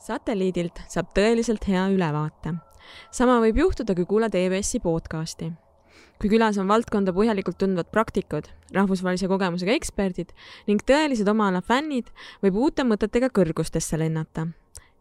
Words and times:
satelliidilt 0.00 0.80
saab 0.88 1.10
tõeliselt 1.16 1.66
hea 1.68 1.82
ülevaate. 1.92 2.54
sama 3.12 3.38
võib 3.40 3.58
juhtuda, 3.60 3.94
kui 3.94 4.06
kuulad 4.08 4.34
EBS-i 4.34 4.80
podcasti. 4.80 5.52
kui 6.20 6.28
külas 6.28 6.58
on 6.58 6.68
valdkonda 6.68 7.12
põhjalikult 7.12 7.58
tundvad 7.58 7.90
praktikud, 7.92 8.48
rahvusvahelise 8.74 9.28
kogemusega 9.28 9.72
eksperdid 9.72 10.32
ning 10.66 10.80
tõelised 10.82 11.28
oma 11.28 11.48
ala 11.48 11.60
fännid, 11.60 12.08
võib 12.42 12.56
uute 12.56 12.82
mõtetega 12.82 13.28
kõrgustesse 13.28 13.98
lennata. 13.98 14.48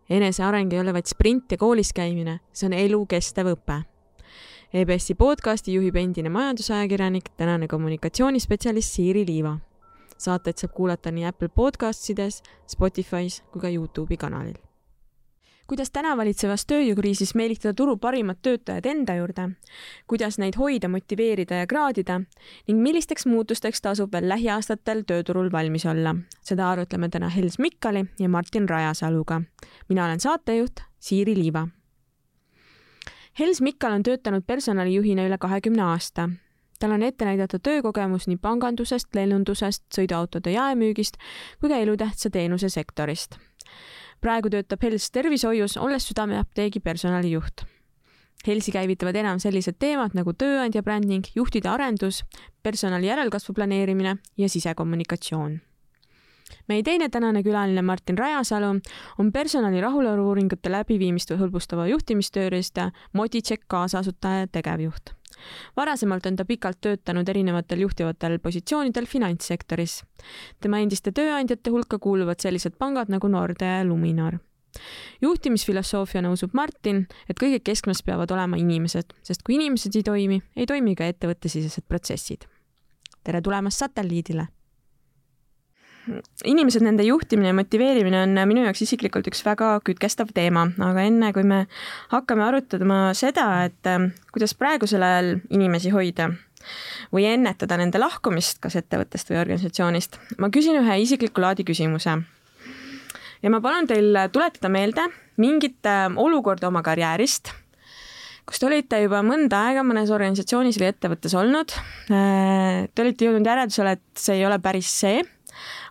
eneseareng 0.10 0.74
ei 0.74 0.80
ole 0.80 0.94
vaid 0.94 1.08
sprint 1.08 1.52
ja 1.52 1.58
koolis 1.58 1.94
käimine, 1.94 2.40
see 2.52 2.68
on 2.68 2.74
elukestev 2.74 3.56
õpe 3.56 3.84
EBS-i 4.74 5.16
podcasti 5.16 5.74
juhib 5.74 5.96
endine 5.96 6.30
majandusajakirjanik, 6.30 7.32
tänane 7.38 7.68
kommunikatsioonispetsialist 7.68 8.94
Siiri 8.94 9.26
Liiva. 9.26 9.58
saateid 10.18 10.58
saab 10.58 10.74
kuulata 10.74 11.12
nii 11.12 11.26
Apple 11.26 11.50
Podcastides, 11.50 12.44
Spotify's 12.68 13.42
kui 13.52 13.62
ka 13.62 13.70
Youtube'i 13.70 14.18
kanalil 14.18 14.69
kuidas 15.70 15.92
täna 15.94 16.16
valitsevas 16.18 16.64
tööjõukriisis 16.66 17.36
meelitada 17.38 17.76
turu 17.78 17.94
parimad 18.02 18.40
töötajad 18.42 18.88
enda 18.90 19.14
juurde, 19.20 19.44
kuidas 20.10 20.40
neid 20.42 20.58
hoida, 20.58 20.90
motiveerida 20.90 21.62
ja 21.62 21.68
kraadida 21.70 22.16
ning 22.68 22.82
millisteks 22.82 23.28
muutusteks 23.30 23.82
tasub 23.86 24.14
veel 24.14 24.26
lähiaastatel 24.32 25.04
tööturul 25.06 25.52
valmis 25.54 25.86
olla. 25.86 26.16
seda 26.42 26.72
arutleme 26.72 27.10
täna 27.10 27.30
Hels 27.30 27.60
Mikkali 27.60 28.06
ja 28.20 28.30
Martin 28.30 28.70
Rajasaluga. 28.70 29.42
mina 29.90 30.06
olen 30.06 30.20
saatejuht 30.20 30.82
Siiri 31.00 31.36
Liiva. 31.36 31.68
Hels 33.40 33.62
Mikkal 33.62 33.92
on 33.92 34.04
töötanud 34.04 34.44
personalijuhina 34.48 35.28
üle 35.28 35.38
kahekümne 35.38 35.84
aasta 35.84 36.30
tal 36.80 36.92
on 36.92 37.04
ette 37.04 37.26
näidata 37.26 37.60
töökogemus 37.60 38.28
nii 38.28 38.38
pangandusest, 38.38 39.16
lennundusest, 39.16 39.84
sõiduautode 39.96 40.50
jaemüügist 40.50 41.18
kui 41.60 41.70
ka 41.70 41.76
elutähtsa 41.76 42.30
teenuse 42.30 42.70
sektorist 42.70 43.38
praegu 44.22 44.50
töötab 44.50 44.84
Hels 44.84 45.12
tervishoius, 45.12 45.78
olles 45.78 46.08
Südameapteegi 46.08 46.80
personalijuht. 46.80 47.66
Helsi 48.48 48.72
käivitavad 48.72 49.16
enam 49.20 49.40
sellised 49.40 49.76
teemad 49.80 50.16
nagu 50.16 50.34
tööandja 50.34 50.84
bränding, 50.84 51.26
juhtide 51.36 51.70
arendus, 51.70 52.24
personali 52.64 53.10
järelkasvu 53.12 53.54
planeerimine 53.54 54.16
ja 54.38 54.50
sisekommunikatsioon 54.50 55.60
meie 56.70 56.84
teine 56.84 57.10
tänane 57.10 57.44
külaline 57.46 57.82
Martin 57.86 58.18
Rajasalu 58.18 58.72
on 59.20 59.32
personali 59.34 59.82
rahulolu 59.82 60.28
uuringute 60.32 60.72
läbiviimist 60.72 61.34
hõlbustava 61.38 61.88
juhtimistööriista 61.92 62.92
Modicheck 63.14 63.68
kaasasutaja 63.68 64.46
ja 64.46 64.52
tegevjuht 64.52 65.19
varasemalt 65.78 66.26
on 66.26 66.36
ta 66.36 66.46
pikalt 66.46 66.82
töötanud 66.82 67.30
erinevatel 67.30 67.86
juhtivatel 67.86 68.40
positsioonidel 68.40 69.06
finantssektoris. 69.06 70.04
tema 70.62 70.80
endiste 70.80 71.12
tööandjate 71.12 71.70
hulka 71.70 72.00
kuuluvad 72.00 72.40
sellised 72.40 72.78
pangad 72.78 73.10
nagu 73.10 73.28
Nordea 73.28 73.78
ja 73.78 73.86
Luminor 73.86 74.40
juhtimisfilosoofiana 75.22 76.30
usub 76.32 76.54
Martin, 76.54 77.08
et 77.30 77.40
kõige 77.42 77.60
keskmes 77.64 78.04
peavad 78.06 78.32
olema 78.32 78.58
inimesed, 78.58 79.16
sest 79.26 79.42
kui 79.44 79.56
inimesed 79.56 79.96
ei 79.98 80.06
toimi, 80.06 80.42
ei 80.56 80.70
toimi 80.70 80.96
ka 80.96 81.10
ettevõttesisesed 81.10 81.88
protsessid. 81.88 82.46
tere 83.24 83.42
tulemast 83.42 83.82
satelliidile 83.82 84.48
inimesed, 86.48 86.84
nende 86.86 87.06
juhtimine 87.08 87.52
ja 87.52 87.58
motiveerimine 87.58 88.24
on 88.24 88.36
minu 88.50 88.64
jaoks 88.66 88.84
isiklikult 88.86 89.28
üks 89.32 89.44
väga 89.46 89.76
kütkestav 89.86 90.34
teema, 90.36 90.68
aga 90.84 91.06
enne 91.08 91.32
kui 91.36 91.46
me 91.48 91.64
hakkame 92.14 92.46
arutama 92.46 93.00
seda, 93.18 93.48
et 93.70 93.90
ähm, 93.90 94.12
kuidas 94.34 94.56
praegusel 94.58 95.04
ajal 95.06 95.36
inimesi 95.50 95.94
hoida 95.94 96.32
või 97.14 97.26
ennetada 97.30 97.78
nende 97.80 98.02
lahkumist 98.02 98.60
kas 98.64 98.78
ettevõttest 98.80 99.32
või 99.32 99.40
organisatsioonist, 99.44 100.20
ma 100.42 100.52
küsin 100.54 100.80
ühe 100.82 101.00
isikliku 101.06 101.42
laadi 101.44 101.66
küsimuse. 101.68 102.18
ja 103.42 103.50
ma 103.50 103.62
palun 103.62 103.88
teil 103.88 104.18
tuletada 104.34 104.70
meelde 104.70 105.08
mingit 105.40 105.86
ähm, 105.88 106.18
olukorda 106.20 106.68
oma 106.68 106.84
karjäärist, 106.84 107.54
kus 108.46 108.60
te 108.60 108.68
olite 108.68 109.00
juba 109.04 109.22
mõnda 109.24 109.64
aega 109.70 109.84
mõnes 109.86 110.12
organisatsioonis 110.12 110.80
või 110.82 110.90
ettevõttes 110.90 111.36
olnud. 111.38 111.76
Äh, 112.12 112.88
te 112.94 113.06
olite 113.06 113.28
jõudnud 113.28 113.48
järeldusele, 113.48 113.96
et 113.96 114.20
see 114.20 114.40
ei 114.40 114.48
ole 114.48 114.60
päris 114.64 114.90
see 114.90 115.22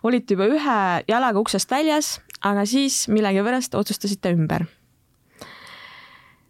olite 0.03 0.35
juba 0.35 0.47
ühe 0.49 0.79
jalaga 1.09 1.39
uksest 1.39 1.71
väljas, 1.71 2.17
aga 2.45 2.65
siis 2.65 3.07
millegipärast 3.11 3.75
otsustasite 3.75 4.33
ümber. 4.35 4.65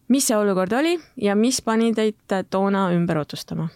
mis 0.10 0.26
see 0.26 0.38
olukord 0.38 0.72
oli 0.74 0.96
ja 1.22 1.36
mis 1.36 1.62
pani 1.62 1.94
teid 1.94 2.34
toona 2.50 2.90
ümber 2.94 3.18
otsustama? 3.18 3.70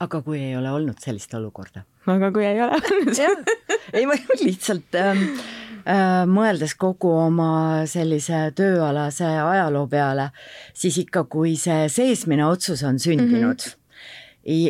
aga 0.00 0.22
kui 0.22 0.40
ei 0.42 0.56
ole 0.56 0.70
olnud 0.70 0.98
sellist 1.02 1.34
olukorda? 1.34 1.84
aga 2.06 2.32
kui 2.32 2.46
ei 2.46 2.60
ole 2.62 2.78
olnud 2.78 3.14
ei, 3.92 4.06
ma 4.06 4.14
lihtsalt 4.40 4.94
ähm, 4.98 5.24
äh, 5.82 6.22
mõeldes 6.28 6.76
kogu 6.78 7.10
oma 7.26 7.86
sellise 7.90 8.48
tööalase 8.56 9.26
ajaloo 9.26 9.86
peale, 9.90 10.30
siis 10.74 10.98
ikka, 11.04 11.24
kui 11.24 11.56
see 11.56 11.88
seesmine 11.92 12.46
otsus 12.46 12.84
on 12.86 12.98
sündinud 13.02 13.42
mm, 13.42 13.66
-hmm 13.66 13.76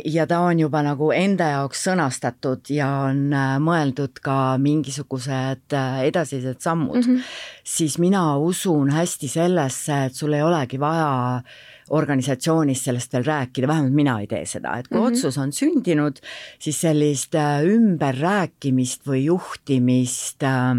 ja 0.04 0.26
ta 0.26 0.40
on 0.40 0.58
juba 0.58 0.82
nagu 0.82 1.10
enda 1.14 1.52
jaoks 1.52 1.84
sõnastatud 1.86 2.70
ja 2.72 2.88
on 3.08 3.28
äh, 3.34 3.56
mõeldud 3.62 4.18
ka 4.22 4.56
mingisugused 4.62 5.74
äh, 5.76 6.00
edasised 6.08 6.60
sammud 6.64 6.98
mm, 6.98 7.16
-hmm. 7.18 7.24
siis 7.64 7.98
mina 7.98 8.36
usun 8.38 8.90
hästi 8.90 9.28
sellesse, 9.28 10.04
et 10.08 10.14
sul 10.14 10.32
ei 10.32 10.42
olegi 10.42 10.80
vaja 10.80 11.42
organisatsioonis 11.90 12.84
sellest 12.84 13.12
veel 13.12 13.24
rääkida, 13.24 13.68
vähemalt 13.68 13.94
mina 13.94 14.18
ei 14.20 14.26
tee 14.26 14.44
seda, 14.46 14.76
et 14.78 14.88
kui 14.88 14.98
mm 14.98 15.04
-hmm. 15.04 15.16
otsus 15.16 15.38
on 15.38 15.52
sündinud, 15.52 16.20
siis 16.58 16.80
sellist 16.80 17.34
äh, 17.34 17.64
ümberrääkimist 17.64 19.06
või 19.06 19.24
juhtimist 19.24 20.42
äh, 20.42 20.74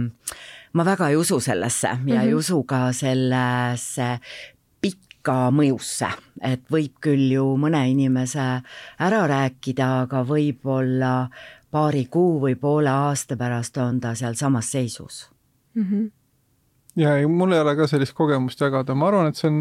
ma 0.73 0.85
väga 0.85 1.09
ei 1.09 1.15
usu 1.15 1.39
sellesse 1.39 1.87
ja 1.87 1.95
mm 1.95 2.07
-hmm. 2.07 2.21
ei 2.21 2.33
usu 2.33 2.63
ka 2.63 2.91
sellesse 2.93 4.19
ka 5.25 5.49
mõjusse, 5.51 6.09
et 6.41 6.61
võib 6.71 6.99
küll 7.03 7.31
ju 7.33 7.45
mõne 7.59 7.81
inimese 7.91 8.45
ära 8.99 9.23
rääkida, 9.29 9.89
aga 10.05 10.23
võib-olla 10.27 11.13
paari 11.71 12.05
kuu 12.11 12.39
või 12.43 12.55
poole 12.59 12.89
aasta 12.89 13.37
pärast 13.37 13.77
on 13.77 13.99
ta 14.01 14.15
sealsamas 14.17 14.71
seisus 14.71 15.29
mm. 15.75 15.83
-hmm. 15.83 16.11
ja 17.03 17.17
ei, 17.17 17.27
mul 17.27 17.53
ei 17.53 17.59
ole 17.59 17.75
ka 17.75 17.87
sellist 17.87 18.13
kogemust 18.17 18.61
jagada, 18.61 18.95
ma 18.95 19.07
arvan, 19.07 19.27
et 19.27 19.35
see 19.35 19.51
on, 19.51 19.59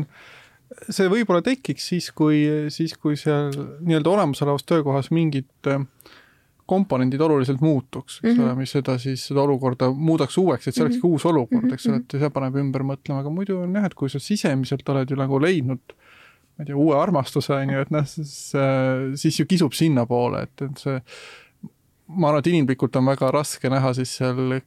see 0.88 1.10
võib-olla 1.10 1.42
tekiks 1.42 1.88
siis, 1.92 2.10
kui, 2.12 2.44
siis 2.68 2.96
kui 2.96 3.16
seal 3.16 3.52
nii-öelda 3.80 4.10
olemasolevas 4.10 4.64
töökohas 4.64 5.10
mingid 5.10 5.50
äh, 5.66 5.84
komponendid 6.68 7.22
oluliselt 7.24 7.62
muutuks, 7.64 8.20
eks 8.22 8.34
mm 8.34 8.38
-hmm. 8.38 8.44
ole, 8.44 8.54
mis 8.60 8.74
seda 8.76 8.98
siis, 9.00 9.24
seda 9.30 9.40
olukorda 9.42 9.90
muudaks 9.90 10.38
uueks, 10.38 10.68
et 10.68 10.74
see 10.74 10.84
olekski 10.84 11.00
mm 11.00 11.08
-hmm. 11.08 11.12
uus 11.12 11.26
olukord, 11.26 11.72
eks 11.72 11.88
ole, 11.88 11.96
et 12.02 12.16
see 12.20 12.30
paneb 12.30 12.56
ümber 12.60 12.84
mõtlema, 12.84 13.22
aga 13.24 13.32
muidu 13.32 13.58
on 13.62 13.74
jah, 13.74 13.88
et 13.88 13.94
kui 13.94 14.12
sa 14.12 14.20
sisemiselt 14.20 14.88
oled 14.88 15.10
ju 15.10 15.16
nagu 15.16 15.40
leidnud 15.40 15.96
ma 16.58 16.62
ei 16.62 16.66
tea, 16.66 16.76
uue 16.76 16.96
armastuse, 16.98 17.54
on 17.54 17.70
ju, 17.70 17.80
et 17.80 17.90
noh, 17.94 18.06
siis, 18.06 18.52
siis 19.14 19.40
ju 19.40 19.46
kisub 19.46 19.72
sinnapoole, 19.72 20.42
et, 20.42 20.62
et 20.62 20.78
see 20.78 21.00
ma 22.08 22.28
arvan, 22.28 22.40
et 22.42 22.50
inimlikult 22.52 22.96
on 22.96 23.06
väga 23.06 23.30
raske 23.30 23.70
näha 23.70 23.92
siis 23.94 24.16
seal 24.20 24.60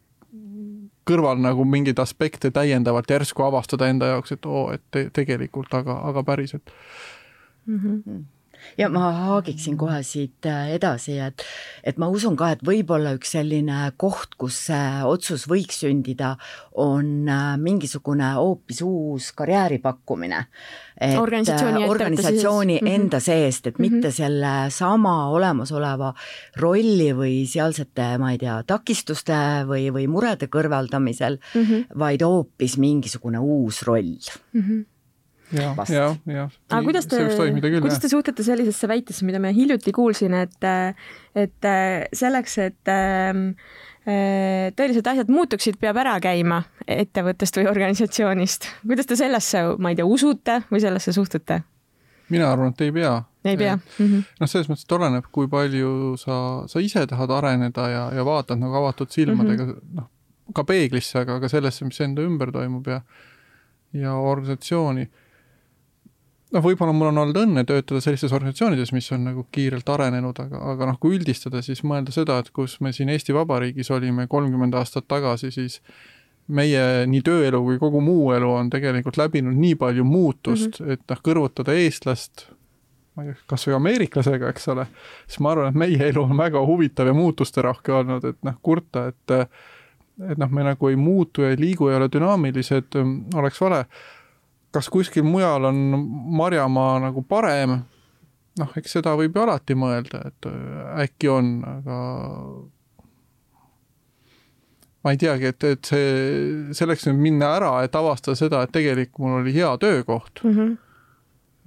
kõrval 1.07 1.41
nagu 1.41 1.65
mingeid 1.65 1.99
aspekte 1.99 2.51
täiendavalt 2.53 3.09
järsku 3.09 3.43
avastada 3.43 3.89
enda 3.89 4.13
jaoks, 4.13 4.35
et 4.35 4.45
oo, 4.45 4.67
et 4.75 4.83
te, 4.91 5.09
tegelikult, 5.13 5.73
aga, 5.73 5.97
aga 6.11 6.23
päriselt 6.23 6.71
mm. 7.65 7.79
-hmm 7.79 8.21
ja 8.77 8.89
ma 8.89 9.11
haagiksin 9.11 9.77
kohe 9.79 10.01
siit 10.05 10.45
äh, 10.49 10.73
edasi, 10.75 11.17
et, 11.21 11.43
et 11.83 11.99
ma 12.01 12.09
usun 12.11 12.37
ka, 12.39 12.51
et 12.55 12.63
võib-olla 12.65 13.15
üks 13.17 13.35
selline 13.37 13.91
koht, 14.01 14.35
kus 14.39 14.57
see 14.69 15.01
otsus 15.07 15.47
võiks 15.51 15.81
sündida, 15.83 16.35
on 16.81 17.29
äh, 17.29 17.55
mingisugune 17.61 18.33
hoopis 18.37 18.81
uus 18.85 19.31
karjääri 19.37 19.81
pakkumine. 19.83 20.45
organisatsiooni, 21.19 21.83
äh, 21.83 21.89
organisatsiooni. 21.89 22.79
Mhm. 22.81 22.87
enda 22.91 23.19
seest, 23.19 23.67
et 23.67 23.79
mm 23.79 23.85
-hmm. 23.85 23.91
mitte 23.91 24.11
selle 24.11 24.69
sama 24.69 25.29
olemasoleva 25.29 26.13
rolli 26.55 27.11
või 27.13 27.47
sealsete, 27.47 28.17
ma 28.17 28.31
ei 28.31 28.37
tea, 28.37 28.61
takistuste 28.63 29.65
või, 29.67 29.89
või 29.93 30.07
murede 30.07 30.47
kõrvaldamisel 30.47 31.37
mm, 31.37 31.61
-hmm. 31.61 31.99
vaid 31.99 32.21
hoopis 32.21 32.77
mingisugune 32.77 33.39
uus 33.39 33.81
roll 33.83 34.17
mm. 34.53 34.61
-hmm 34.61 34.90
jah. 35.55 36.51
aga 36.69 36.81
kuidas 36.85 37.07
te, 37.11 37.21
kuidas 37.79 37.99
te 37.99 38.09
suhtute 38.11 38.43
sellisesse 38.45 38.87
väitesse, 38.87 39.25
mida 39.27 39.41
ma 39.43 39.51
hiljuti 39.55 39.93
kuulsin, 39.95 40.35
et, 40.39 40.69
et 41.35 41.71
selleks, 42.17 42.57
et 42.63 42.91
äh, 42.91 43.41
tõelised 44.77 45.07
asjad 45.13 45.31
muutuksid, 45.31 45.77
peab 45.81 45.99
ära 46.01 46.15
käima 46.23 46.63
ettevõttest 46.87 47.59
või 47.59 47.67
organisatsioonist. 47.71 48.69
kuidas 48.85 49.09
te 49.09 49.19
sellesse, 49.19 49.65
ma 49.77 49.91
ei 49.91 49.99
tea, 49.99 50.07
usute 50.07 50.61
või 50.71 50.83
sellesse 50.83 51.13
suhtute? 51.15 51.61
mina 52.31 52.47
arvan, 52.51 52.71
et 52.71 52.81
ei 52.81 52.91
pea. 52.95 53.23
ei 53.43 53.57
pea 53.57 53.75
mm 53.75 54.05
-hmm.? 54.07 54.23
noh, 54.39 54.49
selles 54.49 54.69
mõttes, 54.69 54.87
et 54.87 54.95
oleneb, 54.97 55.27
kui 55.31 55.47
palju 55.51 56.15
sa, 56.17 56.63
sa 56.67 56.79
ise 56.79 57.05
tahad 57.07 57.31
areneda 57.37 57.89
ja, 57.89 58.05
ja 58.15 58.25
vaatad 58.25 58.59
nagu 58.59 58.79
avatud 58.79 59.11
silmadega 59.11 59.65
mm 59.65 59.71
-hmm. 59.71 59.99
noh, 59.99 60.09
ka 60.55 60.63
peeglisse, 60.63 61.19
aga 61.19 61.39
ka 61.39 61.49
sellesse, 61.49 61.85
mis 61.85 62.01
enda 62.01 62.21
ümber 62.21 62.51
toimub 62.51 62.87
ja 62.87 63.01
ja 63.93 64.13
organisatsiooni 64.15 65.09
noh, 66.51 66.63
võib-olla 66.63 66.93
mul 66.95 67.11
on 67.11 67.21
olnud 67.23 67.41
õnne 67.43 67.63
töötada 67.67 68.01
sellistes 68.03 68.33
organisatsioonides, 68.35 68.93
mis 68.95 69.09
on 69.15 69.27
nagu 69.29 69.45
kiirelt 69.55 69.89
arenenud, 69.89 70.39
aga, 70.43 70.61
aga 70.73 70.89
noh, 70.91 70.97
kui 71.01 71.15
üldistada, 71.17 71.63
siis 71.65 71.83
mõelda 71.87 72.13
seda, 72.15 72.39
et 72.41 72.51
kus 72.55 72.79
me 72.83 72.93
siin 72.95 73.11
Eesti 73.13 73.35
Vabariigis 73.35 73.91
olime 73.95 74.27
kolmkümmend 74.31 74.75
aastat 74.79 75.07
tagasi, 75.11 75.51
siis 75.55 75.79
meie 76.51 77.05
nii 77.07 77.21
tööelu 77.23 77.61
kui 77.63 77.77
kogu 77.79 78.01
muu 78.03 78.31
elu 78.35 78.49
on 78.49 78.71
tegelikult 78.73 79.19
läbinud 79.21 79.55
nii 79.55 79.77
palju 79.79 80.03
muutust 80.07 80.79
mm, 80.79 80.85
-hmm. 80.85 80.97
et 80.97 81.13
noh, 81.13 81.21
kõrvutada 81.23 81.75
eestlast, 81.77 82.47
ma 83.15 83.25
ei 83.25 83.31
tea, 83.31 83.43
kasvõi 83.53 83.77
ameeriklasega, 83.77 84.49
eks 84.51 84.67
ole, 84.73 84.87
siis 85.27 85.39
ma 85.43 85.53
arvan, 85.55 85.71
et 85.71 85.79
meie 85.83 86.09
elu 86.09 86.23
on 86.23 86.37
väga 86.37 86.63
huvitav 86.67 87.07
ja 87.07 87.13
muutusterohke 87.15 87.93
olnud, 88.01 88.25
et 88.33 88.41
noh, 88.47 88.57
kurta, 88.61 89.07
et 89.13 89.37
et 90.29 90.37
noh, 90.37 90.49
me 90.53 90.63
nagu 90.65 90.89
ei 90.89 90.97
muutu 90.99 91.41
ja 91.41 91.49
ei 91.49 91.57
liigu, 91.57 91.87
ei 91.89 91.95
ole 91.97 92.09
dünaamilised, 92.11 92.97
oleks 93.35 93.61
vale. 93.61 93.85
Kas 94.71 94.89
kuskil 94.89 95.25
mujal 95.27 95.69
on 95.71 95.81
marjamaa 96.37 96.99
nagu 97.07 97.23
parem? 97.27 97.81
noh, 98.59 98.71
eks 98.75 98.97
seda 98.97 99.13
võib 99.15 99.35
ju 99.35 99.43
alati 99.45 99.75
mõelda, 99.79 100.25
et 100.27 100.47
äkki 101.05 101.29
on, 101.31 101.51
aga 101.65 101.97
ma 105.01 105.13
ei 105.13 105.19
teagi, 105.21 105.53
et, 105.53 105.63
et 105.63 105.87
see, 105.87 106.09
selleks 106.75 107.07
nüüd 107.07 107.21
minna 107.23 107.53
ära, 107.55 107.71
et 107.85 107.95
avastada 107.95 108.35
seda, 108.37 108.65
et 108.65 108.73
tegelikult 108.75 109.23
mul 109.23 109.37
oli 109.39 109.55
hea 109.55 109.71
töökoht 109.81 110.43
mm. 110.43 110.57
-hmm 110.57 110.79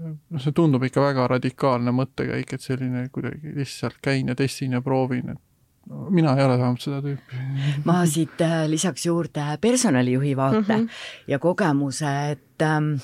noh, 0.03 0.43
see 0.43 0.55
tundub 0.57 0.85
ikka 0.87 1.03
väga 1.03 1.27
radikaalne 1.37 1.93
mõttekäik, 1.95 2.55
et 2.55 2.65
selline 2.65 3.09
kuidagi 3.15 3.55
lihtsalt 3.59 4.01
käin 4.03 4.31
ja 4.31 4.35
testin 4.39 4.75
ja 4.77 4.83
proovin, 4.83 5.35
et 5.37 5.43
no, 5.91 6.11
mina 6.11 6.37
ei 6.37 6.45
ole 6.45 6.59
vähemalt 6.59 6.81
seda 6.85 7.01
tüüpi. 7.05 7.45
ma 7.85 8.01
siit 8.07 8.41
äh, 8.41 8.65
lisaks 8.71 9.07
juurde 9.07 9.47
personalijuhi 9.61 10.37
vaate 10.37 10.61
mm 10.61 10.85
-hmm. 10.85 10.89
ja 11.29 11.39
kogemuse, 11.39 12.13
et 12.31 12.63
ähm, 12.63 12.95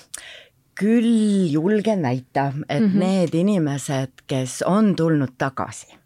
küll 0.74 1.46
julgen 1.52 2.02
väita, 2.02 2.52
et 2.68 2.82
mm 2.82 2.88
-hmm. 2.88 2.98
need 2.98 3.34
inimesed, 3.34 4.12
kes 4.26 4.62
on 4.66 4.96
tulnud 4.96 5.36
tagasi 5.38 5.99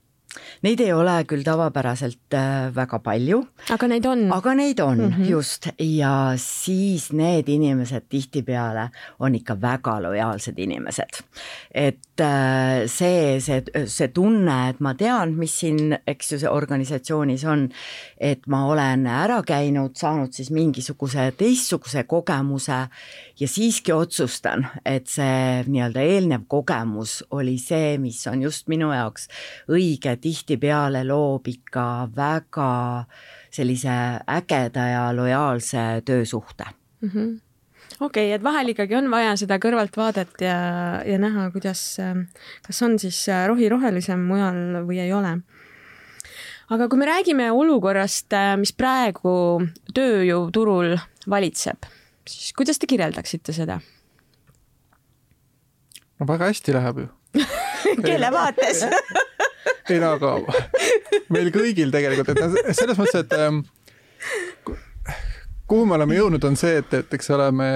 Neid 0.62 0.80
ei 0.80 0.92
ole 0.92 1.16
küll 1.28 1.44
tavapäraselt 1.46 2.34
äh, 2.34 2.70
väga 2.74 2.98
palju. 3.04 3.40
aga 3.70 3.88
neid 3.90 4.06
on. 4.06 4.26
aga 4.32 4.54
neid 4.54 4.80
on 4.80 4.98
mm 4.98 5.12
-hmm. 5.12 5.28
just 5.30 5.68
ja 5.78 6.32
siis 6.36 7.12
need 7.12 7.48
inimesed 7.48 8.08
tihtipeale 8.08 8.88
on 9.18 9.34
ikka 9.34 9.60
väga 9.60 10.02
lojaalsed 10.02 10.58
inimesed. 10.58 11.22
et 11.74 12.20
äh, 12.20 12.86
see, 12.86 13.40
see, 13.40 13.62
see 13.86 14.08
tunne, 14.08 14.68
et 14.68 14.80
ma 14.80 14.94
tean, 14.94 15.34
mis 15.34 15.58
siin, 15.60 15.98
eks 16.06 16.32
ju, 16.32 16.38
see 16.38 16.50
organisatsioonis 16.50 17.44
on, 17.44 17.68
et 18.18 18.46
ma 18.46 18.66
olen 18.66 19.06
ära 19.06 19.42
käinud, 19.42 19.96
saanud 19.96 20.32
siis 20.32 20.50
mingisuguse 20.50 21.32
teistsuguse 21.38 22.04
kogemuse 22.04 22.86
ja 23.40 23.48
siiski 23.48 23.92
otsustan, 23.92 24.66
et 24.84 25.06
see 25.10 25.64
nii-öelda 25.66 26.00
eelnev 26.00 26.46
kogemus 26.48 27.24
oli 27.30 27.58
see, 27.58 27.98
mis 27.98 28.26
on 28.30 28.42
just 28.42 28.68
minu 28.68 28.92
jaoks 28.92 29.28
õige, 29.68 30.14
tihtipeale 30.24 31.04
loob 31.06 31.48
ikka 31.52 31.86
väga 32.16 32.68
sellise 33.54 33.96
ägeda 34.36 34.86
ja 34.90 35.08
lojaalse 35.16 36.02
töösuhte 36.04 36.64
mm. 37.00 37.10
-hmm 37.10 37.32
okei 38.00 38.26
okay,, 38.26 38.34
et 38.34 38.42
vahel 38.42 38.72
ikkagi 38.72 38.96
on 38.96 39.10
vaja 39.10 39.36
seda 39.36 39.58
kõrvaltvaadet 39.62 40.40
ja, 40.42 40.58
ja 41.06 41.18
näha, 41.20 41.50
kuidas, 41.52 41.82
kas 42.66 42.82
on 42.82 42.98
siis 42.98 43.20
rohi 43.46 43.68
rohelisem 43.68 44.24
mujal 44.26 44.80
või 44.88 44.98
ei 45.04 45.12
ole. 45.12 45.36
aga 46.70 46.88
kui 46.88 46.98
me 46.98 47.06
räägime 47.06 47.50
olukorrast, 47.52 48.32
mis 48.58 48.72
praegu 48.72 49.34
tööjõuturul 49.94 50.96
valitseb 51.30 51.86
siis 52.28 52.52
kuidas 52.56 52.80
te 52.80 52.88
kirjeldaksite 52.88 53.52
seda? 53.52 53.80
no 56.18 56.28
väga 56.28 56.50
hästi 56.52 56.76
läheb 56.76 57.04
ju 57.04 57.08
kelle 58.08 58.30
vaates 58.32 58.84
ei 59.90 60.00
no 60.00 60.14
aga 60.16 60.34
meil 61.34 61.52
kõigil 61.54 61.92
tegelikult, 61.94 62.32
et 62.32 62.42
noh, 62.42 62.74
selles 62.76 62.98
mõttes, 63.00 63.24
et 63.24 63.36
ähm, 63.38 63.62
kuhu 65.70 65.86
me 65.88 65.96
oleme 65.98 66.18
jõudnud, 66.18 66.44
on 66.48 66.58
see, 66.60 66.78
et, 66.82 66.92
et 67.00 67.16
eks 67.16 67.32
oleme 67.34 67.70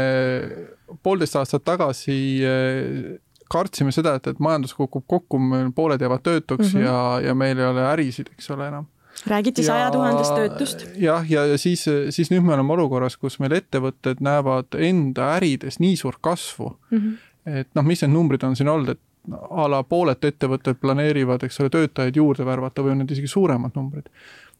poolteist 1.04 1.36
aastat 1.40 1.64
tagasi 1.68 2.18
äh, 2.46 3.16
kartsime 3.48 3.92
seda, 3.94 4.18
et, 4.18 4.30
et 4.32 4.44
majandus 4.44 4.74
kukub 4.76 5.06
kokku, 5.08 5.40
pooled 5.76 6.00
jäävad 6.04 6.24
töötuks 6.24 6.72
mm 6.72 6.78
-hmm. 6.78 6.84
ja, 6.84 7.28
ja 7.30 7.34
meil 7.34 7.58
ei 7.58 7.66
ole 7.66 7.84
ärisid, 7.94 8.32
eks 8.36 8.50
ole 8.50 8.68
enam 8.68 8.86
räägiti 9.26 9.62
saja 9.62 9.90
tuhandest 9.90 10.34
töötust. 10.34 10.86
jah, 10.96 11.30
ja, 11.30 11.46
ja 11.46 11.58
siis, 11.58 11.84
siis 12.10 12.30
nüüd 12.30 12.44
me 12.44 12.54
oleme 12.54 12.72
olukorras, 12.72 13.16
kus 13.16 13.38
meil 13.42 13.56
ettevõtted 13.56 14.22
näevad 14.22 14.78
enda 14.78 15.32
ärides 15.36 15.80
nii 15.82 15.96
suurt 15.96 16.18
kasvu 16.20 16.78
mm, 16.90 16.98
-hmm. 16.98 17.58
et 17.60 17.68
noh, 17.74 17.84
mis 17.84 18.02
need 18.02 18.12
numbrid 18.12 18.42
on 18.46 18.56
siin 18.56 18.68
olnud, 18.68 18.88
et 18.88 19.00
a 19.32 19.66
la 19.70 19.82
pooled 19.84 20.24
ettevõtted 20.24 20.80
planeerivad, 20.80 21.42
eks 21.44 21.60
ole, 21.60 21.72
töötajaid 21.74 22.16
juurde 22.16 22.46
värvata 22.46 22.84
või 22.84 22.94
on 22.94 23.02
need 23.02 23.12
isegi 23.14 23.30
suuremad 23.30 23.76
numbrid. 23.76 24.08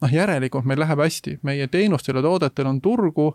noh, 0.01 0.13
järelikult 0.13 0.65
meil 0.65 0.79
läheb 0.79 1.01
hästi, 1.03 1.39
meie 1.43 1.67
teenustel 1.67 2.21
ja 2.21 2.23
toodetel 2.23 2.69
on 2.71 2.81
turgu, 2.81 3.33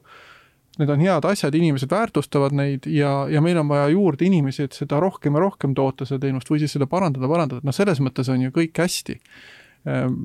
need 0.80 0.89
on 0.89 1.01
head 1.03 1.25
asjad, 1.27 1.56
inimesed 1.56 1.91
väärtustavad 1.91 2.56
neid 2.56 2.88
ja, 2.88 3.27
ja 3.30 3.41
meil 3.41 3.57
on 3.59 3.68
vaja 3.68 3.89
juurde 3.91 4.25
inimesi, 4.25 4.63
et 4.63 4.74
seda 4.74 5.00
rohkem 5.03 5.35
ja 5.35 5.44
rohkem 5.44 5.75
toota, 5.75 6.06
seda 6.06 6.24
teenust 6.24 6.50
või 6.50 6.63
siis 6.63 6.74
seda 6.77 6.88
parandada, 6.89 7.27
parandada, 7.30 7.62
noh, 7.63 7.75
selles 7.75 8.01
mõttes 8.01 8.31
on 8.31 8.47
ju 8.47 8.53
kõik 8.56 8.79
hästi 8.79 9.19
ehm, 9.86 10.15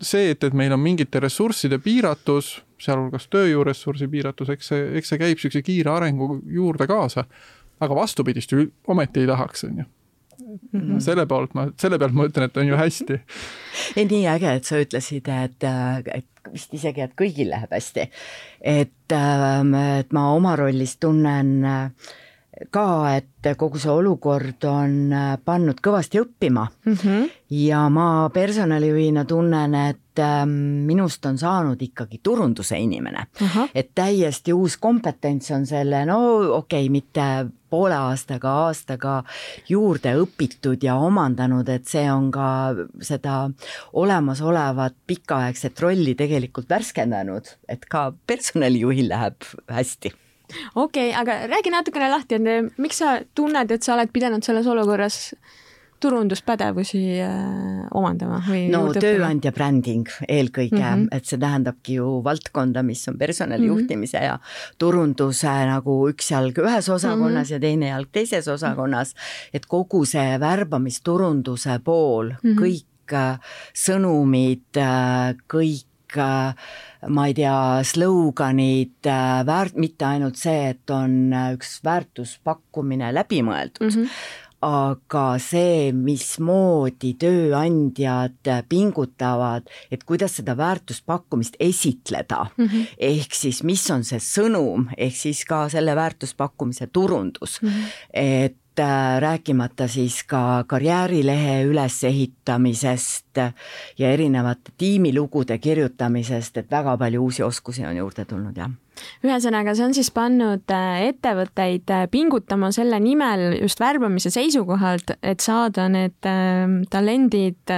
see, 0.00 0.30
et, 0.30 0.44
et 0.44 0.56
meil 0.56 0.72
on 0.74 0.80
mingite 0.82 1.20
ressursside 1.22 1.78
piiratus, 1.82 2.58
sealhulgas 2.82 3.26
tööjõuressursi 3.32 4.08
piiratus, 4.10 4.52
eks 4.54 4.72
see, 4.72 4.82
eks 5.00 5.12
see 5.12 5.20
käib 5.20 5.36
niisuguse 5.36 5.64
kiire 5.66 5.92
arengu 5.94 6.38
juurde 6.46 6.86
kaasa. 6.90 7.26
aga 7.80 7.94
vastupidist 7.94 8.52
ju 8.52 8.64
ometi 8.86 9.20
ei 9.20 9.26
tahaks, 9.26 9.64
on 9.64 9.78
ju. 9.78 9.84
Mm 10.72 10.80
-hmm. 10.80 11.00
selle 11.00 11.26
poolt 11.26 11.54
ma, 11.54 11.68
selle 11.80 11.98
pealt 11.98 12.12
ma 12.12 12.28
ütlen, 12.28 12.44
et 12.44 12.56
on 12.56 12.68
ju 12.68 12.76
hästi. 12.76 13.20
ei, 13.96 14.04
nii 14.04 14.26
äge, 14.28 14.54
et 14.54 14.64
sa 14.64 14.80
ütlesid, 14.80 15.28
et, 15.44 15.64
et 16.14 16.52
vist 16.52 16.74
isegi, 16.74 17.00
et 17.00 17.12
kõigil 17.18 17.50
läheb 17.50 17.72
hästi. 17.72 18.08
et, 18.60 19.12
ähm, 19.12 19.74
et 19.74 20.12
ma 20.12 20.32
oma 20.34 20.56
rollis 20.56 20.96
tunnen 20.96 21.64
äh, 21.64 21.90
ka, 22.70 22.86
et 23.16 23.48
kogu 23.58 23.78
see 23.80 23.92
olukord 23.92 24.64
on 24.68 25.12
äh, 25.14 25.30
pannud 25.44 25.78
kõvasti 25.84 26.20
õppima 26.22 26.66
mm. 26.66 26.94
-hmm. 26.94 27.28
ja 27.54 27.88
ma 27.88 28.30
personalijuhina 28.34 29.24
tunnen, 29.24 29.74
et 29.74 30.18
ähm, 30.18 30.50
minust 30.88 31.26
on 31.26 31.38
saanud 31.38 31.82
ikkagi 31.82 32.20
turunduse 32.22 32.78
inimene 32.78 33.26
uh. 33.42 33.56
-huh. 33.56 33.68
et 33.74 33.90
täiesti 33.94 34.52
uus 34.52 34.76
kompetents 34.76 35.50
on 35.50 35.66
selle, 35.66 36.04
no 36.06 36.18
okei 36.56 36.86
okay,, 36.86 36.88
mitte 36.88 37.46
poole 37.70 37.96
aastaga, 37.96 38.54
aastaga 38.68 39.18
juurde 39.68 40.14
õpitud 40.22 40.82
ja 40.84 40.96
omandanud, 41.00 41.68
et 41.68 41.88
see 41.88 42.06
on 42.12 42.30
ka 42.34 42.48
seda 43.04 43.48
olemasolevat 43.92 44.96
pikaaegset 45.08 45.80
rolli 45.84 46.16
tegelikult 46.18 46.70
värskendanud, 46.70 47.54
et 47.68 47.84
ka 47.90 48.10
personalijuhil 48.26 49.10
läheb 49.12 49.46
hästi. 49.72 50.14
Okei 50.74 51.10
okay,, 51.10 51.14
aga 51.20 51.40
räägi 51.50 51.72
natukene 51.72 52.08
lahti, 52.08 52.38
et 52.38 52.78
miks 52.80 53.02
sa 53.02 53.18
tunned, 53.36 53.70
et 53.70 53.84
sa 53.84 53.94
oled 53.96 54.12
pidanud 54.12 54.44
selles 54.44 54.68
olukorras 54.70 55.34
turunduspädevusi 56.00 57.00
äh, 57.24 57.86
omandama 57.94 58.40
või 58.46 58.66
no 58.72 58.84
tööandja 58.94 59.52
bränding 59.54 60.08
eelkõige 60.28 60.78
mm, 60.78 60.84
-hmm. 60.84 61.08
et 61.16 61.26
see 61.26 61.40
tähendabki 61.42 61.98
ju 61.98 62.18
valdkonda, 62.24 62.82
mis 62.86 63.02
on 63.10 63.18
personalijuhtimise 63.18 64.18
mm 64.18 64.22
-hmm. 64.22 64.26
ja 64.26 64.78
turunduse 64.78 65.54
nagu 65.70 65.98
üks 66.10 66.30
jalg 66.30 66.58
ühes 66.58 66.88
osakonnas 66.88 67.48
mm 67.48 67.50
-hmm. 67.50 67.52
ja 67.52 67.60
teine 67.60 67.88
jalg 67.88 68.08
teises 68.12 68.48
osakonnas, 68.48 69.14
et 69.52 69.66
kogu 69.66 70.04
see 70.04 70.40
värbamisturunduse 70.40 71.80
pool 71.84 72.30
mm, 72.30 72.50
-hmm. 72.50 72.58
kõik 72.62 73.12
äh, 73.12 73.38
sõnumid, 73.74 74.76
äh, 74.76 75.36
kõik 75.54 75.88
kõik 76.08 76.24
ma 77.08 77.26
ei 77.28 77.34
tea, 77.34 77.84
sloganid, 77.84 79.04
väärt-, 79.44 79.76
mitte 79.76 80.04
ainult 80.04 80.36
see, 80.36 80.70
et 80.70 80.90
on 80.90 81.32
üks 81.52 81.80
väärtuspakkumine 81.84 83.12
läbi 83.14 83.42
mõeldud 83.42 83.84
mm, 83.84 84.04
-hmm 84.04 84.46
aga 84.64 85.24
see, 85.42 85.92
mismoodi 85.92 87.14
tööandjad 87.20 88.52
pingutavad, 88.68 89.68
et 89.90 90.04
kuidas 90.04 90.38
seda 90.40 90.56
väärtuspakkumist 90.58 91.56
esitleda 91.60 92.46
mm, 92.56 92.64
-hmm. 92.66 92.86
ehk 92.98 93.34
siis 93.34 93.62
mis 93.62 93.90
on 93.90 94.04
see 94.04 94.18
sõnum, 94.18 94.88
ehk 94.96 95.16
siis 95.16 95.44
ka 95.44 95.68
selle 95.68 95.94
väärtuspakkumise 95.96 96.86
turundus 96.92 97.62
mm, 97.62 97.68
-hmm. 97.68 97.84
et 98.12 98.56
Äh, 98.78 99.20
rääkimata 99.20 99.88
siis 99.88 100.24
ka 100.24 100.64
karjäärilehe 100.66 101.62
ülesehitamisest 101.64 103.36
ja 103.98 104.10
erinevate 104.10 104.70
tiimilugude 104.78 105.58
kirjutamisest, 105.58 106.56
et 106.56 106.70
väga 106.70 106.96
palju 106.96 107.22
uusi 107.22 107.42
oskusi 107.42 107.86
on 107.86 107.96
juurde 107.96 108.24
tulnud, 108.24 108.56
jah 108.56 108.70
ühesõnaga, 109.26 109.74
see 109.76 109.86
on 109.86 109.94
siis 109.96 110.10
pannud 110.14 110.74
äh, 110.74 111.08
ettevõtteid 111.10 111.92
äh, 111.94 112.06
pingutama 112.10 112.72
selle 112.74 113.00
nimel 113.02 113.58
just 113.60 113.80
värbamise 113.82 114.32
seisukohalt, 114.34 115.14
et 115.22 115.44
saada 115.44 115.88
need 115.92 116.16
talendid, 116.90 117.72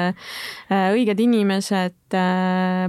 õiged 0.71 1.21
inimesed 1.27 2.19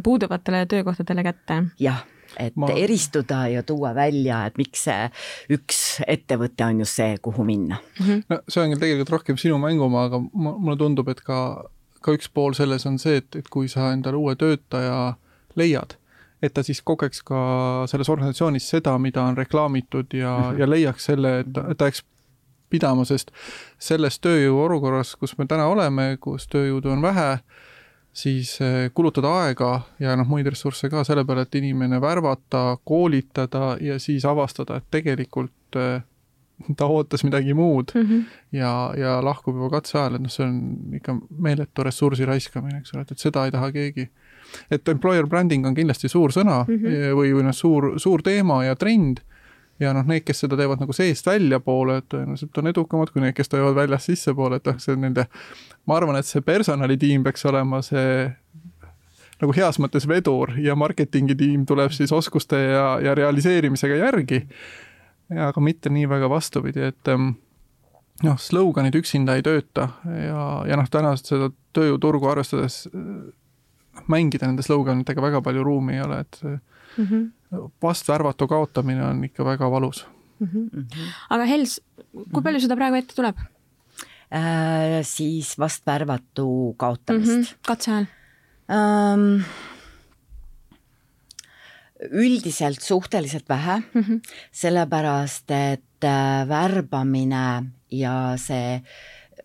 puuduvatele 0.04 0.66
töökohtadele 0.70 1.26
kätte. 1.28 1.62
jah 1.82 2.06
et 2.40 2.56
ma... 2.56 2.70
eristuda 2.76 3.44
ja 3.52 3.64
tuua 3.64 3.94
välja, 3.96 4.46
et 4.48 4.58
miks 4.60 4.86
see 4.88 5.08
üks 5.58 5.82
ettevõte 6.08 6.66
on 6.68 6.84
just 6.84 7.00
see, 7.00 7.18
kuhu 7.24 7.46
minna 7.48 7.80
mm. 7.82 8.06
-hmm. 8.06 8.24
no 8.30 8.40
see 8.48 8.64
on 8.64 8.80
tegelikult 8.80 9.16
rohkem 9.18 9.40
sinu 9.42 9.60
mängumaa, 9.62 10.08
aga 10.10 10.22
mulle 10.34 10.78
tundub, 10.80 11.10
et 11.12 11.22
ka, 11.26 11.42
ka 12.02 12.16
üks 12.18 12.32
pool 12.34 12.56
selles 12.58 12.86
on 12.90 13.00
see, 13.00 13.20
et, 13.22 13.36
et 13.36 13.50
kui 13.50 13.68
sa 13.72 13.92
endale 13.96 14.20
uue 14.20 14.36
töötaja 14.36 15.16
leiad 15.56 15.98
et 16.42 16.54
ta 16.54 16.64
siis 16.64 16.82
kogeks 16.82 17.22
ka 17.24 17.42
selles 17.90 18.10
organisatsioonis 18.10 18.70
seda, 18.70 18.98
mida 18.98 19.24
on 19.24 19.38
reklaamitud 19.38 20.14
ja 20.14 20.38
mm, 20.38 20.44
-hmm. 20.44 20.60
ja 20.60 20.70
leiaks 20.70 21.06
selle, 21.06 21.40
et 21.40 21.54
ta, 21.54 21.66
ta 21.78 21.86
jääks 21.86 22.04
pidama, 22.70 23.06
sest 23.06 23.32
selles 23.80 24.20
tööjõu 24.20 24.64
olukorras, 24.66 25.16
kus 25.20 25.38
me 25.38 25.46
täna 25.46 25.68
oleme, 25.68 26.18
kus 26.20 26.48
tööjõudu 26.48 26.94
on 26.94 27.02
vähe, 27.02 27.40
siis 28.14 28.54
eh, 28.62 28.92
kulutada 28.94 29.32
aega 29.44 29.82
ja 30.00 30.16
noh, 30.20 30.28
muid 30.28 30.48
ressursse 30.48 30.90
ka 30.90 31.04
selle 31.08 31.26
peale, 31.28 31.42
et 31.48 31.56
inimene 31.56 32.02
värvata, 32.02 32.78
koolitada 32.84 33.76
ja 33.82 34.00
siis 34.00 34.26
avastada, 34.26 34.78
et 34.78 34.88
tegelikult 34.92 35.80
eh, 35.80 36.02
ta 36.78 36.86
ootas 36.86 37.24
midagi 37.24 37.54
muud 37.58 37.92
mm 37.96 38.02
-hmm. 38.02 38.24
ja, 38.52 38.94
ja 38.98 39.24
lahkub 39.26 39.56
juba 39.56 39.70
katse 39.70 39.98
ajal, 40.00 40.16
et 40.16 40.22
noh, 40.22 40.32
see 40.32 40.46
on 40.46 40.60
ikka 40.96 41.18
meeletu 41.40 41.84
ressursi 41.84 42.26
raiskamine, 42.26 42.78
eks 42.80 42.94
ole, 42.94 43.02
et, 43.02 43.12
et 43.12 43.20
seda 43.20 43.46
ei 43.46 43.52
taha 43.52 43.72
keegi 43.72 44.10
et 44.72 44.88
employer 44.90 45.28
branding 45.28 45.66
on 45.68 45.76
kindlasti 45.76 46.10
suur 46.10 46.32
sõna 46.32 46.64
mm 46.68 46.78
-hmm. 46.78 47.12
või, 47.18 47.34
või 47.36 47.44
noh, 47.44 47.56
suur, 47.56 47.94
suur 48.00 48.22
teema 48.22 48.64
ja 48.66 48.76
trend 48.76 49.22
ja 49.82 49.94
noh, 49.94 50.06
need, 50.08 50.24
kes 50.26 50.44
seda 50.44 50.58
teevad 50.60 50.82
nagu 50.82 50.94
seest 50.94 51.26
väljapoole, 51.26 51.98
et 52.02 52.10
tõenäoliselt 52.14 52.58
on 52.62 52.72
edukamad 52.72 53.12
kui 53.14 53.24
need, 53.24 53.36
kes 53.38 53.50
teevad 53.50 53.76
väljast 53.76 54.12
sissepoole, 54.12 54.62
et 54.62 54.70
noh, 54.70 54.78
see 54.82 54.94
on 54.94 55.06
nende, 55.08 55.26
ma 55.90 55.98
arvan, 55.98 56.20
et 56.20 56.30
see 56.30 56.44
personalitiim 56.46 57.26
peaks 57.26 57.46
olema 57.50 57.82
see 57.86 58.30
nagu 59.42 59.54
heas 59.58 59.80
mõttes 59.82 60.06
vedur 60.10 60.54
ja 60.62 60.76
marketingi 60.78 61.36
tiim 61.38 61.66
tuleb 61.66 61.94
siis 61.96 62.12
oskuste 62.14 62.60
ja, 62.62 62.86
ja 63.02 63.16
realiseerimisega 63.18 63.98
järgi. 64.04 64.44
aga 65.32 65.62
mitte 65.64 65.90
nii 65.90 66.10
väga 66.12 66.28
vastupidi, 66.30 66.84
et 66.92 67.08
ähm, 67.08 67.30
noh, 68.24 68.38
sloganid 68.38 68.96
üksinda 69.00 69.38
ei 69.38 69.46
tööta 69.46 69.88
ja, 70.04 70.42
ja 70.68 70.78
noh, 70.78 70.90
tänast 70.92 71.32
seda 71.32 71.50
tööjõuturgu 71.74 72.28
arvestades 72.28 72.84
mängida 74.12 74.48
nende 74.48 74.64
sloganitega 74.66 75.24
väga 75.24 75.42
palju 75.46 75.64
ruumi 75.66 75.98
ei 75.98 76.04
ole, 76.06 76.20
et 76.20 76.42
mm 76.44 77.06
-hmm. 77.06 77.72
vastvärvatu 77.82 78.48
kaotamine 78.48 79.06
on 79.06 79.24
ikka 79.24 79.46
väga 79.46 79.72
valus 79.72 80.06
mm. 80.40 80.48
-hmm. 80.48 80.86
aga 81.30 81.46
Hels, 81.46 81.82
kui 82.34 82.44
palju 82.44 82.60
seda 82.62 82.76
praegu 82.76 82.96
ette 82.96 83.16
tuleb 83.16 83.38
äh,? 83.38 85.04
siis 85.04 85.58
vastvärvatu 85.60 86.76
kaotamist 86.78 87.32
mm. 87.32 87.42
-hmm. 87.42 87.58
katse 87.68 87.92
ajal 87.92 88.06
ähm,? 88.70 89.44
üldiselt 92.12 92.82
suhteliselt 92.82 93.50
vähe 93.50 93.80
mm, 93.94 94.02
-hmm. 94.02 94.20
sellepärast 94.52 95.52
et 95.52 96.04
äh, 96.04 96.48
värbamine 96.48 97.64
ja 97.92 98.34
see 98.38 98.76
äh, 98.76 98.82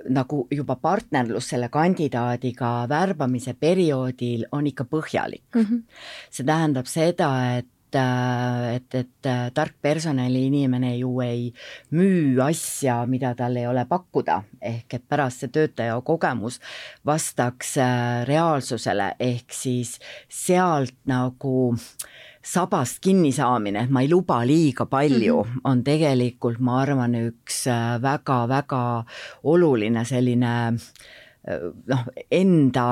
nagu 0.09 0.47
juba 0.51 0.77
partnerlus 0.81 1.49
selle 1.53 1.69
kandidaadiga 1.73 2.73
värbamise 2.91 3.55
perioodil 3.61 4.47
on 4.53 4.67
ikka 4.67 4.85
põhjalik 4.85 5.45
mm. 5.55 5.63
-hmm. 5.63 5.83
see 6.31 6.47
tähendab 6.47 6.87
seda, 6.87 7.31
et 7.57 7.73
et, 7.97 8.95
et 8.95 9.29
tark 9.55 9.75
personaliinimene 9.83 10.97
ju 10.99 11.21
ei 11.21 11.53
müü 11.91 12.41
asja, 12.43 13.07
mida 13.07 13.35
tal 13.35 13.57
ei 13.57 13.67
ole 13.67 13.87
pakkuda, 13.89 14.43
ehk 14.61 14.95
et 14.99 15.05
pärast 15.09 15.41
see 15.41 15.49
töötaja 15.49 15.95
kogemus 16.05 16.61
vastaks 17.07 17.77
äh, 17.79 18.27
reaalsusele, 18.29 19.15
ehk 19.19 19.55
siis 19.55 19.99
sealt 20.29 20.99
nagu 21.07 21.73
äh, 21.73 22.27
sabast 22.47 23.01
kinnisaamine, 23.05 23.87
et 23.87 23.93
ma 23.93 24.03
ei 24.05 24.11
luba 24.11 24.41
liiga 24.47 24.87
palju 24.87 25.43
mm, 25.43 25.51
-hmm. 25.51 25.61
on 25.65 25.83
tegelikult, 25.85 26.61
ma 26.61 26.81
arvan, 26.83 27.15
üks 27.29 27.67
väga-väga 28.03 28.83
äh, 28.99 29.05
oluline 29.43 30.05
selline 30.05 30.53
äh, 30.69 31.67
noh, 31.93 32.05
enda 32.31 32.87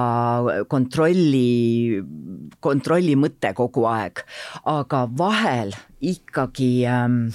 kontrolli, 0.69 2.03
kontrolli 2.61 3.17
mõte 3.17 3.55
kogu 3.55 3.87
aeg, 3.91 4.25
aga 4.65 5.09
vahel 5.19 5.75
ikkagi 6.01 6.73
ähm, 6.87 7.29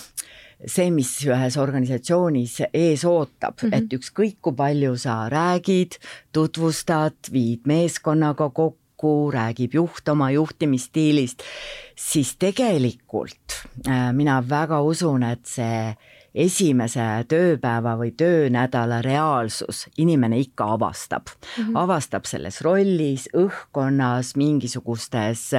see, 0.66 0.90
mis 0.92 1.14
ühes 1.24 1.56
organisatsioonis 1.58 2.60
ees 2.74 3.06
ootab 3.06 3.56
mm, 3.62 3.70
-hmm. 3.70 3.78
et 3.78 3.94
ükskõik 4.00 4.38
kui 4.42 4.54
palju 4.54 4.98
sa 4.98 5.30
räägid, 5.32 5.96
tutvustad, 6.32 7.32
viid 7.32 7.64
meeskonnaga 7.64 8.50
kokku, 8.50 8.89
kokku, 9.00 9.32
räägib 9.32 9.74
juht 9.74 10.08
oma 10.10 10.32
juhtimisstiilist, 10.32 11.44
siis 11.96 12.36
tegelikult 12.40 13.64
äh, 13.88 14.14
mina 14.14 14.44
väga 14.50 14.82
usun, 14.82 15.24
et 15.24 15.46
see 15.48 15.96
esimese 16.36 17.26
tööpäeva 17.28 17.96
või 17.98 18.12
töönädala 18.18 19.02
reaalsus 19.02 19.88
inimene 19.98 20.40
ikka 20.40 20.74
avastab 20.76 21.32
mm, 21.32 21.64
-hmm. 21.64 21.80
avastab 21.80 22.26
selles 22.26 22.62
rollis, 22.62 23.30
õhkkonnas, 23.34 24.36
mingisugustes 24.36 25.52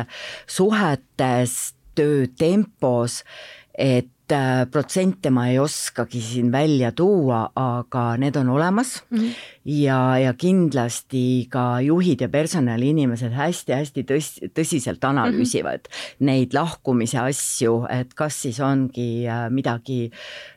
suhetes, 0.46 1.74
töötempos, 1.94 3.24
et 3.74 4.06
Äh, 4.06 4.19
protsente 4.70 5.30
ma 5.30 5.46
ei 5.50 5.58
oskagi 5.58 6.20
siin 6.22 6.50
välja 6.52 6.92
tuua, 6.96 7.42
aga 7.56 8.04
need 8.20 8.36
on 8.36 8.48
olemas 8.48 9.02
mm 9.10 9.18
-hmm. 9.18 9.34
ja, 9.64 10.18
ja 10.18 10.32
kindlasti 10.34 11.46
ka 11.50 11.80
juhid 11.80 12.20
ja 12.20 12.28
personaliinimesed 12.28 13.32
hästi-hästi 13.32 14.04
tõs-, 14.10 14.40
tõsiselt 14.54 15.04
analüüsivad 15.04 15.88
mm 15.88 15.92
-hmm. 15.92 16.26
neid 16.26 16.54
lahkumise 16.54 17.18
asju, 17.18 17.86
et 17.90 18.14
kas 18.14 18.42
siis 18.42 18.60
ongi 18.60 19.26
äh, 19.28 19.50
midagi 19.50 20.10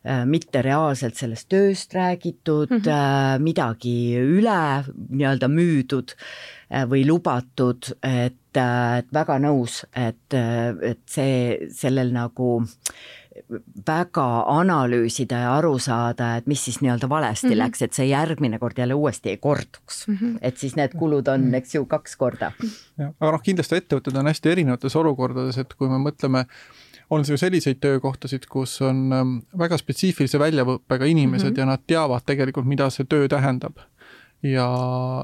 äh, 0.06 0.26
mitte 0.26 0.62
reaalselt 0.62 1.16
sellest 1.16 1.50
tööst 1.50 1.94
räägitud 1.94 2.70
mm, 2.70 2.78
-hmm. 2.78 3.40
midagi 3.40 4.18
üle 4.18 4.84
nii-öelda 5.10 5.48
müüdud 5.48 6.16
või 6.90 7.06
lubatud, 7.08 7.86
et, 8.04 8.58
et 8.98 9.08
väga 9.14 9.38
nõus, 9.40 9.84
et, 9.96 10.34
et 10.82 11.00
see, 11.06 11.68
sellel 11.70 12.10
nagu 12.14 12.64
äh, 12.64 13.23
väga 13.88 14.26
analüüsida 14.54 15.40
ja 15.46 15.56
aru 15.58 15.78
saada, 15.82 16.36
et 16.38 16.48
mis 16.50 16.62
siis 16.66 16.80
nii-öelda 16.84 17.10
valesti 17.10 17.48
mm 17.48 17.54
-hmm. 17.54 17.58
läks, 17.64 17.82
et 17.82 17.94
see 17.94 18.06
järgmine 18.06 18.60
kord 18.60 18.78
jälle 18.78 18.94
uuesti 18.94 19.30
ei 19.30 19.38
korduks 19.38 20.08
mm. 20.08 20.18
-hmm. 20.22 20.38
et 20.42 20.58
siis 20.58 20.76
need 20.76 20.94
kulud 20.98 21.28
on, 21.28 21.42
mhm. 21.42 21.54
eks 21.54 21.76
ju, 21.76 21.86
kaks 21.86 22.16
korda. 22.16 22.52
aga 23.20 23.32
noh, 23.32 23.42
kindlasti 23.42 23.76
ettevõtted 23.76 24.18
on 24.18 24.28
hästi 24.28 24.50
erinevates 24.50 24.96
olukordades, 24.96 25.58
et 25.58 25.74
kui 25.74 25.90
me 25.90 25.98
mõtleme 25.98 26.46
on 27.10 27.24
ju 27.28 27.38
selliseid 27.38 27.78
töökohtasid, 27.82 28.46
kus 28.50 28.82
on 28.82 29.14
ähm, 29.14 29.38
väga 29.58 29.78
spetsiifilise 29.78 30.40
väljaõppega 30.40 31.06
inimesed 31.06 31.50
mm 31.50 31.56
-hmm. 31.56 31.60
ja 31.60 31.66
nad 31.66 31.80
teavad 31.88 32.22
tegelikult, 32.26 32.66
mida 32.66 32.90
see 32.90 33.06
töö 33.06 33.28
tähendab 33.28 33.78
ja, 34.44 34.68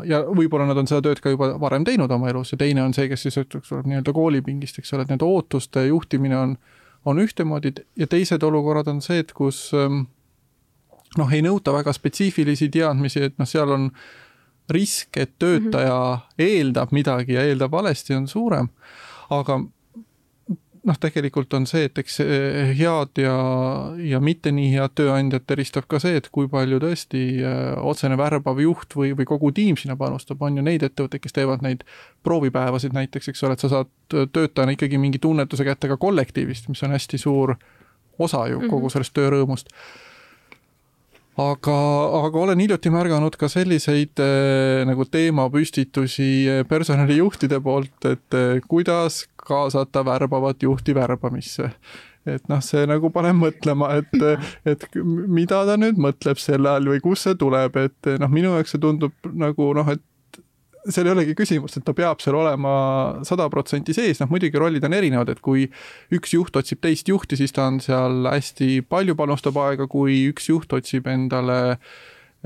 ja 0.08 0.22
võib-olla 0.24 0.68
nad 0.70 0.78
on 0.78 0.88
seda 0.88 1.02
tööd 1.02 1.20
ka 1.24 1.34
juba 1.34 1.52
varem 1.60 1.84
teinud 1.88 2.12
oma 2.12 2.30
elus 2.30 2.54
ja 2.54 2.58
teine 2.58 2.84
on 2.84 2.94
see, 2.94 3.10
kes 3.12 3.22
siis 3.22 3.40
tuleb 3.52 3.86
nii-öelda 3.86 4.14
koolipingist, 4.16 4.80
eks 4.80 4.94
ole, 4.94 5.06
et 5.06 5.10
nende 5.10 5.26
ootuste 5.26 5.86
juhtimine 5.88 6.38
on 6.38 6.58
on 7.06 7.20
ühtemoodi 7.20 7.74
ja 7.98 8.08
teised 8.08 8.44
olukorrad 8.44 8.88
on 8.88 9.02
see, 9.02 9.20
et 9.24 9.34
kus 9.34 9.70
ähm, 9.78 10.04
noh, 11.18 11.34
ei 11.34 11.42
nõuta 11.46 11.74
väga 11.74 11.94
spetsiifilisi 11.96 12.70
teadmisi, 12.74 13.24
et 13.30 13.38
noh, 13.40 13.48
seal 13.50 13.72
on 13.76 13.90
risk, 14.70 15.18
et 15.18 15.32
töötaja 15.40 15.96
mm 15.96 16.16
-hmm. 16.16 16.46
eeldab 16.46 16.92
midagi 16.92 17.34
ja 17.34 17.44
eeldab 17.44 17.72
valesti, 17.72 18.14
on 18.16 18.28
suurem. 18.28 18.70
aga 19.30 19.60
noh, 20.88 20.98
tegelikult 21.02 21.54
on 21.58 21.66
see, 21.70 21.88
et 21.90 21.98
eks 22.02 22.20
eh, 22.24 22.72
head 22.78 23.20
ja, 23.22 23.36
ja 24.06 24.20
mitte 24.24 24.52
nii 24.56 24.72
head 24.74 24.96
tööandjat 25.00 25.52
eristab 25.56 25.88
ka 25.92 26.00
see, 26.02 26.20
et 26.20 26.30
kui 26.34 26.50
palju 26.52 26.80
tõesti 26.84 27.24
eh, 27.42 27.72
otsene 27.92 28.18
värbav 28.20 28.62
juht 28.64 28.96
või, 28.96 29.12
või 29.18 29.28
kogu 29.30 29.52
tiim 29.56 29.80
sinna 29.80 29.98
panustab, 30.00 30.42
on 30.46 30.60
ju 30.60 30.66
neid 30.66 30.86
ettevõtteid, 30.88 31.24
kes 31.24 31.36
teevad 31.36 31.66
neid 31.66 31.84
proovipäevasid 32.28 32.96
näiteks, 32.96 33.32
eks 33.32 33.44
ole, 33.48 33.58
et 33.58 33.66
sa 33.66 33.72
saad 33.76 33.92
töötajana 34.10 34.76
ikkagi 34.76 35.02
mingi 35.02 35.22
tunnetuse 35.24 35.68
kätte 35.68 35.92
ka 35.92 36.00
kollektiivist, 36.00 36.72
mis 36.72 36.84
on 36.88 36.96
hästi 36.96 37.22
suur 37.22 37.56
osa 38.20 38.46
ju 38.52 38.62
kogu 38.68 38.86
mhm. 38.88 38.94
sellest 38.96 39.16
töörõõmust 39.16 39.74
aga, 41.40 41.78
aga 42.26 42.42
olen 42.44 42.60
hiljuti 42.64 42.92
märganud 42.94 43.38
ka 43.40 43.50
selliseid 43.52 44.20
äh, 44.24 44.84
nagu 44.90 45.06
teemapüstitusi 45.08 46.30
eh, 46.50 46.62
personalijuhtide 46.68 47.62
poolt, 47.64 47.98
et 48.10 48.38
äh, 48.38 48.60
kuidas 48.68 49.24
kaasata 49.40 50.04
värbavat 50.06 50.64
juhti 50.64 50.96
värbamisse. 50.96 51.72
Et 52.30 52.44
noh, 52.52 52.60
see 52.62 52.84
nagu 52.86 53.10
paneb 53.14 53.40
mõtlema, 53.40 53.94
et, 54.02 54.50
et 54.68 54.84
mida 55.02 55.64
ta 55.66 55.78
nüüd 55.80 55.98
mõtleb 56.02 56.38
selle 56.42 56.76
all 56.76 56.92
või 56.92 57.00
kust 57.02 57.26
see 57.26 57.38
tuleb, 57.40 57.80
et 57.80 58.10
noh, 58.22 58.30
minu 58.30 58.52
jaoks 58.58 58.76
see 58.76 58.84
tundub 58.84 59.32
nagu 59.34 59.72
noh, 59.78 59.88
et 59.96 60.04
seal 60.88 61.10
ei 61.10 61.14
olegi 61.14 61.36
küsimust, 61.38 61.80
et 61.80 61.86
ta 61.86 61.96
peab 61.98 62.22
seal 62.24 62.38
olema 62.40 62.74
sada 63.28 63.50
protsenti 63.52 63.96
sees, 63.96 64.22
noh 64.22 64.30
muidugi 64.32 64.62
rollid 64.62 64.86
on 64.88 64.96
erinevad, 64.96 65.32
et 65.34 65.42
kui 65.44 65.68
üks 66.16 66.36
juht 66.36 66.56
otsib 66.60 66.82
teist 66.84 67.10
juhti, 67.12 67.40
siis 67.40 67.56
ta 67.56 67.68
on 67.68 67.82
seal 67.84 68.30
hästi 68.30 68.80
palju 68.90 69.18
panustab 69.20 69.60
aega, 69.60 69.90
kui 69.92 70.22
üks 70.32 70.50
juht 70.52 70.74
otsib 70.76 71.10
endale 71.12 71.60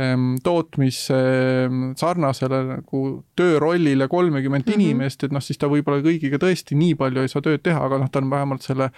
ähm, 0.02 0.34
tootmisse 0.44 1.20
ähm, 1.68 1.92
sarnasele 2.00 2.64
nagu 2.72 3.04
töörollile 3.40 4.08
kolmekümmend 4.10 4.66
mm 4.66 4.72
-hmm. 4.72 4.82
inimest, 4.82 5.24
et 5.24 5.36
noh, 5.36 5.44
siis 5.44 5.58
ta 5.58 5.70
võib-olla 5.70 6.02
kõigiga 6.02 6.42
tõesti 6.42 6.80
nii 6.80 6.96
palju 6.96 7.22
ei 7.22 7.30
saa 7.30 7.42
tööd 7.46 7.62
teha, 7.62 7.86
aga 7.86 8.02
noh, 8.02 8.10
ta 8.10 8.20
on 8.20 8.30
vähemalt 8.34 8.66
selle 8.66 8.90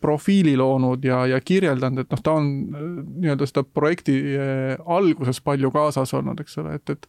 profiili 0.00 0.56
loonud 0.56 1.04
ja, 1.04 1.26
ja 1.26 1.40
kirjeldanud, 1.40 2.04
et 2.04 2.10
noh, 2.14 2.22
ta 2.22 2.36
on 2.38 2.46
äh, 2.70 2.86
nii-öelda 3.24 3.46
seda 3.50 3.64
projekti 3.66 4.14
äh, 4.38 4.78
alguses 4.86 5.40
palju 5.40 5.70
kaasas 5.74 6.14
olnud, 6.14 6.40
eks 6.40 6.58
ole, 6.62 6.78
et, 6.78 6.90
et 6.90 7.08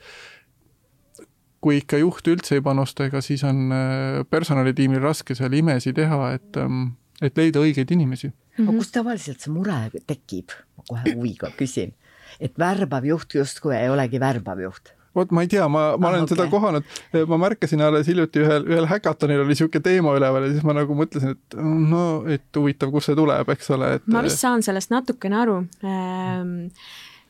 kui 1.64 1.80
ikka 1.82 2.00
juht 2.02 2.28
üldse 2.32 2.60
ei 2.60 2.66
panusta, 2.66 3.10
ega 3.10 3.22
siis 3.26 3.44
on 3.48 3.70
äh, 3.76 4.20
personalitiimil 4.30 5.02
raske 5.04 5.36
seal 5.38 5.56
imesid 5.60 5.98
teha, 6.00 6.20
et, 6.38 6.52
ähm, 6.62 6.94
et 7.22 7.40
leida 7.40 7.64
õigeid 7.64 7.92
inimesi. 7.96 8.32
aga 8.60 8.76
kust 8.76 8.96
tavaliselt 8.96 9.44
see 9.44 9.52
mure 9.56 9.82
tekib, 10.08 10.56
ma 10.78 10.88
kohe 10.88 11.16
huviga 11.16 11.52
küsin, 11.58 11.94
et 12.40 12.56
värbav 12.60 13.08
juht 13.08 13.36
justkui 13.40 13.76
ei 13.78 13.92
olegi 13.92 14.22
värbav 14.22 14.64
juht 14.64 14.96
vot 15.16 15.32
ma 15.34 15.44
ei 15.44 15.50
tea, 15.50 15.66
ma, 15.72 15.98
ma 15.98 16.10
ah, 16.10 16.14
olen 16.14 16.26
okay. 16.26 16.36
seda 16.36 16.46
kohanud, 16.52 16.90
ma 17.32 17.40
märkasin 17.42 17.82
alles 17.82 18.08
hiljuti 18.08 18.44
ühel, 18.44 18.68
ühel 18.70 18.88
häkatonil 18.90 19.42
oli 19.42 19.56
niisugune 19.56 19.84
teema 19.84 20.14
üleval 20.18 20.46
ja 20.46 20.52
siis 20.54 20.66
ma 20.68 20.76
nagu 20.78 20.96
mõtlesin, 20.96 21.34
et 21.36 21.58
no, 21.60 22.04
et 22.30 22.60
huvitav, 22.60 22.94
kust 22.94 23.10
see 23.10 23.18
tuleb, 23.18 23.50
eks 23.56 23.72
ole, 23.76 23.96
et. 23.98 24.10
ma 24.12 24.24
vist 24.26 24.42
saan 24.44 24.64
sellest 24.66 24.94
natukene 24.94 25.40
aru 25.42 25.58
ähm, 25.82 26.54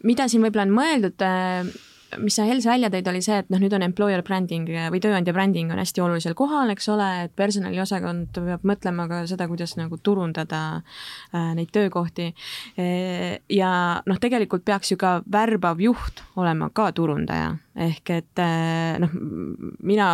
mida 0.07 0.27
siin 0.31 0.43
võib-olla 0.45 0.67
on 0.67 0.75
mõeldud 0.75 1.25
äh,, 1.25 1.71
mis 2.17 2.35
sa 2.39 2.45
Hels 2.47 2.65
välja 2.65 2.89
tõid, 2.91 3.07
oli 3.11 3.21
see, 3.23 3.37
et 3.43 3.49
noh, 3.53 3.59
nüüd 3.61 3.73
on 3.75 3.85
employer 3.85 4.23
branding 4.25 4.69
või 4.93 5.01
tööandja 5.03 5.33
branding 5.35 5.71
on 5.73 5.81
hästi 5.81 6.03
olulisel 6.03 6.35
kohal, 6.37 6.71
eks 6.73 6.89
ole, 6.93 7.07
et 7.25 7.35
personaliosakond 7.37 8.39
peab 8.39 8.65
mõtlema 8.67 9.07
ka 9.11 9.21
seda, 9.29 9.47
kuidas 9.51 9.75
nagu 9.79 9.99
turundada 10.01 10.61
äh, 10.79 11.51
neid 11.57 11.71
töökohti 11.75 12.31
e,. 12.77 12.89
ja 13.53 13.71
noh, 14.09 14.21
tegelikult 14.21 14.65
peaks 14.65 14.93
ju 14.93 14.99
ka 14.99 15.19
värbav 15.29 15.81
juht 15.83 16.23
olema 16.39 16.71
ka 16.73 16.89
turundaja, 16.95 17.53
ehk 17.77 18.11
et 18.15 18.41
äh, 18.41 18.97
noh, 19.01 19.13
mina 19.85 20.09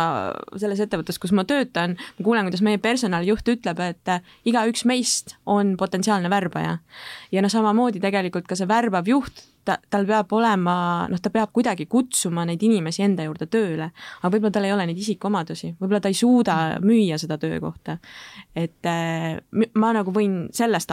selles 0.60 0.80
ettevõttes, 0.84 1.18
kus 1.22 1.34
ma 1.36 1.46
töötan, 1.48 1.96
ma 2.18 2.26
kuulen, 2.26 2.46
kuidas 2.48 2.64
meie 2.66 2.80
personalijuht 2.82 3.48
ütleb, 3.56 3.80
et 3.84 4.12
äh, 4.12 4.32
igaüks 4.48 4.86
meist 4.88 5.36
on 5.46 5.76
potentsiaalne 5.80 6.30
värbaja. 6.32 6.78
ja 7.32 7.42
noh, 7.42 7.52
samamoodi 7.52 8.02
tegelikult 8.02 8.48
ka 8.48 8.58
see 8.58 8.68
värbav 8.68 9.08
juht 9.08 9.44
ta, 9.66 9.76
tal 9.90 10.06
peab 10.08 10.32
olema, 10.36 10.76
noh, 11.10 11.20
ta 11.22 11.30
peab 11.34 11.50
kuidagi 11.54 11.86
kutsuma 11.90 12.44
neid 12.48 12.62
inimesi 12.62 13.04
enda 13.06 13.26
juurde 13.26 13.48
tööle, 13.50 13.90
aga 14.20 14.30
võib-olla 14.32 14.54
tal 14.54 14.68
ei 14.68 14.74
ole 14.74 14.86
neid 14.88 15.00
isikuomadusi, 15.02 15.72
võib-olla 15.80 16.02
ta 16.04 16.12
ei 16.12 16.18
suuda 16.18 16.56
müüa 16.84 17.18
seda 17.20 17.38
töökohta. 17.42 17.98
et 18.56 18.88
äh, 18.88 19.36
ma 19.74 19.92
nagu 19.96 20.12
võin 20.14 20.46
sellest 20.54 20.92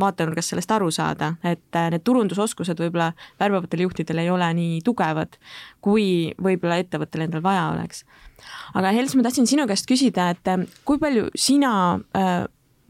vaatenurgast 0.00 0.54
sellest 0.54 0.72
aru 0.74 0.90
saada, 0.94 1.34
et 1.44 1.80
need 1.92 2.04
turundusoskused 2.06 2.80
võib-olla 2.80 3.12
värbavatel 3.40 3.84
juhtidel 3.86 4.24
ei 4.24 4.30
ole 4.30 4.48
nii 4.56 4.80
tugevad, 4.86 5.36
kui 5.80 6.32
võib-olla 6.40 6.80
ettevõttel 6.82 7.26
endal 7.26 7.44
vaja 7.44 7.70
oleks. 7.74 8.04
aga 8.74 8.92
Hels, 8.96 9.14
ma 9.16 9.24
tahtsin 9.26 9.48
sinu 9.50 9.66
käest 9.68 9.88
küsida, 9.88 10.30
et 10.34 10.68
kui 10.84 11.00
palju 11.00 11.28
sina 11.34 11.72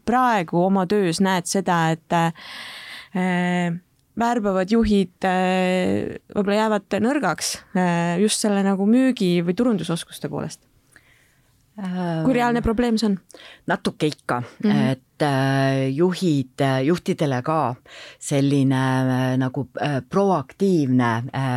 praegu 0.07 0.65
oma 0.65 0.87
töös 0.91 1.21
näed 1.23 1.47
seda, 1.51 1.83
et 1.95 2.19
värbavad 4.21 4.73
juhid 4.73 5.29
äh, 5.29 6.17
võib-olla 6.35 6.59
jäävad 6.65 6.99
nõrgaks 7.05 7.55
äh, 7.77 8.19
just 8.23 8.43
selle 8.43 8.65
nagu 8.67 8.87
müügi 8.89 9.39
või 9.47 9.57
turundusoskuste 9.59 10.31
poolest? 10.33 10.65
Kui 11.81 12.35
reaalne 12.35 12.63
probleem 12.63 12.99
see 13.01 13.09
on? 13.09 13.19
natuke 13.71 14.07
ikka 14.11 14.41
mm, 14.41 14.71
-hmm. 14.71 14.91
et 14.91 15.23
äh, 15.23 15.89
juhid, 15.95 16.65
juhtidele 16.85 17.43
ka 17.43 17.75
selline 18.19 19.37
nagu 19.37 19.69
proaktiivne 20.09 21.13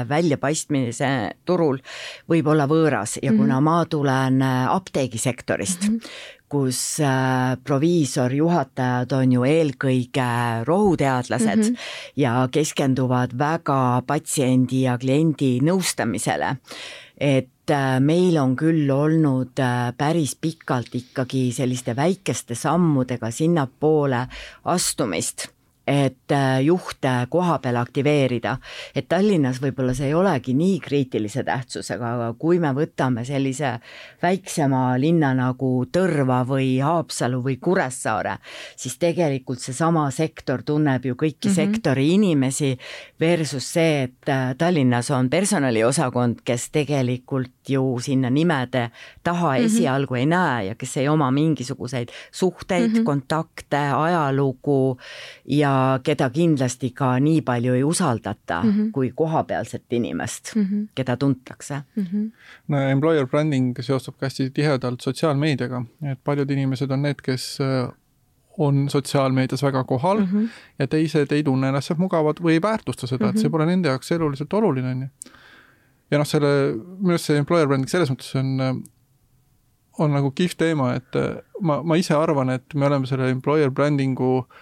väljapaistmise 0.09 1.09
turul 1.45 1.81
võib 2.29 2.47
olla 2.47 2.67
võõras 2.67 3.17
ja 3.21 3.31
kuna 3.31 3.59
mm 3.59 3.59
-hmm. 3.59 3.63
ma 3.63 3.85
tulen 3.85 4.41
apteegisektorist 4.69 5.89
mm, 5.89 5.97
-hmm 5.97 6.41
kus 6.53 6.99
äh, 7.01 7.57
proviisorjuhatajad 7.65 9.13
on 9.17 9.31
ju 9.37 9.45
eelkõige 9.47 10.29
rohuteadlased 10.67 11.57
mm 11.57 11.69
-hmm. 11.69 11.77
ja 12.15 12.47
keskenduvad 12.51 13.33
väga 13.37 14.03
patsiendi 14.07 14.83
ja 14.85 14.97
kliendi 14.97 15.59
nõustamisele. 15.61 16.57
et 17.17 17.47
äh, 17.47 17.52
meil 18.03 18.37
on 18.41 18.57
küll 18.59 18.89
olnud 18.91 19.59
äh, 19.63 19.93
päris 19.97 20.35
pikalt 20.35 20.95
ikkagi 20.95 21.45
selliste 21.55 21.95
väikeste 21.95 22.55
sammudega 22.59 23.31
sinnapoole 23.31 24.25
astumist 24.65 25.52
et 25.87 26.31
äh, 26.31 26.61
juhte 26.63 27.11
koha 27.29 27.57
peal 27.59 27.75
aktiveerida. 27.75 28.57
et 28.95 29.07
Tallinnas 29.09 29.59
võib-olla 29.61 29.93
see 29.93 30.07
ei 30.07 30.13
olegi 30.13 30.53
nii 30.55 30.79
kriitilise 30.79 31.43
tähtsusega, 31.43 32.13
aga 32.15 32.27
kui 32.39 32.59
me 32.59 32.71
võtame 32.75 33.25
sellise 33.27 33.79
väiksema 34.23 34.95
linna 34.97 35.33
nagu 35.35 35.71
Tõrva 35.91 36.43
või 36.47 36.77
Haapsalu 36.79 37.41
või 37.43 37.57
Kuressaare, 37.59 38.37
siis 38.75 38.95
tegelikult 38.97 39.59
seesama 39.59 40.05
sektor 40.11 40.63
tunneb 40.63 41.05
ju 41.05 41.15
kõiki 41.19 41.49
mm 41.49 41.51
-hmm. 41.51 41.75
sektori 41.75 42.07
inimesi 42.13 42.77
versus 43.19 43.73
see, 43.73 44.03
et 44.03 44.29
äh, 44.29 44.55
Tallinnas 44.57 45.11
on 45.11 45.29
personaliosakond, 45.29 46.41
kes 46.45 46.69
tegelikult 46.69 47.62
ju 47.69 47.99
sinna 47.99 48.29
nimede 48.29 48.91
taha 49.23 49.51
mm 49.51 49.57
-hmm. 49.57 49.65
esialgu 49.65 50.15
ei 50.15 50.25
näe 50.25 50.65
ja 50.65 50.75
kes 50.75 50.97
ei 50.97 51.07
oma 51.07 51.31
mingisuguseid 51.31 52.09
suhteid 52.31 52.87
mm, 52.87 52.97
-hmm. 52.97 53.03
kontakte, 53.03 53.77
ajalugu 53.77 54.97
ja 55.45 55.99
keda 56.03 56.29
kindlasti 56.29 56.89
ka 56.89 57.19
nii 57.19 57.41
palju 57.41 57.73
ei 57.73 57.83
usaldata 57.83 58.63
mm 58.63 58.69
-hmm. 58.69 58.91
kui 58.91 59.11
kohapealset 59.15 59.83
inimest 59.91 60.55
mm, 60.55 60.63
-hmm. 60.63 60.87
keda 60.95 61.17
tuntakse 61.17 61.81
mm. 61.95 62.03
-hmm. 62.03 62.31
no 62.67 62.89
employer 62.89 63.27
branding 63.27 63.75
seostub 63.79 64.15
ka 64.19 64.25
hästi 64.25 64.49
tihedalt 64.49 65.01
sotsiaalmeediaga, 65.01 65.85
et 66.11 66.19
paljud 66.23 66.49
inimesed 66.49 66.91
on 66.91 67.01
need, 67.01 67.21
kes 67.23 67.57
äh, 67.61 67.93
on 68.57 68.89
sotsiaalmeedias 68.89 69.63
väga 69.63 69.83
kohal 69.83 70.19
mm 70.19 70.25
-hmm. 70.25 70.49
ja 70.79 70.87
teised 70.87 71.31
ei 71.31 71.43
tunne 71.43 71.67
ennast 71.67 71.87
sealt 71.87 71.99
mugavad 71.99 72.37
või 72.41 72.51
ei 72.51 72.61
väärtusta 72.61 73.07
seda 73.07 73.25
mm, 73.25 73.29
-hmm. 73.29 73.35
et 73.35 73.37
see 73.37 73.47
mhm. 73.47 73.51
pole 73.51 73.65
nende 73.65 73.87
jaoks 73.87 74.11
eluliselt 74.11 74.53
oluline, 74.53 74.91
on 74.91 75.01
ju. 75.01 75.07
Ja 76.13 76.21
noh, 76.21 76.29
selle, 76.29 76.51
minu 76.99 77.15
arust 77.15 77.31
see 77.31 77.39
employer 77.41 77.69
branding 77.69 77.89
selles 77.91 78.11
mõttes 78.13 78.29
on, 78.39 78.83
on 80.03 80.13
nagu 80.13 80.29
kihvt 80.37 80.59
teema, 80.61 80.93
et 80.99 81.17
äh, 81.19 81.41
ma, 81.61 81.81
ma 81.85 81.97
ise 81.99 82.15
arvan, 82.17 82.53
et 82.53 82.77
me 82.77 82.87
oleme 82.89 83.09
selle 83.09 83.31
employer 83.33 83.73
branding'u 83.73 84.31
äh, 84.43 84.61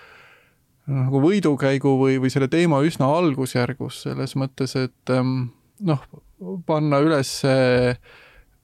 nagu 0.92 1.22
võidukäigu 1.24 1.96
või, 2.00 2.18
või 2.24 2.34
selle 2.34 2.50
teema 2.52 2.82
üsna 2.88 3.10
algusjärgus, 3.20 4.04
selles 4.08 4.36
mõttes, 4.40 4.76
et 4.80 5.14
ähm, 5.14 5.52
noh, 5.86 6.02
panna 6.66 7.00
üles 7.04 7.38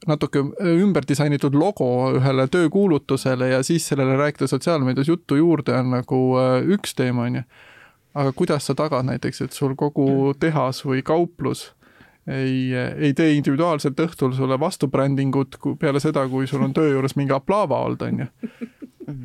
natuke 0.08 0.43
ümber 0.62 1.06
disainitud 1.08 1.56
logo 1.58 2.12
ühele 2.17 2.45
töökuulutusele 2.52 3.50
ja 3.56 3.63
siis 3.65 3.88
sellele 3.89 4.17
rääkida 4.19 4.47
sotsiaalmeedias 4.47 5.10
juttu 5.10 5.39
juurde 5.39 5.73
on 5.80 5.95
nagu 5.95 6.19
äh, 6.38 6.60
üks 6.78 6.93
teema, 6.97 7.26
on 7.26 7.39
ju. 7.41 7.43
aga 8.17 8.34
kuidas 8.34 8.65
sa 8.65 8.76
tagad 8.76 9.06
näiteks, 9.06 9.41
et 9.41 9.54
sul 9.54 9.76
kogu 9.78 10.34
tehas 10.39 10.84
või 10.86 11.04
kauplus 11.06 11.71
ei, 12.27 12.73
ei 12.97 13.13
tee 13.17 13.33
individuaalselt 13.37 13.99
õhtul 14.03 14.35
sulle 14.35 14.59
vastubrändingut 14.59 15.57
peale 15.79 16.01
seda, 16.03 16.25
kui 16.31 16.47
sul 16.47 16.65
on 16.65 16.75
töö 16.75 16.91
juures 16.91 17.15
mingi 17.19 17.35
aplaava 17.35 17.79
olnud, 17.87 18.03
on 18.07 18.23
ju. 18.25 18.29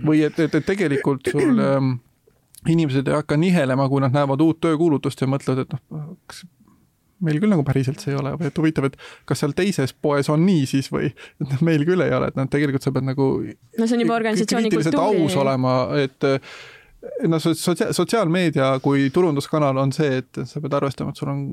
või 0.07 0.23
et, 0.27 0.39
et, 0.39 0.55
et 0.55 0.67
tegelikult 0.67 1.33
sul 1.33 1.59
ähm, 1.63 1.95
inimesed 2.69 3.09
ei 3.09 3.19
hakka 3.19 3.37
nihelema, 3.41 3.89
kui 3.91 4.03
nad 4.05 4.15
näevad 4.15 4.43
uut 4.45 4.61
töökuulutust 4.63 5.25
ja 5.25 5.31
mõtlevad, 5.31 5.65
et 5.67 5.79
noh, 5.79 6.13
kas 6.31 6.45
meil 7.23 7.39
küll 7.43 7.53
nagu 7.55 7.65
päriselt 7.67 8.03
see 8.03 8.13
ei 8.13 8.19
ole 8.19 8.35
või 8.39 8.51
et 8.51 8.59
huvitav, 8.59 8.89
et 8.91 8.99
kas 9.29 9.43
seal 9.43 9.55
teises 9.57 9.95
poes 9.95 10.31
on 10.33 10.43
nii 10.47 10.67
siis 10.71 10.91
või 10.93 11.11
et 11.13 11.49
noh, 11.49 11.65
meil 11.67 11.87
küll 11.89 12.03
ei 12.05 12.15
ole, 12.15 12.31
et 12.33 12.39
noh, 12.39 12.49
tegelikult 12.51 12.87
sa 12.87 12.95
pead 12.95 13.07
nagu 13.07 13.29
no 13.43 13.89
see 13.89 13.99
on 13.99 14.05
juba 14.05 14.19
organisatsiooni 14.19 14.73
kultuuri. 14.73 15.03
aus 15.03 15.37
olema, 15.43 15.77
et 16.03 16.31
no 17.31 17.39
sotsia-, 17.43 17.93
sotsiaalmeedia 17.95 18.73
kui 18.85 19.09
turunduskanal 19.15 19.79
on 19.83 19.95
see, 19.95 20.23
et 20.23 20.43
sa 20.47 20.63
pead 20.63 20.79
arvestama, 20.79 21.15
et 21.15 21.23
sul 21.23 21.33
on 21.33 21.45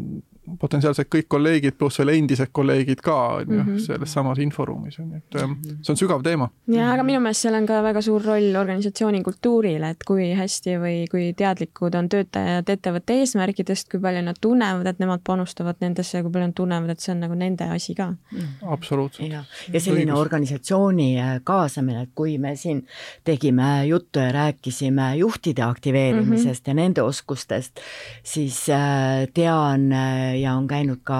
potentsiaalselt 0.59 1.09
kõik 1.15 1.27
kolleegid 1.27 1.77
pluss 1.77 1.99
veel 1.99 2.13
endised 2.15 2.51
kolleegid 2.51 3.01
ka 3.05 3.17
on 3.39 3.45
ju 3.47 3.63
mm 3.63 3.65
-hmm. 3.67 3.79
selles 3.85 4.13
samas 4.13 4.39
inforuumis 4.39 4.99
on 4.99 5.11
ju, 5.11 5.17
et 5.17 5.41
ähm, 5.41 5.53
see 5.81 5.93
on 5.93 5.97
sügav 5.97 6.23
teema. 6.23 6.49
ja 6.67 6.91
aga 6.93 7.03
minu 7.03 7.19
meelest 7.19 7.41
seal 7.41 7.55
on 7.55 7.65
ka 7.65 7.81
väga 7.83 8.01
suur 8.01 8.23
roll 8.23 8.55
organisatsiooni 8.55 9.23
kultuuril, 9.23 9.83
et 9.83 10.03
kui 10.07 10.33
hästi 10.33 10.77
või 10.83 11.07
kui 11.11 11.33
teadlikud 11.33 11.95
on 11.95 12.09
töötajad 12.09 12.69
ettevõtte 12.69 13.13
eesmärkidest, 13.13 13.89
kui 13.91 13.99
palju 13.99 14.21
nad 14.21 14.39
tunnevad, 14.41 14.87
et 14.87 14.99
nemad 14.99 15.21
panustavad 15.23 15.75
nendesse 15.81 16.17
ja 16.17 16.23
kui 16.23 16.31
palju 16.31 16.47
nad 16.47 16.55
tunnevad, 16.55 16.89
et 16.89 16.99
see 16.99 17.13
on 17.13 17.19
nagu 17.25 17.35
nende 17.35 17.63
asi 17.63 17.95
ka 17.95 18.09
mm.. 18.31 18.71
absoluutselt. 18.75 19.31
ja, 19.31 19.43
ja 19.73 19.79
selline 19.81 20.11
Õigus. 20.11 20.21
organisatsiooni 20.21 21.09
äh, 21.19 21.41
kaasamine, 21.43 22.01
et 22.01 22.09
kui 22.15 22.37
me 22.37 22.55
siin 22.55 22.85
tegime 23.23 23.85
juttu 23.87 24.19
ja 24.19 24.31
rääkisime 24.31 25.15
juhtide 25.15 25.61
aktiveerimisest 25.61 26.67
mm 26.67 26.71
-hmm. 26.71 26.79
ja 26.79 26.81
nende 26.83 27.01
oskustest, 27.01 27.79
siis 28.23 28.69
äh, 28.69 29.27
tean 29.33 29.91
äh, 29.91 30.38
ja 30.41 30.55
on 30.57 30.67
käinud 30.67 31.01
ka 31.03 31.19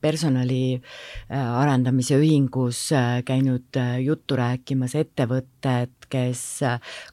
personali 0.00 0.78
äh, 0.78 1.60
arendamise 1.60 2.18
ühingus, 2.20 2.88
äh, 2.96 3.22
käinud 3.26 3.76
äh, 3.76 3.98
juttu 4.04 4.38
rääkimas 4.38 4.94
ettevõtted, 4.98 5.97
kes 6.08 6.60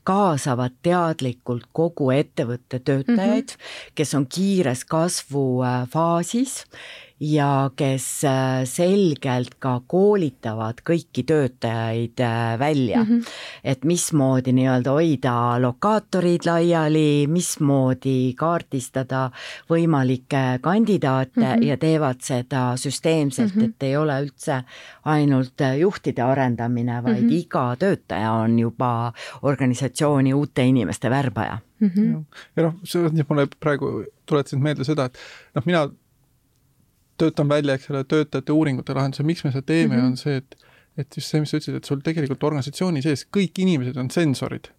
kaasavad 0.04 0.76
teadlikult 0.82 1.68
kogu 1.74 2.12
ettevõtte 2.12 2.80
töötajaid 2.80 3.50
mm, 3.52 3.58
-hmm. 3.58 3.92
kes 3.96 4.14
on 4.14 4.28
kiires 4.28 4.86
kasvufaasis 4.86 6.64
ja 7.20 7.70
kes 7.76 8.24
äh, 8.28 8.64
selgelt 8.68 9.56
ka 9.64 9.78
koolitavad 9.88 10.82
kõiki 10.84 11.24
töötajaid 11.24 12.20
äh, 12.20 12.60
välja 12.60 13.04
mm, 13.04 13.10
-hmm. 13.10 13.30
et 13.64 13.86
mismoodi 13.86 14.52
nii-öelda 14.52 14.92
hoida 14.92 15.36
lokaatorid 15.62 16.44
laiali, 16.46 17.28
mismoodi 17.28 18.34
kaardistada 18.36 19.30
võimalikke 19.70 20.60
kandidaate 20.62 21.40
mm 21.40 21.46
-hmm. 21.46 21.66
ja 21.66 21.78
teevad 21.78 22.20
seda 22.20 22.76
süsteemselt 22.76 23.56
mm, 23.56 23.62
-hmm. 23.62 23.70
et 23.70 23.84
ei 23.84 23.98
ole 23.98 24.22
üldse 24.22 24.64
ainult 25.06 25.62
juhtide 25.80 26.22
arendamine, 26.22 27.04
vaid 27.04 27.22
mm 27.22 27.30
-hmm. 27.30 27.34
iga 27.34 27.76
töötaja 27.80 28.32
on 28.32 28.60
juba 28.60 28.85
organisatsiooni 29.42 30.34
uute 30.34 30.66
inimeste 30.66 31.10
värbaja 31.10 31.58
mm. 31.80 31.90
-hmm. 31.90 32.24
ja 32.56 32.64
noh, 32.64 32.80
see 32.84 33.26
mulle 33.30 33.48
praegu 33.60 34.04
tuletasid 34.26 34.60
meelde 34.60 34.88
seda, 34.88 35.06
et 35.06 35.20
noh, 35.56 35.66
mina 35.66 35.88
töötan 37.18 37.50
välja, 37.50 37.74
eks 37.74 37.90
ole, 37.90 38.04
töötajate 38.04 38.52
uuringute 38.52 38.94
lahenduse, 38.94 39.24
miks 39.24 39.44
me 39.44 39.52
seda 39.52 39.62
teeme 39.62 39.96
mm, 39.96 40.02
-hmm. 40.02 40.06
on 40.06 40.18
see, 40.18 40.38
et 40.38 40.58
et 40.98 41.18
just 41.18 41.28
see, 41.28 41.42
mis 41.44 41.52
sa 41.52 41.60
ütlesid, 41.60 41.76
et 41.76 41.90
sul 41.90 42.02
tegelikult 42.04 42.44
organisatsiooni 42.48 43.02
sees 43.04 43.26
kõik 43.38 43.60
inimesed 43.60 43.98
on 44.00 44.10
sensorid, 44.12 44.70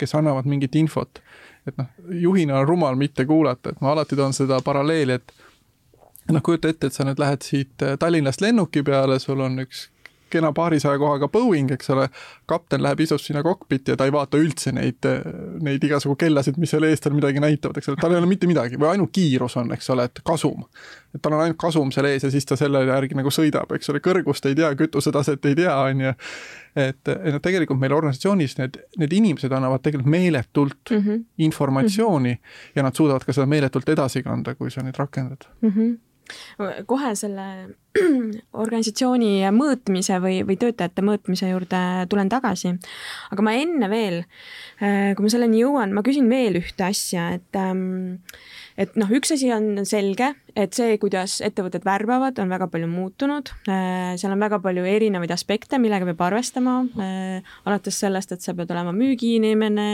kes 0.00 0.14
annavad 0.16 0.48
mingit 0.48 0.74
infot. 0.74 1.20
et 1.66 1.78
noh, 1.78 1.86
juhina 2.22 2.60
on 2.60 2.68
rumal 2.68 2.94
mitte 2.94 3.24
kuulata, 3.26 3.70
et 3.70 3.80
ma 3.80 3.90
alati 3.92 4.16
toon 4.16 4.32
seda 4.32 4.60
paralleeli, 4.64 5.12
et 5.12 5.32
noh, 6.30 6.42
kujuta 6.42 6.70
ette, 6.70 6.86
et 6.86 6.94
sa 6.94 7.04
nüüd 7.04 7.18
lähed 7.18 7.42
siit 7.42 7.84
Tallinnast 7.98 8.40
lennuki 8.40 8.82
peale, 8.86 9.18
sul 9.18 9.40
on 9.40 9.58
üks 9.64 9.88
kena 10.30 10.52
paarisaja 10.52 10.98
kohaga 10.98 11.28
Boeing, 11.28 11.70
eks 11.74 11.90
ole, 11.94 12.08
kapten 12.50 12.82
läheb, 12.82 13.00
istub 13.04 13.20
sinna 13.22 13.42
kokpitti 13.46 13.92
ja 13.92 13.96
ta 13.98 14.06
ei 14.08 14.12
vaata 14.14 14.40
üldse 14.40 14.72
neid, 14.74 15.06
neid 15.62 15.84
igasugu 15.86 16.16
kellasid, 16.20 16.58
mis 16.60 16.72
seal 16.74 16.86
ees 16.88 17.02
tal 17.02 17.14
midagi 17.16 17.42
näitavad, 17.42 17.78
eks 17.80 17.90
ole, 17.92 18.00
tal 18.00 18.14
ei 18.14 18.20
ole 18.20 18.30
mitte 18.30 18.48
midagi 18.50 18.80
või 18.80 18.90
ainult 18.94 19.12
kiirus 19.14 19.56
on, 19.60 19.72
eks 19.76 19.90
ole, 19.94 20.08
et 20.10 20.22
kasum. 20.26 20.64
et 21.14 21.22
tal 21.22 21.36
on 21.36 21.44
ainult 21.44 21.60
kasum 21.60 21.92
seal 21.94 22.08
ees 22.10 22.26
ja 22.26 22.30
siis 22.32 22.48
ta 22.48 22.58
selle 22.58 22.82
järgi 22.86 23.18
nagu 23.18 23.32
sõidab, 23.32 23.72
eks 23.76 23.92
ole, 23.92 24.02
kõrgust 24.04 24.48
ei 24.50 24.58
tea, 24.58 24.72
kütusetaset 24.78 25.50
ei 25.50 25.58
tea, 25.62 25.76
on 25.76 26.06
ju. 26.06 26.14
et, 26.76 27.02
et 27.08 27.32
noh, 27.36 27.42
tegelikult 27.42 27.80
meil 27.80 27.94
organisatsioonis 27.96 28.58
need, 28.58 28.80
need 29.00 29.14
inimesed 29.20 29.52
annavad 29.52 29.84
tegelikult 29.84 30.10
meeletult 30.10 30.90
mm 30.90 31.04
-hmm. 31.04 31.22
informatsiooni 31.38 32.34
mm 32.34 32.40
-hmm. 32.40 32.72
ja 32.74 32.82
nad 32.82 32.94
suudavad 32.94 33.24
ka 33.24 33.32
seda 33.32 33.46
meeletult 33.46 33.88
edasi 33.88 34.22
kanda, 34.22 34.54
kui 34.54 34.70
sa 34.70 34.82
neid 34.82 34.98
rakendad 34.98 35.48
mm. 35.62 35.70
-hmm 35.70 35.94
kohe 36.86 37.14
selle 37.14 37.44
organisatsiooni 38.64 39.46
mõõtmise 39.54 40.20
või, 40.22 40.40
või 40.46 40.58
töötajate 40.60 41.04
mõõtmise 41.06 41.50
juurde 41.50 41.80
tulen 42.10 42.30
tagasi. 42.32 42.74
aga 43.30 43.46
ma 43.46 43.56
enne 43.56 43.90
veel, 43.92 44.22
äh, 44.80 45.14
kui 45.16 45.26
ma 45.26 45.32
selleni 45.32 45.62
jõuan, 45.62 45.94
ma 45.96 46.04
küsin 46.06 46.28
veel 46.30 46.60
ühte 46.62 46.86
asja, 46.88 47.30
et 47.38 47.60
ähm, 47.60 48.16
et 48.76 48.96
noh, 49.00 49.08
üks 49.16 49.32
asi 49.32 49.48
on 49.54 49.80
selge, 49.88 50.30
et 50.56 50.76
see, 50.76 50.96
kuidas 51.00 51.38
ettevõtted 51.44 51.84
värbavad, 51.84 52.36
on 52.40 52.52
väga 52.52 52.68
palju 52.72 52.88
muutunud. 52.90 53.50
Äh, 53.72 54.14
seal 54.20 54.34
on 54.34 54.42
väga 54.42 54.58
palju 54.64 54.84
erinevaid 54.88 55.32
aspekte, 55.32 55.80
millega 55.80 56.08
peab 56.10 56.22
arvestama, 56.28 56.76
äh, 57.00 57.54
alates 57.68 58.00
sellest, 58.04 58.34
et 58.36 58.44
sa 58.44 58.54
pead 58.56 58.72
olema 58.72 58.92
müügiinimene, 58.96 59.88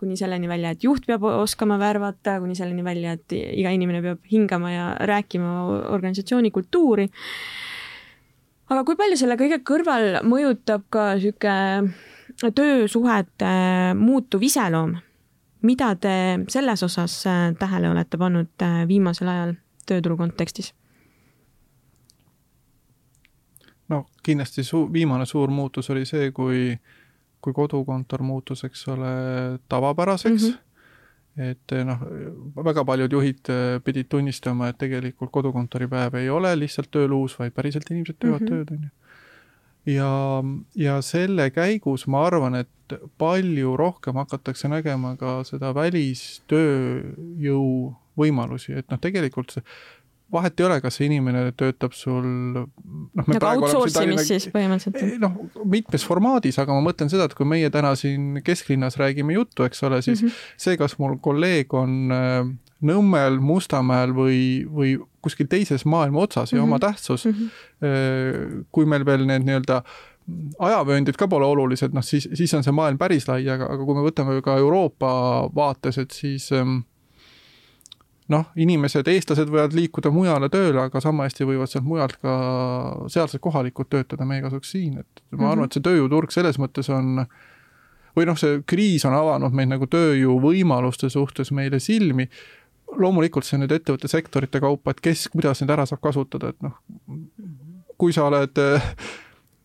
kuni 0.00 0.18
selleni 0.20 0.50
välja, 0.50 0.74
et 0.76 0.84
juht 0.84 1.08
peab 1.08 1.24
oskama 1.28 1.80
värvata, 1.80 2.38
kuni 2.44 2.56
selleni 2.58 2.84
välja, 2.86 3.16
et 3.16 3.36
iga 3.36 3.72
inimene 3.76 4.04
peab 4.04 4.30
hingama 4.32 4.72
ja 4.72 4.86
rääkima 5.08 5.52
organisatsiooni 5.96 6.52
kultuuri. 6.54 7.08
Aga 8.68 8.84
kui 8.86 8.98
palju 8.98 9.18
selle 9.18 9.36
kõige 9.40 9.60
kõrval 9.66 10.20
mõjutab 10.26 10.86
ka 10.90 11.12
niisugune 11.16 12.52
töösuhete 12.56 13.52
muutuv 13.96 14.42
iseloom, 14.44 14.96
mida 15.66 15.92
te 16.00 16.16
selles 16.52 16.82
osas 16.84 17.14
äh, 17.30 17.46
tähele 17.58 17.90
olete 17.90 18.18
pannud 18.20 18.64
äh, 18.64 18.82
viimasel 18.88 19.30
ajal 19.32 19.54
tööturu 19.88 20.18
kontekstis? 20.20 20.74
no 23.88 24.04
kindlasti 24.26 24.64
suu-, 24.66 24.88
viimane 24.92 25.26
suur 25.26 25.50
muutus 25.50 25.90
oli 25.94 26.04
see, 26.04 26.32
kui, 26.34 26.74
kui 27.40 27.54
kodukontor 27.54 28.22
muutus, 28.26 28.64
eks 28.66 28.88
ole, 28.92 29.12
tavapäraseks 29.68 30.42
mm. 30.42 30.48
-hmm 30.48 30.65
et 31.36 31.72
noh, 31.84 32.04
väga 32.64 32.84
paljud 32.84 33.12
juhid 33.12 33.50
äh, 33.52 33.80
pidid 33.84 34.08
tunnistama, 34.08 34.70
et 34.70 34.78
tegelikult 34.78 35.32
kodukontoripäev 35.34 36.14
ei 36.20 36.30
ole 36.30 36.54
lihtsalt 36.56 36.90
tööluus, 36.90 37.36
vaid 37.38 37.52
päriselt 37.56 37.90
inimesed 37.90 38.16
teevad 38.18 38.40
mm 38.40 38.46
-hmm. 38.46 38.64
tööd, 38.64 38.72
on 38.72 38.88
ju 38.88 38.94
ja, 39.86 40.42
ja 40.74 40.98
selle 41.04 41.50
käigus 41.54 42.06
ma 42.10 42.26
arvan, 42.26 42.54
et 42.62 42.68
palju 43.18 43.76
rohkem 43.78 44.16
hakatakse 44.20 44.68
nägema 44.70 45.16
ka 45.18 45.40
seda 45.46 45.72
välistööjõu 45.74 47.94
võimalusi, 48.16 48.72
et 48.78 48.90
noh, 48.90 48.98
tegelikult 49.02 49.50
see 49.52 49.62
vahet 50.32 50.60
ei 50.60 50.66
ole, 50.66 50.80
kas 50.82 50.98
see 50.98 51.06
inimene 51.06 51.44
töötab 51.58 51.94
sul 51.94 52.24
noh, 52.26 52.66
nagu 53.14 53.50
outsource 53.52 54.02
imist 54.02 54.30
siis 54.30 54.48
põhimõtteliselt? 54.52 54.98
Eh, 55.02 55.18
noh, 55.22 55.36
mitmes 55.68 56.06
formaadis, 56.06 56.58
aga 56.62 56.74
ma 56.74 56.82
mõtlen 56.88 57.10
seda, 57.12 57.28
et 57.28 57.36
kui 57.38 57.46
meie 57.48 57.70
täna 57.74 57.94
siin 57.98 58.40
kesklinnas 58.46 58.98
räägime 59.00 59.36
juttu, 59.36 59.66
eks 59.66 59.84
ole, 59.86 60.02
siis 60.02 60.22
mm 60.22 60.28
-hmm. 60.28 60.48
see, 60.66 60.76
kas 60.80 60.98
mul 61.02 61.18
kolleeg 61.22 61.74
on 61.74 62.12
äh, 62.12 62.40
Nõmmel, 62.86 63.38
Mustamäel 63.40 64.10
või, 64.12 64.66
või 64.68 64.98
kuskil 65.24 65.46
teises 65.48 65.86
maailma 65.88 66.26
otsas 66.26 66.52
mm 66.52 66.56
-hmm. 66.56 66.58
ja 66.58 66.62
oma 66.62 66.76
mhm. 66.76 66.80
tähtsus 66.80 67.24
mm. 67.24 67.32
-hmm. 67.32 68.66
kui 68.72 68.84
meil 68.84 69.06
veel 69.06 69.26
need 69.26 69.46
nii-öelda 69.46 69.82
ajavööndid 70.58 71.16
ka 71.16 71.28
pole 71.28 71.46
olulised, 71.46 71.94
noh 71.94 72.04
siis, 72.04 72.28
siis 72.34 72.54
on 72.54 72.64
see 72.66 72.74
maailm 72.74 72.98
päris 72.98 73.28
lai, 73.28 73.48
aga, 73.48 73.68
aga 73.70 73.84
kui 73.84 73.94
me 73.94 74.02
võtame 74.02 74.42
ka 74.42 74.56
Euroopa 74.58 75.10
vaates, 75.54 75.98
et 75.98 76.10
siis 76.10 76.50
ähm, 76.52 76.80
noh, 78.32 78.48
inimesed, 78.58 79.06
eestlased 79.08 79.50
võivad 79.52 79.74
liikuda 79.76 80.10
mujale 80.10 80.48
tööle, 80.52 80.80
aga 80.88 81.00
sama 81.02 81.28
hästi 81.28 81.46
võivad 81.46 81.70
sealt 81.70 81.86
mujalt 81.86 82.16
ka 82.22 82.36
sealsed 83.12 83.42
kohalikud 83.42 83.90
töötada 83.92 84.26
meie 84.26 84.42
kasuks 84.42 84.72
siin, 84.74 84.98
et 84.98 85.22
ma 85.30 85.36
mm 85.36 85.38
-hmm. 85.38 85.52
arvan, 85.52 85.64
et 85.64 85.76
see 85.76 85.86
tööjõuturg 85.86 86.34
selles 86.34 86.58
mõttes 86.58 86.90
on 86.90 87.26
või 88.16 88.26
noh, 88.26 88.38
see 88.38 88.62
kriis 88.66 89.04
on 89.04 89.14
avanud 89.14 89.52
meid 89.52 89.68
nagu 89.68 89.86
tööjõuvõimaluste 89.86 91.10
suhtes 91.12 91.52
meile 91.52 91.80
silmi 91.80 92.28
loomulikult 92.96 93.44
see 93.44 93.58
on 93.58 93.64
nüüd 93.64 93.74
ettevõtte 93.76 94.08
sektorite 94.08 94.60
kaupa, 94.62 94.90
et 94.90 95.00
kes, 95.04 95.28
kuidas 95.32 95.60
neid 95.60 95.72
ära 95.74 95.86
saab 95.86 96.00
kasutada, 96.04 96.48
et 96.48 96.62
noh, 96.62 96.76
kui 97.98 98.12
sa 98.12 98.28
oled 98.30 98.60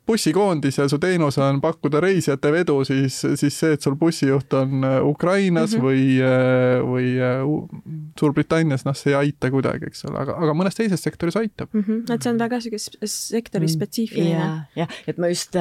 bussikoondis 0.08 0.78
ja 0.78 0.88
su 0.90 0.98
teenus 1.00 1.38
on 1.38 1.62
pakkuda 1.62 2.00
reisijate 2.02 2.52
vedu, 2.52 2.80
siis, 2.86 3.20
siis 3.40 3.60
see, 3.60 3.76
et 3.76 3.86
sul 3.86 3.96
bussijuht 4.00 4.54
on 4.58 4.84
äh, 4.84 4.98
Ukrainas 5.06 5.76
mm 5.76 5.80
-hmm. 5.80 5.86
või, 5.86 6.04
äh, 6.26 6.82
või 6.88 8.12
Suurbritannias, 8.20 8.86
noh, 8.86 8.96
see 8.98 9.14
ei 9.14 9.18
aita 9.20 9.52
kuidagi, 9.52 9.88
eks 9.88 10.06
ole, 10.10 10.20
aga, 10.24 10.36
aga 10.38 10.56
mõnes 10.58 10.78
teises 10.78 11.04
sektoris 11.04 11.38
aitab 11.38 11.70
mm. 11.74 11.84
-hmm. 11.88 12.14
et 12.14 12.22
see 12.22 12.34
on 12.34 12.40
väga 12.40 12.60
sihuke 12.60 13.08
sektori 13.08 13.66
mm. 13.66 13.74
spetsiifiline. 13.76 14.32
jah, 14.32 14.60
jah, 14.76 15.00
et 15.08 15.18
ma 15.18 15.28
just 15.32 15.56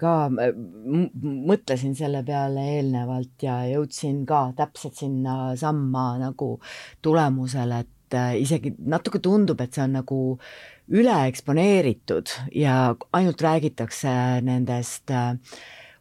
ka 0.00 0.14
mõtlesin 1.22 1.94
selle 1.94 2.22
peale 2.26 2.66
eelnevalt 2.76 3.42
ja 3.42 3.62
jõudsin 3.70 4.26
ka 4.26 4.52
täpselt 4.56 4.94
sinnasamma 4.94 6.18
nagu 6.18 6.60
tulemusele, 7.02 7.78
et 7.80 8.38
isegi 8.38 8.74
natuke 8.78 9.18
tundub, 9.18 9.60
et 9.60 9.74
see 9.74 9.82
on 9.82 9.92
nagu 9.92 10.18
äh, 10.38 10.73
üleeksponeeritud 10.88 12.28
ja 12.54 12.96
ainult 13.12 13.42
räägitakse 13.42 14.08
nendest 14.44 15.10
äh, 15.10 15.36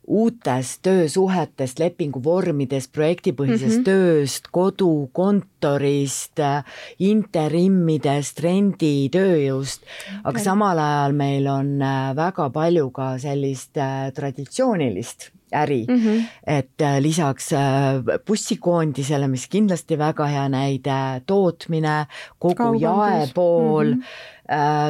uutest 0.04 0.82
töösuhetest, 0.84 1.80
lepinguvormidest, 1.80 2.92
projektipõhisest 2.92 3.78
mm 3.78 3.80
-hmm. 3.80 3.86
tööst, 3.86 4.50
kodukontorist, 4.52 6.40
äh, 6.40 6.66
interimmidest, 7.00 8.40
renditööjõust 8.44 9.82
okay., 9.84 10.20
aga 10.24 10.44
samal 10.44 10.80
ajal 10.80 11.16
meil 11.16 11.48
on 11.48 11.82
äh, 11.82 12.12
väga 12.16 12.50
palju 12.50 12.90
ka 12.92 13.18
sellist 13.18 13.80
traditsioonilist 14.16 15.32
äri 15.54 15.86
mm. 15.88 15.96
-hmm. 15.96 16.22
et 16.48 16.82
lisaks 17.00 17.50
bussikoondisele, 18.28 19.28
mis 19.28 19.48
kindlasti 19.48 19.98
väga 19.98 20.26
hea 20.26 20.50
näide, 20.50 21.22
tootmine, 21.26 22.06
kogu 22.40 22.56
Kaubandus. 22.56 22.82
jaepool 22.82 23.86
mm, 23.86 24.02
-hmm 24.02 24.33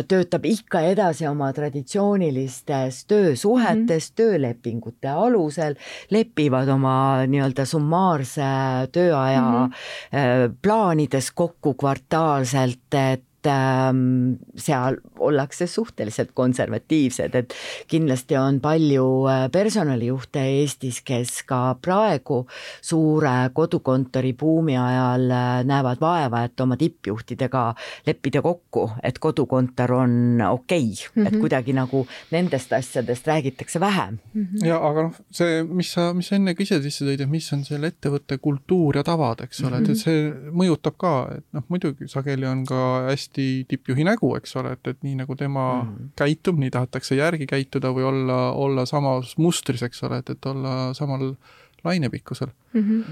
töötab 0.07 0.45
ikka 0.45 0.81
edasi 0.91 1.27
oma 1.27 1.51
traditsioonilistes 1.53 3.05
töösuhetes 3.05 4.09
mm, 4.09 4.13
-hmm. 4.13 4.15
töölepingute 4.15 5.09
alusel, 5.09 5.75
lepivad 6.11 6.69
oma 6.69 6.95
nii-öelda 7.27 7.65
summaarse 7.65 8.47
tööaja 8.91 9.41
mm 9.41 9.53
-hmm. 9.53 10.57
plaanides 10.61 11.31
kokku 11.31 11.73
kvartaalselt, 11.73 12.93
et 12.93 13.23
seal 13.49 14.97
ollakse 15.19 15.67
suhteliselt 15.67 16.31
konservatiivsed, 16.33 17.35
et 17.35 17.53
kindlasti 17.87 18.37
on 18.37 18.59
palju 18.63 19.05
äh, 19.29 19.45
personalijuhte 19.51 20.43
Eestis, 20.59 21.01
kes 21.05 21.41
ka 21.47 21.75
praegu 21.81 22.43
suure 22.81 23.49
kodukontori 23.53 24.33
buumi 24.39 24.77
ajal 24.77 25.29
äh, 25.31 25.63
näevad 25.67 26.01
vaeva, 26.01 26.43
et 26.47 26.59
oma 26.63 26.77
tippjuhtidega 26.79 27.63
leppida 28.07 28.41
kokku, 28.41 28.89
et 29.03 29.19
kodukontor 29.19 29.95
on 30.01 30.41
okei 30.49 30.89
okay, 30.89 30.89
mm, 30.89 31.23
-hmm. 31.23 31.27
et 31.27 31.33
mhm. 31.33 31.41
kuidagi 31.41 31.73
nagu 31.73 32.05
nendest 32.31 32.73
asjadest 32.73 33.27
räägitakse 33.27 33.79
vähem 33.79 34.17
mm. 34.33 34.47
-hmm. 34.47 34.67
ja 34.67 34.77
aga 34.89 35.03
noh, 35.03 35.13
see, 35.31 35.63
mis 35.63 35.93
sa, 35.93 36.13
mis 36.13 36.27
sa 36.27 36.35
enne 36.35 36.55
ka 36.55 36.63
ise 36.63 36.81
sisse 36.81 37.05
tõid, 37.05 37.21
et 37.21 37.29
mis 37.29 37.53
on 37.53 37.63
selle 37.65 37.87
ettevõtte 37.87 38.37
kultuur 38.37 38.97
ja 38.97 39.03
tavad, 39.03 39.41
eks 39.43 39.63
ole 39.63 39.79
mm, 39.79 39.85
-hmm. 39.85 39.89
et, 39.89 39.89
et 39.89 39.97
see 39.97 40.51
mõjutab 40.51 40.97
ka, 40.97 41.13
et 41.37 41.45
noh, 41.53 41.63
muidugi 41.69 42.07
sageli 42.07 42.45
on 42.45 42.65
ka 42.65 42.81
hästi 43.09 43.32
Eesti 43.33 43.65
tippjuhi 43.67 44.03
nägu, 44.05 44.35
eks 44.37 44.55
ole, 44.61 44.75
et, 44.75 44.87
et 44.87 44.99
nii 45.01 45.15
nagu 45.17 45.35
tema 45.35 45.83
mm 45.83 45.89
-hmm. 45.89 46.09
käitub, 46.15 46.59
nii 46.59 46.69
tahetakse 46.69 47.15
järgi 47.15 47.47
käituda 47.47 47.89
või 47.89 48.03
olla, 48.03 48.51
olla 48.51 48.85
samas 48.85 49.37
mustris, 49.37 49.81
eks 49.83 50.03
ole, 50.03 50.17
et, 50.17 50.29
et 50.29 50.45
olla 50.45 50.93
samal 50.93 51.35
lainepikkusel 51.83 52.47
mm. 52.73 52.81
-hmm. 52.81 53.03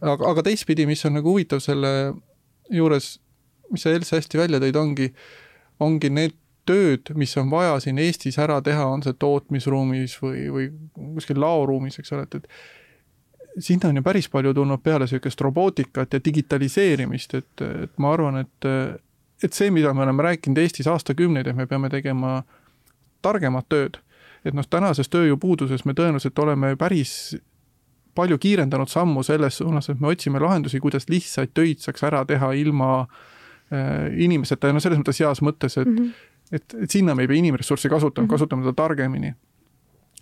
aga, 0.00 0.30
aga 0.30 0.42
teistpidi, 0.42 0.86
mis 0.86 1.04
on 1.04 1.14
nagu 1.14 1.30
huvitav 1.30 1.60
selle 1.60 2.14
juures, 2.70 3.20
mis 3.70 3.82
sa, 3.82 3.90
Elsa, 3.90 4.16
hästi 4.16 4.38
välja 4.38 4.60
tõid, 4.60 4.76
ongi, 4.76 5.14
ongi 5.80 6.10
need 6.10 6.34
tööd, 6.66 7.14
mis 7.14 7.36
on 7.36 7.50
vaja 7.50 7.80
siin 7.80 7.98
Eestis 7.98 8.38
ära 8.38 8.60
teha, 8.62 8.86
on 8.86 9.02
see 9.02 9.12
tootmisruumis 9.12 10.18
või, 10.22 10.48
või 10.52 10.70
kuskil 11.14 11.40
laoruumis, 11.40 11.98
eks 11.98 12.12
ole, 12.12 12.22
et, 12.22 12.34
et 12.34 13.64
sinna 13.64 13.88
on 13.88 13.96
ju 13.96 14.02
päris 14.02 14.28
palju 14.28 14.54
tulnud 14.54 14.82
peale 14.82 15.04
niisugust 15.04 15.40
robootikat 15.40 16.12
ja 16.12 16.20
digitaliseerimist, 16.24 17.34
et, 17.34 17.60
et 17.84 17.98
ma 17.98 18.12
arvan, 18.12 18.36
et, 18.36 18.68
et 19.44 19.52
see, 19.52 19.70
mida 19.70 19.92
me 19.94 20.04
oleme 20.06 20.24
rääkinud 20.24 20.58
Eestis 20.62 20.88
aastakümneid, 20.90 21.46
et 21.50 21.56
me 21.56 21.66
peame 21.70 21.90
tegema 21.92 22.42
targemat 23.24 23.68
tööd, 23.72 23.98
et 24.44 24.56
noh, 24.56 24.66
tänases 24.68 25.10
tööjõupuuduses 25.12 25.84
me 25.88 25.94
tõenäoliselt 25.96 26.38
oleme 26.40 26.74
päris 26.80 27.36
palju 28.14 28.38
kiirendanud 28.38 28.90
sammu 28.90 29.24
selles 29.26 29.58
suunas, 29.60 29.88
et 29.90 30.00
me 30.00 30.12
otsime 30.12 30.40
lahendusi, 30.42 30.80
kuidas 30.80 31.08
lihtsaid 31.10 31.54
töid 31.56 31.82
saaks 31.82 32.04
ära 32.06 32.22
teha 32.28 32.52
ilma 32.56 32.90
äh, 33.02 34.12
inimeseta 34.26 34.70
ja 34.70 34.76
no 34.76 34.82
selles 34.82 35.00
mõttes 35.00 35.20
heas 35.22 35.42
mõttes, 35.42 35.78
et 35.80 35.88
mm, 35.88 35.98
-hmm. 35.98 36.52
et, 36.52 36.76
et 36.86 36.90
sinna 36.90 37.14
me 37.14 37.24
ei 37.24 37.30
pea 37.30 37.40
inimressurssi 37.42 37.88
kasutama 37.88 38.24
mm, 38.24 38.28
-hmm. 38.28 38.36
kasutame 38.36 38.62
seda 38.62 38.76
targemini 38.82 39.34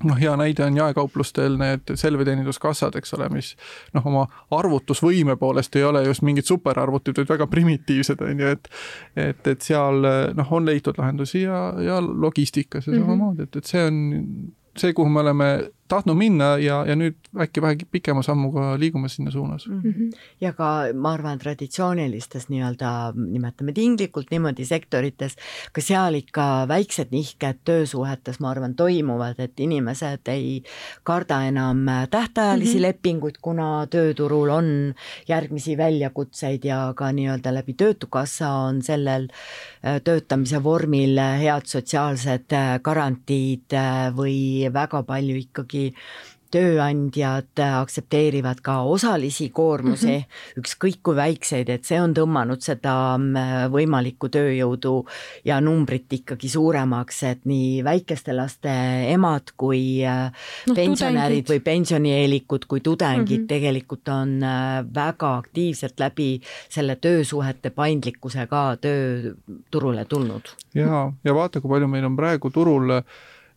noh, 0.08 0.18
hea 0.20 0.32
näide 0.38 0.64
on 0.66 0.76
jaekauplustel 0.76 1.58
need 1.60 1.94
selveteeninduskassad, 1.94 2.96
eks 3.00 3.14
ole, 3.18 3.28
mis 3.34 3.52
noh, 3.96 4.06
oma 4.06 4.26
arvutusvõime 4.54 5.36
poolest 5.40 5.76
ei 5.76 5.84
ole 5.88 6.04
just 6.06 6.24
mingid 6.26 6.48
superarvutid, 6.48 7.18
vaid 7.18 7.34
väga 7.34 7.46
primitiivsed, 7.50 8.24
on 8.24 8.42
ju, 8.44 8.56
et 8.56 8.72
et, 9.16 9.46
et 9.46 9.62
seal 9.62 10.02
noh, 10.36 10.52
on 10.52 10.66
leitud 10.66 10.98
lahendusi 10.98 11.44
ja, 11.44 11.68
ja 11.82 12.00
logistikas 12.00 12.86
ja 12.86 12.96
mhm. 12.96 13.04
samamoodi, 13.04 13.48
et, 13.48 13.56
et 13.56 13.72
see 13.74 13.86
on 13.86 14.02
see, 14.78 14.92
kuhu 14.96 15.08
me 15.08 15.20
oleme 15.20 15.48
tahtnud 15.92 16.16
minna 16.16 16.54
ja, 16.62 16.82
ja 16.88 16.96
nüüd 16.96 17.18
äkki 17.44 17.62
vähe 17.62 17.86
pikema 17.92 18.22
sammuga 18.24 18.72
liigume 18.80 19.10
sinna 19.12 19.30
suunas 19.30 19.66
mm. 19.68 19.80
-hmm. 19.82 20.10
ja 20.40 20.52
ka 20.56 20.68
ma 20.94 21.12
arvan, 21.16 21.38
traditsioonilistes 21.38 22.48
nii-öelda, 22.48 23.12
nimetame 23.16 23.72
tinglikult 23.76 24.30
niimoodi 24.30 24.64
sektorites, 24.64 25.36
ka 25.72 25.84
seal 25.84 26.16
ikka 26.20 26.66
väiksed 26.68 27.12
nihked 27.12 27.62
töösuhetes, 27.64 28.40
ma 28.40 28.50
arvan, 28.50 28.74
toimuvad, 28.74 29.38
et 29.38 29.60
inimesed 29.60 30.28
ei 30.32 30.62
karda 31.02 31.42
enam 31.48 31.84
tähtajalisi 32.10 32.74
mm 32.74 32.78
-hmm. 32.78 32.82
lepinguid, 32.82 33.38
kuna 33.42 33.86
tööturul 33.86 34.48
on 34.48 34.94
järgmisi 35.28 35.76
väljakutseid 35.76 36.64
ja 36.64 36.92
ka 36.96 37.12
nii-öelda 37.12 37.54
läbi 37.54 37.74
Töötukassa 37.74 38.48
on 38.50 38.82
sellel 38.82 39.28
äh, 39.84 40.00
töötamise 40.04 40.62
vormil 40.62 41.18
head 41.18 41.66
sotsiaalsed 41.66 42.52
äh, 42.52 42.80
garantiid 42.82 43.72
äh, 43.72 44.12
või 44.16 44.68
väga 44.72 45.02
palju 45.02 45.36
ikkagi 45.36 45.81
tööandjad 46.52 47.60
aktsepteerivad 47.64 48.60
ka 48.64 48.82
osalisi 48.88 49.48
koormusi 49.54 50.08
mm, 50.08 50.24
-hmm. 50.24 50.60
ükskõik 50.60 51.00
kui 51.02 51.16
väikseid, 51.16 51.70
et 51.72 51.88
see 51.88 52.00
on 52.00 52.14
tõmmanud 52.16 52.60
seda 52.64 52.94
mm, 53.16 53.72
võimalikku 53.72 54.28
tööjõudu 54.32 54.94
ja 55.48 55.60
numbrit 55.64 56.12
ikkagi 56.12 56.50
suuremaks, 56.52 57.22
et 57.30 57.44
nii 57.48 57.82
väikeste 57.84 58.36
laste 58.36 58.72
emad 59.12 59.54
kui 59.56 60.02
no, 60.04 60.74
pensionärid 60.74 61.46
tudengid. 61.46 61.50
või 61.50 61.64
pensionieelikud 61.70 62.68
kui 62.68 62.80
tudengid 62.80 63.38
mm 63.38 63.44
-hmm. 63.44 63.48
tegelikult 63.48 64.08
on 64.08 64.42
äh, 64.42 64.84
väga 64.94 65.36
aktiivselt 65.36 66.00
läbi 66.00 66.40
selle 66.68 66.96
töösuhete 66.96 67.70
paindlikkuse 67.70 68.46
ka 68.46 68.76
tööturule 68.76 70.04
tulnud. 70.04 70.42
ja, 70.74 71.12
ja 71.24 71.34
vaata, 71.34 71.60
kui 71.60 71.68
palju 71.68 71.88
meil 71.88 72.04
on 72.04 72.16
praegu 72.16 72.50
turul 72.50 73.02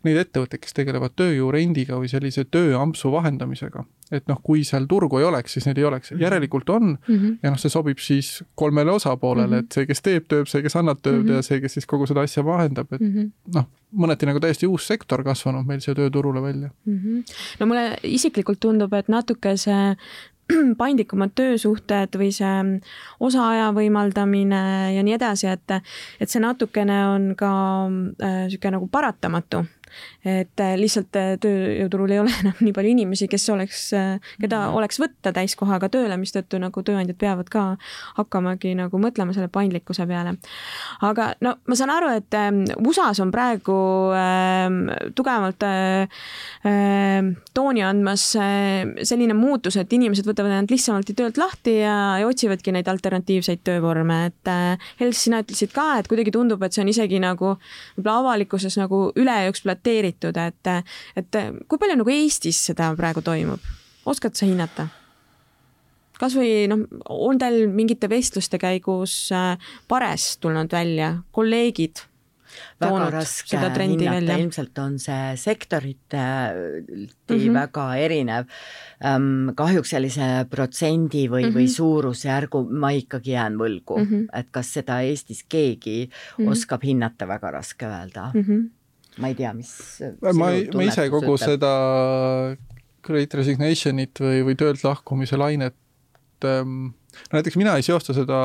neid 0.05 0.19
ettevõtteid, 0.21 0.61
kes 0.63 0.75
tegelevad 0.77 1.15
tööjõu 1.19 1.51
rendiga 1.53 1.99
või 1.99 2.09
sellise 2.11 2.45
tööampsu 2.45 3.11
vahendamisega. 3.13 3.85
et 4.11 4.27
noh, 4.29 4.37
kui 4.43 4.61
seal 4.63 4.85
turgu 4.85 5.17
ei 5.17 5.25
oleks, 5.25 5.55
siis 5.55 5.65
neid 5.65 5.79
ei 5.81 5.87
oleks, 5.89 6.11
mhm. 6.11 6.21
järelikult 6.21 6.69
on 6.69 6.83
mm 6.83 7.15
-hmm. 7.15 7.37
ja 7.43 7.49
noh, 7.49 7.59
see 7.59 7.69
sobib 7.69 7.97
siis 7.97 8.43
kolmele 8.55 8.91
osapoolele 8.91 9.47
mm, 9.47 9.53
-hmm. 9.53 9.65
et 9.65 9.71
see, 9.71 9.85
kes 9.85 10.01
teeb 10.01 10.27
tööd, 10.27 10.47
see, 10.47 10.61
kes 10.61 10.75
annab 10.75 11.01
tööd 11.01 11.23
mm 11.23 11.29
-hmm. 11.29 11.33
ja 11.35 11.41
see, 11.41 11.61
kes 11.61 11.73
siis 11.73 11.85
kogu 11.85 12.05
seda 12.05 12.21
asja 12.21 12.45
vahendab, 12.45 12.93
et 12.93 13.01
mm 13.01 13.13
-hmm. 13.13 13.31
noh, 13.55 13.65
mõneti 13.95 14.25
nagu 14.25 14.39
täiesti 14.39 14.67
uus 14.67 14.87
sektor 14.87 15.23
kasvanud 15.23 15.65
meil 15.65 15.79
siia 15.79 15.95
tööturule 15.95 16.41
välja 16.41 16.69
mm. 16.85 16.99
-hmm. 16.99 17.23
no 17.59 17.65
mulle 17.65 17.97
isiklikult 18.03 18.59
tundub, 18.59 18.93
et 18.93 19.07
natuke 19.07 19.57
see 19.57 19.95
paindlikumad 20.81 21.33
töösuhted 21.35 22.17
või 22.19 22.29
see 22.35 22.79
osaaja 23.23 23.71
võimaldamine 23.75 24.61
ja 24.95 25.03
nii 25.05 25.15
edasi, 25.17 25.49
et, 25.49 25.77
et 26.21 26.31
see 26.31 26.41
natukene 26.43 26.99
on 27.09 27.31
ka 27.39 27.51
niisugune 27.89 28.69
äh, 28.69 28.75
nagu 28.77 28.89
paratamatu 28.91 29.63
et 30.25 30.61
äh, 30.61 30.73
lihtsalt 30.79 31.15
äh, 31.19 31.35
tööjõuturul 31.41 32.13
ei 32.15 32.21
ole 32.23 32.33
enam 32.41 32.61
nii 32.65 32.73
palju 32.75 32.93
inimesi, 32.95 33.27
kes 33.31 33.45
oleks, 33.53 33.81
äh, 33.97 34.15
keda 34.41 34.65
mm. 34.67 34.77
oleks 34.79 34.99
võtta 35.01 35.33
täiskohaga 35.35 35.89
tööle, 35.93 36.17
mistõttu 36.19 36.59
nagu 36.61 36.83
tööandjad 36.85 37.19
peavad 37.21 37.51
ka 37.51 37.65
hakkamagi 38.17 38.73
nagu 38.79 38.99
mõtlema 39.01 39.35
selle 39.35 39.49
paindlikkuse 39.53 40.07
peale. 40.09 40.35
aga 41.05 41.31
no 41.45 41.55
ma 41.65 41.77
saan 41.77 41.93
aru, 41.93 42.11
et 42.17 42.37
ähm, 42.39 42.63
USA-s 42.81 43.21
on 43.23 43.33
praegu 43.33 43.77
äh, 44.17 45.11
tugevalt 45.15 45.63
äh, 45.67 46.25
tooni 47.53 47.85
andmas 47.85 48.27
äh, 48.39 48.83
selline 49.05 49.37
muutus, 49.37 49.77
et 49.79 49.93
inimesed 49.93 50.27
võtavad 50.27 50.55
ennast 50.55 50.73
lihtsamalt 50.73 51.13
töölt 51.15 51.39
lahti 51.39 51.77
ja, 51.81 52.17
ja 52.21 52.27
otsivadki 52.27 52.73
neid 52.75 52.89
alternatiivseid 52.91 53.61
töövorme, 53.67 54.25
et 54.31 54.51
äh, 54.51 54.91
Hels, 54.99 55.21
sina 55.25 55.41
ütlesid 55.43 55.73
ka, 55.75 55.99
et 55.99 56.09
kuidagi 56.09 56.33
tundub, 56.33 56.63
et 56.65 56.73
see 56.73 56.83
on 56.83 56.89
isegi 56.91 57.19
nagu 57.21 57.55
võib-olla 57.95 58.17
avalikkuses 58.23 58.77
nagu 58.79 59.09
üle 59.19 59.35
ekspluateeritud 59.49 59.74
aktsepteeritud, 59.75 60.37
et, 60.37 60.69
et 61.15 61.39
kui 61.67 61.81
palju 61.81 61.97
nagu 61.99 62.13
Eestis 62.13 62.59
seda 62.71 62.91
praegu 62.97 63.21
toimub, 63.25 63.59
oskad 64.05 64.35
sa 64.35 64.47
hinnata? 64.49 64.89
kasvõi 66.15 66.69
noh, 66.71 66.85
on 67.11 67.35
teil 67.35 67.65
mingite 67.67 68.07
vestluste 68.07 68.55
käigus 68.55 69.33
äh, 69.35 69.57
pares 69.91 70.37
tulnud 70.39 70.71
välja, 70.71 71.09
kolleegid 71.35 72.05
väga 72.79 73.09
raske 73.13 73.57
hinnata, 73.57 74.37
ilmselt 74.39 74.79
on 74.79 74.97
see 74.99 75.33
sektoriti 75.39 76.15
mm 76.15 77.07
-hmm. 77.27 77.53
väga 77.53 77.85
erinev. 77.95 78.45
kahjuks 79.55 79.89
sellise 79.89 80.45
protsendi 80.49 81.27
või 81.27 81.43
mm, 81.43 81.49
-hmm. 81.49 81.55
või 81.55 81.67
mhm. 81.67 81.75
suurusjärgu 81.75 82.63
ma 82.69 82.89
ikkagi 82.89 83.31
jään 83.31 83.57
võlgu 83.59 83.99
mm, 83.99 84.05
-hmm. 84.05 84.39
et 84.39 84.47
kas 84.51 84.73
seda 84.73 85.01
Eestis 85.01 85.43
keegi 85.43 86.09
mm 86.09 86.45
-hmm. 86.45 86.51
oskab 86.51 86.83
hinnata, 86.83 87.27
väga 87.27 87.51
raske 87.51 87.85
öelda 87.85 88.31
mm. 88.33 88.41
-hmm 88.41 88.69
ma 89.21 89.31
ei 89.31 89.35
tea, 89.37 89.53
mis 89.55 89.71
ma, 90.21 90.51
ma 90.51 90.85
ise 90.87 91.07
kogu 91.13 91.35
ütleb. 91.35 91.55
seda 91.55 91.71
Great 93.05 93.33
Resignation'it 93.37 94.21
või, 94.21 94.45
või 94.49 94.59
töölt 94.59 94.83
lahkumise 94.85 95.37
lainet 95.39 95.75
ähm,, 96.47 96.93
näiteks 97.33 97.59
mina 97.61 97.75
ei 97.77 97.85
seosta 97.85 98.15
seda 98.17 98.39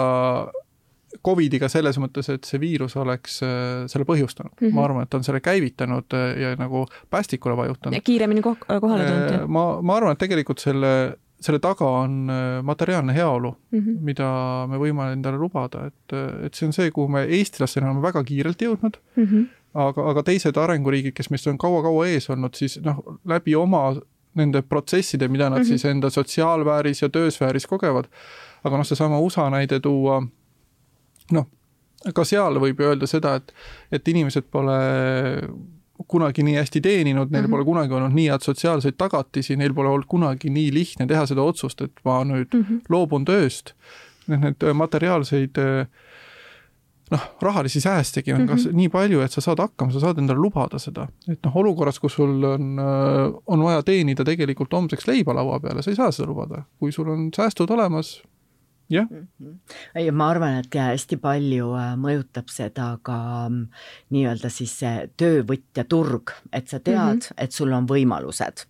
Covidiga 1.26 1.66
selles 1.66 1.96
mõttes, 1.98 2.28
et 2.30 2.46
see 2.46 2.60
viirus 2.62 2.94
oleks 3.00 3.40
äh, 3.42 3.86
selle 3.90 4.06
põhjustanud 4.06 4.52
mm. 4.54 4.66
-hmm. 4.66 4.76
ma 4.76 4.84
arvan, 4.86 5.08
et 5.08 5.16
on 5.18 5.24
selle 5.26 5.40
käivitanud 5.42 6.14
äh, 6.14 6.28
ja 6.38 6.52
nagu 6.60 6.84
päästikule 7.10 7.56
vajutanud. 7.58 7.98
kiiremini 8.04 8.44
koh 8.44 8.60
kohale 8.68 9.08
tulnud 9.08 9.34
äh,. 9.40 9.48
ma, 9.48 9.64
ma 9.82 9.96
arvan, 9.98 10.14
et 10.14 10.22
tegelikult 10.22 10.62
selle, 10.62 10.92
selle 11.40 11.58
taga 11.58 11.88
on 12.04 12.30
äh, 12.30 12.62
materiaalne 12.62 13.14
heaolu 13.16 13.50
mm, 13.50 13.80
-hmm. 13.80 14.00
mida 14.06 14.30
me 14.70 14.78
võime 14.78 15.10
endale 15.16 15.40
lubada, 15.40 15.88
et, 15.90 16.18
et 16.46 16.54
see 16.54 16.70
on 16.70 16.76
see, 16.76 16.90
kuhu 16.94 17.08
me 17.08 17.24
eestlastena 17.26 17.90
oleme 17.90 18.06
väga 18.06 18.22
kiirelt 18.24 18.62
jõudnud 18.62 19.02
mm. 19.16 19.24
-hmm 19.24 19.48
aga, 19.74 20.06
aga 20.10 20.22
teised 20.26 20.56
arenguriigid, 20.56 21.14
kes 21.16 21.30
meist 21.30 21.46
on 21.50 21.58
kaua-kaua 21.58 22.06
ees 22.10 22.30
olnud, 22.30 22.54
siis 22.58 22.78
noh, 22.84 23.02
läbi 23.28 23.54
oma 23.58 23.94
nende 24.38 24.62
protsesside, 24.62 25.28
mida 25.28 25.48
nad 25.50 25.58
mm 25.58 25.64
-hmm. 25.64 25.68
siis 25.68 25.84
enda 25.84 26.10
sotsiaalvääris 26.10 27.02
ja 27.02 27.08
töösfääris 27.08 27.66
kogevad, 27.66 28.06
aga 28.64 28.76
noh, 28.76 28.86
seesama 28.86 29.18
USA 29.18 29.50
näide 29.50 29.80
tuua, 29.80 30.22
noh, 31.32 31.46
ka 32.14 32.24
seal 32.24 32.60
võib 32.60 32.80
ju 32.80 32.86
öelda 32.86 33.06
seda, 33.06 33.34
et, 33.34 33.52
et 33.92 34.08
inimesed 34.08 34.48
pole 34.50 34.78
kunagi 36.08 36.42
nii 36.42 36.56
hästi 36.56 36.80
teeninud, 36.80 37.30
neil 37.30 37.42
mm 37.42 37.46
-hmm. 37.46 37.50
pole 37.50 37.64
kunagi 37.64 37.94
olnud 37.94 38.14
nii 38.14 38.28
head 38.28 38.40
sotsiaalseid 38.40 38.94
tagatisi, 38.98 39.56
neil 39.56 39.74
pole 39.74 39.88
olnud 39.88 40.06
kunagi 40.08 40.50
nii 40.50 40.72
lihtne 40.74 41.06
teha 41.06 41.26
seda 41.26 41.42
otsust, 41.42 41.80
et 41.80 41.92
ma 42.04 42.24
nüüd 42.24 42.54
mm 42.54 42.62
-hmm. 42.62 42.80
loobun 42.88 43.24
tööst. 43.24 43.74
Need, 44.26 44.40
need 44.40 44.72
materiaalseid 44.72 45.58
äh, 45.58 45.86
noh, 47.10 47.26
rahalisi 47.42 47.80
säästegi 47.80 48.32
on 48.32 48.40
mm 48.40 48.46
-hmm. 48.46 48.50
kas 48.50 48.68
nii 48.72 48.88
palju, 48.88 49.20
et 49.20 49.32
sa 49.32 49.40
saad 49.40 49.58
hakkama, 49.58 49.92
sa 49.92 50.00
saad 50.00 50.18
endale 50.18 50.38
lubada 50.38 50.78
seda. 50.78 51.08
et 51.28 51.38
noh, 51.44 51.56
olukorras, 51.56 51.98
kus 51.98 52.14
sul 52.14 52.44
on, 52.44 52.78
äh, 52.78 53.40
on 53.46 53.64
vaja 53.64 53.82
teenida 53.82 54.24
tegelikult 54.24 54.72
homseks 54.72 55.06
leiba 55.06 55.34
laua 55.34 55.60
peale, 55.60 55.82
sa 55.82 55.90
ei 55.90 55.96
saa 55.96 56.10
seda 56.12 56.28
lubada. 56.28 56.62
kui 56.78 56.92
sul 56.92 57.08
on 57.08 57.30
säästud 57.36 57.70
olemas, 57.70 58.22
jah. 58.90 59.06
ja 59.94 60.12
ma 60.12 60.28
arvan, 60.32 60.58
et 60.60 60.74
hästi 60.74 61.18
palju 61.22 61.70
äh, 61.78 61.92
mõjutab 62.00 62.50
seda 62.52 62.90
ka 63.06 63.16
mm, 63.48 63.66
nii-öelda 64.14 64.50
siis 64.52 64.74
see 64.82 65.06
töövõtja 65.20 65.84
turg, 65.90 66.32
et 66.52 66.68
sa 66.68 66.80
tead 66.80 66.98
mm, 66.98 67.20
-hmm. 67.20 67.38
et 67.44 67.52
sul 67.52 67.72
on 67.76 67.86
võimalused. 67.88 68.64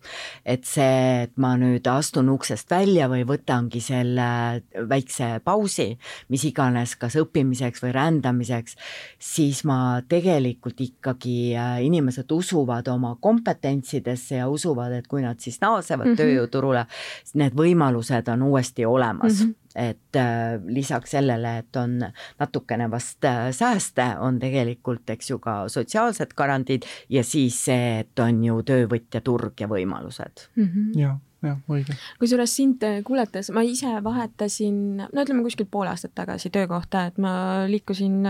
et 0.45 0.65
see, 0.65 1.23
et 1.23 1.37
ma 1.37 1.55
nüüd 1.57 1.87
astun 1.87 2.29
uksest 2.29 2.69
välja 2.69 3.09
või 3.09 3.25
võtangi 3.27 3.81
selle 3.81 4.61
väikse 4.89 5.41
pausi, 5.43 5.97
mis 6.29 6.45
iganes, 6.45 6.95
kas 6.95 7.15
õppimiseks 7.15 7.83
või 7.83 7.93
rändamiseks, 7.97 8.75
siis 9.19 9.63
ma 9.63 10.01
tegelikult 10.07 10.81
ikkagi, 10.81 11.55
äh, 11.55 11.81
inimesed 11.85 12.31
usuvad 12.31 12.87
oma 12.87 13.15
kompetentsidesse 13.19 14.35
ja 14.35 14.49
usuvad, 14.49 14.91
et 14.91 15.07
kui 15.07 15.21
nad 15.21 15.39
siis 15.39 15.61
naasevad 15.61 16.05
mm 16.05 16.13
-hmm. 16.13 16.17
tööjõuturule, 16.17 16.85
need 17.33 17.53
võimalused 17.53 18.29
on 18.33 18.43
uuesti 18.43 18.85
olemas 18.85 19.41
mm. 19.41 19.45
-hmm 19.45 19.60
et 19.75 20.19
äh, 20.19 20.59
lisaks 20.67 21.15
sellele, 21.15 21.57
et 21.61 21.79
on 21.79 21.97
natukene 22.39 22.89
vast 22.91 23.25
äh, 23.27 23.49
sääste, 23.55 24.05
on 24.19 24.39
tegelikult, 24.41 25.09
eks 25.13 25.31
ju, 25.31 25.39
ka 25.43 25.65
sotsiaalsed 25.71 26.35
garantiid 26.37 26.87
ja 27.09 27.23
siis 27.27 27.59
see, 27.65 27.99
et 28.03 28.23
on 28.23 28.43
ju 28.43 28.61
töövõtja 28.67 29.23
turg 29.25 29.61
ja 29.61 29.69
võimalused 29.71 30.47
mm. 30.55 30.67
-hmm. 30.67 30.99
jah, 30.99 31.17
jah, 31.45 31.61
õige. 31.69 31.95
kusjuures 32.19 32.55
sind 32.55 32.83
kuulates 33.07 33.51
ma 33.55 33.63
ise 33.67 33.95
vahetasin, 34.03 34.81
no 35.07 35.23
ütleme 35.23 35.43
kuskil 35.47 35.69
pool 35.71 35.87
aastat 35.87 36.15
tagasi 36.15 36.49
töökohta, 36.49 37.05
et 37.05 37.17
ma 37.17 37.65
liikusin 37.67 38.21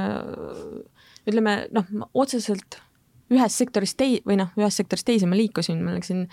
ütleme 1.27 1.58
noh, 1.71 1.86
otseselt 2.13 2.82
ühest 3.31 3.61
sektorist 3.61 3.97
tei- 3.99 4.19
või 4.27 4.37
noh, 4.41 4.51
ühest 4.59 4.81
sektorist 4.81 5.07
teise 5.07 5.27
ma 5.29 5.37
liikusin, 5.39 5.79
ma 5.83 5.95
läksin 5.95 6.25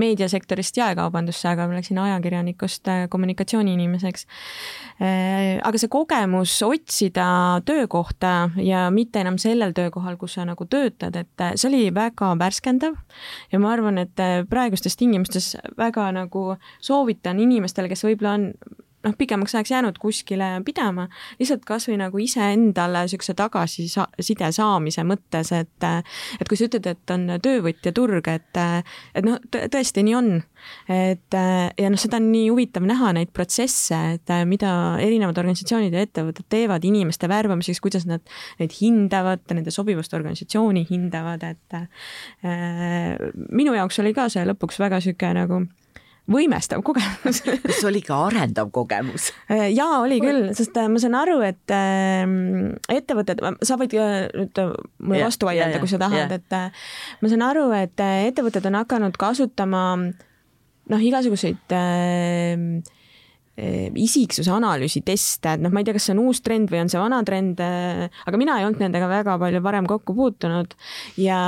meediasektorist 0.00 0.76
jaekaubandusse, 0.76 1.48
aga 1.48 1.66
ma 1.68 1.78
läksin 1.78 2.00
ajakirjanikust 2.02 2.90
äh, 2.92 3.04
kommunikatsiooniinimeseks. 3.12 4.26
Äh, 5.00 5.58
aga 5.64 5.80
see 5.80 5.92
kogemus 5.92 6.58
otsida 6.66 7.26
töökohta 7.68 8.52
ja 8.60 8.84
mitte 8.94 9.22
enam 9.24 9.40
sellel 9.42 9.74
töökohal, 9.76 10.18
kus 10.20 10.36
sa 10.38 10.46
nagu 10.48 10.66
töötad, 10.68 11.16
et 11.16 11.44
äh, 11.44 11.56
see 11.56 11.70
oli 11.70 11.82
väga 11.94 12.34
värskendav 12.40 12.98
ja 13.52 13.62
ma 13.62 13.72
arvan, 13.72 14.02
et 14.02 14.24
praegustes 14.50 14.96
tingimustes 15.00 15.54
väga 15.78 16.10
nagu 16.14 16.56
soovitan 16.84 17.40
inimestele, 17.40 17.90
kes 17.92 18.04
võib-olla 18.06 18.36
on 18.38 18.50
noh, 19.04 19.14
pikemaks 19.18 19.54
ajaks 19.54 19.70
jäänud 19.70 19.98
kuskile 20.02 20.48
pidama, 20.64 21.08
lihtsalt 21.40 21.64
kasvõi 21.68 21.98
nagu 22.00 22.20
iseendale 22.22 23.04
niisuguse 23.06 23.34
tagasiside 23.38 24.50
saamise 24.54 25.04
mõttes, 25.06 25.52
et 25.56 25.86
et 25.88 26.48
kui 26.48 26.58
sa 26.58 26.68
ütled, 26.68 26.86
et 26.86 27.14
on 27.14 27.26
töövõtja 27.42 27.92
turg, 27.96 28.28
et 28.30 28.60
et 28.62 29.26
noh, 29.26 29.40
tõesti 29.50 30.04
nii 30.06 30.16
on. 30.18 30.30
et 30.88 31.34
ja 31.34 31.90
noh, 31.90 31.98
seda 31.98 32.20
on 32.20 32.30
nii 32.30 32.48
huvitav 32.50 32.86
näha, 32.86 33.12
neid 33.16 33.32
protsesse, 33.34 33.98
et 34.16 34.34
mida 34.46 34.72
erinevad 35.02 35.38
organisatsioonid 35.42 35.94
ja 35.94 36.04
ettevõtted 36.06 36.46
teevad 36.52 36.84
inimeste 36.86 37.28
värbamiseks, 37.30 37.82
kuidas 37.82 38.06
nad 38.06 38.22
neid 38.60 38.74
hindavad, 38.78 39.42
nende 39.50 39.74
sobivust 39.74 40.14
organisatsiooni 40.14 40.86
hindavad, 40.90 41.42
et 41.42 41.78
äh, 41.78 43.18
minu 43.50 43.74
jaoks 43.74 43.98
oli 44.02 44.14
ka 44.14 44.28
see 44.32 44.46
lõpuks 44.46 44.78
väga 44.82 45.02
niisugune 45.02 45.34
nagu 45.34 45.64
võimestav 46.30 46.82
kogemus 46.86 47.42
kas 47.42 47.78
see 47.80 47.88
oli 47.88 48.02
ka 48.04 48.18
arendav 48.28 48.70
kogemus? 48.74 49.30
Äh, 49.50 49.68
jaa, 49.74 50.00
oli 50.04 50.20
küll, 50.22 50.50
sest 50.56 50.76
äh, 50.78 50.88
ma 50.90 51.02
saan 51.02 51.16
aru, 51.18 51.40
et 51.46 51.74
äh, 51.74 52.26
ettevõtted, 52.92 53.42
sa 53.66 53.78
võid 53.80 53.96
nüüd 53.96 54.62
mulle 55.02 55.24
vastu 55.26 55.48
vaielda, 55.48 55.80
kui 55.82 55.90
sa 55.90 56.00
tahad, 56.02 56.36
et 56.38 56.58
ma 57.22 57.32
saan 57.32 57.46
aru, 57.46 57.68
et 57.76 58.04
ettevõtted 58.04 58.68
on 58.70 58.78
hakanud 58.82 59.18
kasutama 59.20 59.82
noh, 60.90 61.04
igasuguseid 61.10 61.74
äh, 61.76 62.56
isiksuse 63.52 64.48
analüüsi 64.48 65.02
teste, 65.04 65.56
et 65.56 65.60
noh, 65.60 65.68
ma 65.72 65.82
ei 65.82 65.84
tea, 65.84 65.92
kas 65.96 66.06
see 66.08 66.14
on 66.14 66.22
uus 66.24 66.40
trend 66.40 66.70
või 66.72 66.80
on 66.80 66.88
see 66.88 67.00
vana 67.00 67.18
trend, 67.26 67.60
eh, 67.60 68.06
aga 68.24 68.40
mina 68.40 68.56
ei 68.58 68.64
olnud 68.64 68.80
nendega 68.80 69.10
väga 69.10 69.36
palju 69.42 69.60
varem 69.64 69.88
kokku 69.90 70.14
puutunud 70.16 70.72
ja, 71.20 71.40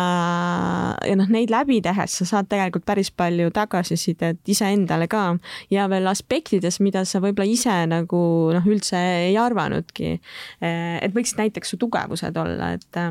ja 1.00 1.16
noh, 1.16 1.32
neid 1.32 1.52
läbi 1.54 1.80
tehes 1.84 2.18
sa 2.20 2.28
saad 2.28 2.50
tegelikult 2.52 2.84
päris 2.84 3.08
palju 3.08 3.48
tagasisidet 3.56 4.52
iseendale 4.52 5.08
ka 5.08 5.24
ja 5.72 5.88
veel 5.88 6.10
aspektides, 6.12 6.80
mida 6.84 7.06
sa 7.08 7.22
võib-olla 7.24 7.48
ise 7.48 7.78
nagu 7.88 8.24
noh, 8.52 8.68
üldse 8.68 9.00
ei 9.30 9.38
arvanudki. 9.40 10.18
Eh, 10.60 10.96
et 11.00 11.14
võiksid 11.16 11.40
näiteks 11.40 11.72
su 11.72 11.80
tugevused 11.80 12.36
olla, 12.36 12.74
et 12.76 13.04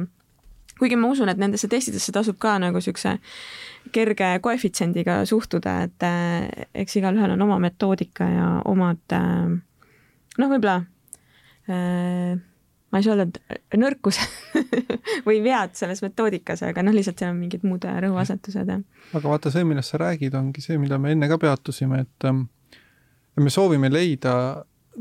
kuigi 0.84 1.00
ma 1.00 1.12
usun, 1.14 1.32
et 1.32 1.40
nendesse 1.40 1.70
testidesse 1.72 2.12
tasub 2.16 2.40
ka 2.42 2.58
nagu 2.60 2.82
siukse 2.84 3.16
kerge 3.96 4.38
koefitsiendiga 4.44 5.22
suhtuda, 5.30 5.78
et 5.88 6.08
äh, 6.08 6.66
eks 6.84 7.00
igalühel 7.00 7.36
on 7.36 7.46
oma 7.48 7.60
metoodika 7.64 8.28
ja 8.28 8.48
omad 8.70 9.16
äh, 9.16 9.54
noh, 10.40 10.52
võib-olla 10.52 10.82
äh, 11.72 12.34
ma 12.94 13.00
ei 13.02 13.06
saa 13.06 13.16
öelda, 13.16 13.42
et 13.50 13.80
nõrkused 13.80 14.68
või 15.28 15.40
vead 15.46 15.74
selles 15.80 16.04
metoodikas, 16.06 16.62
aga 16.68 16.84
noh, 16.86 16.94
lihtsalt 16.94 17.24
seal 17.24 17.32
on 17.34 17.40
mingid 17.42 17.64
muud 17.66 17.88
rõhuasetused 17.88 18.70
ja. 18.70 18.78
aga 19.18 19.24
vaata, 19.24 19.54
see, 19.54 19.66
millest 19.68 19.96
sa 19.96 20.02
räägid, 20.04 20.36
ongi 20.38 20.62
see, 20.62 20.78
mida 20.82 21.00
me 21.02 21.16
enne 21.16 21.32
ka 21.32 21.40
peatusime, 21.42 22.04
et 22.06 22.28
ähm, 22.30 22.46
me 23.40 23.54
soovime 23.54 23.90
leida 23.90 24.36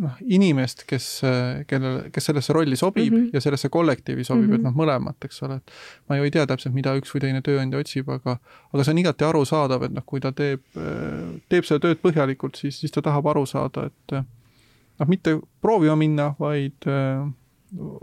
noh, 0.01 0.17
inimest, 0.25 0.85
kes, 0.89 1.07
kellel, 1.69 1.99
kes 2.13 2.29
sellesse 2.31 2.55
rolli 2.57 2.77
sobib 2.77 3.13
mm 3.13 3.19
-hmm. 3.19 3.31
ja 3.33 3.41
sellesse 3.41 3.69
kollektiivi 3.69 4.25
sobib 4.25 4.45
mm, 4.45 4.51
-hmm. 4.51 4.55
et 4.55 4.63
noh, 4.63 4.75
mõlemat, 4.77 5.25
eks 5.25 5.43
ole, 5.43 5.57
et 5.57 5.71
ma 6.09 6.17
ju 6.17 6.25
ei 6.25 6.31
tea 6.31 6.47
täpselt, 6.47 6.75
mida 6.75 6.95
üks 6.97 7.13
või 7.15 7.21
teine 7.21 7.43
tööandja 7.43 7.79
otsib, 7.79 8.09
aga 8.09 8.39
aga 8.73 8.85
see 8.85 8.93
on 8.93 8.99
igati 8.99 9.25
arusaadav, 9.25 9.83
et 9.83 9.93
noh, 9.93 10.05
kui 10.07 10.21
ta 10.21 10.33
teeb, 10.33 10.63
teeb 11.49 11.65
seda 11.65 11.81
tööd 11.81 12.01
põhjalikult, 12.03 12.57
siis, 12.57 12.81
siis 12.81 12.93
ta 12.93 13.03
tahab 13.03 13.27
aru 13.27 13.47
saada, 13.47 13.87
et 13.87 14.17
noh, 14.17 15.09
mitte 15.09 15.39
proovima 15.61 15.97
minna, 15.97 16.35
vaid 16.39 16.89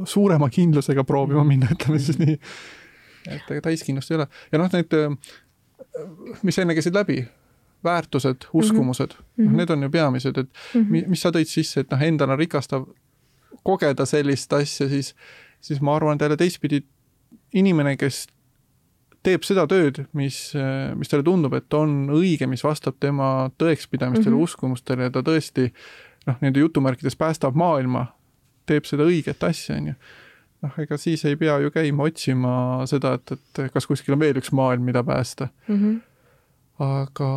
suurema 0.05 0.49
kindlusega 0.49 1.03
proovima 1.03 1.43
minna, 1.43 1.67
ütleme 1.75 1.99
siis 1.99 2.19
nii. 2.19 2.39
et 3.29 3.51
ega 3.51 3.61
täiskindlust 3.61 4.11
ei 4.11 4.17
ole 4.17 4.27
ja 4.51 4.61
noh, 4.61 4.71
need, 4.73 4.95
mis 6.43 6.57
enne 6.59 6.73
käisid 6.73 6.95
läbi, 6.95 7.23
väärtused, 7.83 8.49
uskumused 8.53 9.13
mm, 9.37 9.47
-hmm. 9.47 9.57
need 9.57 9.69
on 9.69 9.83
ju 9.83 9.89
peamised, 9.89 10.37
et 10.37 10.49
mm 10.73 10.81
-hmm. 10.81 11.07
mis 11.07 11.21
sa 11.21 11.29
tõid 11.29 11.47
sisse, 11.47 11.79
et 11.79 11.91
noh, 11.91 12.01
endana 12.01 12.35
rikastav 12.35 12.85
kogeda 13.63 14.05
sellist 14.05 14.53
asja, 14.53 14.89
siis, 14.89 15.15
siis 15.61 15.81
ma 15.81 15.95
arvan, 15.95 16.15
et 16.15 16.21
jälle 16.21 16.37
teistpidi 16.37 16.83
inimene, 17.53 17.97
kes 17.97 18.27
teeb 19.23 19.43
seda 19.43 19.67
tööd, 19.67 20.05
mis, 20.13 20.53
mis 20.95 21.11
talle 21.11 21.23
tundub, 21.23 21.53
et 21.53 21.73
on 21.73 22.09
õige, 22.15 22.47
mis 22.47 22.63
vastab 22.63 22.95
tema 22.99 23.49
tõekspidamistele 23.57 24.29
mm, 24.29 24.39
-hmm. 24.39 24.43
uskumustele 24.43 25.03
ja 25.03 25.09
ta 25.09 25.23
tõesti 25.25 25.71
noh, 26.27 26.35
nii-öelda 26.39 26.59
jutumärkides 26.59 27.15
päästab 27.15 27.55
maailma, 27.55 28.05
teeb 28.65 28.85
seda 28.85 29.03
õiget 29.03 29.43
asja, 29.43 29.75
on 29.75 29.87
ju. 29.87 29.93
noh, 30.61 30.79
ega 30.83 30.97
siis 30.97 31.25
ei 31.25 31.35
pea 31.35 31.59
ju 31.59 31.71
käima 31.71 32.03
otsima 32.03 32.53
seda, 32.85 33.13
et, 33.13 33.31
et 33.31 33.73
kas 33.73 33.87
kuskil 33.87 34.13
on 34.13 34.19
veel 34.19 34.39
üks 34.39 34.51
maailm, 34.51 34.83
mida 34.83 35.03
päästa 35.03 35.47
mm. 35.67 35.75
-hmm 35.75 36.08
aga, 36.79 37.29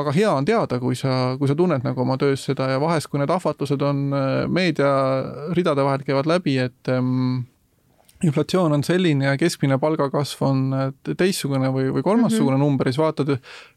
aga 0.00 0.12
hea 0.16 0.30
on 0.32 0.46
teada, 0.48 0.78
kui 0.80 0.96
sa, 0.96 1.34
kui 1.40 1.50
sa 1.50 1.56
tunned 1.58 1.84
nagu 1.84 2.00
oma 2.02 2.16
töös 2.20 2.46
seda 2.48 2.70
ja 2.72 2.78
vahest, 2.80 3.10
kui 3.12 3.20
need 3.20 3.32
ahvatlused 3.32 3.82
on 3.84 4.06
äh, 4.16 4.46
meedia 4.48 4.88
ridade 5.56 5.84
vahelt 5.84 6.06
käivad 6.06 6.28
läbi, 6.30 6.56
et 6.64 6.90
ähm, 6.92 7.44
inflatsioon 8.24 8.72
on 8.72 8.84
selline 8.86 9.28
ja 9.28 9.34
keskmine 9.40 9.76
palgakasv 9.82 10.46
on 10.48 10.62
äh, 10.72 10.86
teistsugune 11.12 11.68
või, 11.74 11.90
või 11.92 12.06
kolmassugune 12.06 12.56
mm 12.56 12.62
-hmm. 12.62 12.72
number, 12.72 12.88
siis 12.88 13.02
vaatad 13.02 13.34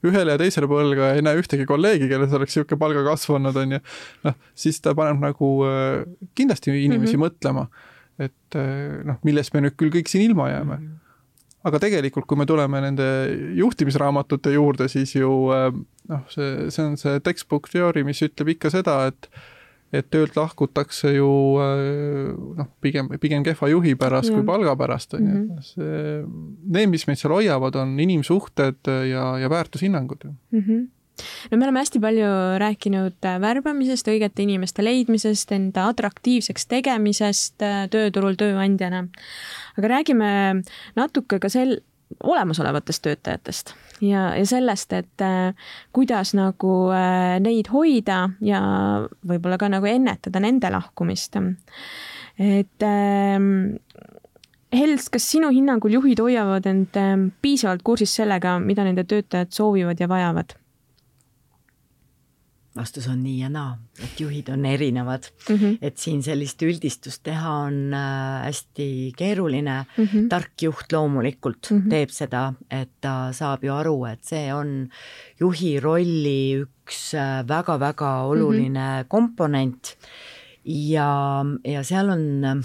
ühele 0.07 0.37
ja 0.37 0.41
teisele 0.41 0.71
põlga 0.71 1.11
ja 1.11 1.19
ei 1.19 1.25
näe 1.27 1.41
ühtegi 1.41 1.67
kolleegi, 1.67 2.07
kellel 2.07 2.39
oleks 2.39 2.55
niisugune 2.55 2.79
palgakasv 2.79 3.35
olnud, 3.35 3.59
on 3.59 3.75
ju. 3.75 3.81
noh, 4.29 4.39
siis 4.55 4.79
ta 4.79 4.95
paneb 4.95 5.19
nagu 5.19 5.51
äh, 5.67 6.07
kindlasti 6.35 6.71
inimesi 6.85 7.17
mm 7.17 7.23
-hmm. 7.23 7.27
mõtlema, 7.27 7.67
et 8.19 8.55
noh, 9.07 9.19
millest 9.23 9.53
me 9.53 9.67
nüüd 9.67 9.75
küll 9.79 9.91
kõik 9.91 10.07
siin 10.11 10.31
ilma 10.31 10.49
jääme 10.49 10.75
mm. 10.75 10.87
-hmm 10.87 10.98
aga 11.67 11.79
tegelikult, 11.83 12.27
kui 12.29 12.39
me 12.39 12.47
tuleme 12.47 12.81
nende 12.83 13.05
juhtimisraamatute 13.57 14.53
juurde, 14.55 14.89
siis 14.91 15.15
ju 15.17 15.31
äh, 15.55 15.69
noh, 16.11 16.25
see, 16.31 16.67
see 16.73 16.85
on 16.85 16.99
see 16.99 17.21
textbook 17.25 17.71
theory, 17.71 18.05
mis 18.07 18.21
ütleb 18.25 18.55
ikka 18.55 18.73
seda, 18.75 19.01
et 19.11 19.31
et 19.89 20.05
töölt 20.13 20.35
lahkutakse 20.37 21.15
ju 21.15 21.29
äh, 21.57 22.27
noh, 22.59 22.67
pigem, 22.83 23.07
pigem 23.17 23.41
kehva 23.41 23.71
juhi 23.71 23.95
pärast 23.97 24.29
ja. 24.29 24.35
kui 24.37 24.45
palga 24.45 24.75
pärast, 24.77 25.15
on 25.17 25.25
ju. 25.25 25.39
Mhm. 25.39 25.63
see, 25.65 26.19
need, 26.77 26.91
mis 26.93 27.07
meid 27.09 27.17
seal 27.17 27.33
hoiavad, 27.33 27.79
on 27.81 27.97
inimsuhted 27.99 28.91
ja, 29.09 29.25
ja 29.41 29.49
väärtushinnangud 29.49 30.29
mm. 30.29 30.61
-hmm 30.61 30.87
no 31.51 31.57
me 31.57 31.65
oleme 31.65 31.83
hästi 31.83 32.01
palju 32.03 32.29
rääkinud 32.61 33.27
äh, 33.27 33.37
värbamisest, 33.41 34.07
õigete 34.11 34.43
inimeste 34.45 34.85
leidmisest, 34.85 35.51
enda 35.55 35.89
atraktiivseks 35.93 36.67
tegemisest 36.71 37.65
äh, 37.65 37.83
tööturul 37.91 38.37
tööandjana. 38.39 39.05
aga 39.77 39.93
räägime 39.95 40.31
natuke 40.99 41.39
ka 41.39 41.51
sel-, 41.51 41.79
olemasolevatest 42.23 43.03
töötajatest 43.05 43.73
ja, 44.01 44.29
ja 44.35 44.45
sellest, 44.47 44.93
et 44.93 45.25
äh, 45.25 45.53
kuidas 45.95 46.33
nagu 46.37 46.75
neid 47.43 47.71
hoida 47.73 48.21
ja 48.41 48.61
võib-olla 49.27 49.59
ka 49.61 49.69
nagu 49.71 49.89
ennetada 49.89 50.41
nende 50.43 50.71
lahkumist. 50.73 51.37
et 52.39 52.87
äh, 52.87 53.39
Hels, 54.69 55.07
kas 55.09 55.25
sinu 55.25 55.47
hinnangul 55.49 55.95
juhid 55.95 56.19
hoiavad 56.21 56.67
end 56.69 56.97
piisavalt 57.41 57.81
kursis 57.81 58.11
sellega, 58.19 58.59
mida 58.61 58.83
nende 58.85 59.01
töötajad 59.01 59.49
soovivad 59.49 59.97
ja 59.97 60.05
vajavad? 60.05 60.53
Vastus 62.79 63.07
on 63.11 63.19
nii 63.23 63.39
ja 63.43 63.49
naa, 63.51 63.75
et 64.03 64.19
juhid 64.23 64.49
on 64.53 64.65
erinevad 64.65 65.27
mm. 65.49 65.55
-hmm. 65.55 65.77
et 65.81 65.97
siin 65.97 66.23
sellist 66.23 66.61
üldistust 66.63 67.23
teha 67.23 67.51
on 67.67 67.93
äh, 67.93 68.45
hästi 68.47 69.13
keeruline 69.17 69.85
Mm 69.97 70.05
-hmm. 70.05 70.27
tark 70.29 70.61
juht 70.61 70.91
loomulikult 70.91 71.69
mm 71.71 71.77
Mhm. 71.77 71.85
-hmm. 71.85 71.89
teeb 71.89 72.09
seda, 72.09 72.53
et 72.71 72.89
ta 73.01 73.31
saab 73.33 73.63
ju 73.63 73.73
aru, 73.73 74.05
et 74.05 74.23
see 74.23 74.53
on 74.53 74.89
juhi 75.39 75.79
rolli 75.79 76.61
üks 76.63 77.13
äh, 77.13 77.43
väga-väga 77.47 78.23
oluline 78.23 78.79
mm 78.79 79.01
-hmm. 79.03 79.07
komponent 79.07 79.95
ja, 80.65 81.45
ja 81.63 81.83
seal 81.87 82.09
on 82.11 82.23
äh, 82.43 82.59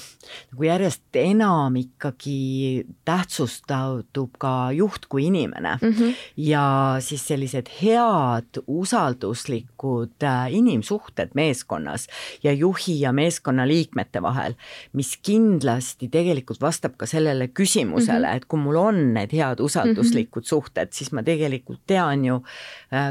nagu 0.53 0.67
järjest 0.67 1.19
enam 1.19 1.77
ikkagi 1.79 2.85
tähtsustatub 3.07 4.35
ka 4.43 4.73
juht 4.75 5.07
kui 5.09 5.29
inimene 5.31 5.79
Mm 5.85 5.91
-hmm. 5.91 6.15
ja 6.37 6.97
siis 7.01 7.27
sellised 7.29 7.67
head 7.83 8.63
usalduslikud 8.67 10.23
äh, 10.23 10.55
inimsuhted 10.55 11.31
meeskonnas 11.35 12.07
ja 12.43 12.53
juhi 12.53 13.01
ja 13.01 13.13
meeskonna 13.13 13.69
liikmete 13.69 14.23
vahel, 14.23 14.55
mis 14.93 15.19
kindlasti 15.23 16.09
tegelikult 16.09 16.61
vastab 16.61 16.97
ka 16.97 17.07
sellele 17.07 17.49
küsimusele 17.49 18.27
mm, 18.27 18.33
-hmm. 18.33 18.37
et 18.37 18.45
kui 18.45 18.61
mul 18.61 18.77
on 18.77 19.15
need 19.15 19.33
head 19.33 19.61
usalduslikud 19.61 20.43
mm 20.43 20.45
-hmm. 20.45 20.49
suhted, 20.49 20.89
siis 20.91 21.13
ma 21.13 21.23
tegelikult 21.23 21.81
tean 21.87 22.25
ju, 22.25 22.43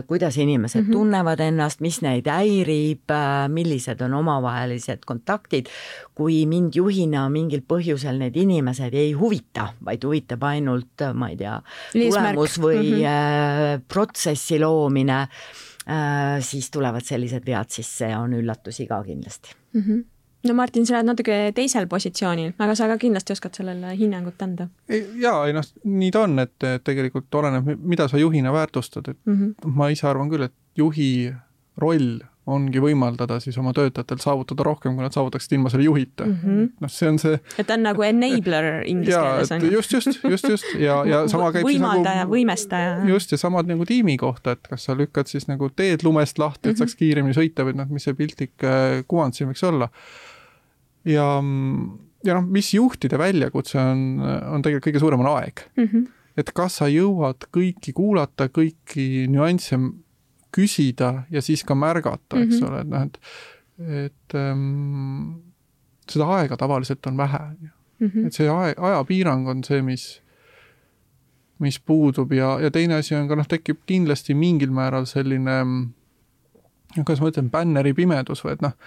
kuidas 0.08 0.38
inimesed 0.38 0.82
mm 0.82 0.88
-hmm. 0.88 0.92
tunnevad 0.92 1.40
ennast, 1.40 1.80
mis 1.80 2.02
neid 2.02 2.28
häirib, 2.28 3.10
millised 3.48 4.02
on 4.02 4.14
omavahelised 4.14 4.83
kontaktid, 5.06 5.70
kui 6.16 6.44
mind 6.50 6.76
juhina 6.76 7.26
mingil 7.34 7.64
põhjusel 7.68 8.20
need 8.22 8.38
inimesed 8.40 8.94
ei 8.94 9.14
huvita, 9.18 9.70
vaid 9.86 10.06
huvitab 10.08 10.44
ainult, 10.50 11.06
ma 11.14 11.30
ei 11.34 11.38
tea, 11.40 11.58
tulemus 11.94 12.58
või 12.62 12.80
mm 12.80 12.96
-hmm. 13.02 13.86
protsessi 13.88 14.60
loomine, 14.60 15.28
siis 16.40 16.72
tulevad 16.72 17.04
sellised 17.04 17.46
vead 17.46 17.70
sisse 17.70 18.08
ja 18.14 18.20
on 18.24 18.34
üllatusi 18.34 18.88
ka 18.88 19.02
kindlasti 19.04 19.52
mm. 19.74 19.82
-hmm. 19.82 20.04
no 20.48 20.54
Martin, 20.54 20.86
sa 20.86 20.96
oled 20.96 21.06
natuke 21.06 21.52
teisel 21.56 21.88
positsioonil, 21.88 22.54
aga 22.58 22.76
sa 22.76 22.88
ka 22.88 22.98
kindlasti 22.98 23.34
oskad 23.34 23.54
sellele 23.54 23.96
hinnangut 23.98 24.42
anda. 24.42 24.68
jaa, 25.20 25.48
ei 25.48 25.54
noh, 25.54 25.64
nii 25.84 26.12
ta 26.12 26.22
on, 26.22 26.40
et 26.40 26.68
tegelikult 26.84 27.36
oleneb, 27.36 27.76
mida 27.80 28.08
sa 28.08 28.18
juhina 28.18 28.54
väärtustad, 28.54 29.10
et 29.10 29.18
mm 29.26 29.34
-hmm. 29.40 29.74
ma 29.76 29.90
ise 29.90 30.08
arvan 30.08 30.30
küll, 30.30 30.44
et 30.44 30.54
juhi 30.78 31.34
roll 31.78 32.20
ongi 32.50 32.82
võimaldada 32.84 33.38
siis 33.40 33.56
oma 33.60 33.72
töötajatel 33.76 34.20
saavutada 34.20 34.66
rohkem, 34.68 34.98
kui 34.98 35.06
nad 35.06 35.16
saavutaksid 35.16 35.56
ilma 35.56 35.70
selle 35.72 35.86
juhita 35.88 36.26
mm 36.28 36.34
-hmm.. 36.42 36.66
noh, 36.84 36.92
see 36.92 37.12
on 37.14 37.20
see. 37.22 37.38
et 37.58 37.68
ta 37.68 37.78
on 37.78 37.86
nagu 37.88 38.04
enabler 38.04 38.68
inglise 38.90 39.20
keeles 39.20 39.52
on 39.56 39.64
ju. 39.64 39.72
just, 39.78 39.94
just, 39.94 40.24
just, 40.24 40.50
just 40.50 40.74
ja, 40.80 40.98
ja 41.08 41.22
sama 41.32 41.54
käib 41.56 41.70
võimaldaja 41.70 42.04
siis 42.04 42.24
nagu,, 42.26 42.36
võimestaja. 42.36 42.98
just 43.08 43.32
ja 43.32 43.40
samad 43.40 43.72
nagu 43.72 43.88
tiimi 43.88 44.18
kohta, 44.20 44.58
et 44.58 44.68
kas 44.68 44.90
sa 44.90 44.98
lükkad 45.00 45.32
siis 45.32 45.48
nagu 45.48 45.70
teed 45.72 46.04
lumest 46.04 46.40
lahti, 46.40 46.74
et 46.74 46.82
saaks 46.82 46.98
kiiremini 47.00 47.38
sõita 47.38 47.64
või 47.64 47.78
noh, 47.80 47.88
mis 47.88 48.04
see 48.04 48.18
piltlik 48.18 48.68
kuvand 49.08 49.40
siin 49.40 49.48
võiks 49.52 49.64
olla. 49.64 49.88
ja, 51.08 51.28
ja 52.28 52.40
noh, 52.42 52.50
mis 52.60 52.74
juhtide 52.74 53.18
väljakutse 53.18 53.80
on, 53.80 54.20
on 54.52 54.66
tegelikult 54.66 54.92
kõige 54.92 55.00
suurem, 55.06 55.24
on 55.24 55.32
aeg 55.38 55.64
mm. 55.78 55.88
-hmm. 55.88 56.08
et 56.44 56.52
kas 56.52 56.82
sa 56.84 56.92
jõuad 56.92 57.48
kõiki 57.56 57.96
kuulata, 57.96 58.52
kõiki 58.52 59.30
nüansse 59.32 59.80
küsida 60.54 61.24
ja 61.32 61.42
siis 61.42 61.64
ka 61.64 61.76
märgata, 61.76 62.40
eks 62.40 62.60
mm 62.60 62.66
-hmm. 62.66 62.70
ole, 62.70 62.82
et 62.82 62.88
noh, 62.88 63.02
et, 63.02 63.20
et 64.08 64.36
ähm, 64.40 65.54
seda 66.10 66.28
aega 66.38 66.58
tavaliselt 66.58 67.06
on 67.08 67.18
vähe 67.18 67.40
mm. 68.00 68.08
-hmm. 68.08 68.28
et 68.28 68.34
see 68.34 68.50
aeg, 68.50 68.80
ajapiirang 68.80 69.48
on 69.48 69.64
see, 69.64 69.82
mis, 69.82 70.22
mis 71.60 71.80
puudub 71.80 72.32
ja, 72.34 72.60
ja 72.60 72.72
teine 72.72 72.96
asi 72.96 73.16
on 73.16 73.28
ka 73.28 73.36
noh, 73.36 73.48
tekib 73.48 73.84
kindlasti 73.86 74.34
mingil 74.34 74.72
määral 74.72 75.06
selline, 75.06 75.58
kuidas 76.96 77.22
ma 77.22 77.32
ütlen, 77.32 77.50
bänneri 77.50 77.94
pimedus 77.94 78.46
või 78.46 78.58
et 78.58 78.62
noh, 78.62 78.78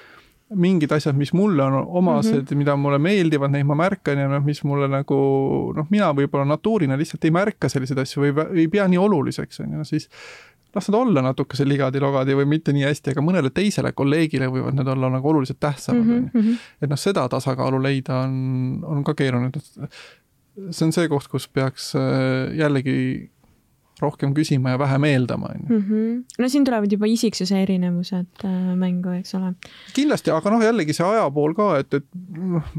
mingid 0.55 0.93
asjad, 0.95 1.17
mis 1.19 1.33
mulle 1.35 1.63
on 1.63 1.75
omased 1.87 2.35
mm, 2.35 2.47
-hmm. 2.47 2.57
mida 2.57 2.77
mulle 2.77 2.99
meeldivad, 2.99 3.51
neid 3.51 3.67
ma 3.67 3.75
märkan 3.75 4.19
ja 4.19 4.29
noh, 4.29 4.45
mis 4.45 4.63
mulle 4.65 4.89
nagu 4.89 5.17
noh, 5.77 5.87
mina 5.91 6.13
võib-olla 6.15 6.45
natuurina 6.47 6.99
lihtsalt 6.99 7.25
ei 7.25 7.35
märka 7.35 7.69
selliseid 7.69 7.99
asju 7.99 8.23
või 8.23 8.61
ei 8.61 8.69
pea 8.69 8.87
nii 8.89 8.99
oluliseks, 8.99 9.61
on 9.61 9.73
ju, 9.73 9.85
siis 9.85 10.09
las 10.77 10.91
nad 10.91 10.99
olla 11.01 11.23
natukese 11.25 11.67
ligadi-logadi 11.69 12.37
või 12.39 12.49
mitte 12.57 12.75
nii 12.77 12.85
hästi, 12.87 13.15
aga 13.15 13.25
mõnele 13.25 13.53
teisele 13.55 13.93
kolleegile 13.97 14.51
võivad 14.53 14.77
need 14.77 14.91
olla 14.93 15.11
nagu 15.17 15.33
oluliselt 15.33 15.61
tähtsamad 15.63 16.05
mm, 16.05 16.27
-hmm. 16.35 16.67
et 16.83 16.93
noh, 16.93 17.01
seda 17.01 17.27
tasakaalu 17.33 17.81
leida 17.83 18.21
on, 18.27 18.37
on 18.85 19.05
ka 19.05 19.15
keeruline. 19.15 19.65
see 20.71 20.87
on 20.87 20.93
see 20.93 21.09
koht, 21.09 21.29
kus 21.33 21.49
peaks 21.49 21.95
jällegi 22.57 23.31
rohkem 24.01 24.35
küsima 24.37 24.75
ja 24.75 24.79
vähem 24.79 25.05
eeldama, 25.09 25.53
on 25.55 25.63
ju. 25.63 25.79
Mhm. 25.79 26.25
no 26.39 26.49
siin 26.49 26.65
tulevad 26.65 26.93
juba 26.93 27.09
isiksuse 27.09 27.63
erinevused 27.63 28.45
mängu, 28.77 29.15
eks 29.21 29.35
ole. 29.35 29.55
kindlasti, 29.97 30.31
aga 30.31 30.53
noh, 30.53 30.65
jällegi 30.65 30.97
see 30.97 31.07
aja 31.07 31.31
pool 31.31 31.57
ka, 31.57 31.79
et, 31.81 31.95
et 31.95 32.07
noh, 32.37 32.77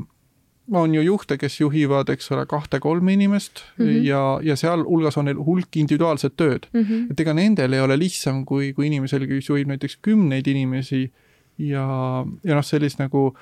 on 0.72 0.95
ju 0.95 1.01
juhte, 1.01 1.38
kes 1.39 1.59
juhivad, 1.61 2.09
eks 2.09 2.32
ole, 2.36 2.45
kahte-kolme 2.45 3.13
inimest 3.13 3.63
mm 3.78 3.86
-hmm. 3.86 4.03
ja, 4.03 4.39
ja 4.43 4.55
sealhulgas 4.55 5.18
on 5.18 5.26
neil 5.26 5.38
hulk 5.38 5.76
individuaalset 5.76 6.36
tööd 6.36 6.68
mm. 6.74 6.82
-hmm. 6.82 7.11
et 7.11 7.20
ega 7.20 7.34
nendel 7.34 7.74
ei 7.74 7.80
ole 7.80 7.97
lihtsam 7.99 8.45
kui, 8.45 8.74
kui 8.74 8.88
inimesel, 8.88 9.28
kes 9.28 9.49
juhib 9.49 9.68
näiteks 9.68 9.97
kümneid 10.01 10.47
inimesi 10.47 11.11
ja, 11.57 11.88
ja 12.43 12.55
noh, 12.55 12.63
sellist 12.63 12.99
nagu 12.99 13.34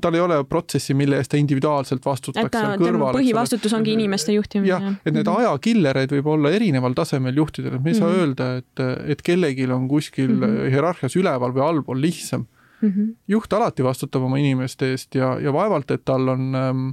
tal 0.00 0.14
ei 0.14 0.20
ole 0.20 0.44
protsessi, 0.44 0.94
mille 0.94 1.18
eest 1.20 1.30
ta 1.30 1.36
individuaalselt 1.36 2.04
vastutaks. 2.04 2.50
ta, 2.50 2.78
tema 2.78 3.12
põhivastutus 3.14 3.74
ongi 3.76 3.92
inimeste 3.94 4.32
juhtimine. 4.32 4.68
jah, 4.68 4.82
et 5.06 5.12
need 5.12 5.26
mm 5.26 5.32
-hmm. 5.32 5.38
ajakillereid 5.38 6.12
võib 6.12 6.26
olla 6.26 6.50
erineval 6.50 6.94
tasemel 6.94 7.36
juhtidel, 7.36 7.74
et 7.74 7.82
me 7.82 7.90
ei 7.90 7.94
saa 7.94 8.08
mm 8.08 8.14
-hmm. 8.14 8.18
öelda, 8.18 8.56
et, 8.56 9.10
et 9.12 9.22
kellelgi 9.22 9.70
on 9.72 9.88
kuskil 9.88 10.28
mm 10.30 10.42
-hmm. 10.42 10.70
hierarhias 10.70 11.16
üleval 11.16 11.54
või 11.54 11.62
allpool 11.68 12.00
lihtsam 12.00 12.46
mm. 12.80 12.88
-hmm. 12.88 13.14
juht 13.28 13.52
alati 13.52 13.84
vastutab 13.84 14.22
oma 14.22 14.38
inimeste 14.38 14.90
eest 14.90 15.14
ja, 15.14 15.38
ja 15.40 15.52
vaevalt, 15.52 15.90
et 15.90 16.04
tal 16.04 16.28
on 16.28 16.54
ähm, 16.54 16.88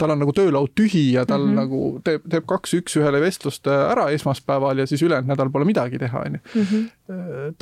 tal 0.00 0.12
on 0.12 0.20
nagu 0.20 0.32
töölaud 0.36 0.72
tühi 0.76 1.12
ja 1.14 1.24
tal 1.28 1.44
mm 1.44 1.50
-hmm. 1.50 1.60
nagu 1.60 2.00
teeb, 2.04 2.26
teeb 2.30 2.46
kaks 2.48 2.74
üks-ühele 2.80 3.20
vestlust 3.22 3.66
ära 3.66 4.08
esmaspäeval 4.12 4.78
ja 4.78 4.86
siis 4.86 5.02
ülejäänud 5.02 5.30
nädal 5.32 5.50
pole 5.50 5.64
midagi 5.64 5.98
teha, 5.98 6.22
on 6.26 6.38
ju. 6.38 6.40
Mhm. 6.54 6.86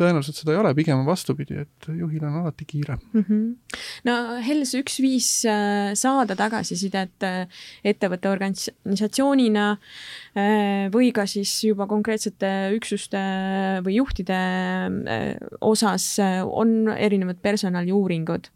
tõenäoliselt 0.00 0.38
seda 0.40 0.52
ei 0.52 0.58
ole, 0.58 0.74
pigem 0.74 0.98
on 0.98 1.06
vastupidi, 1.06 1.58
et 1.60 1.88
juhil 1.98 2.24
on 2.24 2.38
alati 2.40 2.64
kiire 2.64 2.96
mm. 3.12 3.24
-hmm. 3.28 3.78
no 4.04 4.14
Hels, 4.46 4.74
üks 4.74 5.00
viis 5.02 5.44
saada 6.00 6.36
tagasisidet 6.36 7.26
ettevõtte 7.84 8.28
organisatsioonina 8.28 9.76
või 10.94 11.12
ka 11.12 11.26
siis 11.26 11.64
juba 11.64 11.86
konkreetsete 11.86 12.72
üksuste 12.74 13.20
või 13.84 14.00
juhtide 14.00 14.40
osas 15.60 16.16
on 16.44 16.88
erinevad 16.88 17.36
personaliuuringud 17.42 18.48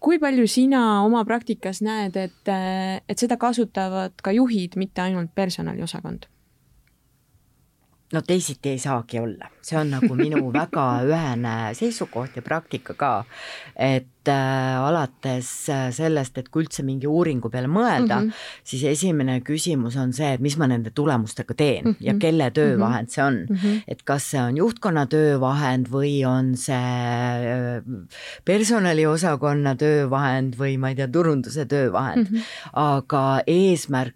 kui 0.00 0.18
palju 0.18 0.46
sina 0.48 0.82
oma 1.04 1.22
praktikas 1.28 1.82
näed, 1.84 2.16
et, 2.16 2.50
et 2.50 3.20
seda 3.20 3.36
kasutavad 3.40 4.16
ka 4.24 4.32
juhid, 4.32 4.76
mitte 4.80 5.04
ainult 5.04 5.34
personaliosakond? 5.36 6.26
No 8.12 8.22
teisiti 8.26 8.74
ei 8.74 8.78
saagi 8.82 9.20
olla, 9.20 9.50
see 9.62 9.78
on 9.78 9.92
nagu 9.94 10.14
minu 10.18 10.48
väga 10.54 10.86
ühene 11.06 11.54
seisukoht 11.78 12.38
ja 12.38 12.42
praktika 12.42 12.96
ka, 12.98 13.12
et 13.78 14.28
äh, 14.30 14.78
alates 14.82 15.50
sellest, 15.96 16.40
et 16.40 16.50
kui 16.50 16.64
üldse 16.64 16.84
mingi 16.86 17.08
uuringu 17.10 17.50
peale 17.52 17.70
mõelda 17.70 18.20
mm, 18.20 18.28
-hmm. 18.28 18.50
siis 18.72 18.84
esimene 18.90 19.40
küsimus 19.46 19.96
on 20.00 20.12
see, 20.16 20.32
et 20.34 20.42
mis 20.42 20.56
ma 20.58 20.66
nende 20.70 20.90
tulemustega 20.90 21.54
teen 21.54 21.84
mm 21.84 21.92
-hmm. 21.92 22.06
ja 22.08 22.14
kelle 22.18 22.50
töövahend 22.50 23.10
see 23.10 23.24
on 23.24 23.46
mm. 23.48 23.56
-hmm. 23.56 23.82
et 23.88 24.02
kas 24.02 24.30
see 24.30 24.42
on 24.42 24.56
juhtkonna 24.56 25.06
töövahend 25.06 25.88
või 25.88 26.26
on 26.26 26.56
see 26.56 27.82
personaliosakonna 28.44 29.74
töövahend 29.76 30.58
või 30.58 30.78
ma 30.78 30.88
ei 30.88 30.94
tea, 30.94 31.08
turunduse 31.08 31.64
töövahend 31.66 32.30
mm, 32.30 32.36
-hmm. 32.36 32.42
aga 32.72 33.42
eesmärk 33.46 34.14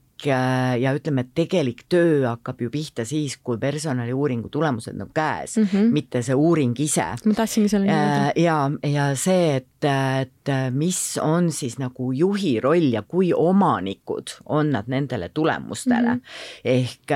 ja 0.81 0.95
ütleme, 0.97 1.25
et 1.25 1.35
tegelik 1.35 1.85
töö 1.89 2.25
hakkab 2.27 2.63
ju 2.65 2.71
pihta 2.73 3.05
siis, 3.09 3.37
kui 3.43 3.59
personaliuuringu 3.61 4.49
tulemused 4.53 5.01
on 5.01 5.11
käes 5.15 5.59
mm, 5.59 5.69
-hmm. 5.73 5.93
mitte 5.93 6.23
see 6.23 6.35
uuring 6.35 6.81
ise. 6.81 7.07
ma 7.25 7.35
tahtsingi 7.35 7.69
selleni 7.69 7.93
jõuda. 7.93 8.33
ja, 8.37 8.59
ja 8.91 9.09
see, 9.17 9.57
et, 9.57 9.69
et 9.89 10.51
mis 10.75 10.99
on 11.23 11.51
siis 11.53 11.79
nagu 11.81 12.11
juhi 12.17 12.57
roll 12.61 12.91
ja 12.93 13.03
kui 13.03 13.33
omanikud 13.37 14.35
on 14.47 14.73
nad 14.75 14.89
nendele 14.91 15.29
tulemustele 15.35 16.15
mm. 16.15 16.21
-hmm. 16.21 16.75
ehk 16.75 17.15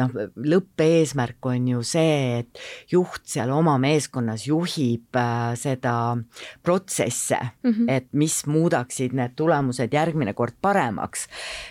noh, 0.00 0.28
lõppeesmärk 0.54 1.50
on 1.50 1.68
ju 1.68 1.82
see, 1.82 2.38
et 2.40 2.58
juht 2.90 3.24
seal 3.24 3.50
oma 3.50 3.78
meeskonnas 3.78 4.46
juhib 4.46 5.18
seda 5.54 6.16
protsesse 6.62 7.38
mm, 7.62 7.70
-hmm. 7.70 7.90
et 7.90 8.08
mis 8.12 8.46
muudaksid 8.46 9.12
need 9.12 9.36
tulemused 9.36 9.92
järgmine 9.92 10.32
kord 10.32 10.54
paremaks 10.62 11.28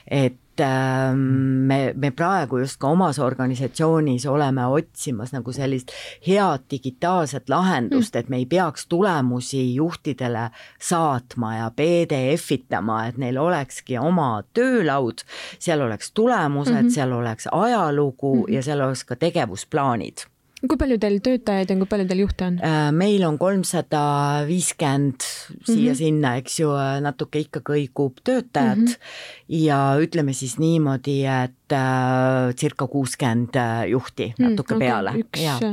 et 0.07 0.39
me, 0.65 1.93
me 1.95 2.11
praegu 2.11 2.59
just 2.59 2.79
ka 2.79 2.89
omas 2.93 3.19
organisatsioonis 3.19 4.25
oleme 4.29 4.65
otsimas 4.65 5.33
nagu 5.33 5.53
sellist 5.55 5.91
head 6.27 6.65
digitaalset 6.71 7.49
lahendust, 7.49 8.15
et 8.15 8.29
me 8.29 8.41
ei 8.41 8.45
peaks 8.45 8.87
tulemusi 8.87 9.75
juhtidele 9.75 10.49
saatma 10.81 11.55
ja 11.55 11.71
PDF 11.75 12.51
itama, 12.51 13.05
et 13.07 13.17
neil 13.17 13.37
olekski 13.37 13.97
oma 13.97 14.43
töölaud, 14.53 15.23
seal 15.59 15.81
oleks 15.81 16.11
tulemused 16.11 16.73
mm, 16.73 16.87
-hmm. 16.87 16.93
seal 16.93 17.11
oleks 17.11 17.47
ajalugu 17.51 18.35
mm 18.35 18.41
-hmm. 18.41 18.53
ja 18.53 18.63
seal 18.63 18.81
oleks 18.81 19.03
ka 19.03 19.15
tegevusplaanid 19.15 20.25
kui 20.59 20.79
palju 20.79 20.97
teil 20.99 21.19
töötajaid 21.23 21.71
on, 21.73 21.83
kui 21.83 21.89
palju 21.91 22.07
teil 22.09 22.23
juhte 22.25 22.47
on? 22.49 22.57
Äh, 22.65 22.89
meil 22.95 23.23
on 23.27 23.37
kolmsada 23.39 24.01
viiskümmend 24.49 25.23
siia-sinna, 25.67 26.35
eks 26.41 26.59
ju, 26.61 26.73
natuke 27.05 27.43
ikka 27.45 27.61
kõigub 27.65 28.19
töötajat 28.27 28.81
mm 28.81 28.91
-hmm. 28.91 29.55
ja 29.61 29.79
ütleme 30.01 30.33
siis 30.33 30.57
niimoodi, 30.59 31.21
et 31.25 31.75
äh, 31.75 32.51
circa 32.59 32.87
kuuskümmend 32.87 33.55
äh, 33.55 33.87
juhti 33.93 34.33
mm, 34.33 34.49
natuke 34.49 34.75
okay. 34.75 34.87
peale. 34.87 35.15
üks, 35.23 35.45
äh, 35.45 35.63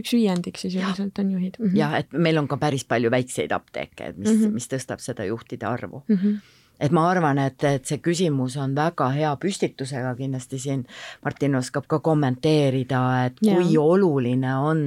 üks 0.00 0.12
viiendik 0.12 0.58
siis 0.58 0.74
üldiselt 0.74 1.18
on 1.18 1.30
juhid 1.30 1.56
mm. 1.58 1.66
-hmm. 1.66 1.78
jah, 1.78 1.98
et 1.98 2.12
meil 2.12 2.38
on 2.38 2.48
ka 2.48 2.56
päris 2.56 2.84
palju 2.84 3.10
väikseid 3.10 3.52
apteeke, 3.52 4.12
mis 4.16 4.30
mm, 4.30 4.42
-hmm. 4.42 4.52
mis 4.58 4.68
tõstab 4.68 4.98
seda 4.98 5.24
juhtide 5.24 5.66
arvu 5.66 6.02
mm. 6.08 6.16
-hmm 6.16 6.55
et 6.80 6.92
ma 6.92 7.06
arvan, 7.10 7.38
et, 7.38 7.64
et 7.64 7.88
see 7.88 8.00
küsimus 8.04 8.56
on 8.60 8.74
väga 8.76 9.08
hea 9.14 9.32
püstitusega, 9.40 10.14
kindlasti 10.18 10.60
siin 10.60 10.84
Martin 11.24 11.56
oskab 11.58 11.88
ka 11.88 12.00
kommenteerida, 12.04 13.02
et 13.26 13.42
ja. 13.44 13.56
kui 13.56 13.76
oluline 13.80 14.54
on 14.60 14.84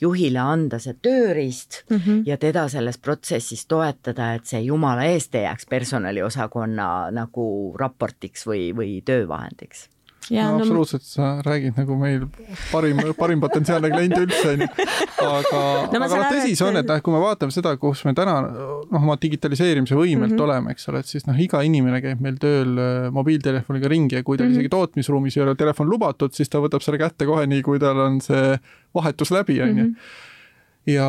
juhile 0.00 0.42
anda 0.42 0.78
see 0.78 0.96
tööriist 1.02 1.82
mm 1.90 1.96
-hmm. 1.96 2.22
ja 2.26 2.36
teda 2.36 2.68
selles 2.68 2.98
protsessis 2.98 3.66
toetada, 3.66 4.34
et 4.34 4.46
see 4.46 4.60
jumala 4.60 5.04
eest 5.04 5.34
ei 5.34 5.42
jääks 5.42 5.66
personaliosakonna 5.66 7.10
nagu 7.10 7.74
raportiks 7.78 8.46
või, 8.46 8.72
või 8.76 9.02
töövahendiks 9.04 9.88
Ja, 10.28 10.50
no, 10.50 10.58
no 10.58 10.64
absoluutselt, 10.64 11.04
sa 11.08 11.38
räägid 11.44 11.78
nagu 11.78 11.96
meil 11.96 12.26
parim, 12.68 13.00
parim 13.16 13.40
potentsiaalne 13.40 13.88
klient 13.92 14.16
üldse 14.18 14.50
onju. 14.50 14.66
aga 15.24 15.60
no,, 15.88 16.00
aga 16.04 16.18
noh, 16.20 16.24
tõsi 16.34 16.56
see 16.58 16.66
on, 16.66 16.76
et 16.80 16.88
noh, 16.88 17.00
kui 17.04 17.14
me 17.14 17.20
vaatame 17.22 17.54
seda, 17.54 17.72
kus 17.80 18.02
me 18.04 18.12
täna 18.16 18.34
noh, 18.44 18.82
oma 19.00 19.16
digitaliseerimise 19.20 19.96
võimelt 19.96 20.34
mm 20.34 20.36
-hmm. 20.36 20.44
oleme, 20.44 20.74
eks 20.76 20.88
ole, 20.92 21.00
et 21.00 21.08
siis 21.08 21.24
noh, 21.28 21.38
iga 21.40 21.62
inimene 21.64 22.02
käib 22.04 22.20
meil 22.24 22.36
tööl 22.42 22.76
äh, 22.76 23.08
mobiiltelefoniga 23.14 23.88
ringi 23.88 24.18
ja 24.20 24.22
kui 24.22 24.36
tal 24.36 24.46
mm 24.46 24.52
-hmm. 24.52 24.60
isegi 24.60 24.74
tootmisruumis 24.74 25.36
ei 25.36 25.42
ole 25.42 25.54
telefon 25.54 25.88
lubatud, 25.88 26.32
siis 26.32 26.48
ta 26.48 26.60
võtab 26.60 26.84
selle 26.84 26.98
kätte 27.00 27.26
kohe 27.26 27.46
nii, 27.46 27.62
kui 27.62 27.78
tal 27.78 27.98
on 27.98 28.20
see 28.20 28.58
vahetus 28.94 29.30
läbi, 29.30 29.62
onju 29.62 29.84
mhm. 29.84 29.94
ja, 30.86 31.08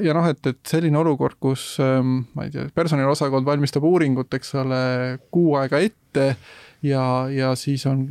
ja 0.00 0.14
noh, 0.14 0.26
et, 0.26 0.46
et 0.46 0.58
selline 0.66 0.98
olukord, 0.98 1.38
kus 1.40 1.78
ähm, 1.78 2.26
ma 2.34 2.44
ei 2.44 2.50
tea, 2.50 2.66
personaliosakond 2.74 3.46
valmistab 3.46 3.84
uuringut, 3.84 4.34
eks 4.34 4.54
ole, 4.54 4.82
kuu 5.30 5.54
aega 5.54 5.78
ette 5.78 6.36
ja, 6.82 7.28
ja 7.30 7.54
siis 7.54 7.86
on 7.86 8.06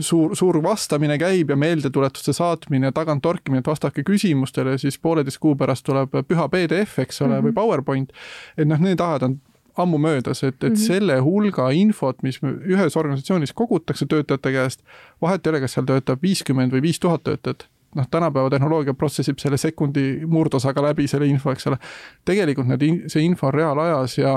suur, 0.00 0.36
suur 0.36 0.62
vastamine 0.62 1.18
käib 1.18 1.50
ja 1.50 1.56
meeldetuletuste 1.56 2.32
saatmine, 2.36 2.92
tagant 2.92 3.22
torkimine, 3.22 3.62
et 3.62 3.70
vastake 3.70 4.04
küsimustele, 4.06 4.76
siis 4.78 4.98
pooleteist 4.98 5.40
kuu 5.42 5.54
pärast 5.58 5.86
tuleb 5.86 6.14
püha 6.28 6.48
PDF, 6.52 6.98
eks 6.98 7.22
ole 7.22 7.28
mm, 7.28 7.38
-hmm. 7.38 7.46
või 7.46 7.54
PowerPoint. 7.54 8.12
et 8.56 8.68
noh, 8.68 8.80
need 8.80 9.00
ajad 9.00 9.22
on 9.22 9.40
ammu 9.78 9.98
möödas, 9.98 10.42
et, 10.42 10.54
et 10.54 10.62
mm 10.62 10.74
-hmm. 10.74 10.86
selle 10.86 11.18
hulga 11.18 11.70
infot, 11.70 12.22
mis 12.22 12.40
ühes 12.42 12.96
organisatsioonis 12.96 13.52
kogutakse 13.52 14.06
töötajate 14.06 14.52
käest, 14.52 14.80
vahet 15.22 15.46
ei 15.46 15.50
ole, 15.50 15.60
kas 15.60 15.72
seal 15.72 15.86
töötab 15.86 16.22
viiskümmend 16.22 16.72
või 16.72 16.82
viis 16.82 17.00
tuhat 17.00 17.22
töötajat 17.22 17.68
noh, 17.94 18.08
tänapäeva 18.10 18.50
tehnoloogia 18.50 18.94
protsessib 18.94 19.38
selle 19.38 19.56
sekundi 19.56 20.26
murdosaga 20.26 20.82
läbi 20.82 21.06
selle 21.08 21.26
info, 21.26 21.52
eks 21.52 21.66
ole. 21.66 21.78
tegelikult 22.24 22.68
need, 22.68 23.08
see 23.08 23.22
info 23.22 23.46
on 23.46 23.54
reaalajas 23.54 24.18
ja 24.18 24.34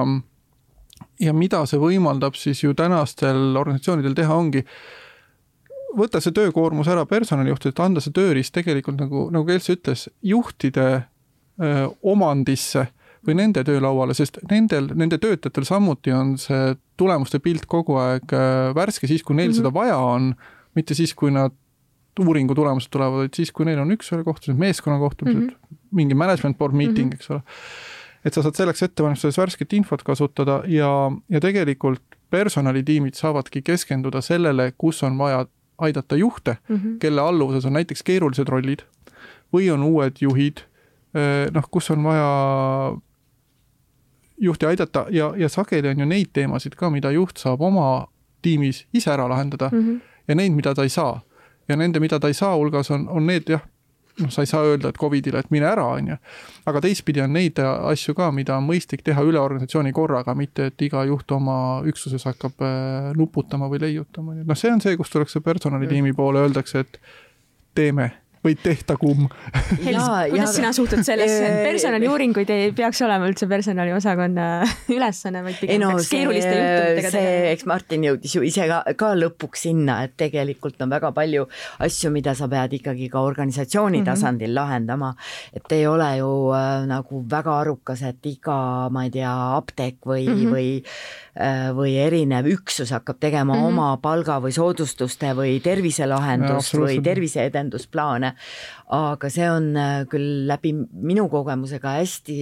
ja 1.22 1.34
mida 1.38 1.64
see 1.70 1.80
võimaldab 1.82 2.38
siis 2.40 2.64
ju 2.64 2.74
tänastel 2.78 3.56
organisatsioonidel 3.60 4.16
teha, 4.18 4.36
ongi 4.36 4.64
võtta 5.98 6.22
see 6.24 6.34
töökoormus 6.36 6.90
ära 6.92 7.06
personalijuhtidelt, 7.10 7.80
anda 7.84 8.04
see 8.04 8.16
tööriist 8.16 8.54
tegelikult 8.56 9.00
nagu, 9.02 9.28
nagu 9.34 9.46
Kelsi 9.48 9.76
ütles, 9.76 10.08
juhtide 10.24 10.88
öö, 11.62 11.88
omandisse 12.14 12.88
või 13.28 13.38
nende 13.38 13.64
töölauale, 13.68 14.16
sest 14.18 14.40
nendel, 14.50 14.90
nende 14.98 15.20
töötajatel 15.22 15.68
samuti 15.68 16.14
on 16.16 16.38
see 16.42 16.74
tulemuste 16.98 17.42
pilt 17.44 17.68
kogu 17.70 18.00
aeg 18.02 18.34
värske 18.78 19.10
siis, 19.10 19.22
kui 19.24 19.36
neil 19.36 19.52
mm 19.52 19.54
-hmm. 19.54 19.62
seda 19.62 19.74
vaja 19.74 19.98
on, 19.98 20.34
mitte 20.76 20.98
siis, 20.98 21.14
kui 21.14 21.32
nad 21.32 21.54
uuringu 22.20 22.56
tulemused 22.56 22.90
tulevad, 22.92 23.26
vaid 23.26 23.38
siis, 23.38 23.52
kui 23.52 23.66
neil 23.66 23.80
on 23.80 23.92
üks-ühe 23.94 24.24
kohtumised, 24.24 24.60
meeskonna 24.60 25.00
kohtumised 25.00 25.40
mm, 25.42 25.50
-hmm. 25.50 25.78
mingi 25.92 26.16
management 26.16 26.58
board 26.58 26.74
meeting 26.74 27.06
mm, 27.06 27.12
-hmm. 27.12 27.16
eks 27.16 27.32
ole 27.32 27.42
et 28.26 28.34
sa 28.34 28.44
saad 28.46 28.56
selleks 28.56 28.84
ettevalmistuses 28.84 29.38
värsket 29.38 29.74
infot 29.74 30.04
kasutada 30.04 30.62
ja, 30.68 31.12
ja 31.30 31.40
tegelikult 31.40 32.02
personalitiimid 32.30 33.14
saavadki 33.14 33.62
keskenduda 33.62 34.22
sellele, 34.22 34.72
kus 34.78 35.04
on 35.04 35.18
vaja 35.18 35.46
aidata 35.78 36.16
juhte 36.16 36.58
mm, 36.70 36.76
-hmm. 36.76 36.98
kelle 37.00 37.22
alluvuses 37.22 37.66
on 37.66 37.74
näiteks 37.74 38.04
keerulised 38.04 38.50
rollid 38.50 38.86
või 39.54 39.72
on 39.74 39.84
uued 39.84 40.22
juhid, 40.22 40.64
noh, 41.52 41.66
kus 41.72 41.92
on 41.92 42.04
vaja 42.04 42.30
juhti 44.42 44.66
aidata 44.66 45.06
ja, 45.10 45.34
ja 45.38 45.50
sageli 45.50 45.88
on 45.88 46.00
ju 46.00 46.06
neid 46.06 46.32
teemasid 46.34 46.76
ka, 46.76 46.90
mida 46.90 47.12
juht 47.12 47.38
saab 47.38 47.62
oma 47.62 48.08
tiimis 48.42 48.86
ise 48.94 49.12
ära 49.12 49.30
lahendada 49.30 49.70
mm 49.72 49.80
-hmm. 49.80 50.00
ja 50.28 50.36
neid, 50.36 50.52
mida 50.52 50.74
ta 50.76 50.84
ei 50.84 50.90
saa. 50.90 51.22
ja 51.70 51.76
nende, 51.76 52.00
mida 52.00 52.20
ta 52.20 52.28
ei 52.28 52.34
saa 52.34 52.56
hulgas 52.56 52.92
on, 52.92 53.10
on 53.10 53.28
need 53.28 53.44
jah, 53.50 53.62
noh, 54.22 54.32
sa 54.34 54.46
ei 54.46 54.50
saa 54.50 54.64
öelda, 54.68 54.92
et 54.92 55.00
Covidile, 55.02 55.42
et 55.42 55.52
mine 55.54 55.68
ära, 55.70 55.86
on 55.98 56.14
ju. 56.14 56.18
aga 56.72 56.84
teistpidi 56.86 57.24
on 57.24 57.34
neid 57.36 57.60
asju 57.62 58.16
ka, 58.18 58.30
mida 58.36 58.58
on 58.60 58.68
mõistlik 58.70 59.04
teha 59.06 59.24
üle 59.28 59.42
organisatsiooni 59.42 59.94
korraga, 59.96 60.36
mitte 60.38 60.70
et 60.72 60.88
iga 60.88 61.04
juht 61.10 61.32
oma 61.36 61.58
üksuses 61.90 62.26
hakkab 62.30 62.66
äh, 62.66 63.12
nuputama 63.18 63.70
või 63.72 63.84
leiutama, 63.86 64.36
nii 64.36 64.46
et 64.46 64.52
noh, 64.52 64.60
see 64.60 64.74
on 64.74 64.84
see, 64.84 64.98
kus 65.00 65.14
tuleks 65.14 65.38
see 65.38 65.46
personalitiimi 65.46 66.14
poole, 66.18 66.46
öeldakse, 66.46 66.86
et 66.86 67.02
teeme 67.78 68.12
või 68.46 68.56
tehtakum. 68.58 69.28
Hels, 69.86 70.02
kuidas 70.32 70.56
sina 70.56 70.72
suhtud 70.74 71.04
sellesse, 71.06 71.50
personaliuuringuid 71.66 72.50
ei 72.54 72.72
peaks 72.76 73.02
olema 73.06 73.30
üldse 73.30 73.48
personaliosakonna 73.50 74.48
ülesanne, 74.96 75.44
vaid 75.46 75.60
pigem 75.62 75.84
no, 75.84 75.92
peaks 75.94 76.10
keeruliste 76.12 76.54
juhtudega 76.56 77.14
tegema? 77.14 77.52
eks 77.52 77.68
Martin 77.70 78.08
jõudis 78.08 78.36
ju 78.38 78.44
ise 78.48 78.68
ka, 78.72 78.82
ka 78.98 79.12
lõpuks 79.18 79.68
sinna, 79.68 80.02
et 80.08 80.16
tegelikult 80.20 80.82
on 80.82 80.94
väga 80.94 81.14
palju 81.16 81.48
asju, 81.86 82.14
mida 82.14 82.34
sa 82.38 82.50
pead 82.52 82.78
ikkagi 82.80 83.12
ka 83.14 83.22
organisatsiooni 83.22 84.00
mm 84.00 84.04
-hmm. 84.04 84.12
tasandil 84.12 84.56
lahendama. 84.56 85.14
et 85.54 85.72
ei 85.72 85.88
ole 85.88 86.10
ju 86.18 86.32
äh, 86.58 86.88
nagu 86.88 87.26
väga 87.30 87.60
arukas, 87.62 88.02
et 88.02 88.26
iga, 88.26 88.90
ma 88.90 89.06
ei 89.06 89.12
tea, 89.12 89.36
apteek 89.58 90.02
või 90.06 90.26
mm, 90.28 90.36
-hmm. 90.36 90.52
või 90.56 90.70
Äh, 91.32 91.70
või 91.72 91.94
erinev 91.96 92.44
üksus 92.52 92.90
hakkab 92.92 93.16
tegema 93.24 93.54
mm 93.54 93.60
-hmm. 93.60 93.68
oma 93.68 93.98
palga 94.04 94.42
või 94.44 94.52
soodustuste 94.52 95.30
või 95.32 95.62
terviselahendust 95.64 96.74
või 96.76 97.00
terviseedendusplaane. 97.00 98.31
Aga 98.92 99.30
see 99.32 99.50
on 99.50 99.72
äh, 99.80 100.06
küll 100.12 100.46
läbi 100.50 100.74
minu 100.76 101.28
kogemusega 101.32 101.98
hästi 102.00 102.38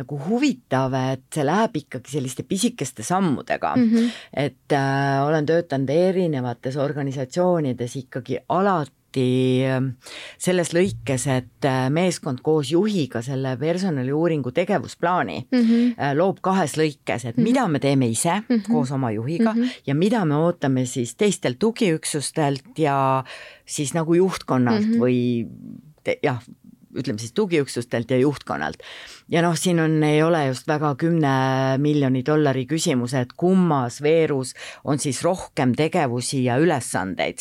nagu 0.00 0.20
huvitav, 0.26 0.94
et 1.14 1.26
see 1.34 1.46
läheb 1.46 1.76
ikkagi 1.82 2.16
selliste 2.16 2.46
pisikeste 2.48 3.06
sammudega 3.06 3.74
mm. 3.76 3.90
-hmm. 3.90 4.22
et 4.46 4.72
äh, 4.72 5.26
olen 5.26 5.46
töötanud 5.46 5.90
erinevates 5.90 6.76
organisatsioonides 6.76 7.96
ikkagi 8.04 8.38
alati 8.48 8.99
eriti 9.10 9.64
ähm, 9.66 9.94
selles 10.38 10.72
lõikes, 10.74 11.26
et 11.30 11.66
äh, 11.66 11.88
meeskond 11.90 12.40
koos 12.42 12.70
juhiga 12.70 13.22
selle 13.22 13.56
personaliuuringu 13.58 14.52
tegevusplaani 14.52 15.46
mm 15.50 15.58
-hmm. 15.58 16.16
loob 16.16 16.38
kahes 16.40 16.76
lõikes, 16.76 17.26
et 17.26 17.36
mm 17.36 17.40
-hmm. 17.40 17.42
mida 17.42 17.68
me 17.68 17.78
teeme 17.78 18.08
ise 18.08 18.40
mm 18.40 18.56
-hmm. 18.56 18.72
koos 18.72 18.90
oma 18.90 19.10
juhiga 19.10 19.52
mm 19.54 19.62
-hmm. 19.62 19.82
ja 19.86 19.94
mida 19.94 20.24
me 20.24 20.36
ootame 20.36 20.86
siis 20.86 21.14
teistelt 21.14 21.58
tugiüksustelt 21.58 22.78
ja 22.78 23.24
siis 23.66 23.94
nagu 23.94 24.14
juhtkonnalt 24.14 24.86
mm 24.86 24.94
-hmm. 24.94 25.00
või 25.00 25.46
jah, 26.22 26.40
ütleme 26.94 27.18
siis 27.18 27.32
tugiüksustelt 27.32 28.10
ja 28.10 28.18
juhtkonnalt. 28.18 28.76
ja 29.28 29.42
noh, 29.42 29.56
siin 29.56 29.80
on, 29.80 30.02
ei 30.02 30.22
ole 30.22 30.46
just 30.46 30.68
väga 30.68 30.94
kümne 30.94 31.78
miljoni 31.78 32.22
dollari 32.26 32.66
küsimus, 32.66 33.14
et 33.14 33.32
kummas 33.36 34.02
veerus 34.02 34.54
on 34.84 34.98
siis 34.98 35.22
rohkem 35.22 35.74
tegevusi 35.74 36.44
ja 36.44 36.58
ülesandeid. 36.58 37.38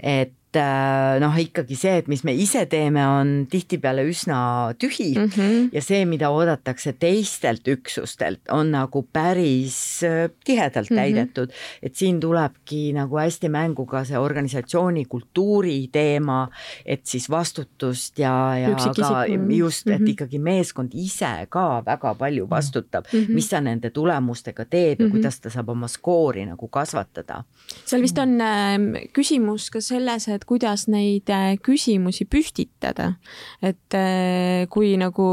et 0.00 0.34
Äh, 0.56 1.18
noh, 1.20 1.34
ikkagi 1.36 1.76
see, 1.78 1.94
et 2.00 2.08
mis 2.10 2.22
me 2.26 2.32
ise 2.36 2.64
teeme, 2.70 3.02
on 3.04 3.32
tihtipeale 3.50 4.04
üsna 4.08 4.38
tühi 4.80 5.12
mm 5.16 5.28
-hmm. 5.28 5.68
ja 5.72 5.82
see, 5.82 6.04
mida 6.08 6.30
oodatakse 6.30 6.92
teistelt 6.92 7.68
üksustelt, 7.68 8.40
on 8.50 8.70
nagu 8.72 9.02
päris 9.12 10.02
äh, 10.04 10.30
tihedalt 10.44 10.90
mm 10.90 10.96
-hmm. 10.96 11.00
täidetud. 11.00 11.52
et 11.82 11.94
siin 11.94 12.20
tulebki 12.20 12.92
nagu 12.92 13.16
hästi 13.16 13.48
mängu 13.48 13.86
ka 13.86 14.04
see 14.04 14.18
organisatsiooni 14.18 15.04
kultuuri 15.04 15.88
teema, 15.92 16.48
et 16.86 17.06
siis 17.06 17.30
vastutust 17.30 18.18
ja, 18.18 18.58
ja 18.58 18.74
ka 18.74 19.26
just, 19.48 19.86
et 19.86 20.00
mm 20.00 20.06
-hmm. 20.06 20.10
ikkagi 20.10 20.38
meeskond 20.38 20.90
ise 20.94 21.46
ka 21.48 21.82
väga 21.86 22.14
palju 22.14 22.50
vastutab 22.50 23.04
mm, 23.12 23.20
-hmm. 23.20 23.34
mis 23.34 23.48
ta 23.48 23.60
nende 23.60 23.90
tulemustega 23.90 24.64
teeb 24.64 25.00
ja 25.00 25.06
mm 25.06 25.08
-hmm. 25.08 25.12
kuidas 25.12 25.40
ta 25.40 25.50
saab 25.50 25.68
oma 25.68 25.88
skoori 25.88 26.46
nagu 26.46 26.68
kasvatada. 26.68 27.44
seal 27.84 28.02
vist 28.02 28.18
on 28.18 28.40
äh, 28.40 28.78
küsimus 29.12 29.70
ka 29.70 29.80
selles, 29.80 30.28
et 30.28 30.45
kuidas 30.46 30.86
neid 30.92 31.30
äh, 31.32 31.56
küsimusi 31.62 32.26
püstitada. 32.30 33.14
et 33.62 33.94
äh, 33.94 34.66
kui 34.70 34.94
nagu 35.00 35.26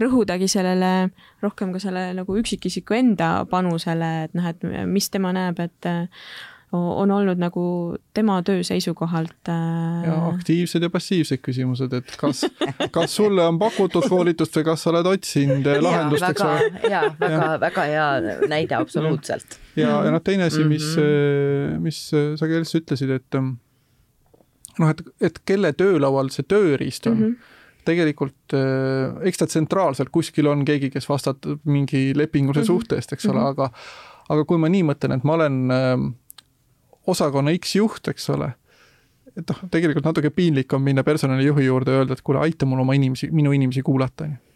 rõhudagi 0.00 0.48
sellele, 0.50 1.10
rohkem 1.42 1.74
ka 1.74 1.82
selle 1.82 2.10
nagu 2.14 2.38
üksikisiku 2.38 2.96
enda 2.98 3.32
panusele, 3.50 4.12
et 4.28 4.38
noh, 4.38 4.46
et 4.46 4.64
mis 4.86 5.10
tema 5.10 5.34
näeb, 5.36 5.60
et 5.60 5.90
äh, 5.90 6.06
on 6.72 7.10
olnud 7.10 7.38
nagu 7.42 7.62
tema 8.14 8.36
töö 8.46 8.62
seisukohalt 8.62 9.48
ja 10.06 10.12
aktiivsed 10.28 10.84
ja 10.86 10.90
passiivsed 10.90 11.40
küsimused, 11.42 11.96
et 11.98 12.12
kas, 12.20 12.44
kas 12.94 13.16
sulle 13.16 13.42
on 13.42 13.58
pakutud 13.58 14.06
koolitust 14.06 14.54
või 14.60 14.68
kas 14.68 14.84
sa 14.84 14.92
oled 14.92 15.08
otsinud 15.10 15.66
lahendust, 15.82 16.28
eks 16.28 16.44
ole. 16.46 16.68
ja 16.92 17.02
väga, 17.18 17.48
väga 17.64 17.88
hea 17.90 18.06
näide, 18.46 18.78
absoluutselt. 18.78 19.58
ja, 19.74 19.96
ja 20.06 20.14
noh, 20.14 20.22
teine 20.22 20.46
asi, 20.46 20.62
mis 20.62 20.86
mm, 20.94 21.02
-hmm. 21.02 21.82
mis 21.88 21.98
sa 22.38 22.50
Kels 22.52 22.74
ütlesid, 22.78 23.10
et 23.18 23.40
noh, 24.80 24.92
et, 24.92 25.00
et 25.20 25.40
kelle 25.46 25.72
töölaual 25.76 26.30
see 26.34 26.46
tööriist 26.48 27.10
on 27.10 27.18
mm. 27.18 27.32
-hmm 27.32 27.56
tegelikult 27.84 28.52
äh, 28.52 29.26
eks 29.26 29.40
ta 29.40 29.46
tsentraalselt 29.48 30.10
kuskil 30.12 30.50
on 30.50 30.64
keegi, 30.68 30.90
kes 30.92 31.08
vastutab 31.08 31.62
mingi 31.64 32.12
lepingulise 32.16 32.60
mm 32.60 32.64
-hmm. 32.64 32.66
suhte 32.66 32.96
eest, 32.96 33.12
eks 33.12 33.26
ole 33.26 33.38
mm, 33.38 33.44
-hmm. 33.44 33.48
aga 33.48 33.70
aga 34.28 34.44
kui 34.44 34.58
ma 34.58 34.68
nii 34.68 34.82
mõtlen, 34.86 35.16
et 35.16 35.24
ma 35.24 35.32
olen 35.38 35.70
äh, 35.70 36.12
osakonna 37.06 37.54
X 37.56 37.74
juht, 37.76 38.08
eks 38.08 38.30
ole, 38.30 38.52
et 39.36 39.48
noh, 39.48 39.64
tegelikult 39.70 40.04
natuke 40.04 40.30
piinlik 40.30 40.72
on 40.72 40.82
minna 40.82 41.02
personalijuhi 41.02 41.66
juurde 41.66 41.90
ja 41.90 42.02
öelda, 42.02 42.12
et 42.12 42.22
kuule, 42.22 42.40
aita 42.40 42.66
mul 42.66 42.84
oma 42.84 42.94
inimesi, 42.94 43.30
minu 43.32 43.52
inimesi 43.52 43.82
kuulata, 43.82 44.24
on 44.24 44.30
ju 44.30 44.49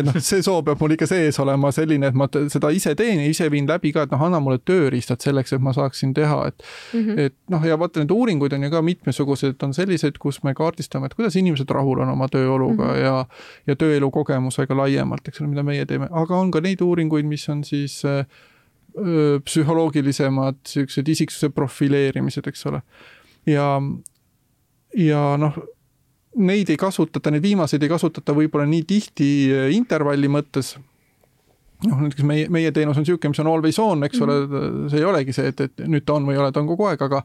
et 0.00 0.06
noh, 0.08 0.16
see 0.24 0.42
soov 0.44 0.64
peab 0.66 0.80
mul 0.82 0.94
ikka 0.96 1.08
sees 1.10 1.38
olema 1.42 1.70
selline, 1.74 2.10
et 2.10 2.18
ma 2.18 2.28
seda 2.52 2.72
ise 2.74 2.94
teen 2.98 3.22
ja 3.22 3.28
ise 3.30 3.48
viin 3.52 3.68
läbi 3.68 3.92
ka, 3.94 4.06
et 4.06 4.14
noh, 4.14 4.24
anna 4.26 4.40
mulle 4.42 4.60
tööriistad 4.66 5.22
selleks, 5.24 5.54
et 5.56 5.64
ma 5.64 5.74
saaksin 5.76 6.14
teha, 6.16 6.40
et 6.50 6.62
mm 6.92 7.00
-hmm. 7.00 7.18
et 7.26 7.36
noh, 7.54 7.64
ja 7.66 7.78
vaata, 7.78 8.00
neid 8.02 8.14
uuringuid 8.14 8.52
on 8.56 8.66
ju 8.66 8.70
ka 8.70 8.82
mitmesugused, 8.82 9.62
on 9.62 9.74
selliseid, 9.74 10.18
kus 10.18 10.42
me 10.42 10.54
kaardistame, 10.54 11.06
et 11.06 11.14
kuidas 11.14 11.36
inimesed 11.36 11.70
rahul 11.70 12.00
on 12.00 12.08
oma 12.08 12.28
tööoluga 12.28 12.84
mm 12.84 12.94
-hmm. 12.94 13.04
ja 13.04 13.26
ja 13.66 13.76
tööelu 13.76 14.10
kogemusega 14.10 14.76
laiemalt, 14.76 15.28
eks 15.28 15.40
ole, 15.40 15.48
mida 15.48 15.62
meie 15.62 15.86
teeme, 15.86 16.08
aga 16.10 16.36
on 16.36 16.50
ka 16.50 16.60
neid 16.60 16.80
uuringuid, 16.80 17.24
mis 17.24 17.48
on 17.48 17.64
siis 17.64 18.04
öö, 18.04 18.24
psühholoogilisemad, 19.44 20.56
niisugused 20.64 21.08
isiksuse 21.08 21.48
profileerimised, 21.48 22.46
eks 22.46 22.66
ole. 22.66 22.82
ja, 23.46 23.82
ja 24.96 25.36
noh 25.36 25.58
neid 26.36 26.70
ei 26.70 26.78
kasutata, 26.78 27.32
neid 27.32 27.42
viimaseid 27.42 27.82
ei 27.82 27.90
kasutata 27.90 28.34
võib-olla 28.36 28.68
nii 28.70 28.84
tihti 28.86 29.30
äh, 29.50 29.70
intervalli 29.74 30.30
mõttes. 30.30 30.76
noh, 31.86 31.96
näiteks 31.96 32.26
meie, 32.28 32.48
meie 32.52 32.70
teenus 32.76 32.98
on 33.00 33.06
niisugune, 33.06 33.32
mis 33.32 33.40
on 33.40 33.48
always 33.48 33.78
on, 33.80 34.04
eks 34.04 34.20
mm 34.20 34.26
-hmm. 34.28 34.60
ole, 34.60 34.90
see 34.90 34.98
ei 34.98 35.04
olegi 35.04 35.32
see, 35.32 35.48
et, 35.48 35.60
et 35.60 35.82
nüüd 35.88 36.04
ta 36.04 36.18
on 36.18 36.26
või 36.28 36.36
ei 36.36 36.42
ole, 36.42 36.52
ta 36.52 36.60
on 36.60 36.68
kogu 36.68 36.84
aeg, 36.84 37.02
aga 37.02 37.22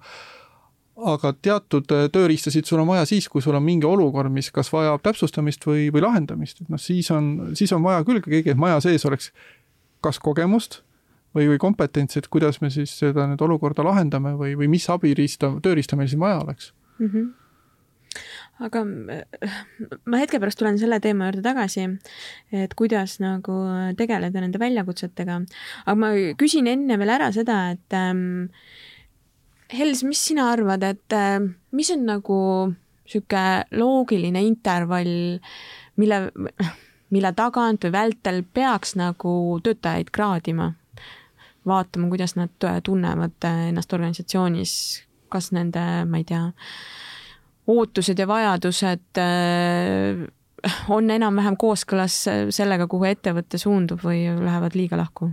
aga 0.95 1.33
teatud 1.33 1.91
äh, 1.91 2.07
tööriistasid 2.11 2.65
sul 2.65 2.79
on 2.79 2.87
vaja 2.87 3.05
siis, 3.05 3.27
kui 3.29 3.41
sul 3.41 3.55
on 3.55 3.63
mingi 3.63 3.85
olukord, 3.85 4.31
mis 4.31 4.51
kas 4.51 4.71
vajab 4.71 5.03
täpsustamist 5.03 5.67
või, 5.67 5.89
või 5.91 6.01
lahendamist, 6.01 6.61
et 6.61 6.69
noh, 6.69 6.79
siis 6.79 7.11
on, 7.11 7.51
siis 7.53 7.73
on 7.75 7.83
vaja 7.83 8.03
küll 8.07 8.21
ka 8.23 8.31
keegi, 8.31 8.53
et 8.55 8.57
maja 8.57 8.79
sees 8.79 9.05
oleks 9.05 9.31
kas 10.01 10.19
kogemust 10.19 10.81
või, 11.35 11.49
või 11.51 11.59
kompetentsi, 11.59 12.19
et 12.19 12.27
kuidas 12.31 12.61
me 12.61 12.69
siis 12.71 12.93
seda 12.99 13.27
nüüd 13.27 13.41
olukorda 13.43 13.83
lahendame 13.83 14.37
või, 14.39 14.55
või 14.55 14.69
mis 14.71 14.87
abiriista, 14.89 15.51
tööriista 15.61 15.99
meil 15.99 16.07
siin 16.07 16.23
vaja 16.23 16.39
oleks 16.39 16.71
mm. 16.99 17.09
-hmm 17.09 17.33
aga 18.63 18.81
äh, 19.11 19.57
ma 20.07 20.21
hetke 20.21 20.39
pärast 20.39 20.59
tulen 20.61 20.79
selle 20.79 21.01
teema 21.03 21.29
juurde 21.29 21.43
tagasi, 21.45 21.89
et 22.55 22.73
kuidas 22.77 23.17
nagu 23.23 23.57
tegeleda 23.99 24.43
nende 24.43 24.61
väljakutsetega. 24.61 25.41
aga 25.85 25.97
ma 25.99 26.13
küsin 26.39 26.69
enne 26.71 26.99
veel 27.01 27.13
ära 27.17 27.31
seda, 27.35 27.69
et 27.75 27.97
ähm, 27.97 28.49
Hels, 29.65 30.03
mis 30.05 30.19
sina 30.21 30.51
arvad, 30.53 30.83
et 30.85 31.13
äh, 31.15 31.39
mis 31.73 31.89
on 31.91 32.05
nagu 32.05 32.39
sihuke 33.09 33.65
loogiline 33.73 34.43
intervall, 34.45 35.39
mille, 35.97 36.19
mille 37.13 37.31
tagant 37.37 37.87
või 37.87 37.95
vältel 37.95 38.43
peaks 38.45 38.95
nagu 38.99 39.35
töötajaid 39.65 40.11
kraadima? 40.15 40.73
vaatama, 41.65 42.11
kuidas 42.11 42.35
nad 42.37 42.65
tunnevad 42.85 43.45
ennast 43.49 43.93
organisatsioonis, 43.97 44.73
kas 45.33 45.49
nende, 45.55 45.81
ma 46.05 46.19
ei 46.21 46.27
tea, 46.29 46.43
ootused 47.67 48.19
ja 48.19 48.27
vajadused 48.27 49.21
äh, 49.21 50.25
on 50.89 51.09
enam-vähem 51.09 51.57
kooskõlas 51.57 52.19
sellega, 52.49 52.87
kuhu 52.87 53.09
ettevõte 53.09 53.57
suundub 53.61 54.03
või 54.05 54.27
lähevad 54.29 54.77
liiga 54.77 54.97
lahku? 54.97 55.31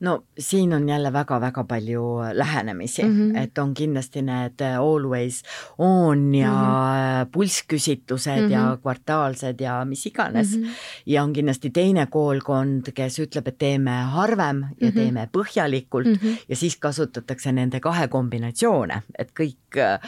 no 0.00 0.24
siin 0.38 0.72
on 0.72 0.88
jälle 0.88 1.12
väga-väga 1.12 1.64
palju 1.64 2.02
lähenemisi 2.32 3.02
mm, 3.02 3.32
-hmm. 3.32 3.38
et 3.42 3.58
on 3.58 3.74
kindlasti 3.74 4.22
need 4.22 4.60
always 4.78 5.42
on 5.78 6.34
ja 6.34 6.50
mm 6.50 7.24
-hmm. 7.24 7.30
pulssküsitlused 7.32 8.40
mm 8.40 8.48
-hmm. 8.48 8.52
ja 8.52 8.66
mhm. 8.66 8.82
kvartaalsed 8.82 9.60
ja 9.60 9.84
mis 9.84 10.06
iganes 10.06 10.56
mm. 10.56 10.62
-hmm. 10.62 10.70
ja 11.06 11.22
on 11.22 11.32
kindlasti 11.32 11.70
teine 11.70 12.06
koolkond, 12.06 12.92
kes 12.94 13.18
ütleb, 13.18 13.48
et 13.48 13.58
teeme 13.58 13.90
harvem 13.90 14.56
ja 14.62 14.68
mm 14.80 14.88
-hmm. 14.88 14.94
teeme 14.94 15.28
põhjalikult 15.32 16.06
mm 16.06 16.14
-hmm. 16.14 16.44
ja 16.48 16.56
siis 16.56 16.76
kasutatakse 16.76 17.52
nende 17.52 17.80
kahe 17.80 18.08
kombinatsioone, 18.08 19.02
et 19.18 19.32
kõik, 19.40 20.00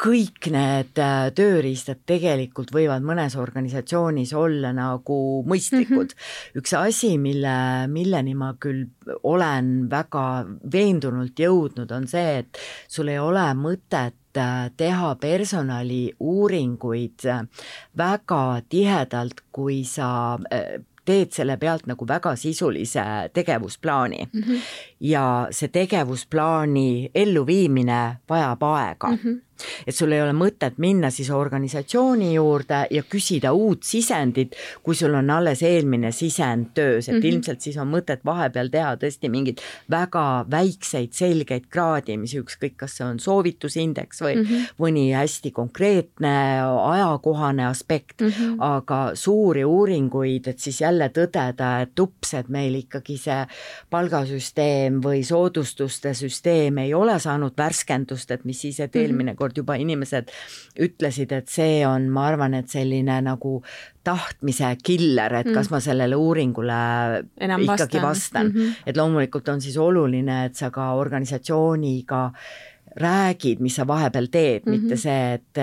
kõik 0.00 0.48
need 0.52 0.98
äh, 1.00 1.30
tööriistad 1.36 1.98
tegelikult 2.08 2.72
võivad 2.72 3.02
mõnes 3.04 3.36
organisatsioonis 3.40 4.32
olla 4.38 4.72
nagu 4.76 5.44
mõistlikud 5.48 6.14
mm. 6.14 6.16
-hmm. 6.16 6.58
üks 6.60 6.72
asi, 6.78 7.18
mille, 7.20 7.86
milleni 7.92 8.34
ma 8.34 8.54
küll 8.60 8.86
olen 9.22 9.90
väga 9.90 10.46
veendunult 10.72 11.38
jõudnud, 11.38 11.92
on 11.92 12.06
see, 12.08 12.38
et 12.44 12.58
sul 12.88 13.08
ei 13.12 13.18
ole 13.20 13.54
mõtet 13.58 14.36
äh, 14.36 14.70
teha 14.76 15.14
personaliuuringuid 15.20 17.26
äh, 17.28 17.42
väga 17.96 18.62
tihedalt, 18.68 19.40
kui 19.52 19.84
sa 19.84 20.38
teed 21.04 21.32
selle 21.32 21.56
pealt 21.56 21.86
nagu 21.90 22.08
väga 22.08 22.36
sisulise 22.36 23.02
tegevusplaani 23.32 24.28
mm. 24.32 24.40
-hmm. 24.40 24.58
ja 25.00 25.48
see 25.50 25.68
tegevusplaani 25.68 27.10
elluviimine 27.14 28.16
vajab 28.28 28.62
aega 28.62 29.08
mm. 29.08 29.18
-hmm 29.24 29.49
et 29.86 29.96
sul 29.96 30.12
ei 30.12 30.22
ole 30.22 30.32
mõtet 30.36 30.78
minna 30.78 31.10
siis 31.10 31.30
organisatsiooni 31.30 32.34
juurde 32.34 32.84
ja 32.90 33.02
küsida 33.02 33.52
uut 33.52 33.82
sisendit, 33.86 34.56
kui 34.82 34.94
sul 34.94 35.14
on 35.14 35.30
alles 35.30 35.62
eelmine 35.62 36.12
sisend 36.12 36.72
töös, 36.74 37.08
et 37.08 37.14
mm 37.14 37.20
-hmm. 37.20 37.26
ilmselt 37.26 37.60
siis 37.60 37.76
on 37.76 37.90
mõtet 37.90 38.24
vahepeal 38.24 38.68
teha 38.68 38.94
tõesti 38.96 39.28
mingeid 39.28 39.60
väga 39.90 40.44
väikseid 40.50 41.12
selgeid 41.12 41.66
kraadimisi, 41.70 42.40
ükskõik, 42.40 42.76
kas 42.76 42.96
see 42.96 43.06
on 43.06 43.20
soovitusindeks 43.20 44.22
või 44.22 44.36
mm 44.36 44.44
-hmm. 44.44 44.74
mõni 44.78 45.06
hästi 45.14 45.50
konkreetne 45.50 46.60
ajakohane 46.62 47.66
aspekt 47.66 48.20
mm, 48.20 48.28
-hmm. 48.28 48.56
aga 48.58 49.10
suuri 49.14 49.64
uuringuid, 49.64 50.46
et 50.46 50.58
siis 50.58 50.80
jälle 50.80 51.08
tõdeda, 51.08 51.82
et 51.82 51.98
ups, 51.98 52.34
et 52.34 52.48
meil 52.48 52.74
ikkagi 52.74 53.18
see 53.18 53.46
palgasüsteem 53.90 55.00
või 55.04 55.22
soodustuste 55.24 56.14
süsteem 56.14 56.78
ei 56.78 56.94
ole 56.94 57.18
saanud 57.18 57.52
värskendust, 57.56 58.30
et 58.30 58.44
mis 58.44 58.60
siis, 58.60 58.80
et 58.80 58.94
mhm. 58.94 59.02
eelmine 59.02 59.34
kord 59.34 59.49
juba 59.56 59.76
inimesed 59.80 60.30
ütlesid, 60.80 61.32
et 61.32 61.48
see 61.48 61.80
on, 61.86 62.08
ma 62.12 62.26
arvan, 62.30 62.54
et 62.54 62.68
selline 62.70 63.20
nagu 63.26 63.60
tahtmise 64.04 64.72
killer, 64.82 65.40
et 65.42 65.50
kas 65.50 65.68
mm. 65.68 65.74
ma 65.74 65.80
sellele 65.84 66.16
uuringule 66.16 66.80
Enam 67.40 67.66
ikkagi 67.66 68.00
vastan, 68.00 68.08
vastan. 68.08 68.46
Mm 68.46 68.60
-hmm. 68.60 68.82
et 68.86 68.96
loomulikult 68.96 69.48
on 69.48 69.60
siis 69.60 69.76
oluline, 69.76 70.44
et 70.44 70.56
sa 70.56 70.70
ka 70.70 70.92
organisatsiooniga 70.94 72.24
äh, 72.24 72.69
räägid, 72.96 73.60
mis 73.60 73.76
sa 73.76 73.86
vahepeal 73.86 74.26
teed 74.30 74.62
mm, 74.66 74.72
-hmm. 74.72 74.82
mitte 74.82 74.96
see, 74.96 75.34
et, 75.34 75.58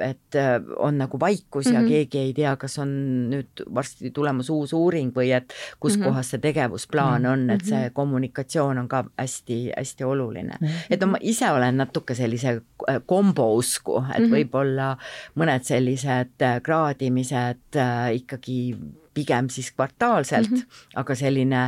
et 0.00 0.38
on 0.78 0.98
nagu 0.98 1.20
vaikus 1.20 1.66
mm 1.66 1.70
-hmm. 1.70 1.74
ja 1.74 1.80
mhm. 1.80 1.88
keegi 1.88 2.18
ei 2.18 2.32
tea, 2.32 2.56
kas 2.56 2.78
on 2.78 2.88
nüüd 3.30 3.64
varsti 3.74 4.10
tulemas 4.10 4.50
uus 4.50 4.72
uuring 4.72 5.12
või 5.16 5.32
et 5.36 5.52
kus 5.80 5.96
mm 5.96 6.02
-hmm. 6.02 6.06
kohas 6.06 6.30
see 6.30 6.38
tegevusplaan 6.38 7.26
on, 7.26 7.50
et 7.50 7.64
see 7.64 7.84
mhm. 7.84 7.92
kommunikatsioon 7.92 8.78
on 8.78 8.88
ka 8.88 9.04
hästi-hästi 9.18 10.04
oluline 10.04 10.54
mm. 10.60 10.66
-hmm. 10.66 10.86
et 10.90 11.04
ma 11.06 11.18
ise 11.20 11.50
olen 11.50 11.76
natuke 11.76 12.14
sellise 12.14 12.60
kombo 13.06 13.54
usku, 13.54 13.96
et 13.98 14.18
mm 14.18 14.24
-hmm. 14.24 14.30
võib-olla 14.30 14.96
mõned 15.34 15.62
sellised 15.62 16.62
kraadimised 16.62 17.76
äh, 17.76 18.14
ikkagi 18.14 18.76
pigem 19.14 19.48
siis 19.50 19.72
kvartaalselt 19.72 20.50
mm, 20.50 20.56
-hmm. 20.56 20.90
aga 20.94 21.14
selline 21.14 21.62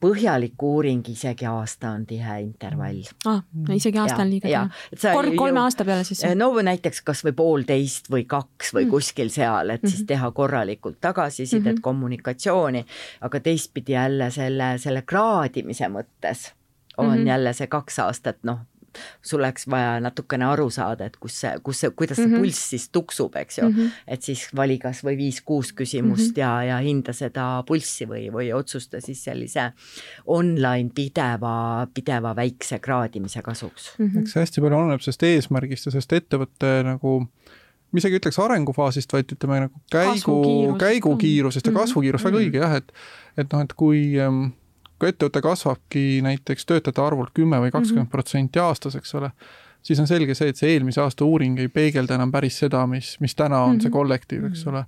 põhjalik 0.00 0.62
uuring 0.62 1.08
isegi 1.08 1.46
aasta 1.46 1.90
on 1.90 2.06
tihe 2.06 2.40
intervall 2.40 3.02
ah,. 3.26 3.42
isegi 3.74 3.98
aasta 3.98 4.20
ja, 4.20 4.24
on 4.24 4.30
liiga 4.30 4.48
tihe. 4.48 5.12
kord 5.12 5.34
kolme 5.36 5.60
aasta 5.60 5.84
peale 5.84 6.04
siis? 6.04 6.22
no 6.34 6.50
näiteks 6.62 7.02
kas 7.02 7.24
või 7.24 7.32
poolteist 7.32 8.10
või 8.10 8.24
kaks 8.24 8.74
või 8.74 8.82
mm 8.82 8.86
-hmm. 8.86 8.90
kuskil 8.90 9.30
seal, 9.30 9.70
et 9.70 9.80
siis 9.86 10.00
mhm. 10.00 10.06
teha 10.06 10.30
korralikult 10.30 11.00
tagasisidet 11.00 11.64
mm, 11.64 11.70
-hmm. 11.76 11.80
kommunikatsiooni, 11.80 12.86
aga 13.20 13.40
teistpidi 13.40 13.92
jälle 13.92 14.30
selle, 14.30 14.78
selle 14.78 15.02
kraadimise 15.02 15.88
mõttes 15.88 16.52
on 16.96 17.06
mm 17.06 17.14
-hmm. 17.14 17.26
jälle 17.26 17.52
see 17.52 17.66
kaks 17.66 17.98
aastat, 17.98 18.36
noh 18.42 18.58
sul 19.22 19.40
oleks 19.40 19.66
vaja 19.70 19.98
natukene 20.00 20.46
aru 20.48 20.68
saada, 20.70 21.08
et 21.08 21.16
kus 21.20 21.40
see, 21.42 21.52
kus 21.64 21.82
see, 21.82 21.90
kuidas 21.90 22.16
see 22.16 22.26
mm 22.26 22.34
-hmm. 22.34 22.46
pulss 22.46 22.70
siis 22.70 22.88
tuksub, 22.88 23.36
eks 23.36 23.58
ju 23.58 23.68
mm. 23.68 23.74
-hmm. 23.74 23.90
et 24.06 24.22
siis 24.22 24.48
vali 24.56 24.78
kas 24.78 25.04
või 25.04 25.16
viis-kuus 25.16 25.72
küsimust 25.72 26.30
mm 26.30 26.34
-hmm. 26.34 26.40
ja, 26.40 26.62
ja 26.64 26.78
hinda 26.78 27.12
seda 27.12 27.62
pulssi 27.66 28.06
või, 28.06 28.28
või 28.32 28.52
otsusta 28.54 29.00
siis 29.00 29.24
sellise 29.24 29.72
online 30.26 30.90
pideva, 30.94 31.86
pideva 31.94 32.36
väikse 32.36 32.78
kraadimise 32.78 33.42
kasuks 33.42 33.94
mm. 33.98 34.06
-hmm. 34.06 34.20
eks 34.20 34.32
see 34.32 34.40
hästi 34.40 34.60
palju 34.60 34.76
oleneb 34.76 35.00
sellest 35.00 35.22
eesmärgist 35.22 35.86
ja 35.86 35.90
sellest 35.92 36.12
ettevõtte 36.12 36.82
nagu 36.84 37.28
ma 37.88 38.02
isegi 38.02 38.18
ütleks 38.20 38.38
arengufaasist, 38.42 39.12
vaid 39.12 39.32
ütleme 39.32 39.62
nagu 39.64 39.82
käigu, 39.92 40.38
käigukiirusest 40.80 41.66
ja 41.66 41.72
mhm. 41.72 41.80
kasvukiirust 41.80 42.24
mm 42.24 42.28
-hmm. 42.28 42.38
väga 42.38 42.44
õige 42.44 42.62
jah, 42.64 42.76
et 42.76 42.92
et 43.38 43.52
noh, 43.52 43.62
et 43.62 43.72
kui 43.72 44.00
ähm, 44.20 44.50
kui 44.98 45.12
ettevõte 45.12 45.42
kasvabki 45.42 46.04
näiteks 46.26 46.66
töötajate 46.66 47.02
arvult 47.02 47.34
kümme 47.36 47.60
või 47.62 47.74
kakskümmend 47.74 48.10
protsenti 48.10 48.62
aastas, 48.62 48.98
eks 48.98 49.14
ole, 49.18 49.30
siis 49.82 50.00
on 50.02 50.10
selge 50.10 50.34
see, 50.34 50.50
et 50.52 50.58
see 50.58 50.74
eelmise 50.74 51.02
aasta 51.02 51.26
uuring 51.26 51.58
ei 51.62 51.70
peegelda 51.72 52.18
enam 52.18 52.32
päris 52.34 52.58
seda, 52.64 52.84
mis, 52.90 53.16
mis 53.22 53.34
täna 53.38 53.62
on 53.62 53.70
mm 53.70 53.76
-hmm. 53.76 53.82
see 53.82 53.88
mhm. 53.88 53.96
kollektiiv, 53.98 54.44
eks 54.50 54.66
ole. 54.66 54.84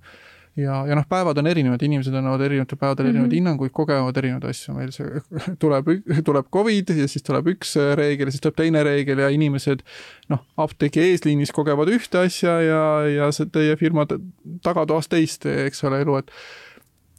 ja, 0.56 0.80
ja 0.86 0.94
noh, 0.98 1.06
päevad 1.08 1.38
on 1.38 1.46
erinevad, 1.46 1.82
inimesed 1.82 2.14
annavad 2.14 2.40
erinevatel 2.40 2.78
päevadel 2.78 3.04
mm 3.04 3.08
-hmm. 3.08 3.14
erinevaid 3.14 3.32
hinnanguid, 3.32 3.70
kogevad 3.72 4.16
erinevaid 4.16 4.44
asju, 4.50 4.74
meil 4.74 4.90
see 4.90 5.06
tuleb, 5.62 5.86
tuleb 6.24 6.46
Covid 6.52 6.90
ja 6.90 7.08
siis 7.08 7.22
tuleb 7.22 7.46
üks 7.54 7.76
reegel 7.94 8.26
ja 8.26 8.30
siis 8.30 8.40
tuleb 8.40 8.56
teine 8.56 8.82
reegel 8.82 9.18
ja 9.18 9.28
inimesed 9.28 9.82
noh, 10.28 10.44
apteegi 10.56 11.00
eesliinis 11.00 11.52
kogevad 11.52 11.88
ühte 11.88 12.18
asja 12.18 12.61
ja, 12.61 12.82
ja 13.08 13.32
see 13.32 13.46
teie 13.46 13.76
firma 13.76 14.06
tagatoas 14.62 15.08
teist, 15.08 15.46
eks 15.46 15.84
ole, 15.84 16.00
elu, 16.00 16.16
et 16.16 16.30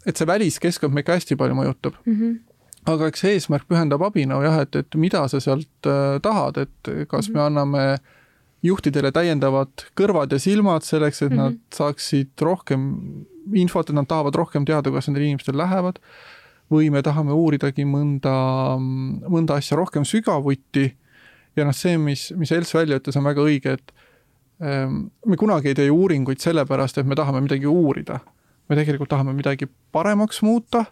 et 0.05 0.17
see 0.17 0.27
väliskeskkond 0.27 0.93
meid 0.93 1.05
ka 1.05 1.13
hästi 1.13 1.35
palju 1.35 1.55
mõjutab 1.55 1.93
mm. 2.05 2.15
-hmm 2.15 2.50
aga 2.89 3.11
eks 3.11 3.23
eesmärk 3.29 3.67
pühendab 3.69 4.01
abinõu 4.07 4.41
jah, 4.45 4.61
et, 4.63 4.75
et 4.75 4.97
mida 4.99 5.21
sa 5.29 5.41
sealt 5.43 5.89
äh, 5.89 6.17
tahad, 6.23 6.57
et 6.57 6.91
kas 7.07 7.29
mm 7.29 7.33
-hmm. 7.33 7.35
me 7.35 7.41
anname 7.41 7.85
juhtidele 8.63 9.11
täiendavad 9.11 9.85
kõrvad 9.97 10.33
ja 10.33 10.39
silmad 10.39 10.85
selleks, 10.85 11.21
et 11.21 11.31
mm 11.31 11.37
-hmm. 11.37 11.41
nad 11.41 11.57
saaksid 11.73 12.41
rohkem 12.41 13.25
infot, 13.53 13.89
et 13.89 13.95
nad 13.95 14.07
tahavad 14.07 14.35
rohkem 14.35 14.65
teada, 14.65 14.89
kuidas 14.89 15.07
nendel 15.07 15.23
inimestel 15.23 15.57
lähevad. 15.57 15.99
või 16.71 16.89
me 16.89 17.01
tahame 17.03 17.33
uuridagi 17.35 17.83
mõnda, 17.83 18.31
mõnda 19.27 19.57
asja 19.59 19.75
rohkem 19.77 20.05
sügavuti. 20.05 20.95
ja 21.55 21.65
noh, 21.65 21.73
see, 21.73 21.97
mis, 21.97 22.31
mis 22.37 22.51
Els 22.51 22.73
välja 22.73 22.97
ütles, 22.99 23.17
on 23.17 23.23
väga 23.23 23.41
õige, 23.41 23.73
et 23.73 23.91
ähm, 24.61 25.11
me 25.25 25.35
kunagi 25.37 25.67
ei 25.67 25.75
tee 25.75 25.89
uuringuid 25.91 26.39
sellepärast, 26.39 26.97
et 26.97 27.05
me 27.05 27.15
tahame 27.15 27.41
midagi 27.41 27.65
uurida. 27.65 28.19
me 28.69 28.75
tegelikult 28.75 29.09
tahame 29.09 29.33
midagi 29.33 29.67
paremaks 29.91 30.41
muuta 30.41 30.85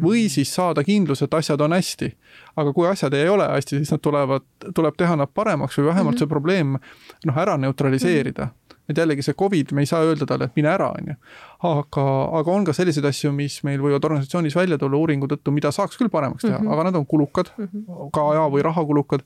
või 0.00 0.24
mhm. 0.24 0.32
siis 0.32 0.54
saada 0.54 0.84
kindlus, 0.84 1.22
et 1.22 1.34
asjad 1.34 1.60
on 1.60 1.72
hästi. 1.72 2.12
aga 2.56 2.72
kui 2.72 2.88
asjad 2.88 3.12
ei 3.16 3.28
ole 3.28 3.44
hästi, 3.48 3.76
siis 3.80 3.92
nad 3.92 4.00
tulevad, 4.00 4.44
tuleb 4.74 4.96
teha 4.96 5.16
nad 5.16 5.28
paremaks 5.34 5.78
või 5.78 5.86
vähemalt 5.86 6.14
mm 6.14 6.16
-hmm. 6.16 6.18
see 6.18 6.28
probleem 6.28 6.78
noh, 7.26 7.38
ära 7.38 7.56
neutraliseerida 7.56 8.44
mm. 8.44 8.48
-hmm. 8.48 8.74
et 8.88 8.98
jällegi 8.98 9.22
see 9.22 9.34
Covid, 9.34 9.72
me 9.72 9.80
ei 9.80 9.86
saa 9.86 10.02
öelda 10.02 10.26
talle, 10.26 10.44
et 10.44 10.56
mine 10.56 10.68
ära, 10.68 10.88
on 10.88 11.08
ju. 11.08 11.14
aga, 11.62 12.28
aga 12.38 12.50
on 12.52 12.64
ka 12.64 12.72
selliseid 12.72 13.04
asju, 13.04 13.32
mis 13.32 13.62
meil 13.64 13.80
võivad 13.80 14.04
organisatsioonis 14.04 14.56
välja 14.56 14.78
tulla 14.78 14.96
uuringu 14.96 15.26
tõttu, 15.26 15.50
mida 15.50 15.70
saaks 15.70 15.96
küll 15.96 16.08
paremaks 16.08 16.42
teha 16.42 16.58
mm, 16.58 16.66
-hmm. 16.66 16.72
aga 16.72 16.84
nad 16.84 16.94
on 16.94 17.06
kulukad 17.06 17.52
mm, 17.58 17.68
-hmm. 17.72 18.10
ka 18.12 18.30
aja 18.30 18.48
või 18.48 18.62
raha 18.62 18.84
kulukad. 18.84 19.20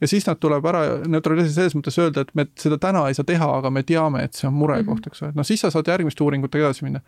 ja 0.00 0.06
siis 0.06 0.26
nad 0.26 0.36
tuleb 0.36 0.64
ära 0.64 0.80
neutraliseerida 1.06 1.54
selles 1.54 1.74
mõttes 1.74 1.98
öelda, 1.98 2.20
et 2.20 2.34
me 2.34 2.46
seda 2.56 2.78
täna 2.78 3.08
ei 3.08 3.14
saa 3.14 3.24
teha, 3.24 3.56
aga 3.58 3.70
me 3.70 3.82
teame, 3.82 4.24
et 4.24 4.32
see 4.34 4.48
on 4.48 4.54
murekoht 4.54 4.86
mm, 4.86 5.02
-hmm. 5.02 5.06
eks 5.06 5.22
ole, 5.22 5.32
noh 5.34 5.46
siis 5.46 5.60
sa 5.60 5.70
saad 5.70 5.86
järgmiste 5.86 6.24
uuringutega 6.24 6.64
edasi 6.64 6.84
minna 6.84 7.00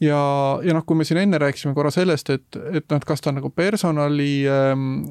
ja, 0.00 0.20
ja 0.62 0.76
noh, 0.76 0.84
kui 0.86 0.98
me 0.98 1.04
siin 1.04 1.20
enne 1.22 1.38
rääkisime 1.38 1.74
korra 1.74 1.90
sellest, 1.94 2.30
et, 2.30 2.48
et 2.56 2.86
noh, 2.90 3.00
et 3.00 3.08
kas 3.08 3.20
ta 3.24 3.32
on 3.32 3.40
nagu 3.40 3.50
personali 3.50 4.46
ähm, 4.50 5.04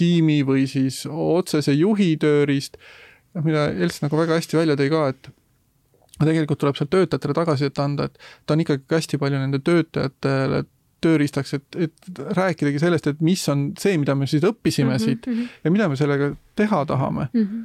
tiimi 0.00 0.40
või 0.46 0.66
siis 0.70 1.02
otsese 1.10 1.74
juhi 1.76 2.14
tööriist, 2.20 2.76
noh, 3.34 3.46
mida 3.46 3.68
Elts 3.70 4.02
nagu 4.04 4.18
väga 4.20 4.40
hästi 4.40 4.60
välja 4.60 4.76
tõi 4.80 4.90
ka, 4.92 5.06
et 5.14 5.30
tegelikult 6.20 6.60
tuleb 6.60 6.76
seal 6.76 6.90
töötajatele 6.92 7.36
tagasisidet 7.36 7.80
anda, 7.80 8.10
et 8.10 8.20
ta 8.44 8.54
on 8.54 8.64
ikkagi 8.64 8.84
hästi 8.92 9.20
palju 9.20 9.40
nende 9.40 9.62
töötajatele 9.64 10.64
tööriistaks, 11.00 11.54
et, 11.56 11.78
et 11.88 12.22
rääkidagi 12.36 12.80
sellest, 12.82 13.06
et 13.08 13.20
mis 13.24 13.42
on 13.48 13.70
see, 13.80 13.96
mida 14.00 14.12
me 14.18 14.28
siis 14.28 14.44
õppisime 14.44 14.90
mm 14.90 14.96
-hmm, 14.96 15.04
siit 15.04 15.26
mm 15.26 15.32
-hmm. 15.32 15.60
ja 15.64 15.70
mida 15.70 15.88
me 15.88 15.96
sellega 15.96 16.34
teha 16.56 16.84
tahame 16.86 17.28
mm. 17.32 17.46
-hmm. 17.46 17.64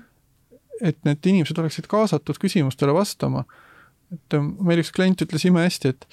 et 0.82 0.98
need 1.06 1.26
inimesed 1.26 1.58
oleksid 1.58 1.88
kaasatud 1.88 2.40
küsimustele 2.40 2.94
vastama. 2.94 3.44
et 4.14 4.40
meil 4.62 4.80
üks 4.80 4.92
klient 4.96 5.22
ütles 5.22 5.48
imehästi, 5.48 5.88
et 5.88 6.08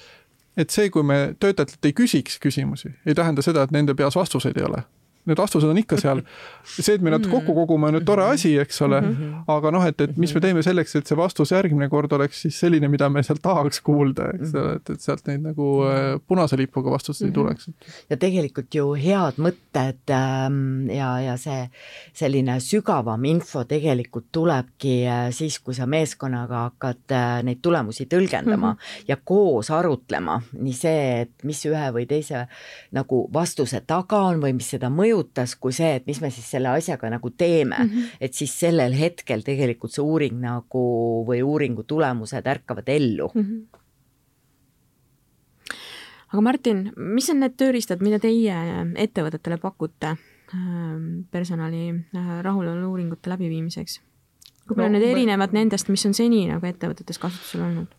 et 0.57 0.69
see, 0.69 0.89
kui 0.89 1.03
me 1.03 1.35
töötajatelt 1.39 1.85
ei 1.85 1.93
küsiks 1.93 2.39
küsimusi, 2.39 2.93
ei 3.05 3.15
tähenda 3.15 3.41
seda, 3.41 3.63
et 3.63 3.71
nende 3.71 3.95
peas 3.95 4.15
vastuseid 4.15 4.57
ei 4.57 4.67
ole 4.69 4.83
need 5.29 5.39
vastused 5.39 5.69
on 5.69 5.77
ikka 5.79 5.97
seal. 6.01 6.21
see, 6.63 6.95
et 6.95 7.01
me 7.03 7.11
nad 7.13 7.25
kokku 7.29 7.55
kogume, 7.55 7.89
on 7.89 7.97
nüüd 7.97 8.05
tore 8.07 8.25
asi, 8.31 8.53
eks 8.59 8.81
ole, 8.85 8.99
aga 9.51 9.71
noh, 9.73 9.85
et, 9.87 9.99
et 10.01 10.17
mis 10.19 10.31
me 10.35 10.41
teeme 10.43 10.63
selleks, 10.65 10.95
et 10.99 11.09
see 11.09 11.17
vastus 11.19 11.51
järgmine 11.51 11.89
kord 11.91 12.11
oleks 12.15 12.43
siis 12.45 12.59
selline, 12.63 12.87
mida 12.91 13.09
me 13.11 13.23
sealt 13.23 13.41
tahaks 13.43 13.81
kuulda, 13.83 14.29
eks 14.37 14.55
ole, 14.59 14.75
et, 14.79 14.93
et 14.95 15.03
sealt 15.03 15.27
neid 15.29 15.43
nagu 15.43 15.69
äh, 15.87 16.01
punase 16.27 16.57
lipuga 16.59 16.93
vastuseid 16.93 17.29
ei 17.29 17.35
tuleks. 17.35 17.69
ja 18.09 18.17
tegelikult 18.19 18.75
ju 18.75 18.93
head 18.99 19.39
mõtted 19.43 20.13
ähm, 20.13 20.89
ja, 20.91 21.11
ja 21.23 21.35
see 21.41 21.67
selline 22.15 22.59
sügavam 22.63 23.23
info 23.29 23.63
tegelikult 23.69 24.29
tulebki 24.31 24.95
äh, 25.07 25.25
siis, 25.35 25.59
kui 25.63 25.75
sa 25.77 25.87
meeskonnaga 25.89 26.67
hakkad 26.67 27.15
äh, 27.15 27.35
neid 27.47 27.61
tulemusi 27.63 28.07
tõlgendama 28.11 28.73
mm 28.73 28.77
-hmm. 28.77 29.05
ja 29.07 29.17
koos 29.23 29.71
arutlema, 29.71 30.41
nii 30.53 30.73
see, 30.73 31.21
et 31.21 31.43
mis 31.43 31.65
ühe 31.65 31.91
või 31.95 32.07
teise 32.07 32.47
nagu 32.91 33.23
vastuse 33.33 33.81
taga 33.87 34.21
on 34.29 34.41
või 34.41 34.53
mis 34.57 34.69
seda 34.75 34.89
mõjutab, 34.89 35.12
mõjutas, 35.13 35.55
kui 35.59 35.73
see, 35.73 35.95
et 35.99 36.07
mis 36.09 36.19
me 36.21 36.31
siis 36.33 36.49
selle 36.55 36.71
asjaga 36.73 37.09
nagu 37.13 37.29
teeme 37.29 37.77
mm, 37.77 37.89
-hmm. 37.89 38.17
et 38.21 38.33
siis 38.33 38.59
sellel 38.59 38.93
hetkel 38.93 39.41
tegelikult 39.43 39.91
see 39.91 40.03
uuring 40.03 40.39
nagu 40.41 41.25
või 41.27 41.43
uuringu 41.43 41.83
tulemused 41.83 42.47
ärkavad 42.47 42.89
ellu 42.89 43.31
mm. 43.33 43.41
-hmm 43.41 43.79
aga 46.33 46.41
Martin, 46.41 46.91
mis 46.97 47.29
on 47.29 47.39
need 47.39 47.53
tööriistad, 47.57 48.01
mida 48.01 48.17
teie 48.19 48.55
ettevõtetele 48.97 49.59
pakute 49.61 50.15
ähm, 50.53 51.29
personali 51.31 51.91
äh, 51.93 52.41
rahulolu 52.41 52.89
uuringute 52.89 53.29
läbiviimiseks? 53.29 54.01
kui 54.67 54.75
palju 54.75 54.89
no, 54.89 54.97
need 54.97 55.05
erinevad 55.11 55.53
nendest, 55.53 55.89
mis 55.89 56.05
on 56.05 56.13
seni 56.13 56.47
nagu 56.47 56.65
ettevõtetes 56.65 57.19
kasutusel 57.19 57.61
olnud? 57.61 57.93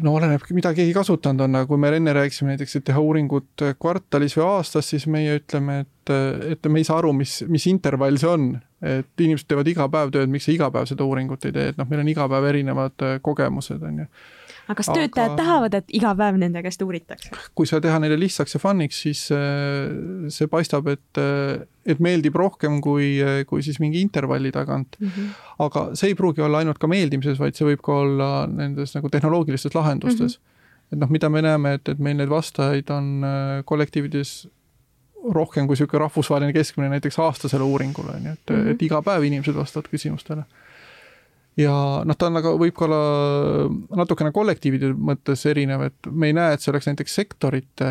No 0.00 0.14
oleneb, 0.16 0.44
mida 0.56 0.72
keegi 0.76 0.94
kasutanud 0.96 1.44
on, 1.46 1.56
aga 1.60 1.68
kui 1.68 1.80
me 1.80 1.90
enne 1.92 2.14
rääkisime 2.16 2.54
näiteks, 2.54 2.78
et 2.78 2.86
teha 2.88 3.00
uuringut 3.04 3.64
kvartalis 3.80 4.36
või 4.38 4.46
aastas, 4.48 4.88
siis 4.88 5.06
meie 5.10 5.36
ütleme, 5.40 5.82
et, 5.84 6.12
et 6.54 6.68
me 6.72 6.80
ei 6.80 6.88
saa 6.88 7.00
aru, 7.02 7.12
mis, 7.16 7.42
mis 7.52 7.66
intervall 7.68 8.16
see 8.20 8.30
on. 8.30 8.52
et 8.82 9.20
inimesed 9.22 9.46
teevad 9.46 9.68
iga 9.70 9.84
päev 9.86 10.10
tööd, 10.10 10.30
miks 10.32 10.48
sa 10.48 10.50
iga 10.50 10.66
päev 10.74 10.88
seda 10.90 11.04
uuringut 11.06 11.44
ei 11.46 11.52
tee, 11.54 11.68
et 11.70 11.76
noh, 11.78 11.86
meil 11.86 12.00
on 12.02 12.08
iga 12.10 12.24
päev 12.32 12.48
erinevad 12.48 13.04
kogemused, 13.22 13.84
on 13.86 14.00
ju 14.02 14.06
aga 14.72 14.78
kas 14.80 14.90
töötajad 14.90 15.34
aga... 15.34 15.38
tahavad, 15.38 15.76
et 15.78 15.92
iga 15.98 16.12
päev 16.18 16.38
nende 16.40 16.62
käest 16.64 16.82
uuritakse? 16.84 17.32
kui 17.58 17.68
sa 17.68 17.80
teha 17.84 17.98
neile 18.02 18.18
lihtsaks 18.20 18.56
ja 18.56 18.60
fun'iks, 18.62 19.02
siis 19.06 19.24
äh, 19.34 20.30
see 20.32 20.48
paistab, 20.52 20.88
et, 20.92 21.20
äh, 21.20 21.64
et 21.86 22.00
meeldib 22.04 22.36
rohkem 22.38 22.80
kui, 22.84 23.14
äh, 23.22 23.42
kui 23.48 23.64
siis 23.66 23.80
mingi 23.82 24.00
intervalli 24.04 24.52
tagant 24.54 24.96
mm. 24.98 25.12
-hmm. 25.12 25.34
aga 25.66 25.84
see 25.98 26.12
ei 26.12 26.18
pruugi 26.18 26.44
olla 26.44 26.62
ainult 26.62 26.80
ka 26.82 26.90
meeldimises, 26.90 27.38
vaid 27.42 27.58
see 27.58 27.68
võib 27.68 27.84
ka 27.84 28.00
olla 28.06 28.30
nendes 28.46 28.96
nagu 28.96 29.12
tehnoloogilistes 29.12 29.76
lahendustes 29.76 30.38
mm. 30.38 30.42
-hmm. 30.42 30.92
et 30.92 31.04
noh, 31.04 31.12
mida 31.12 31.28
me 31.28 31.42
näeme, 31.42 31.76
et, 31.78 31.88
et 31.88 31.98
meil 31.98 32.16
neid 32.16 32.32
vastajaid 32.32 32.90
on 32.90 33.24
kollektiivides 33.64 34.48
rohkem 35.22 35.68
kui 35.68 35.76
niisugune 35.76 36.02
rahvusvaheline 36.02 36.52
keskmine 36.52 36.88
näiteks 36.88 37.18
aastasele 37.22 37.62
uuringule, 37.62 38.16
on 38.16 38.24
ju, 38.26 38.32
et 38.32 38.50
mm, 38.50 38.56
-hmm. 38.56 38.70
et 38.74 38.82
iga 38.82 39.02
päev 39.02 39.22
inimesed 39.22 39.54
vastavad 39.54 39.86
küsimustele 39.92 40.42
ja 41.60 41.74
noh, 42.06 42.16
ta 42.16 42.28
on 42.30 42.40
aga 42.40 42.54
võib 42.60 42.74
ka 42.76 42.86
olla 42.86 43.00
natukene 44.00 44.32
kollektiivide 44.34 44.92
mõttes 44.96 45.44
erinev, 45.50 45.84
et 45.90 46.08
me 46.10 46.30
ei 46.30 46.36
näe, 46.36 46.54
et 46.54 46.64
see 46.64 46.72
oleks 46.72 46.88
näiteks 46.88 47.18
sektorite 47.20 47.88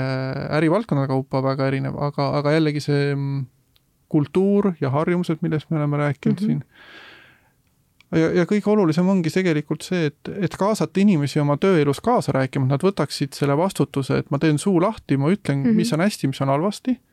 ärivaldkonnade 0.58 1.12
kaupa 1.12 1.44
väga 1.46 1.70
erinev, 1.70 2.00
aga, 2.02 2.32
aga 2.40 2.56
jällegi 2.58 2.84
see 2.84 3.12
mm, 3.14 3.46
kultuur 4.12 4.74
ja 4.82 4.92
harjumused, 4.96 5.44
millest 5.46 5.70
me 5.70 5.80
oleme 5.80 6.02
rääkinud 6.02 6.42
mm 6.42 6.48
-hmm. 6.48 6.64
siin. 8.12 8.22
ja, 8.22 8.32
ja 8.42 8.46
kõige 8.50 8.74
olulisem 8.74 9.08
ongi 9.10 9.30
tegelikult 9.30 9.86
see, 9.86 10.10
et, 10.10 10.34
et 10.42 10.58
kaasata 10.58 11.00
inimesi 11.00 11.40
oma 11.40 11.58
tööelus 11.58 12.02
kaasa 12.02 12.32
rääkima, 12.32 12.66
et 12.66 12.76
nad 12.78 12.84
võtaksid 12.84 13.38
selle 13.38 13.58
vastutuse, 13.58 14.18
et 14.18 14.32
ma 14.32 14.40
teen 14.40 14.58
suu 14.58 14.82
lahti, 14.82 15.18
ma 15.18 15.30
ütlen 15.30 15.58
mm, 15.58 15.70
-hmm. 15.70 15.76
mis 15.76 15.94
on 15.94 16.00
hästi, 16.00 16.28
mis 16.28 16.42
on 16.42 16.48
halvasti 16.48 16.98
Äh, 16.98 17.11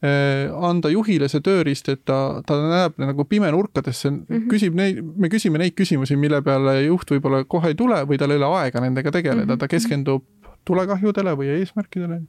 anda 0.00 0.90
juhile 0.92 1.26
see 1.26 1.42
tööriist, 1.42 1.88
et 1.90 2.04
ta, 2.06 2.40
ta 2.46 2.54
näeb 2.62 3.00
nagu 3.02 3.24
pimenurkadesse 3.26 4.10
mm, 4.10 4.26
-hmm. 4.28 4.48
küsib 4.52 4.74
neid, 4.78 5.00
me 5.02 5.28
küsime 5.28 5.58
neid 5.58 5.74
küsimusi, 5.74 6.16
mille 6.16 6.38
peale 6.42 6.84
juht 6.84 7.10
võib-olla 7.10 7.42
kohe 7.44 7.72
ei 7.72 7.74
tule 7.74 8.04
või 8.06 8.18
tal 8.18 8.30
ei 8.30 8.38
ole 8.38 8.50
aega 8.60 8.80
nendega 8.80 9.10
tegeleda 9.10 9.44
mm, 9.44 9.50
-hmm. 9.50 9.58
ta 9.58 9.68
keskendub 9.68 10.24
tulekahjudele 10.64 11.34
või 11.34 11.50
eesmärkidele. 11.56 12.20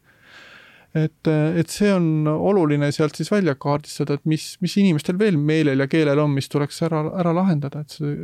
et, 0.96 1.28
et 1.62 1.70
see 1.70 1.94
on 1.94 2.28
oluline 2.28 2.92
sealt 2.92 3.16
siis 3.16 3.30
välja 3.32 3.54
kaardistada, 3.56 4.18
et 4.18 4.26
mis, 4.26 4.58
mis 4.62 4.78
inimestel 4.78 5.20
veel 5.20 5.38
meelel 5.38 5.80
ja 5.80 5.88
keelel 5.88 6.20
on, 6.20 6.32
mis 6.34 6.50
tuleks 6.50 6.82
ära, 6.82 7.04
ära 7.22 7.36
lahendada, 7.38 7.84
et 7.86 7.94
see, 7.94 8.16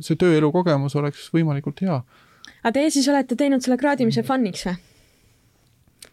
see 0.00 0.14
tööelu 0.14 0.52
kogemus 0.52 0.94
oleks 0.94 1.26
võimalikult 1.34 1.82
hea. 1.82 1.98
aga 2.62 2.72
teie 2.78 2.94
siis 2.94 3.08
olete 3.08 3.34
teinud 3.34 3.66
selle 3.66 3.80
kraadimise 3.82 4.22
fun'iks 4.22 4.66
või? 4.70 4.78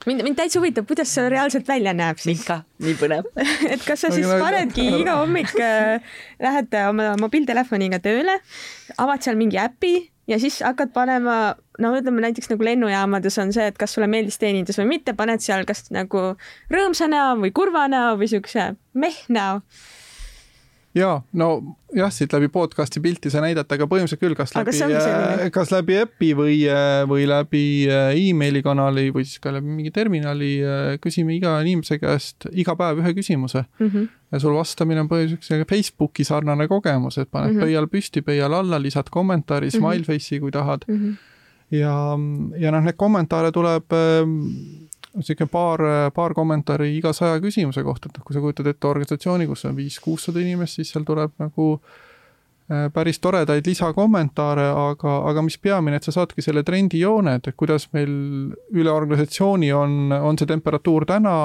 Mind, 0.08 0.24
mind 0.24 0.38
täitsa 0.40 0.62
huvitab, 0.62 0.88
kuidas 0.90 1.12
see 1.16 1.26
reaalselt 1.32 1.68
välja 1.68 1.94
näeb 1.98 2.22
siis. 2.22 2.30
mind 2.32 2.46
ka, 2.48 2.60
nii 2.86 2.96
põnev 3.00 3.28
et 3.74 3.84
kas 3.86 4.06
sa 4.06 4.14
siis 4.14 4.30
panedki 4.30 4.86
iga 5.02 5.20
hommik 5.22 5.52
äh,, 5.60 6.00
lähed 6.44 6.80
oma 6.86 7.12
mobiiltelefoniga 7.20 8.02
tööle, 8.04 8.40
avad 8.98 9.26
seal 9.26 9.40
mingi 9.40 9.60
äpi 9.62 9.94
ja 10.30 10.40
siis 10.40 10.62
hakkad 10.66 10.94
panema, 10.96 11.38
no 11.82 11.94
ütleme 11.98 12.24
näiteks 12.24 12.52
nagu 12.52 12.68
lennujaamades 12.68 13.40
on 13.42 13.54
see, 13.56 13.70
et 13.72 13.80
kas 13.80 13.96
sulle 13.96 14.10
meeldis 14.12 14.40
teenindus 14.42 14.80
või 14.82 14.92
mitte, 14.96 15.16
paned 15.18 15.44
seal 15.44 15.66
kas 15.70 15.88
nagu 15.96 16.34
rõõmsa 16.74 17.10
näo 17.12 17.40
või 17.42 17.54
kurva 17.56 17.88
näo 17.92 18.16
või 18.20 18.30
siukse 18.32 18.74
meh 18.94 19.24
näo 19.34 19.64
jaa, 21.00 21.20
no 21.40 21.48
jah, 21.96 22.12
siit 22.14 22.34
läbi 22.34 22.50
podcast'i 22.54 23.02
pilti 23.04 23.32
sai 23.34 23.44
näidata, 23.48 23.78
aga 23.78 23.88
põhimõtteliselt 23.90 24.22
küll, 24.22 24.36
kas 24.38 24.54
läbi, 24.56 24.74
äh, 25.00 25.46
kas 25.54 25.72
läbi 25.74 25.98
äpi 26.04 26.32
või, 26.38 26.58
äh, 26.70 27.02
või 27.10 27.26
läbi 27.30 27.64
äh, 27.90 28.12
emaili 28.18 28.62
kanali 28.66 29.08
või 29.16 29.26
siis 29.28 29.42
ka 29.44 29.54
läbi 29.56 29.72
mingi 29.72 29.94
terminali 29.96 30.52
küsime 31.04 31.36
iga 31.38 31.58
inimese 31.64 32.00
käest 32.02 32.50
iga 32.52 32.76
päev 32.80 33.02
ühe 33.04 33.14
küsimuse 33.18 33.64
mm. 33.64 33.88
-hmm. 33.88 34.10
ja 34.34 34.44
sul 34.44 34.58
vastamine 34.58 35.06
on 35.06 35.10
põhimõtteliselt 35.12 35.70
Facebooki 35.70 36.28
sarnane 36.28 36.68
kogemus, 36.68 37.18
et 37.18 37.32
paned 37.32 37.54
mm 37.54 37.58
-hmm. 37.58 37.66
pöial 37.66 37.88
püsti, 37.88 38.22
pöial 38.22 38.54
alla, 38.54 38.82
lisad 38.82 39.10
kommentaari 39.10 39.68
mm, 39.68 39.80
-hmm. 39.80 39.80
smile 39.80 40.04
face'i, 40.04 40.40
kui 40.40 40.52
tahad 40.52 40.86
mm. 40.88 40.96
-hmm 40.96 41.18
ja, 41.72 42.18
ja 42.58 42.72
noh, 42.72 42.82
neid 42.82 42.98
kommentaare 42.98 43.52
tuleb 43.52 43.94
niisugune 45.18 45.50
paar, 45.50 45.82
paar 46.16 46.34
kommentaari 46.38 46.92
iga 46.98 47.14
saja 47.14 47.40
küsimuse 47.42 47.84
kohta, 47.84 48.10
et 48.10 48.20
noh, 48.20 48.26
kui 48.26 48.36
sa 48.36 48.44
kujutad 48.44 48.68
ette 48.70 48.88
organisatsiooni, 48.88 49.48
kus 49.50 49.66
on 49.66 49.76
viis-kuussada 49.78 50.42
inimest, 50.44 50.78
siis 50.78 50.92
seal 50.94 51.06
tuleb 51.08 51.34
nagu 51.42 51.70
äh, 51.76 52.90
päris 52.94 53.20
toredaid 53.20 53.66
lisakommentaare, 53.66 54.68
aga, 54.70 55.16
aga 55.32 55.46
mis 55.46 55.58
peamine, 55.58 55.98
et 55.98 56.06
sa 56.06 56.14
saadki 56.14 56.46
selle 56.46 56.64
trendijoone, 56.64 57.40
et 57.40 57.50
kuidas 57.58 57.90
meil 57.98 58.12
üle 58.76 58.92
organisatsiooni 58.94 59.72
on, 59.74 60.14
on 60.14 60.38
see 60.38 60.50
temperatuur 60.50 61.08
täna, 61.10 61.40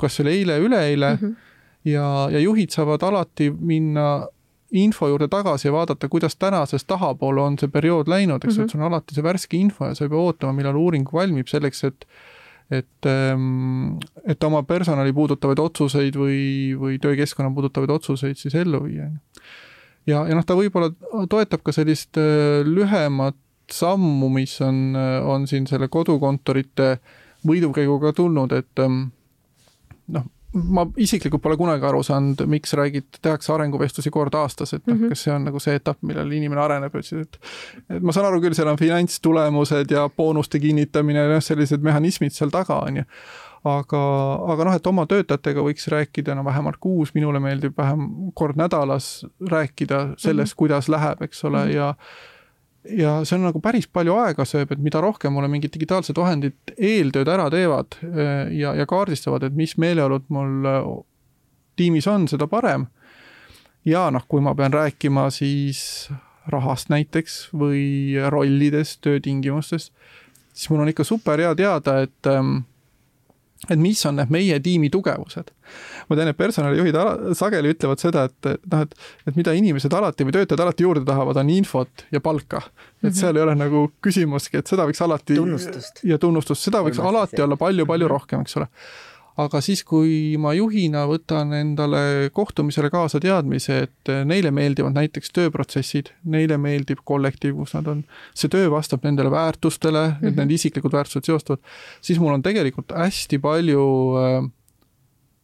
kas 0.00 0.16
see 0.16 0.26
oli 0.26 0.36
eile, 0.40 0.58
üleeile 0.60 1.14
mm, 1.14 1.22
-hmm. 1.22 1.56
ja, 1.88 2.28
ja 2.32 2.40
juhid 2.40 2.70
saavad 2.76 3.02
alati 3.02 3.50
minna 3.50 4.26
info 4.70 5.08
juurde 5.08 5.28
tagasi 5.28 5.68
ja 5.68 5.72
vaadata, 5.72 6.08
kuidas 6.08 6.36
tänasest 6.36 6.86
tahapoole 6.86 7.40
on 7.42 7.58
see 7.58 7.68
periood 7.68 8.08
läinud, 8.08 8.44
eks 8.44 8.56
ju 8.56 8.62
mm 8.62 8.62
-hmm., 8.62 8.64
et 8.64 8.70
sul 8.70 8.80
on 8.80 8.86
alati 8.86 9.14
see 9.14 9.24
värske 9.24 9.56
info 9.56 9.86
ja 9.86 9.94
sa 9.94 10.04
ei 10.04 10.08
pea 10.08 10.18
ootama, 10.18 10.52
millal 10.52 10.76
uuring 10.76 11.08
valmib 11.12 11.46
selleks, 11.46 11.84
et 11.84 12.06
et, 12.70 13.06
ähm, 13.06 13.98
et 14.24 14.44
oma 14.46 14.62
personali 14.62 15.12
puudutavaid 15.12 15.58
otsuseid 15.58 16.16
või, 16.16 16.40
või 16.78 16.98
töökeskkonna 17.02 17.50
puudutavaid 17.54 17.90
otsuseid 17.96 18.38
siis 18.38 18.54
ellu 18.54 18.84
viia. 18.84 19.10
ja, 20.06 20.24
ja 20.26 20.36
noh, 20.36 20.46
ta 20.46 20.56
võib-olla 20.58 20.92
toetab 21.30 21.64
ka 21.66 21.74
sellist 21.74 22.20
äh, 22.20 22.60
lühemat 22.66 23.38
sammu, 23.70 24.28
mis 24.34 24.56
on, 24.66 24.94
äh, 24.98 25.18
on 25.26 25.46
siin 25.50 25.66
selle 25.70 25.88
kodukontorite 25.88 26.98
võidukäiguga 27.46 28.12
tulnud, 28.16 28.52
et 28.52 28.82
ähm, 28.84 29.08
noh, 30.14 30.26
ma 30.52 30.86
isiklikult 30.96 31.42
pole 31.42 31.56
kunagi 31.56 31.86
aru 31.86 32.02
saanud, 32.02 32.40
miks 32.50 32.74
räägid, 32.78 33.06
tehakse 33.22 33.52
arenguvestlusi 33.54 34.10
kord 34.10 34.34
aastas, 34.34 34.74
et 34.74 34.86
noh 34.86 34.96
mm 34.96 35.04
-hmm., 35.04 35.12
kas 35.14 35.22
see 35.26 35.34
on 35.34 35.44
nagu 35.44 35.60
see 35.62 35.74
etapp, 35.78 36.02
millal 36.02 36.32
inimene 36.32 36.60
areneb, 36.60 36.96
et 36.96 37.38
et 37.90 38.02
ma 38.02 38.12
saan 38.12 38.26
aru 38.26 38.40
küll, 38.40 38.54
seal 38.54 38.68
on 38.68 38.78
finantstulemused 38.78 39.90
ja 39.90 40.08
boonuste 40.08 40.58
kinnitamine, 40.58 41.28
noh, 41.28 41.42
sellised 41.42 41.82
mehhanismid 41.82 42.32
seal 42.32 42.50
taga, 42.50 42.80
on 42.86 42.96
ju 42.96 43.04
aga, 43.64 44.00
aga 44.54 44.64
noh, 44.64 44.76
et 44.78 44.86
oma 44.86 45.06
töötajatega 45.06 45.64
võiks 45.64 45.88
rääkida 45.92 46.34
no 46.34 46.44
vähemalt 46.46 46.80
kuus, 46.80 47.14
minule 47.14 47.40
meeldib 47.40 47.76
vähem 47.78 48.32
kord 48.34 48.56
nädalas 48.56 49.26
rääkida 49.50 50.14
sellest 50.16 50.26
mm, 50.26 50.42
-hmm. 50.52 50.56
kuidas 50.56 50.88
läheb, 50.88 51.22
eks 51.22 51.44
ole 51.44 51.64
mm, 51.64 51.70
-hmm. 51.70 51.74
ja 51.74 51.94
ja 52.88 53.18
see 53.24 53.36
on 53.36 53.44
nagu 53.48 53.60
päris 53.62 53.88
palju 53.92 54.14
aega 54.22 54.46
sööb, 54.48 54.72
et 54.72 54.82
mida 54.82 55.02
rohkem 55.04 55.34
mulle 55.36 55.50
mingid 55.52 55.72
digitaalsed 55.74 56.16
vahendid 56.16 56.74
eeltööd 56.76 57.28
ära 57.28 57.50
teevad 57.52 57.98
eh, 58.06 58.48
ja, 58.56 58.74
ja 58.78 58.86
kaardistavad, 58.88 59.44
et 59.44 59.56
mis 59.56 59.76
meeleolud 59.80 60.30
mul 60.32 60.70
eh, 60.70 60.88
tiimis 61.80 62.08
on, 62.10 62.26
seda 62.30 62.48
parem. 62.50 62.88
ja 63.84 64.08
noh, 64.12 64.24
kui 64.28 64.40
ma 64.44 64.54
pean 64.54 64.72
rääkima 64.72 65.28
siis 65.34 66.10
rahast 66.50 66.90
näiteks 66.90 67.50
või 67.56 68.16
rollidest, 68.32 69.00
töötingimustest, 69.04 69.92
siis 70.52 70.70
mul 70.72 70.84
on 70.84 70.90
ikka 70.92 71.04
super 71.04 71.40
hea 71.40 71.52
teada, 71.56 72.00
et 72.06 72.28
ehm, 72.28 72.62
et 73.68 73.78
mis 73.78 74.00
on 74.08 74.16
need 74.16 74.30
meie 74.32 74.56
tiimi 74.64 74.88
tugevused. 74.90 75.50
ma 76.08 76.16
tean, 76.16 76.30
et 76.32 76.38
personalijuhid 76.38 76.96
sageli 77.38 77.74
ütlevad 77.74 78.00
seda, 78.02 78.24
et 78.30 78.48
noh, 78.72 78.86
et, 78.86 78.94
et 79.28 79.36
mida 79.36 79.52
inimesed 79.54 79.92
alati 79.94 80.26
või 80.26 80.34
töötajad 80.38 80.64
alati 80.64 80.86
juurde 80.86 81.04
tahavad, 81.06 81.42
on 81.42 81.52
infot 81.52 82.06
ja 82.10 82.20
palka. 82.20 82.62
et 82.64 83.02
mm 83.02 83.08
-hmm. 83.08 83.20
seal 83.20 83.36
ei 83.36 83.42
ole 83.42 83.54
nagu 83.54 83.84
küsimustki, 84.02 84.58
et 84.58 84.66
seda 84.66 84.88
võiks 84.88 85.04
alati. 85.04 85.36
tunnustust. 85.36 86.04
ja 86.04 86.18
tunnustust, 86.18 86.62
seda 86.62 86.82
võiks 86.82 86.98
alati 86.98 87.42
olla 87.42 87.56
palju-palju 87.56 88.06
mhm. 88.06 88.14
rohkem, 88.14 88.40
eks 88.40 88.56
ole 88.56 88.68
aga 89.38 89.60
siis, 89.64 89.82
kui 89.86 90.36
ma 90.40 90.52
juhina 90.56 91.06
võtan 91.10 91.54
endale 91.56 92.30
kohtumisele 92.34 92.90
kaasa 92.90 93.20
teadmise, 93.22 93.78
et 93.86 94.12
neile 94.26 94.50
meeldivad 94.50 94.96
näiteks 94.96 95.32
tööprotsessid, 95.36 96.12
neile 96.24 96.58
meeldib 96.58 97.04
kollektiiv, 97.04 97.56
kus 97.56 97.74
nad 97.78 97.88
on, 97.90 98.04
see 98.34 98.50
töö 98.52 98.70
vastab 98.70 99.04
nendele 99.06 99.30
väärtustele 99.30 100.06
mm, 100.06 100.14
-hmm. 100.14 100.26
et 100.26 100.32
mhm. 100.32 100.40
nende 100.40 100.54
isiklikud 100.54 100.92
väärtused 100.92 101.24
seostuvad, 101.24 101.60
siis 102.00 102.18
mul 102.18 102.34
on 102.34 102.42
tegelikult 102.42 102.92
hästi 102.96 103.38
palju 103.38 103.84
äh, 104.20 104.50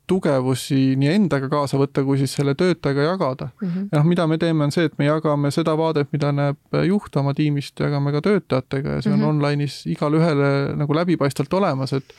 tugevusi 0.07 0.95
nii 0.99 1.11
endaga 1.11 1.49
kaasa 1.51 1.79
võtta, 1.81 2.05
kui 2.07 2.19
siis 2.21 2.35
selle 2.39 2.55
töötajaga 2.55 3.09
jagada 3.09 3.49
mm. 3.49 3.69
-hmm. 3.69 3.89
ja 3.93 3.99
noh, 3.99 4.07
mida 4.07 4.27
me 4.27 4.39
teeme, 4.39 4.65
on 4.65 4.73
see, 4.73 4.87
et 4.87 4.99
me 4.99 5.09
jagame 5.09 5.51
seda 5.51 5.77
vaadet, 5.79 6.13
mida 6.13 6.33
näeb 6.33 6.81
juht 6.87 7.17
oma 7.17 7.35
tiimist, 7.35 7.81
jagame 7.81 8.13
ka 8.15 8.23
töötajatega 8.23 8.99
ja 8.99 9.03
see 9.03 9.13
on 9.13 9.19
mm 9.19 9.25
-hmm. 9.25 9.41
online'is 9.43 9.83
igale 9.91 10.21
ühele 10.21 10.51
nagu 10.77 10.95
läbipaistvalt 10.95 11.55
olemas, 11.55 11.93
et 11.93 12.15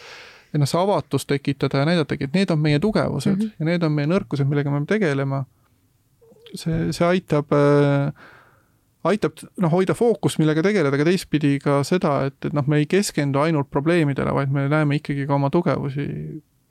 noh, 0.61 0.69
see 0.69 0.79
avatus 0.79 1.27
tekitada 1.29 1.83
ja 1.83 1.89
näidatagi, 1.89 2.27
et 2.27 2.33
need 2.37 2.51
on 2.53 2.59
meie 2.63 2.79
tugevused 2.79 3.35
mm 3.35 3.41
-hmm. 3.41 3.51
ja 3.59 3.65
need 3.65 3.83
on 3.83 3.91
meie 3.91 4.07
nõrkused, 4.07 4.49
millega 4.49 4.71
me 4.71 4.79
peame 4.79 4.91
tegelema. 4.93 5.45
see, 6.55 6.93
see 6.95 7.07
aitab 7.07 7.51
äh, 7.51 8.13
aitab 9.03 9.41
noh, 9.61 9.71
hoida 9.71 9.93
fookust, 9.93 10.39
millega 10.39 10.63
tegeleda, 10.65 10.95
aga 10.95 11.07
teistpidi 11.07 11.57
ka 11.63 11.81
seda, 11.87 12.25
et, 12.29 12.37
et 12.45 12.53
noh, 12.53 12.65
me 12.67 12.77
ei 12.81 12.85
keskendu 12.85 13.39
ainult 13.39 13.69
probleemidele, 13.69 14.33
vaid 14.33 14.53
me 14.53 14.67
näeme 14.71 14.95
ikkagi 15.01 15.27
ka 15.27 15.35
oma 15.35 15.49
tugevusi. 15.53 16.07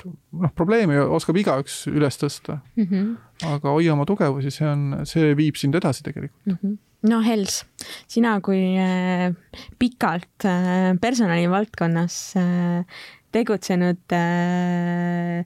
noh, 0.06 0.50
probleemi 0.54 0.98
oskab 1.00 1.36
igaüks 1.40 1.86
üles 1.88 2.18
tõsta 2.20 2.58
mm. 2.76 2.84
-hmm. 2.84 3.14
aga 3.54 3.70
hoia 3.70 3.94
oma 3.94 4.04
tugevusi, 4.06 4.50
see 4.50 4.68
on, 4.68 5.00
see 5.04 5.32
viib 5.36 5.56
sind 5.56 5.74
edasi 5.74 6.02
tegelikult 6.02 6.46
mm. 6.46 6.58
-hmm 6.62 6.76
no 7.10 7.20
Hels, 7.24 7.64
sina 8.08 8.36
kui 8.44 8.76
äh, 8.78 9.34
pikalt 9.78 10.44
äh, 10.44 10.96
personalivaldkonnas 11.00 12.16
äh, 12.36 13.00
tegutsenud 13.36 14.16
äh, 14.16 15.44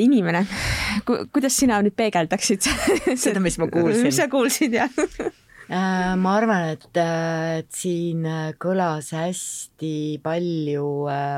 inimene 0.00 0.44
Ku,, 1.06 1.24
kuidas 1.34 1.56
sina 1.58 1.80
nüüd 1.84 1.96
peegeldaksid 1.98 2.66
seda, 3.24 3.42
mis 3.42 3.58
ma 3.60 3.68
kuulsin? 3.70 4.06
mis 4.06 4.18
sa 4.22 4.28
kuulsid, 4.32 4.76
jah 4.80 4.90
ma 5.70 6.32
arvan, 6.34 6.64
et, 6.72 6.96
äh, 6.98 7.60
et 7.60 7.68
siin 7.70 8.24
äh, 8.26 8.52
kõlas 8.58 9.12
hästi 9.14 10.18
palju 10.22 10.86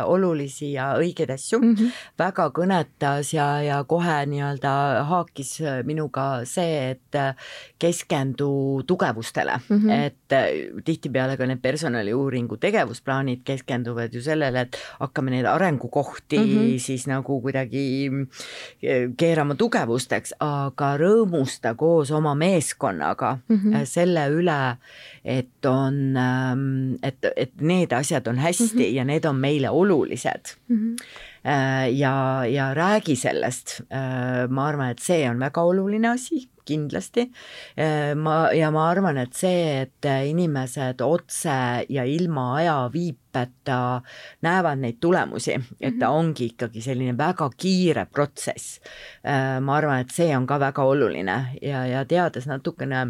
olulisi 0.08 0.70
ja 0.72 0.94
õigeid 0.96 1.34
asju 1.34 1.58
mm, 1.60 1.74
-hmm. 1.74 1.98
väga 2.18 2.46
kõnetas 2.56 3.34
ja, 3.34 3.60
ja 3.60 3.82
kohe 3.84 4.14
nii-öelda 4.26 4.72
haakis 5.08 5.60
minuga 5.84 6.44
see, 6.48 6.96
et 6.96 7.18
keskendu 7.78 8.82
tugevustele 8.86 9.58
mm, 9.68 9.78
-hmm. 9.78 10.06
et 10.06 10.84
tihtipeale 10.84 11.36
ka 11.36 11.46
need 11.46 11.60
personaliuuringu 11.60 12.56
tegevusplaanid 12.56 13.44
keskenduvad 13.44 14.14
ju 14.14 14.22
sellele, 14.22 14.60
et 14.60 14.76
hakkame 15.00 15.30
neid 15.30 15.46
arengukohti 15.46 16.38
mm 16.38 16.44
-hmm. 16.44 16.78
siis 16.78 17.06
nagu 17.06 17.40
kuidagi 17.40 18.10
keerama 19.16 19.54
tugevusteks, 19.54 20.34
aga 20.40 20.96
rõõmusta 20.96 21.76
koos 21.76 22.10
oma 22.10 22.34
meeskonnaga 22.34 23.38
mm 23.48 23.56
-hmm. 23.56 23.84
selle 23.84 24.21
selle 24.22 24.42
üle, 24.42 24.76
et 25.24 25.66
on, 25.66 26.16
ähm, 26.16 26.94
et, 27.02 27.18
et 27.36 27.52
need 27.60 27.92
asjad 27.92 28.26
on 28.28 28.38
hästi 28.38 28.74
mm 28.74 28.80
-hmm. 28.80 28.94
ja 28.94 29.04
need 29.04 29.24
on 29.24 29.36
meile 29.36 29.70
olulised 29.70 30.56
mm. 30.68 30.76
-hmm 30.76 31.30
ja, 31.90 32.46
ja 32.46 32.74
räägi 32.74 33.16
sellest. 33.16 33.80
Äh, 33.90 34.48
ma 34.48 34.66
arvan, 34.66 34.90
et 34.90 34.98
see 35.02 35.30
on 35.30 35.40
väga 35.40 35.62
oluline 35.62 36.08
asi, 36.08 36.48
kindlasti. 36.64 37.30
Äh, 37.76 38.14
ma, 38.14 38.52
ja 38.54 38.70
ma 38.70 38.88
arvan, 38.90 39.18
et 39.18 39.34
see, 39.34 39.82
et 39.82 40.06
inimesed 40.28 41.02
otse 41.02 41.86
ja 41.88 42.04
ilma 42.04 42.54
ajaviipeta 42.60 43.80
näevad 44.42 44.84
neid 44.84 45.00
tulemusi, 45.00 45.58
et 45.80 45.98
ta 45.98 46.12
mhm. 46.12 46.18
ongi 46.18 46.52
ikkagi 46.52 46.82
selline 46.82 47.16
väga 47.18 47.50
kiire 47.56 48.06
protsess. 48.06 48.80
ma 49.60 49.76
arvan, 49.76 50.00
et 50.00 50.10
see 50.14 50.30
on 50.36 50.46
ka 50.46 50.60
väga 50.60 50.84
oluline 50.84 51.36
ja, 51.62 51.86
ja 51.86 52.04
teades 52.04 52.46
natukene 52.46 53.06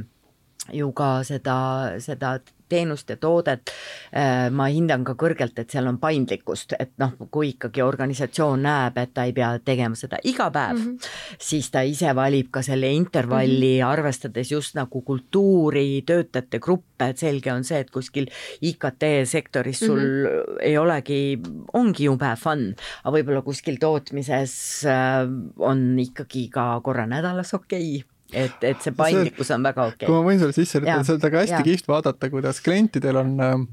ju 0.70 0.92
ka 0.94 1.22
seda, 1.26 1.56
seda 2.02 2.36
teenust 2.72 3.10
ja 3.12 3.18
toodet 3.20 3.70
äh, 4.16 4.48
ma 4.54 4.68
hindan 4.72 5.04
ka 5.04 5.14
kõrgelt, 5.18 5.58
et 5.60 5.72
seal 5.72 5.88
on 5.90 5.98
paindlikkust, 6.02 6.76
et 6.80 6.94
noh, 7.02 7.14
kui 7.32 7.52
ikkagi 7.52 7.82
organisatsioon 7.84 8.62
näeb, 8.64 9.00
et 9.02 9.12
ta 9.12 9.26
ei 9.28 9.34
pea 9.36 9.50
tegema 9.64 9.98
seda 9.98 10.20
iga 10.28 10.48
päev 10.54 10.78
mm, 10.78 10.86
-hmm. 10.86 11.10
siis 11.50 11.70
ta 11.74 11.82
ise 11.84 12.14
valib 12.16 12.48
ka 12.54 12.62
selle 12.62 12.92
intervalli 12.92 13.74
mm, 13.76 13.82
-hmm. 13.82 13.90
arvestades 13.92 14.52
just 14.52 14.78
nagu 14.78 15.02
kultuuri, 15.02 16.02
töötajate 16.06 16.58
gruppe, 16.58 17.10
et 17.10 17.18
selge 17.18 17.52
on 17.52 17.64
see, 17.64 17.80
et 17.80 17.90
kuskil 17.90 18.30
IKT 18.60 19.04
sektoris 19.24 19.78
sul 19.78 20.00
mm 20.00 20.24
-hmm. 20.24 20.56
ei 20.60 20.78
olegi, 20.78 21.40
ongi 21.72 22.04
jube 22.04 22.36
fun, 22.38 22.74
aga 23.04 23.16
võib-olla 23.18 23.42
kuskil 23.42 23.76
tootmises 23.80 24.86
äh, 24.86 25.28
on 25.58 25.98
ikkagi 25.98 26.48
ka 26.48 26.80
korra 26.80 27.06
nädalas 27.06 27.54
okei 27.54 27.96
okay 27.96 28.11
et, 28.32 28.64
et 28.64 28.84
see 28.84 28.94
paindlikkus 28.96 29.52
on 29.54 29.62
väga 29.68 29.86
okei. 29.90 29.96
okay.. 29.96 30.08
kui 30.08 30.16
ma 30.16 30.24
võin 30.30 30.40
sulle 30.42 30.56
sisse 30.56 30.80
lükkada, 30.80 31.06
see 31.06 31.16
on 31.18 31.22
väga 31.26 31.44
hästi 31.44 31.62
kihvt 31.68 31.88
vaadata, 31.90 32.30
kuidas 32.32 32.60
klientidel 32.64 33.20
on, 33.20 33.34
ähm, 33.44 33.68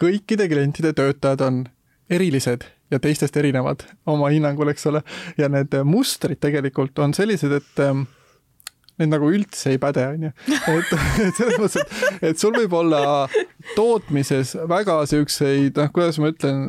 kõikide 0.00 0.48
klientide 0.50 0.94
töötajad 0.96 1.44
on 1.46 1.62
erilised 2.12 2.66
ja 2.92 3.00
teistest 3.02 3.36
erinevad 3.40 3.86
oma 4.10 4.30
hinnangul, 4.32 4.70
eks 4.72 4.86
ole, 4.90 5.02
ja 5.40 5.48
need 5.52 5.74
mustrid 5.88 6.40
tegelikult 6.42 6.98
on 7.04 7.14
sellised, 7.16 7.52
et 7.60 7.84
ähm, 7.84 8.06
need 9.00 9.10
nagu 9.10 9.28
üldse 9.34 9.74
ei 9.74 9.78
päde, 9.82 10.04
onju. 10.14 10.30
et, 10.70 10.92
et 11.26 11.38
selles 11.38 11.58
mõttes, 11.58 11.78
et, 11.82 12.24
et 12.30 12.40
sul 12.40 12.54
võib 12.54 12.76
olla 12.78 13.00
tootmises 13.74 14.54
väga 14.70 15.00
siukseid, 15.10 15.74
noh, 15.80 15.90
kuidas 15.94 16.20
ma 16.22 16.30
ütlen, 16.32 16.64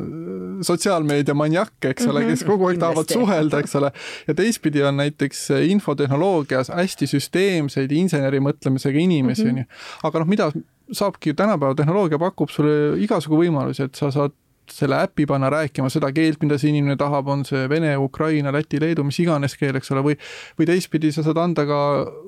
sotsiaalmeedia 0.66 1.36
maniakke, 1.38 1.92
eks 1.92 2.08
ole, 2.10 2.24
kes 2.30 2.46
kogu 2.48 2.70
aeg 2.70 2.80
tahavad 2.82 3.12
suhelda, 3.12 3.60
eks 3.62 3.76
ole. 3.80 3.92
ja 4.26 4.36
teistpidi 4.38 4.82
on 4.86 4.98
näiteks 5.02 5.48
infotehnoloogias 5.68 6.72
hästi 6.74 7.10
süsteemseid 7.14 7.94
inseneri 7.94 8.42
mõtlemisega 8.44 9.02
inimesi, 9.02 9.46
onju. 9.52 9.68
aga 10.08 10.24
noh, 10.24 10.30
mida 10.30 10.50
saabki, 10.94 11.34
tänapäeva 11.34 11.74
tehnoloogia 11.78 12.18
pakub 12.22 12.50
sulle 12.52 12.96
igasugu 13.02 13.40
võimalusi, 13.42 13.86
et 13.86 13.98
sa 13.98 14.10
saad 14.14 14.34
selle 14.72 14.98
äpi 15.02 15.26
panna 15.26 15.50
rääkima 15.50 15.88
seda 15.92 16.12
keelt, 16.12 16.40
mida 16.42 16.58
see 16.58 16.70
inimene 16.70 16.96
tahab, 16.96 17.28
on 17.28 17.44
see 17.44 17.68
vene, 17.68 17.96
ukraina, 17.96 18.52
läti, 18.52 18.80
leedu, 18.82 19.04
mis 19.06 19.18
iganes 19.22 19.56
keel, 19.56 19.76
eks 19.78 19.92
ole, 19.94 20.02
või 20.06 20.16
või 20.58 20.68
teistpidi 20.70 21.12
sa 21.12 21.24
saad 21.26 21.40
anda 21.42 21.66
ka, 21.68 21.80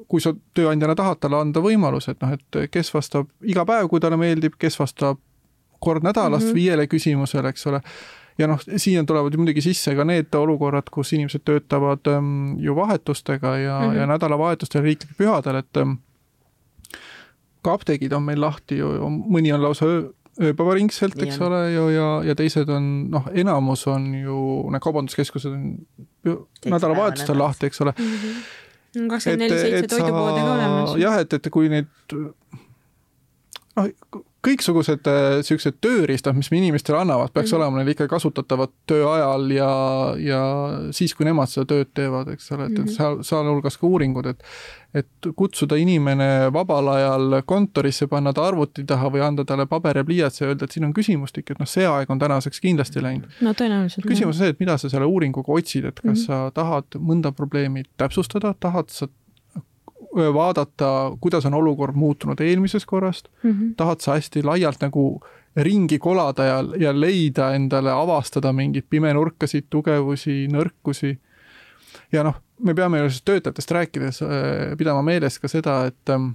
kui 0.08 0.22
sa 0.24 0.34
tööandjana 0.54 0.94
tahad 0.98 1.20
talle 1.20 1.40
anda 1.40 1.62
võimaluse, 1.64 2.14
et 2.14 2.22
noh, 2.22 2.34
et 2.36 2.60
kes 2.70 2.92
vastab 2.94 3.30
iga 3.42 3.66
päev, 3.68 3.88
kui 3.90 4.00
talle 4.00 4.20
meeldib, 4.20 4.58
kes 4.58 4.78
vastab 4.80 5.20
kord 5.78 6.02
nädalas 6.02 6.42
mm 6.42 6.48
-hmm. 6.48 6.54
viiele 6.54 6.86
küsimusele, 6.86 7.48
eks 7.48 7.66
ole. 7.66 7.80
ja 8.38 8.46
noh, 8.46 8.60
siia 8.76 9.04
tulevad 9.04 9.36
muidugi 9.36 9.60
sisse 9.60 9.94
ka 9.94 10.04
need 10.04 10.34
olukorrad, 10.34 10.90
kus 10.90 11.12
inimesed 11.12 11.42
töötavad 11.44 12.06
ähm, 12.06 12.58
ju 12.58 12.76
vahetustega 12.76 13.56
ja 13.58 13.80
mm, 13.80 13.90
-hmm. 13.90 13.96
ja 13.96 14.06
nädalavahetustel, 14.06 14.82
riiklikel 14.82 15.16
pühadel, 15.18 15.56
et 15.56 15.76
ähm, 15.76 15.92
ka 17.62 17.72
apteegid 17.72 18.12
on 18.12 18.22
meil 18.22 18.40
lahti 18.40 18.78
ju, 18.78 18.88
mõni 19.08 19.52
on 19.54 19.62
lausa 19.62 19.86
öö, 19.86 20.02
ööpäevaringselt, 20.38 21.18
eks 21.24 21.40
ole, 21.42 21.60
ju 21.72 21.88
ja, 21.94 22.08
ja 22.30 22.36
teised 22.38 22.70
on 22.70 22.88
noh, 23.12 23.26
enamus 23.34 23.86
on 23.90 24.06
ju 24.14 24.38
need 24.72 24.84
kaubanduskeskused 24.84 25.50
on 25.50 25.64
nädalavahetustel 26.68 27.38
lahti, 27.38 27.70
eks 27.70 27.82
ole 27.84 27.94
mm. 27.96 28.14
-hmm. 28.14 29.08
kakskümmend 29.10 29.44
neli 29.46 29.60
seitse 29.60 29.96
toidupoode 29.96 30.40
ka 30.40 30.54
olemas. 30.54 30.96
jah, 31.02 31.18
et, 31.20 31.32
et 31.32 31.50
kui 31.50 31.68
neid 31.72 31.90
noh, 33.76 33.90
kõiksugused 34.48 35.08
äh, 35.10 35.28
siuksed 35.46 35.78
tööriistad, 35.84 36.36
mis 36.38 36.50
me 36.52 36.60
inimestele 36.62 36.98
annavad, 37.02 37.32
peaks 37.32 37.52
mm 37.52 37.56
-hmm. 37.56 37.62
olema 37.62 37.82
neil 37.82 37.94
ikka 37.94 38.08
kasutatavad 38.08 38.74
töö 38.86 39.06
ajal 39.12 39.50
ja, 39.54 39.70
ja 40.24 40.42
siis, 40.90 41.14
kui 41.14 41.28
nemad 41.28 41.52
seda 41.52 41.68
tööd 41.74 41.94
teevad, 41.94 42.32
eks 42.34 42.52
ole, 42.52 42.66
et 42.66 42.78
mm, 42.78 42.84
-hmm. 42.84 42.96
seal, 42.96 43.22
sealhulgas 43.22 43.78
ka 43.78 43.86
uuringud, 43.86 44.26
et 44.26 44.44
et 44.94 45.28
kutsuda 45.36 45.76
inimene 45.76 46.48
vabal 46.52 46.88
ajal 46.88 47.42
kontorisse, 47.46 48.06
panna 48.08 48.32
ta 48.32 48.46
arvuti 48.48 48.86
taha 48.88 49.10
või 49.12 49.20
anda 49.24 49.44
talle 49.44 49.66
paber 49.68 50.00
ja 50.00 50.04
pliiats 50.04 50.40
ja 50.40 50.48
öelda, 50.48 50.64
et 50.64 50.72
siin 50.72 50.86
on 50.88 50.94
küsimustik, 50.96 51.50
et 51.50 51.60
noh, 51.60 51.68
see 51.68 51.84
aeg 51.86 52.10
on 52.10 52.18
tänaseks 52.18 52.60
kindlasti 52.64 53.02
läinud. 53.04 53.28
no 53.44 53.52
tõenäoliselt. 53.52 54.08
küsimus 54.08 54.38
on 54.38 54.40
see, 54.40 54.54
et 54.54 54.60
mida 54.60 54.78
sa 54.80 54.88
selle 54.88 55.04
uuringuga 55.04 55.52
otsid, 55.52 55.84
et 55.84 56.00
kas 56.00 56.06
mm 56.06 56.14
-hmm. 56.14 56.26
sa 56.26 56.50
tahad 56.54 56.96
mõnda 56.96 57.32
probleemi 57.32 57.84
täpsustada, 57.96 58.54
tahad 58.60 58.88
sa 58.88 59.08
vaadata, 60.14 61.16
kuidas 61.20 61.46
on 61.46 61.54
olukord 61.54 61.94
muutunud 61.94 62.40
eelmisest 62.40 62.86
korrast 62.86 63.28
mm, 63.42 63.50
-hmm. 63.50 63.74
tahad 63.76 64.00
sa 64.00 64.14
hästi 64.14 64.42
laialt 64.42 64.80
nagu 64.80 65.20
ringi 65.56 65.98
kolada 65.98 66.44
ja, 66.44 66.64
ja 66.78 67.00
leida 67.00 67.54
endale, 67.54 67.90
avastada 67.92 68.52
mingeid 68.52 68.84
pimenurkasid, 68.90 69.66
tugevusi, 69.70 70.48
nõrkusi. 70.52 71.18
ja 72.12 72.22
noh, 72.22 72.34
me 72.58 72.74
peame 72.74 72.98
ju 72.98 73.08
töötajatest 73.24 73.70
rääkides 73.70 74.20
pidama 74.78 75.02
meeles 75.02 75.38
ka 75.38 75.48
seda, 75.48 75.84
et 75.86 76.10
ähm, 76.10 76.30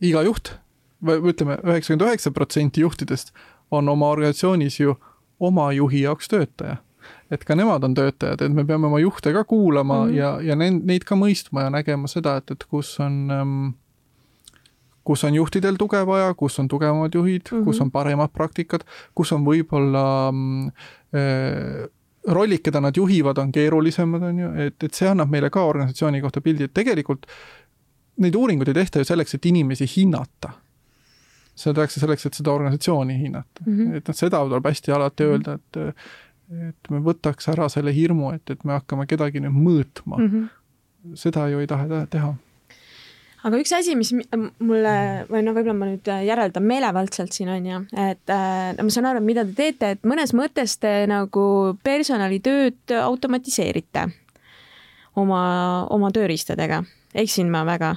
iga 0.00 0.22
juht 0.22 0.52
või 1.04 1.32
ütleme, 1.32 1.58
üheksakümmend 1.64 2.08
üheksa 2.08 2.30
protsenti 2.30 2.80
juhtidest 2.80 3.32
on 3.70 3.88
oma 3.88 4.08
organisatsioonis 4.08 4.80
ju 4.80 4.96
oma 5.40 5.72
juhi 5.72 6.02
jaoks 6.02 6.28
töötaja 6.28 6.76
et 7.30 7.44
ka 7.46 7.54
nemad 7.54 7.84
on 7.86 7.94
töötajad, 7.94 8.42
et 8.42 8.52
me 8.52 8.64
peame 8.66 8.88
oma 8.88 8.98
juhte 8.98 9.32
ka 9.32 9.44
kuulama 9.44 10.04
mm 10.06 10.16
ja, 10.16 10.30
ja 10.42 10.56
neid, 10.56 10.82
neid 10.84 11.04
ka 11.06 11.16
mõistma 11.16 11.68
ja 11.68 11.70
nägema 11.70 12.08
seda, 12.10 12.36
et, 12.40 12.50
et 12.50 12.64
kus 12.70 12.96
on 13.00 13.20
ähm, 13.30 13.68
kus 15.04 15.24
on 15.24 15.34
juhtidel 15.34 15.78
tuge 15.80 16.00
vaja, 16.06 16.34
kus 16.38 16.58
on 16.62 16.68
tugevamad 16.68 17.14
juhid 17.14 17.42
mm, 17.50 17.58
-hmm. 17.58 17.64
kus 17.64 17.80
on 17.80 17.90
paremad 17.90 18.30
praktikad, 18.32 18.84
kus 19.14 19.32
on 19.32 19.44
võib-olla 19.44 20.04
äh, 21.14 21.88
rollid, 22.26 22.60
keda 22.60 22.80
nad 22.80 22.96
juhivad, 22.96 23.38
on 23.38 23.52
keerulisemad, 23.52 24.22
on 24.22 24.38
ju, 24.38 24.50
et, 24.66 24.82
et 24.82 24.94
see 24.94 25.08
annab 25.08 25.30
meile 25.30 25.50
ka 25.50 25.64
organisatsiooni 25.64 26.20
kohta 26.20 26.40
pildi, 26.40 26.68
et 26.68 26.74
tegelikult 26.74 27.26
neid 28.20 28.34
uuringuid 28.36 28.68
ei 28.68 28.74
tehta 28.82 29.00
ju 29.00 29.08
selleks, 29.08 29.34
et 29.34 29.46
inimesi 29.46 29.88
hinnata. 29.96 30.52
seda 31.60 31.74
tehakse 31.74 32.00
selleks, 32.00 32.26
et 32.26 32.34
seda 32.34 32.52
organisatsiooni 32.52 33.18
hinnata 33.18 33.64
mm. 33.66 33.78
-hmm. 33.78 33.96
et 33.96 34.08
noh, 34.08 34.16
seda 34.16 34.38
tuleb 34.44 34.66
hästi 34.66 34.92
alati 34.92 35.24
mhm. 35.24 35.32
öelda, 35.32 35.52
et 35.54 35.96
et 36.50 36.90
me 36.90 37.00
võtaks 37.04 37.50
ära 37.52 37.68
selle 37.72 37.94
hirmu, 37.94 38.32
et, 38.36 38.50
et 38.50 38.62
me 38.66 38.78
hakkame 38.78 39.06
kedagi 39.10 39.42
nüüd 39.42 39.56
mõõtma 39.56 40.18
mm. 40.18 40.30
-hmm. 40.30 41.18
seda 41.18 41.48
ju 41.52 41.60
ei 41.62 41.68
taha 41.70 42.06
teha. 42.10 42.32
aga 43.44 43.60
üks 43.62 43.72
asi, 43.76 43.94
mis 43.96 44.12
mulle 44.58 44.94
või 45.30 45.44
no 45.46 45.54
võib-olla 45.56 45.78
ma 45.78 45.90
nüüd 45.92 46.10
järeldan 46.26 46.66
meelevaldselt 46.66 47.32
siin 47.32 47.48
on 47.54 47.66
ju, 47.66 47.82
et 47.94 48.34
äh, 48.34 48.74
ma 48.82 48.90
saan 48.90 49.10
aru, 49.12 49.22
mida 49.24 49.44
te 49.44 49.54
teete, 49.62 49.94
et 49.96 50.02
mõnes 50.04 50.34
mõttes 50.34 50.78
te 50.78 51.06
nagu 51.10 51.76
personalitööd 51.84 52.98
automatiseerite 53.02 54.08
oma, 55.14 55.86
oma 55.90 56.10
tööriistadega. 56.10 56.84
eksin 57.14 57.50
ma 57.50 57.64
väga? 57.64 57.96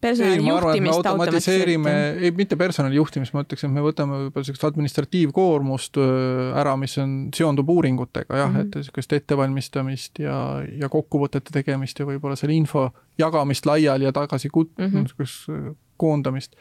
Personalijuhtimist 0.00 0.94
automatiseerime, 0.94 1.94
ei 2.22 2.30
mitte 2.36 2.56
personalijuhtimist, 2.56 3.34
ma 3.34 3.42
ütleks, 3.42 3.64
et 3.66 3.72
me 3.74 3.82
võtame 3.82 4.20
võib-olla 4.24 4.46
sellist 4.46 4.66
administratiivkoormust 4.68 5.98
ära, 5.98 6.76
mis 6.80 6.94
on, 7.02 7.16
seondub 7.34 7.72
uuringutega 7.74 8.38
jah 8.38 8.50
mm, 8.50 8.54
-hmm. 8.56 8.68
et 8.68 8.78
niisugust 8.78 9.16
ettevalmistamist 9.18 10.22
ja, 10.22 10.36
ja 10.78 10.90
kokkuvõtete 10.92 11.54
tegemist 11.54 11.98
ja 11.98 12.06
võib-olla 12.06 12.38
selle 12.38 12.54
info 12.54 12.88
jagamist 13.18 13.66
laiali 13.66 14.06
ja 14.06 14.14
tagasi 14.14 14.52
kut- 14.54 14.74
mm, 14.78 14.86
-hmm. 14.86 15.08
niisugust 15.08 15.50
koondamist. 15.96 16.56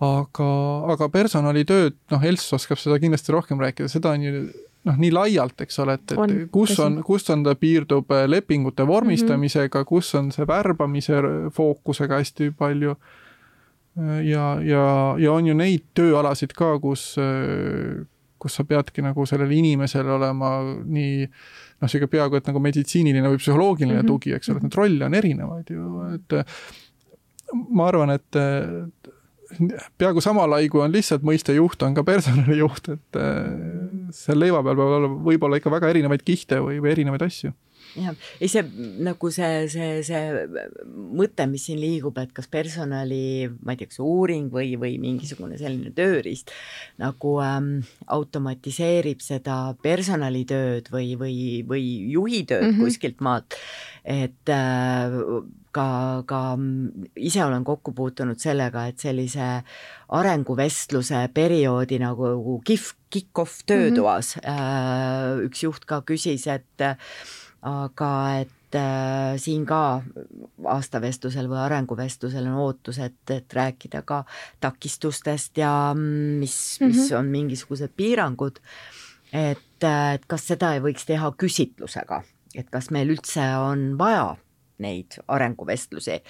aga, 0.00 0.48
aga 0.92 1.08
personalitööd, 1.08 1.94
noh, 2.12 2.24
Elss 2.24 2.52
oskab 2.52 2.78
seda 2.78 2.98
kindlasti 3.00 3.32
rohkem 3.32 3.60
rääkida, 3.60 3.88
seda 3.88 4.12
on 4.12 4.22
ju 4.22 4.32
noh, 4.86 4.96
nii 5.02 5.12
laialt, 5.14 5.60
eks 5.66 5.78
ole, 5.82 5.98
et, 5.98 6.14
et 6.14 6.34
kus 6.54 6.76
on, 6.82 7.00
kus 7.06 7.26
on 7.34 7.44
ta 7.46 7.56
piirdub 7.58 8.10
äh, 8.14 8.24
lepingute 8.30 8.86
vormistamisega 8.86 9.80
mm, 9.80 9.82
-hmm. 9.82 9.88
kus 9.88 10.14
on 10.14 10.32
see 10.32 10.46
värbamise 10.46 11.22
fookusega 11.54 12.20
hästi 12.22 12.50
palju. 12.58 12.96
Äh, 13.98 14.20
ja, 14.28 14.46
ja, 14.62 15.14
ja 15.18 15.32
on 15.32 15.46
ju 15.46 15.54
neid 15.54 15.86
tööalasid 15.94 16.54
ka, 16.56 16.78
kus, 16.80 17.16
äh, 17.18 18.06
kus 18.38 18.58
sa 18.58 18.64
peadki 18.64 19.02
nagu 19.02 19.26
sellele 19.26 19.54
inimesele 19.54 20.12
olema 20.12 20.58
nii 20.84 21.26
noh, 21.26 21.88
sihuke 21.88 22.06
peaaegu 22.06 22.36
et 22.36 22.46
nagu 22.46 22.60
meditsiiniline 22.62 23.28
või 23.28 23.40
psühholoogiline 23.42 24.00
mm 24.00 24.04
-hmm. 24.04 24.12
tugi, 24.14 24.32
eks 24.32 24.48
ole, 24.48 24.56
et 24.56 24.68
neid 24.68 24.74
rolle 24.74 25.04
on 25.04 25.14
erinevaid 25.14 25.70
ju, 25.70 26.02
et 26.14 26.38
ma 27.70 27.88
arvan, 27.88 28.10
et 28.10 28.38
peaaegu 29.98 30.22
sama 30.24 30.46
lai, 30.50 30.66
kui 30.72 30.82
on 30.82 30.94
lihtsalt 30.94 31.26
mõiste 31.26 31.54
juht, 31.56 31.82
on 31.86 31.94
ka 31.96 32.04
personalijuht, 32.06 32.90
et 32.96 33.20
äh, 33.20 33.44
seal 34.14 34.40
leiva 34.42 34.62
peal 34.66 34.78
peab 34.78 34.96
olema 34.98 35.20
võib-olla 35.28 35.60
ikka 35.60 35.72
väga 35.72 35.92
erinevaid 35.94 36.26
kihte 36.26 36.60
või, 36.64 36.80
või 36.82 36.94
erinevaid 36.96 37.26
asju 37.28 37.54
jah, 37.96 38.14
ei 38.40 38.48
see 38.50 38.62
nagu 39.06 39.30
see, 39.34 39.66
see, 39.72 39.90
see 40.06 40.22
mõte, 40.86 41.46
mis 41.50 41.66
siin 41.68 41.80
liigub, 41.80 42.18
et 42.22 42.32
kas 42.36 42.48
personali, 42.52 43.48
ma 43.62 43.74
ei 43.74 43.80
tea, 43.80 43.90
kas 43.90 44.00
uuring 44.04 44.50
või, 44.52 44.74
või 44.80 44.96
mingisugune 45.02 45.58
selline 45.60 45.92
tööriist 45.96 46.52
nagu 47.02 47.36
ähm, 47.44 47.70
automatiseerib 48.12 49.22
seda 49.24 49.60
personalitööd 49.82 50.90
või, 50.92 51.14
või, 51.20 51.36
või 51.68 51.84
juhi 52.12 52.44
tööd 52.48 52.68
mm 52.68 52.74
-hmm. 52.74 52.84
kuskilt 52.84 53.22
maalt, 53.24 53.58
et 54.04 54.52
äh, 54.52 55.20
ka, 55.76 55.88
ka 56.28 56.40
ise 57.16 57.44
olen 57.44 57.64
kokku 57.66 57.92
puutunud 57.96 58.40
sellega, 58.40 58.86
et 58.90 59.02
sellise 59.02 59.48
arenguvestluse 60.16 61.26
perioodi 61.36 62.00
nagu 62.02 62.60
kihv, 62.66 62.94
kick-off 63.12 63.64
töötoas 63.66 64.36
mm 64.36 64.46
-hmm. 64.46 65.44
üks 65.48 65.62
juht 65.66 65.84
ka 65.84 66.02
küsis, 66.06 66.46
et 66.46 66.86
aga 67.66 68.10
et 68.42 68.78
äh, 68.78 69.34
siin 69.42 69.64
ka 69.66 69.80
aastavestlusel 70.76 71.48
või 71.50 71.58
arenguvestlusel 71.64 72.46
on 72.46 72.60
ootus, 72.62 73.00
et, 73.02 73.18
et 73.34 73.58
rääkida 73.58 74.02
ka 74.06 74.22
takistustest 74.62 75.58
ja 75.58 75.72
mm, 75.94 76.38
mis 76.42 76.56
mm, 76.80 76.86
-hmm. 76.86 76.94
mis 76.94 77.12
on 77.12 77.26
mingisugused 77.26 77.92
piirangud. 77.96 78.60
et, 79.32 79.82
et 79.82 80.26
kas 80.26 80.46
seda 80.46 80.74
ei 80.74 80.80
võiks 80.80 81.06
teha 81.06 81.32
küsitlusega, 81.32 82.22
et 82.54 82.70
kas 82.70 82.90
meil 82.90 83.10
üldse 83.10 83.42
on 83.58 83.98
vaja 83.98 84.36
neid 84.78 85.18
arenguvestlusi. 85.28 86.22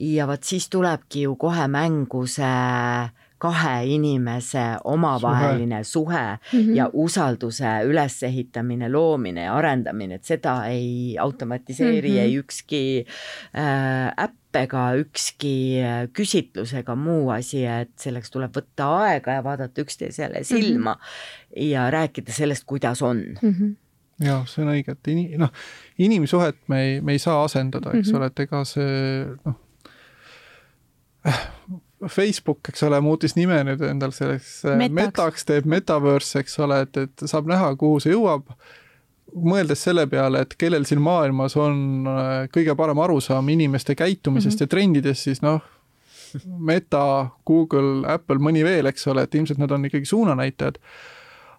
ja 0.00 0.26
vot 0.26 0.42
siis 0.42 0.68
tulebki 0.68 1.22
ju 1.22 1.36
kohe 1.36 1.68
mängu 1.68 2.26
see 2.26 3.10
kahe 3.44 3.74
inimese 3.96 4.62
omavaheline 4.84 5.82
suhe, 5.84 6.04
suhe 6.04 6.22
mm 6.52 6.60
-hmm. 6.60 6.76
ja 6.76 6.90
usalduse 6.92 7.72
ülesehitamine, 7.84 8.88
loomine 8.92 9.44
ja 9.44 9.54
arendamine, 9.54 10.14
et 10.14 10.24
seda 10.24 10.66
ei 10.66 11.18
automatiseeri 11.18 12.08
mm 12.08 12.16
-hmm. 12.16 12.20
ei 12.20 12.38
ükski 12.38 13.06
äh, 13.56 14.24
äpp 14.24 14.56
ega 14.56 14.94
ükski 14.96 15.82
äh, 15.82 16.08
küsitlus 16.18 16.74
ega 16.78 16.94
muu 16.94 17.30
asi, 17.30 17.64
et 17.66 17.90
selleks 17.96 18.30
tuleb 18.30 18.52
võtta 18.56 18.90
aega 19.02 19.32
ja 19.32 19.44
vaadata 19.44 19.82
üksteisele 19.82 20.44
silma 20.44 20.94
mm 20.94 21.00
-hmm. 21.00 21.70
ja 21.70 21.90
rääkida 21.90 22.32
sellest, 22.32 22.64
kuidas 22.66 23.02
on 23.02 23.24
mm. 23.42 23.50
-hmm 23.50 23.74
jah, 24.20 24.46
see 24.46 24.62
on 24.62 24.70
õige, 24.70 24.92
et 24.92 25.08
ini-, 25.08 25.38
noh, 25.38 25.50
inimsuhet 25.98 26.56
me 26.68 26.82
ei, 26.82 27.00
me 27.00 27.12
ei 27.12 27.18
saa 27.18 27.44
asendada, 27.44 27.90
eks 27.90 28.08
mm 28.08 28.12
-hmm. 28.12 28.18
ole, 28.18 28.26
et 28.26 28.40
ega 28.40 28.64
see 28.64 29.26
noh, 29.44 29.54
Facebook, 32.10 32.68
eks 32.68 32.82
ole, 32.86 33.00
muutis 33.04 33.36
nime 33.36 33.60
nüüd 33.66 33.82
endal 33.88 34.14
selleks 34.14 34.64
äh, 34.68 34.78
metaks, 34.80 34.96
metaks, 35.00 35.46
teeb 35.48 35.68
metaverse, 35.70 36.42
eks 36.44 36.58
ole, 36.64 36.80
et, 36.86 36.98
et 37.04 37.26
saab 37.30 37.48
näha, 37.50 37.74
kuhu 37.80 38.00
see 38.02 38.14
jõuab. 38.14 38.48
mõeldes 39.34 39.80
selle 39.82 40.06
peale, 40.06 40.44
et 40.44 40.52
kellel 40.58 40.84
siin 40.86 41.00
maailmas 41.02 41.56
on 41.58 42.06
äh, 42.06 42.48
kõige 42.54 42.76
parem 42.78 42.98
arusaam 43.02 43.48
inimeste 43.48 43.94
käitumisest 43.94 44.54
mm 44.54 44.58
-hmm. 44.58 44.68
ja 44.68 44.74
trendidest, 44.76 45.22
siis 45.22 45.42
noh, 45.42 45.60
Meta, 46.58 47.30
Google, 47.46 48.02
Apple, 48.10 48.38
mõni 48.42 48.64
veel, 48.64 48.86
eks 48.86 49.06
ole, 49.06 49.22
et 49.22 49.34
ilmselt 49.34 49.58
nad 49.58 49.70
on 49.70 49.84
ikkagi 49.84 50.04
suunanäitajad 50.04 50.78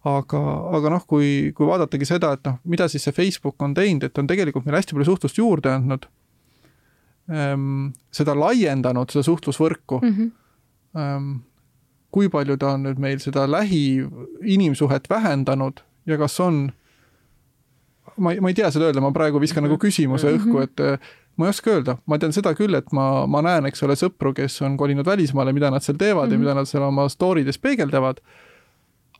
aga, 0.03 0.41
aga 0.77 0.89
noh, 0.89 1.05
kui, 1.07 1.51
kui 1.55 1.67
vaadatagi 1.67 2.05
seda, 2.05 2.33
et 2.33 2.45
noh, 2.45 2.59
mida 2.63 2.87
siis 2.91 3.03
see 3.03 3.15
Facebook 3.15 3.61
on 3.61 3.73
teinud, 3.73 4.03
et 4.03 4.17
on 4.17 4.27
tegelikult 4.27 4.65
meile 4.65 4.77
hästi 4.77 4.93
palju 4.93 5.05
suhtlust 5.05 5.37
juurde 5.37 5.71
andnud 5.71 6.05
seda 7.25 8.35
laiendanud, 8.37 9.09
seda 9.09 9.23
suhtlusvõrku 9.25 9.99
mm. 10.01 10.15
-hmm. 10.15 11.35
Kui 12.15 12.29
palju 12.31 12.55
ta 12.57 12.69
on 12.77 12.85
nüüd 12.85 12.99
meil 13.01 13.17
seda 13.19 13.43
lähi 13.51 14.05
inimsuhet 14.41 15.09
vähendanud 15.09 15.81
ja 16.07 16.17
kas 16.17 16.39
on, 16.39 16.69
ma 18.17 18.31
ei, 18.31 18.39
ma 18.39 18.53
ei 18.53 18.55
tea 18.55 18.69
seda 18.71 18.85
öelda, 18.87 19.01
ma 19.01 19.11
praegu 19.11 19.41
viskan 19.41 19.63
mm 19.63 19.67
-hmm. 19.67 19.73
nagu 19.73 19.81
küsimuse 19.81 20.31
õhku, 20.37 20.53
mhm. 20.53 20.63
et 20.63 20.79
äh, 20.79 20.99
ma 21.35 21.45
ei 21.45 21.49
oska 21.49 21.71
öelda, 21.71 21.97
ma 22.05 22.17
tean 22.17 22.31
seda 22.33 22.53
küll, 22.53 22.77
et 22.77 22.91
ma, 22.93 23.25
ma 23.27 23.41
näen, 23.41 23.65
eks 23.65 23.83
ole, 23.83 23.97
sõpru, 23.99 24.33
kes 24.33 24.61
on 24.61 24.77
kolinud 24.77 25.05
välismaale, 25.05 25.53
mida 25.53 25.71
nad 25.71 25.83
seal 25.83 25.97
teevad 25.97 26.29
mm 26.29 26.29
-hmm. 26.29 26.31
ja 26.31 26.37
mhm. 26.37 26.45
mida 26.45 26.53
nad 26.53 26.65
seal 26.65 26.83
oma 26.83 27.09
story 27.09 27.45
des 27.45 27.57
peegeldavad 27.57 28.21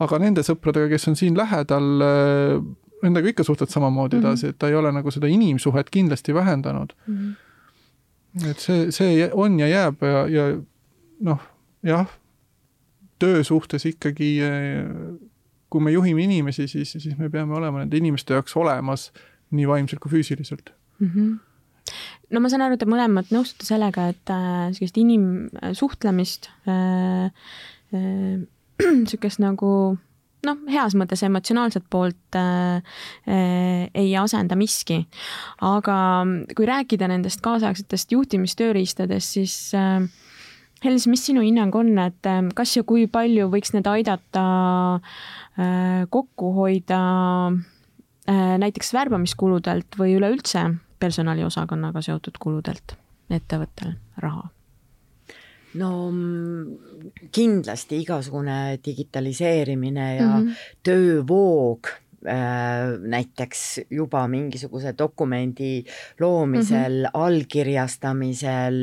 aga 0.04 0.20
nende 0.20 0.44
sõpradega, 0.46 0.90
kes 0.96 1.08
on 1.12 1.16
siin 1.16 1.38
lähedal, 1.38 1.88
äh, 2.04 2.60
nendega 3.06 3.32
ikka 3.32 3.46
suhtled 3.48 3.72
samamoodi 3.72 4.18
mhm. 4.18 4.26
edasi 4.26 4.46
mm, 4.46 4.50
-hmm. 4.50 4.56
et 4.56 4.60
ta 4.60 4.68
ei 4.68 4.76
ole 4.76 4.92
nagu 4.92 5.12
seda 5.12 5.28
inimsuhet 5.28 5.90
kindlasti 5.90 6.34
vähendanud 6.34 6.94
mm. 7.08 7.16
-hmm. 7.16 7.34
Et 8.44 8.60
see, 8.60 8.92
see 8.92 9.30
on 9.34 9.60
ja 9.60 9.68
jääb 9.72 10.04
ja, 10.04 10.26
ja 10.28 10.46
noh, 11.24 11.44
jah, 11.84 12.10
töö 13.20 13.44
suhtes 13.48 13.86
ikkagi, 13.88 14.30
kui 15.72 15.84
me 15.84 15.94
juhime 15.94 16.26
inimesi, 16.26 16.68
siis, 16.68 16.92
siis 16.98 17.18
me 17.18 17.30
peame 17.32 17.56
olema 17.56 17.84
nende 17.84 17.98
inimeste 17.98 18.36
jaoks 18.36 18.58
olemas 18.60 19.12
nii 19.56 19.68
vaimselt 19.68 20.04
kui 20.04 20.12
füüsiliselt 20.18 20.74
mm. 21.00 21.12
-hmm 21.16 21.36
no 22.32 22.42
ma 22.42 22.50
saan 22.52 22.66
aru, 22.66 22.78
te 22.80 22.88
mõlemad 22.90 23.32
nõustute 23.34 23.68
sellega, 23.68 24.10
et 24.14 24.34
äh, 24.34 24.72
sellist 24.76 24.98
inimsuhtlemist 25.02 26.50
äh, 26.70 27.30
äh, 27.94 28.42
niisugust 29.02 29.42
nagu 29.44 29.70
noh, 30.46 30.60
heas 30.72 30.96
mõttes 30.98 31.24
emotsionaalset 31.26 31.88
poolt 31.90 32.38
äh, 32.40 32.82
äh, 33.28 33.88
ei 33.94 34.14
asenda 34.20 34.58
miski. 34.60 35.04
aga 35.62 35.98
kui 36.56 36.70
rääkida 36.70 37.10
nendest 37.12 37.44
kaasaegsetest 37.46 38.16
juhtimistööriistadest, 38.16 39.38
siis 39.40 39.58
äh, 39.78 40.06
Helis, 40.84 41.08
mis 41.10 41.24
sinu 41.26 41.42
hinnang 41.42 41.74
on, 41.78 41.94
et 42.04 42.28
äh, 42.30 42.42
kas 42.56 42.76
ja 42.76 42.84
kui 42.88 43.08
palju 43.10 43.48
võiks 43.54 43.72
need 43.74 43.88
aidata 43.90 44.44
äh, 45.00 46.04
kokku 46.14 46.52
hoida 46.58 47.00
äh, 48.30 48.58
näiteks 48.62 48.94
värbamiskuludelt 48.94 49.98
või 49.98 50.18
üleüldse 50.20 50.68
personaliosakonnaga 51.02 52.04
seotud 52.06 52.38
kuludelt 52.42 52.98
ettevõttel 53.34 53.96
raha? 54.22 54.50
No 55.80 56.12
mm, 56.12 57.30
kindlasti 57.32 58.00
igasugune 58.04 58.80
digitaliseerimine 58.86 60.16
ja 60.16 60.28
mm 60.28 60.48
-hmm. 60.48 60.66
töövoog 60.84 61.88
näiteks 63.08 63.80
juba 63.90 64.28
mingisuguse 64.28 64.94
dokumendi 64.98 65.86
loomisel 66.20 66.94
mm, 66.94 67.06
-hmm. 67.06 67.10
allkirjastamisel, 67.14 68.80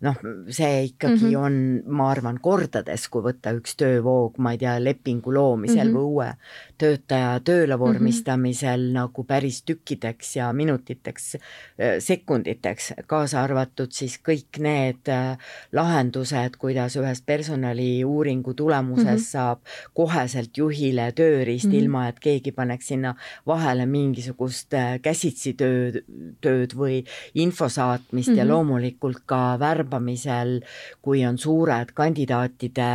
noh, 0.00 0.16
see 0.48 0.84
ikkagi 0.84 1.24
mm 1.24 1.30
-hmm. 1.30 1.44
on, 1.44 1.82
ma 1.86 2.10
arvan, 2.10 2.38
kordades, 2.40 3.08
kui 3.08 3.22
võtta 3.22 3.54
üks 3.56 3.76
töövoog, 3.76 4.38
ma 4.38 4.52
ei 4.52 4.58
tea, 4.58 4.76
lepingu 4.84 5.34
loomisel 5.34 5.88
mm 5.88 5.90
-hmm. 5.90 5.98
või 5.98 6.04
uue 6.04 6.30
töötaja 6.78 7.40
tööle 7.40 7.76
mhm. 7.76 7.80
vormistamisel 7.80 8.80
mm 8.80 8.88
-hmm. 8.88 8.94
nagu 8.94 9.24
päris 9.24 9.62
tükkideks 9.62 10.36
ja 10.36 10.52
minutiteks, 10.52 11.34
äh, 11.34 11.98
sekunditeks, 11.98 12.92
kaasa 13.06 13.42
arvatud 13.42 13.92
siis 13.92 14.18
kõik 14.28 14.58
need 14.58 15.08
äh, 15.08 15.38
lahendused, 15.72 16.56
kuidas 16.58 16.96
ühest 16.96 17.26
personaliuuringu 17.26 18.54
tulemusest 18.54 19.08
mm 19.08 19.16
-hmm. 19.16 19.30
saab 19.30 19.60
koheselt 19.94 20.56
juhile 20.56 21.12
tööriist 21.12 21.64
mm, 21.64 21.72
-hmm. 21.72 21.82
ilma 21.82 22.08
et 22.08 22.20
keegi 22.20 22.43
keegi 22.44 22.54
paneks 22.56 22.90
sinna 22.92 23.14
vahele 23.46 23.86
mingisugust 23.88 24.74
äh, 24.76 24.98
käsitsi 25.02 25.54
tööd, 25.56 26.02
tööd 26.44 26.74
või 26.76 27.02
info 27.34 27.68
saatmist 27.68 28.28
mm 28.28 28.34
-hmm. 28.34 28.38
ja 28.38 28.44
mhm. 28.44 28.52
loomulikult 28.52 29.22
ka 29.26 29.56
värbamisel, 29.58 30.60
kui 31.02 31.24
on 31.26 31.38
suured 31.38 31.92
kandidaatide 31.94 32.90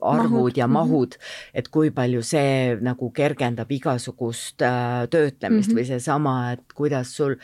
arvud 0.00 0.30
mahud. 0.30 0.56
ja 0.56 0.66
mahud 0.66 1.14
mm, 1.14 1.20
-hmm. 1.20 1.50
et 1.54 1.68
kui 1.68 1.90
palju 1.90 2.22
see 2.22 2.76
nagu 2.80 3.10
kergendab 3.10 3.70
igasugust 3.70 4.62
äh, 4.62 5.08
töötlemist 5.10 5.68
mm 5.68 5.74
-hmm. 5.74 5.80
või 5.80 5.86
seesama, 5.86 6.52
et 6.52 6.72
kuidas 6.74 7.16
sul 7.16 7.36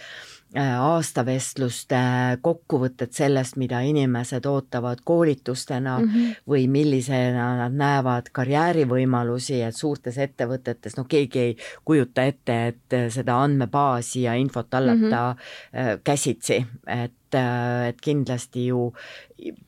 aastavestluste 0.58 1.98
kokkuvõtted 2.42 3.12
sellest, 3.14 3.56
mida 3.60 3.80
inimesed 3.86 4.46
ootavad 4.50 4.98
koolitustena 5.04 5.98
mm 5.98 6.08
-hmm. 6.08 6.34
või 6.48 6.66
millisena 6.68 7.56
nad 7.56 7.72
näevad 7.72 8.32
karjäärivõimalusi, 8.32 9.62
et 9.62 9.76
suurtes 9.76 10.18
ettevõtetes, 10.18 10.96
no 10.96 11.04
keegi 11.04 11.38
ei 11.38 11.56
kujuta 11.84 12.22
ette, 12.22 12.66
et 12.66 12.98
seda 13.12 13.38
andmebaasi 13.42 14.22
ja 14.22 14.34
infot 14.34 14.66
hallata 14.72 15.34
mm 15.34 15.40
-hmm. 15.78 16.00
käsitsi, 16.04 16.66
et 16.86 17.12
et 17.34 18.00
kindlasti 18.00 18.66
ju 18.66 18.90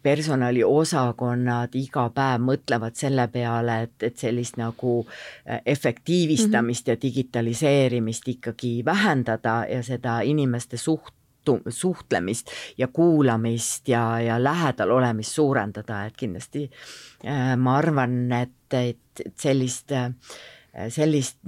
personaliosakonnad 0.02 1.74
iga 1.78 2.08
päev 2.14 2.44
mõtlevad 2.44 2.96
selle 2.98 3.26
peale, 3.32 3.78
et, 3.86 3.96
et 4.08 4.18
sellist 4.18 4.58
nagu 4.60 5.00
äh, 5.02 5.60
efektiivistamist 5.66 6.86
mm 6.86 6.92
-hmm. 6.92 6.96
ja 6.96 7.02
digitaliseerimist 7.02 8.28
ikkagi 8.28 8.84
vähendada 8.84 9.66
ja 9.68 9.82
seda 9.82 10.20
inimeste 10.20 10.76
suht-, 10.76 11.14
suhtlemist 11.68 12.50
ja 12.78 12.88
kuulamist 12.88 13.88
ja, 13.88 14.20
ja 14.20 14.44
lähedal 14.44 14.90
olemist 14.90 15.32
suurendada, 15.32 16.04
et 16.04 16.16
kindlasti 16.16 16.70
äh, 17.26 17.56
ma 17.56 17.76
arvan, 17.76 18.32
et, 18.32 18.50
et, 18.72 18.98
et 19.26 19.34
sellist 19.36 19.92
äh, 19.92 20.12
sellist 20.88 21.38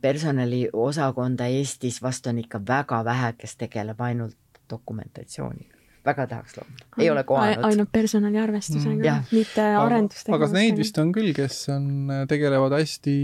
personaliosakonda 0.00 1.46
Eestis 1.46 2.02
vast 2.02 2.26
on 2.26 2.38
ikka 2.38 2.60
väga 2.68 3.04
vähe, 3.04 3.32
kes 3.38 3.56
tegeleb 3.56 4.00
ainult 4.00 4.36
dokumentatsiooniga 4.70 5.76
väga 6.06 6.26
tahaks 6.30 6.56
looma, 6.58 6.84
ei 7.02 7.10
ole 7.10 7.24
kohanud. 7.26 7.64
ainult 7.66 7.90
personaliarvestusega 7.92 9.14
mm., 9.16 9.32
mitte 9.34 9.64
arendustegevustega. 9.64 10.36
aga 10.38 10.60
neid 10.60 10.78
vist 10.78 10.98
on 11.02 11.12
küll, 11.14 11.32
kes 11.36 11.64
on, 11.74 11.88
tegelevad 12.30 12.76
hästi, 12.78 13.16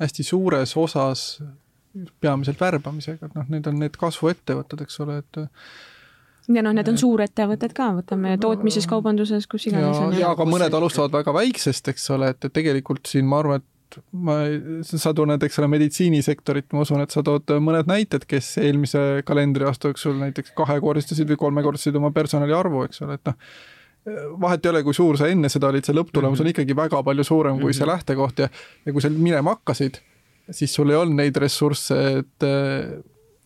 hästi 0.00 0.26
suures 0.26 0.76
osas 0.78 1.24
peamiselt 2.22 2.60
värbamisega, 2.60 3.26
et 3.26 3.38
noh, 3.38 3.48
need 3.50 3.66
on 3.66 3.80
need 3.82 3.96
kasvuettevõtted, 3.98 4.84
eks 4.86 5.00
ole, 5.02 5.18
et 5.24 5.40
ja 6.54 6.62
noh, 6.64 6.74
need 6.76 6.88
on 6.90 6.98
suurettevõtted 7.00 7.74
ka, 7.76 7.90
võtame 7.98 8.36
tootmises, 8.42 8.86
kaubanduses, 8.90 9.46
kus 9.50 9.66
iganes. 9.70 9.98
ja, 9.98 10.10
ja 10.22 10.30
aga 10.34 10.46
mõned 10.48 10.74
alustavad 10.76 11.14
väga 11.18 11.34
väiksest, 11.34 11.90
eks 11.92 12.06
ole, 12.14 12.32
et, 12.34 12.46
et 12.46 12.54
tegelikult 12.54 13.10
siin 13.10 13.28
ma 13.30 13.42
arvan, 13.42 13.62
et 13.62 13.69
ma, 14.26 14.36
sa 14.82 15.12
tunned, 15.16 15.42
eks 15.42 15.58
ole, 15.58 15.68
meditsiinisektorit, 15.74 16.70
ma 16.72 16.84
usun, 16.84 17.02
et 17.04 17.10
sa 17.14 17.22
tood 17.26 17.50
mõned 17.64 17.90
näited, 17.90 18.26
kes 18.30 18.52
eelmise 18.62 19.22
kalendriaasta 19.26 19.90
jooksul 19.90 20.16
näiteks 20.20 20.54
kahekordistasid 20.58 21.28
või 21.32 21.40
kolmekordistasid 21.44 21.98
oma 22.00 22.12
personali 22.14 22.56
arvu, 22.56 22.84
eks 22.88 23.02
ole, 23.06 23.18
et 23.18 23.30
noh, 23.30 23.38
vahet 24.40 24.64
ei 24.64 24.70
ole, 24.70 24.82
kui 24.86 24.96
suur 24.96 25.18
sa 25.20 25.28
enne 25.28 25.50
seda 25.52 25.68
olid, 25.68 25.84
see 25.84 25.96
lõpptulemus 25.96 26.38
mm 26.38 26.44
-hmm. 26.44 26.48
on 26.48 26.54
ikkagi 26.54 26.76
väga 26.76 27.02
palju 27.02 27.24
suurem 27.24 27.58
kui 27.58 27.64
mm 27.64 27.68
-hmm. 27.70 27.78
see 27.78 27.86
mhm. 27.86 27.92
lähtekoht 27.92 28.38
ja, 28.38 28.48
ja 28.86 28.92
kui 28.92 29.02
sa 29.02 29.10
minema 29.10 29.56
hakkasid, 29.56 30.00
siis 30.50 30.74
sul 30.74 30.90
ei 30.90 30.96
olnud 30.96 31.16
neid 31.16 31.36
ressursse, 31.36 32.18
et 32.18 32.48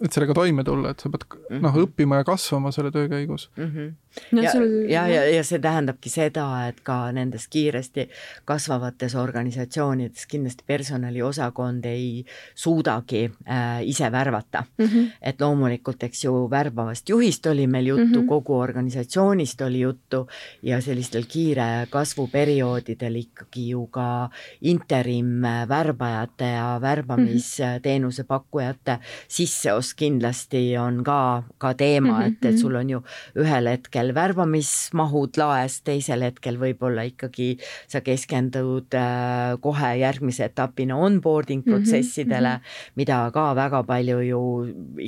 et 0.05 0.13
sellega 0.13 0.35
toime 0.35 0.65
tulla, 0.65 0.91
et 0.91 1.01
sa 1.01 1.09
pead 1.09 1.25
mm 1.25 1.57
-hmm. 1.57 1.63
noh, 1.63 1.77
õppima 1.87 2.21
ja 2.21 2.25
kasvama 2.25 2.73
selle 2.73 2.91
töö 2.91 3.09
käigus 3.09 3.51
mm. 3.57 3.65
-hmm. 3.65 3.93
No, 4.33 4.43
ja 4.43 4.53
sul... 4.53 4.67
ja, 4.89 5.07
ja, 5.09 5.25
ja 5.25 5.45
see 5.45 5.59
tähendabki 5.59 6.11
seda, 6.11 6.47
et 6.69 6.81
ka 6.87 7.13
nendes 7.15 7.47
kiiresti 7.51 8.09
kasvavates 8.45 9.15
organisatsioonides 9.19 10.27
kindlasti 10.31 10.65
personaliosakond 10.67 11.85
ei 11.91 12.25
suudagi 12.55 13.25
äh, 13.27 13.83
ise 13.83 14.13
värvata 14.13 14.65
mm. 14.79 14.87
-hmm. 14.87 15.11
et 15.23 15.41
loomulikult, 15.41 16.03
eks 16.03 16.25
ju, 16.25 16.35
värbavast 16.51 17.09
juhist 17.09 17.47
oli 17.47 17.67
meil 17.67 17.87
juttu 17.87 18.05
mm, 18.05 18.23
-hmm. 18.23 18.29
kogu 18.29 18.59
organisatsioonist 18.59 19.61
oli 19.61 19.81
juttu 19.81 20.29
ja 20.63 20.81
sellistel 20.81 21.25
kiire 21.29 21.87
kasvuperioodidel 21.91 23.17
ikkagi 23.17 23.69
ju 23.69 23.87
ka 23.87 24.31
interim 24.61 25.43
värbajate 25.69 26.45
ja 26.45 26.79
värbamisteenuse 26.81 28.23
mhm. 28.23 28.27
pakkujate 28.27 28.99
sisseost 29.29 29.95
kindlasti 29.97 30.79
on 30.79 31.05
ka, 31.05 31.43
ka 31.59 31.75
teema, 31.75 32.25
et, 32.25 32.45
et 32.45 32.51
mhm, 32.51 32.61
sul 32.61 32.75
on 32.75 32.91
ju 32.91 33.03
ühel 33.37 33.69
hetkel 33.69 34.04
värbamismahud 34.15 35.39
laes, 35.41 35.79
teisel 35.87 36.25
hetkel 36.27 36.59
võib-olla 36.61 37.07
ikkagi 37.09 37.55
sa 37.91 38.03
keskendud 38.05 38.95
äh, 38.99 39.55
kohe 39.65 39.91
järgmise 40.01 40.49
etapina 40.51 40.97
onboarding 41.01 41.65
mhm, 41.65 41.71
protsessidele 41.71 42.57
mm, 42.57 42.63
-hmm. 42.63 42.95
mida 43.01 43.19
ka 43.35 43.47
väga 43.57 43.83
palju 43.83 44.21
ju 44.21 44.43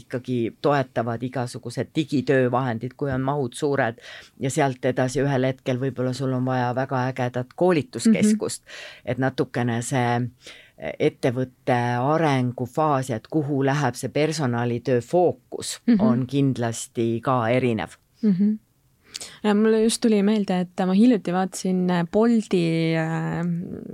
ikkagi 0.00 0.56
toetavad 0.62 1.22
igasugused 1.22 1.92
digitöövahendid, 1.94 2.96
kui 2.96 3.12
on 3.12 3.22
mahud 3.22 3.54
suured 3.54 4.00
ja 4.40 4.50
sealt 4.50 4.84
edasi 4.84 5.20
ühel 5.24 5.50
hetkel 5.50 5.80
võib-olla 5.80 6.12
sul 6.12 6.32
on 6.32 6.44
vaja 6.44 6.74
väga 6.74 7.06
ägedat 7.12 7.52
koolituskeskust 7.56 8.62
mm, 8.62 8.70
-hmm. 8.70 9.10
et 9.10 9.18
natukene 9.18 9.82
see 9.82 10.28
ettevõtte 10.76 11.76
arengufaas 11.96 13.10
ja 13.10 13.16
et 13.20 13.28
kuhu 13.32 13.62
läheb 13.64 13.96
see 13.96 14.12
personalitöö 14.12 15.00
fookus 15.00 15.80
mm, 15.86 15.94
-hmm. 15.94 16.02
on 16.04 16.26
kindlasti 16.26 17.20
ka 17.24 17.48
erinev 17.48 17.96
mm. 18.22 18.32
-hmm 18.32 18.65
mulle 19.54 19.82
just 19.84 20.00
tuli 20.04 20.22
meelde, 20.26 20.60
et 20.66 20.84
ma 20.86 20.94
hiljuti 20.96 21.34
vaatasin 21.34 21.82
äh, 21.90 22.04
Bolti 22.12 22.64
äh, 22.98 23.40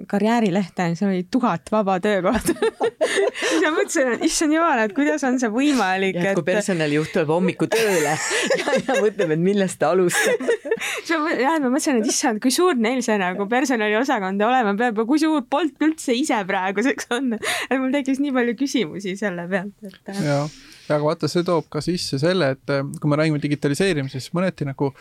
karjäärilehte, 0.09 0.93
seal 0.99 1.13
oli 1.13 1.27
tuhat 1.31 1.73
vaba 1.73 1.99
töökohta 2.03 2.55
siis 3.49 3.63
ma 3.65 3.73
mõtlesin, 3.77 4.15
et 4.17 4.27
issand 4.29 4.57
jumal, 4.57 4.83
et 4.85 4.95
kuidas 4.97 5.25
on 5.29 5.39
see 5.43 5.51
võimalik. 5.53 6.19
et 6.21 6.39
kui 6.39 6.47
personalijuht 6.47 7.13
tuleb 7.15 7.33
hommikul 7.35 7.71
tööle 7.73 8.17
ja, 8.61 8.77
ja 8.79 8.99
mõtleb, 8.99 9.37
et 9.37 9.43
millest 9.43 9.81
ta 9.83 9.93
alustab 9.97 10.47
jah, 11.45 11.59
ma 11.59 11.69
mõtlesin, 11.69 12.03
et 12.03 12.11
issand, 12.13 12.43
kui 12.43 12.55
suur 12.55 12.79
neil 12.79 13.03
see 13.05 13.19
nagu 13.21 13.47
personaliosakond 13.51 14.49
olema 14.49 14.77
peab 14.79 15.03
ja 15.03 15.09
kui 15.09 15.23
suur 15.23 15.45
Bolt 15.53 15.83
üldse 15.85 16.15
ise 16.17 16.39
praeguseks 16.49 17.11
on. 17.15 17.35
et 17.37 17.79
mul 17.79 17.93
tekkis 17.95 18.23
nii 18.23 18.35
palju 18.35 18.59
küsimusi 18.59 19.17
selle 19.21 19.49
pealt, 19.51 19.75
et. 19.87 20.15
Äh. 20.15 20.47
Aga 20.95 21.05
vaata, 21.05 21.29
see 21.29 21.45
toob 21.47 21.69
ka 21.73 21.81
sisse 21.85 22.19
selle, 22.19 22.55
et 22.57 22.77
kui 23.01 23.11
me 23.11 23.19
räägime 23.21 23.43
digitaliseerimisest, 23.43 24.29
siis 24.29 24.37
mõneti 24.37 24.69
nagu 24.69 24.93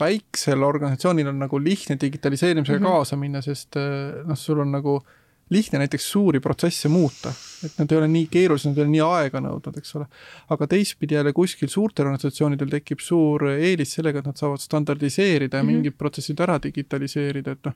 väiksel 0.00 0.62
organisatsioonil 0.62 1.30
on 1.30 1.38
nagu 1.40 1.60
lihtne 1.62 1.96
digitaliseerimisega 2.00 2.78
mm 2.78 2.84
-hmm. 2.84 2.88
kaasa 2.88 3.16
minna, 3.16 3.40
sest 3.42 3.76
eh, 3.76 4.24
noh, 4.26 4.38
sul 4.38 4.60
on 4.60 4.72
nagu 4.72 5.02
lihtne 5.50 5.78
näiteks 5.78 6.10
suuri 6.10 6.40
protsesse 6.40 6.88
muuta, 6.88 7.30
et 7.64 7.72
nad 7.78 7.92
ei 7.92 7.98
ole 7.98 8.08
nii 8.08 8.26
keerulised, 8.30 8.70
nad 8.70 8.78
ei 8.78 8.82
ole 8.82 8.90
nii 8.90 9.04
aeganõudvad, 9.04 9.78
eks 9.78 9.94
ole. 9.96 10.06
aga 10.50 10.66
teistpidi 10.66 11.14
jälle 11.14 11.32
kuskil 11.32 11.68
suurtel 11.68 12.06
organisatsioonidel 12.06 12.68
tekib 12.68 13.00
suur 13.00 13.48
eelis 13.52 13.92
sellega, 13.94 14.18
et 14.18 14.26
nad 14.26 14.36
saavad 14.36 14.60
standardiseerida 14.60 15.56
ja 15.56 15.62
mm 15.62 15.68
-hmm. 15.68 15.72
mingid 15.72 15.94
protsessid 15.98 16.40
ära 16.40 16.58
digitaliseerida, 16.62 17.52
et 17.52 17.64
noh, 17.64 17.74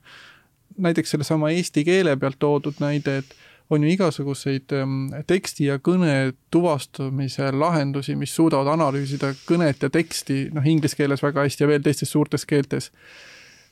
näiteks 0.77 1.09
sellesama 1.09 1.49
eesti 1.49 1.83
keele 1.83 2.17
pealt 2.17 2.39
toodud 2.39 2.75
näide, 2.79 3.17
et 3.17 3.35
on 3.71 3.83
ju 3.83 3.91
igasuguseid 3.93 4.73
ähm, 4.75 5.09
teksti 5.27 5.69
ja 5.69 5.77
kõne 5.79 6.33
tuvastamise 6.51 7.51
lahendusi, 7.55 8.17
mis 8.19 8.33
suudavad 8.35 8.67
analüüsida 8.73 9.31
kõnet 9.47 9.85
ja 9.85 9.89
teksti, 9.89 10.49
noh, 10.55 10.65
inglise 10.67 10.99
keeles 10.99 11.23
väga 11.23 11.45
hästi 11.45 11.63
ja 11.63 11.69
veel 11.71 11.85
teistes 11.85 12.11
suurtes 12.11 12.45
keeltes 12.49 12.91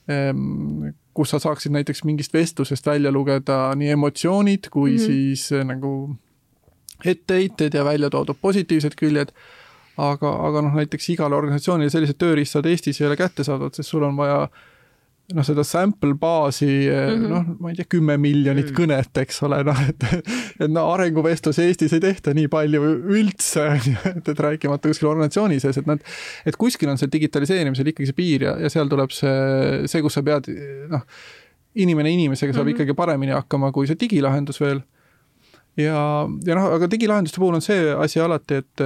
ähm, 0.08 0.94
kus 1.14 1.34
sa 1.36 1.42
saaksid 1.44 1.76
näiteks 1.76 2.06
mingist 2.08 2.34
vestlusest 2.34 2.88
välja 2.88 3.12
lugeda 3.12 3.74
nii 3.76 3.92
emotsioonid 3.98 4.72
kui 4.72 4.92
mm 4.92 4.98
-hmm. 4.98 5.06
siis 5.06 5.52
äh, 5.52 5.66
nagu 5.66 6.16
etteheited 7.06 7.74
ja 7.74 7.86
välja 7.86 8.10
toodud 8.10 8.38
positiivsed 8.42 8.96
küljed. 8.96 9.32
aga, 9.98 10.30
aga 10.48 10.62
noh, 10.62 10.76
näiteks 10.76 11.10
igale 11.10 11.36
organisatsioonile 11.36 11.90
sellised 11.90 12.16
tööriistad 12.16 12.66
Eestis 12.66 13.02
ei 13.02 13.08
ole 13.08 13.16
kättesaadavad, 13.20 13.74
sest 13.76 13.90
sul 13.90 14.04
on 14.04 14.16
vaja 14.18 14.44
äh, 14.44 14.50
noh, 15.36 15.46
seda 15.46 15.64
sample 15.68 16.16
baasi 16.20 16.68
mm 16.68 17.10
-hmm. 17.10 17.28
noh, 17.30 17.50
ma 17.62 17.72
ei 17.72 17.78
tea, 17.78 17.86
kümme 17.90 18.18
miljonit 18.18 18.70
mm 18.70 18.72
-hmm. 18.72 18.80
kõnet, 18.80 19.22
eks 19.22 19.44
ole, 19.46 19.62
noh, 19.64 19.82
et 19.90 20.06
et 20.60 20.72
no 20.72 20.86
arenguvestlus 20.94 21.60
Eestis 21.60 21.94
ei 21.94 22.04
tehta 22.04 22.34
nii 22.34 22.48
palju 22.48 22.82
üldse, 23.20 23.66
et, 24.16 24.28
et 24.28 24.40
rääkimata 24.40 24.90
kuskil 24.90 25.12
organisatsiooni 25.12 25.60
sees, 25.60 25.78
et 25.78 25.90
nad, 25.90 26.00
et 26.46 26.56
kuskil 26.56 26.90
on 26.90 26.98
see 26.98 27.12
digitaliseerimisel 27.12 27.94
ikkagi 27.94 28.10
see 28.10 28.18
piir 28.18 28.48
ja, 28.48 28.58
ja 28.60 28.70
seal 28.70 28.90
tuleb 28.90 29.12
see, 29.12 29.86
see, 29.86 30.02
kus 30.02 30.18
sa 30.18 30.24
pead 30.24 30.50
noh, 30.90 31.06
inimene 31.76 32.12
inimesega 32.12 32.54
saab 32.54 32.66
mm 32.66 32.70
-hmm. 32.70 32.76
ikkagi 32.76 32.94
paremini 32.94 33.32
hakkama 33.32 33.72
kui 33.72 33.88
see 33.88 34.00
digilahendus 34.00 34.62
veel 34.62 34.82
ja, 35.80 36.00
ja 36.46 36.58
noh, 36.58 36.68
aga 36.76 36.90
digilahenduste 36.92 37.40
puhul 37.42 37.58
on 37.58 37.64
see 37.64 37.92
asi 37.94 38.22
alati, 38.24 38.60
et, 38.64 38.84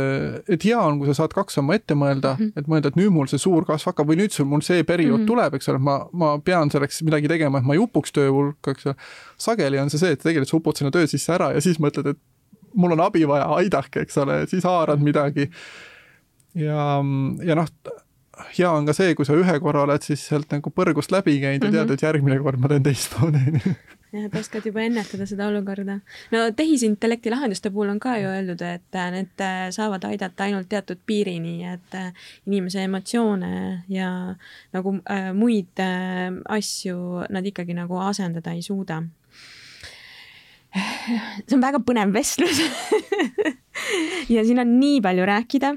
et 0.55 0.65
hea 0.67 0.79
on, 0.79 0.99
kui 0.99 1.09
sa 1.09 1.15
saad 1.21 1.33
kaks 1.35 1.57
sammu 1.57 1.75
ette 1.75 1.97
mõelda 1.97 2.35
mm, 2.35 2.43
-hmm. 2.43 2.61
et 2.61 2.69
mõelda, 2.69 2.91
et 2.91 2.99
nüüd 2.99 3.13
mul 3.15 3.29
see 3.31 3.41
suur 3.41 3.65
kasv 3.67 3.91
hakkab 3.91 4.11
või 4.11 4.19
nüüd 4.21 4.35
sul 4.35 4.47
mul 4.49 4.61
see 4.65 4.83
periood 4.83 5.19
mm 5.19 5.23
-hmm. 5.23 5.31
tuleb, 5.31 5.57
eks 5.57 5.71
ole, 5.73 5.81
ma, 5.83 5.97
ma 6.11 6.35
pean 6.39 6.71
selleks 6.73 7.01
midagi 7.07 7.31
tegema, 7.31 7.59
et 7.59 7.67
ma 7.69 7.77
ei 7.77 7.81
upuks 7.81 8.13
töö 8.13 8.29
hulka, 8.29 8.75
eks 8.75 8.91
ole. 8.91 8.95
sageli 9.37 9.79
on 9.79 9.89
see 9.89 10.01
see, 10.01 10.13
et 10.13 10.21
tegelikult 10.21 10.49
sa 10.49 10.57
upud 10.57 10.77
sinna 10.77 10.91
töö 10.91 11.07
sisse 11.07 11.33
ära 11.33 11.51
ja 11.53 11.61
siis 11.61 11.79
mõtled, 11.79 12.13
et 12.13 12.21
mul 12.73 12.91
on 12.91 13.01
abi 13.05 13.27
vaja, 13.27 13.49
aidake, 13.57 14.05
eks 14.05 14.17
ole, 14.17 14.45
siis 14.47 14.63
haarad 14.63 15.01
midagi. 15.01 15.49
ja, 16.55 17.01
ja 17.43 17.55
noh, 17.55 17.67
hea 18.57 18.69
on 18.69 18.85
ka 18.85 18.93
see, 18.93 19.15
kui 19.15 19.25
sa 19.25 19.33
ühe 19.37 19.59
korra 19.59 19.83
oled 19.87 20.01
siis 20.05 20.27
sealt 20.27 20.51
nagu 20.51 20.69
põrgust 20.69 21.11
läbi 21.13 21.39
käinud 21.41 21.69
ja 21.69 21.71
tead, 21.71 21.85
mhm. 21.85 21.93
et 21.93 22.01
järgmine 22.01 22.39
kord 22.43 22.61
ma 22.61 22.71
teen 22.71 22.83
teistmoodi 22.83 23.61
jah, 24.13 24.27
et 24.27 24.35
oskad 24.37 24.65
juba 24.67 24.83
ennetada 24.85 25.25
seda 25.29 25.47
olukorda. 25.49 25.99
no 26.33 26.43
tehisintellekti 26.55 27.31
lahenduste 27.33 27.71
puhul 27.73 27.93
on 27.93 27.99
ka 28.03 28.17
ju 28.21 28.29
öeldud, 28.29 28.61
et 28.61 28.99
äh, 28.99 29.09
need 29.15 29.41
äh, 29.41 29.65
saavad 29.73 30.05
aidata 30.09 30.47
ainult 30.47 30.69
teatud 30.69 31.01
piirini, 31.05 31.55
et 31.73 31.97
äh, 31.97 32.11
inimese 32.47 32.85
emotsioone 32.85 33.83
ja 33.89 34.11
nagu 34.75 34.97
äh, 35.09 35.31
muid 35.33 35.81
äh, 35.81 36.29
asju 36.57 37.27
nad 37.33 37.45
ikkagi 37.45 37.75
nagu 37.77 37.99
asendada 38.03 38.53
ei 38.53 38.61
suuda. 38.61 39.03
see 40.73 41.53
on 41.53 41.61
väga 41.61 41.83
põnev 41.85 42.15
vestlus 42.15 42.57
ja 44.33 44.41
siin 44.41 44.57
on 44.57 44.71
nii 44.79 45.03
palju 45.05 45.25
rääkida. 45.29 45.69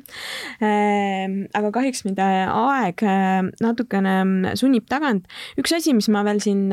aga 1.53 1.73
kahjuks 1.75 2.07
mind 2.07 2.23
aeg 2.23 3.05
natukene 3.61 4.55
sunnib 4.57 4.89
tagant. 4.89 5.29
üks 5.61 5.77
asi, 5.77 5.93
mis 5.93 6.09
ma 6.09 6.25
veel 6.25 6.41
siin 6.41 6.73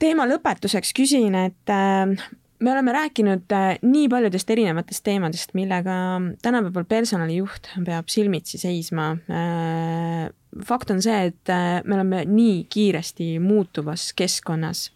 teema 0.00 0.26
lõpetuseks 0.28 0.94
küsin, 0.96 1.36
et 1.38 1.72
äh, 1.72 2.28
me 2.60 2.72
oleme 2.72 2.94
rääkinud 2.96 3.52
äh, 3.56 3.72
nii 3.84 4.08
paljudest 4.12 4.50
erinevatest 4.50 5.04
teemadest, 5.06 5.54
millega 5.58 5.96
tänapäeval 6.42 6.86
personalijuht 6.88 7.72
peab 7.86 8.10
silmitsi 8.12 8.60
seisma. 8.60 9.12
Äh, 9.30 10.30
fakt 10.66 10.90
on 10.90 11.02
see, 11.04 11.30
et 11.30 11.52
me 11.86 11.94
oleme 11.94 12.24
nii 12.26 12.64
kiiresti 12.72 13.36
muutuvas 13.44 14.10
keskkonnas. 14.18 14.88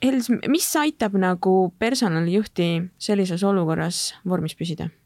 Els, 0.00 0.30
mis 0.48 0.70
aitab 0.80 1.18
nagu 1.20 1.74
personalijuhti 1.78 2.70
sellises 2.96 3.44
olukorras 3.44 4.14
vormis 4.24 4.56
püsida? 4.56 4.86
Mm, 4.88 4.96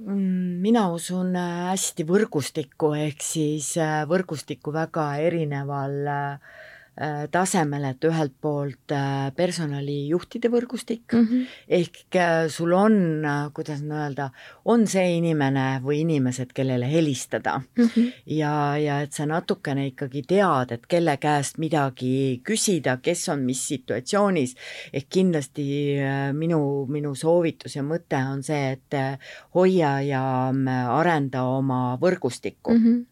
mina 0.00 0.86
usun 0.94 1.34
äh, 1.36 1.68
hästi 1.70 2.06
võrgustikku, 2.08 2.92
ehk 2.96 3.22
siis 3.24 3.74
äh, 3.76 4.02
võrgustikku 4.08 4.72
väga 4.72 5.06
erineval 5.20 5.96
äh, 6.08 6.58
Äh, 7.00 7.30
tasemel, 7.32 7.86
et 7.88 8.04
ühelt 8.04 8.34
poolt 8.44 8.92
äh, 8.92 9.30
personalijuhtide 9.32 10.50
võrgustik 10.52 11.14
mm 11.14 11.22
-hmm. 11.24 11.44
ehk 11.78 12.16
äh, 12.20 12.48
sul 12.52 12.74
on, 12.76 13.24
kuidas 13.56 13.80
öelda, 13.80 14.26
on 14.68 14.84
see 14.86 15.16
inimene 15.16 15.80
või 15.80 16.02
inimesed, 16.02 16.52
kellele 16.52 16.90
helistada 16.92 17.62
mm 17.62 17.86
-hmm. 17.86 18.12
ja, 18.26 18.76
ja 18.76 19.00
et 19.00 19.16
sa 19.16 19.24
natukene 19.24 19.86
ikkagi 19.86 20.22
tead, 20.28 20.74
et 20.76 20.84
kelle 20.86 21.16
käest 21.16 21.56
midagi 21.56 22.42
küsida, 22.44 22.98
kes 23.00 23.28
on 23.28 23.46
mis 23.48 23.62
situatsioonis, 23.68 24.54
ehk 24.92 25.08
kindlasti 25.08 25.96
minu, 26.32 26.84
minu 26.86 27.14
soovitus 27.14 27.76
ja 27.76 27.82
mõte 27.82 28.20
on 28.32 28.42
see, 28.42 28.76
et 28.76 29.18
hoia 29.54 30.02
ja 30.02 30.52
arenda 30.98 31.42
oma 31.44 31.96
võrgustikku 31.96 32.76
mm. 32.76 32.84
-hmm 32.84 33.09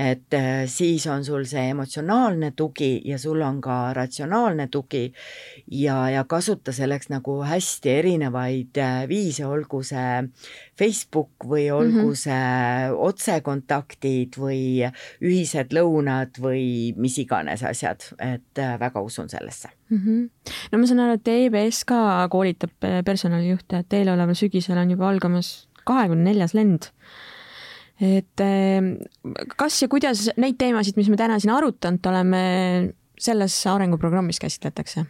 et 0.00 0.34
äh, 0.34 0.64
siis 0.66 1.04
on 1.10 1.24
sul 1.24 1.44
see 1.48 1.70
emotsionaalne 1.74 2.52
tugi 2.56 3.00
ja 3.04 3.18
sul 3.20 3.40
on 3.44 3.58
ka 3.60 3.92
ratsionaalne 3.96 4.68
tugi 4.72 5.02
ja, 5.76 5.96
ja 6.10 6.24
kasuta 6.24 6.72
selleks 6.72 7.10
nagu 7.12 7.40
hästi 7.44 7.92
erinevaid 7.98 8.80
äh, 8.80 9.02
viise, 9.10 9.44
olgu 9.46 9.82
see 9.84 10.22
Facebook 10.78 11.44
või 11.44 11.66
olgu 11.74 12.06
mm 12.06 12.12
-hmm. 12.12 12.22
see 12.22 12.94
otsekontaktid 13.08 14.38
või 14.40 14.88
ühised 15.20 15.74
lõunad 15.76 16.40
või 16.40 16.94
mis 16.96 17.18
iganes 17.18 17.64
asjad, 17.66 18.06
et 18.18 18.58
äh, 18.58 18.78
väga 18.80 19.02
usun 19.04 19.28
sellesse 19.28 19.68
mm. 19.90 19.98
-hmm. 19.98 20.54
no 20.72 20.78
ma 20.78 20.86
saan 20.86 21.04
aru, 21.06 21.18
et 21.20 21.28
EBS 21.28 21.84
ka 21.84 22.28
koolitab 22.30 22.88
personalijuhte, 23.04 23.84
et 23.84 23.92
eeloleval 24.00 24.34
sügisel 24.34 24.78
on 24.78 24.96
juba 24.96 25.08
algamas 25.08 25.68
kahekümne 25.84 26.30
neljas 26.30 26.54
lend 26.54 26.88
et 28.00 28.40
ehm, 28.44 28.94
kas 29.60 29.82
ja 29.82 29.88
kuidas 29.92 30.30
neid 30.40 30.58
teemasid, 30.60 30.96
mis 30.96 31.10
me 31.12 31.20
täna 31.20 31.38
siin 31.40 31.52
arutanud 31.54 32.10
oleme, 32.12 32.42
selles 33.20 33.56
arenguprogrammis 33.68 34.40
käsitletakse? 34.40 35.06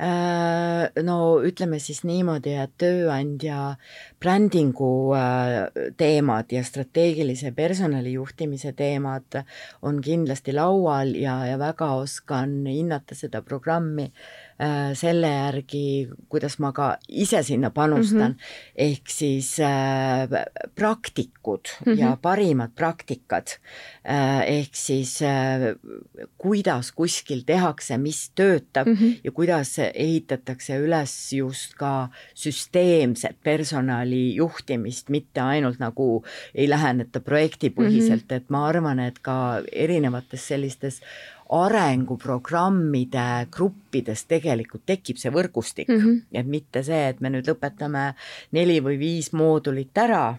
Äh, 0.00 0.86
no 1.04 1.16
ütleme 1.44 1.76
siis 1.76 1.98
niimoodi, 2.08 2.54
et 2.56 2.72
tööandja 2.80 3.74
brändingu 4.16 5.12
äh, 5.12 5.58
teemad 6.00 6.54
ja 6.56 6.62
strateegilise 6.64 7.52
personalijuhtimise 7.52 8.72
teemad 8.78 9.42
on 9.84 10.00
kindlasti 10.00 10.56
laual 10.56 11.12
ja, 11.20 11.42
ja 11.50 11.60
väga 11.60 11.90
oskan 12.00 12.62
hinnata 12.64 13.18
seda 13.18 13.44
programmi 13.44 14.08
Äh, 14.08 14.49
selle 14.94 15.28
järgi, 15.30 16.08
kuidas 16.28 16.58
ma 16.60 16.72
ka 16.76 16.90
ise 17.08 17.40
sinna 17.46 17.70
panustan 17.72 18.34
mm, 18.34 18.36
-hmm. 18.36 18.72
ehk 18.76 19.08
siis 19.08 19.60
äh, 19.60 20.28
praktikud 20.74 21.60
mm 21.86 21.92
-hmm. 21.92 22.00
ja 22.00 22.16
parimad 22.22 22.70
praktikad 22.74 23.46
äh,. 24.04 24.42
ehk 24.46 24.74
siis 24.74 25.22
äh, 25.22 25.76
kuidas 26.38 26.92
kuskil 26.92 27.42
tehakse, 27.46 27.98
mis 27.98 28.30
töötab 28.34 28.86
mm 28.86 28.94
-hmm. 28.94 29.20
ja 29.24 29.30
kuidas 29.30 29.78
ehitatakse 29.78 30.76
üles 30.76 31.32
just 31.32 31.74
ka 31.74 32.08
süsteemset 32.34 33.36
personali 33.44 34.34
juhtimist, 34.34 35.08
mitte 35.08 35.40
ainult 35.40 35.78
nagu 35.78 36.24
ei 36.54 36.68
läheneta 36.68 37.20
projektipõhiselt 37.20 38.22
mm, 38.22 38.28
-hmm. 38.28 38.36
et 38.36 38.50
ma 38.50 38.66
arvan, 38.66 39.00
et 39.00 39.18
ka 39.18 39.62
erinevates 39.72 40.48
sellistes 40.48 41.00
arenguprogrammide 41.50 43.46
gruppides 43.50 44.24
tegelikult 44.30 44.84
tekib 44.86 45.18
see 45.18 45.32
võrgustik 45.34 45.88
mm, 45.88 45.98
-hmm. 46.04 46.20
et 46.32 46.46
mitte 46.46 46.82
see, 46.86 47.08
et 47.08 47.20
me 47.20 47.30
nüüd 47.30 47.48
lõpetame 47.50 48.12
neli 48.52 48.78
või 48.84 48.98
viis 49.00 49.32
moodulit 49.32 49.98
ära 49.98 50.38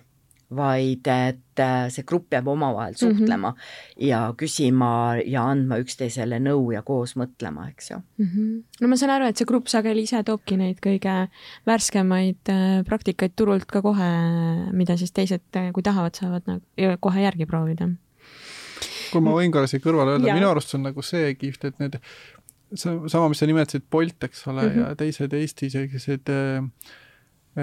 vaid 0.51 1.07
et 1.07 1.59
äh, 1.63 1.85
see 1.93 2.03
grupp 2.07 2.33
jääb 2.33 2.47
omavahel 2.51 2.93
mhm. 2.93 2.99
suhtlema 2.99 3.51
mm 3.51 3.55
-hmm. 3.55 4.07
ja 4.07 4.33
küsima 4.37 4.91
ja 5.25 5.45
andma 5.47 5.77
üksteisele 5.79 6.39
nõu 6.39 6.73
ja 6.73 6.81
koos 6.81 7.15
mõtlema, 7.15 7.69
eks 7.69 7.91
ju 7.91 7.97
mm. 7.97 8.25
-hmm. 8.25 8.63
no 8.81 8.87
ma 8.87 8.97
saan 8.97 9.15
aru, 9.15 9.25
et 9.25 9.37
see 9.37 9.45
grupp 9.45 9.67
sageli 9.67 10.03
ise 10.03 10.23
toobki 10.23 10.57
neid 10.57 10.79
kõige 10.83 11.27
värskemaid 11.65 12.49
äh, 12.49 12.83
praktikaid 12.85 13.31
turult 13.35 13.65
ka 13.65 13.81
kohe, 13.81 14.11
mida 14.71 14.97
siis 14.97 15.11
teised, 15.11 15.47
äh, 15.55 15.71
kui 15.71 15.83
tahavad, 15.83 16.15
saavad 16.15 16.43
nagu 16.47 16.97
kohe 16.99 17.21
järgi 17.21 17.45
proovida. 17.45 17.89
Kui 19.11 19.23
ma 19.23 19.35
võin 19.35 19.53
korra 19.53 19.69
siia 19.69 19.83
kõrvale 19.83 20.15
öelda, 20.15 20.33
minu 20.35 20.49
arust 20.49 20.75
on 20.77 20.85
nagu 20.87 21.03
see 21.05 21.33
kihvt, 21.39 21.69
et 21.69 21.79
need, 21.81 21.99
sama, 22.75 23.29
mis 23.31 23.41
sa 23.41 23.49
nimetasid, 23.49 23.85
Bolt, 23.91 24.27
eks 24.27 24.45
ole 24.47 24.65
mm, 24.65 24.73
-hmm. 24.73 24.89
ja 24.89 24.95
teised 24.99 25.33
Eesti 25.33 25.69
sellised 25.69 26.31
äh, 26.31 26.63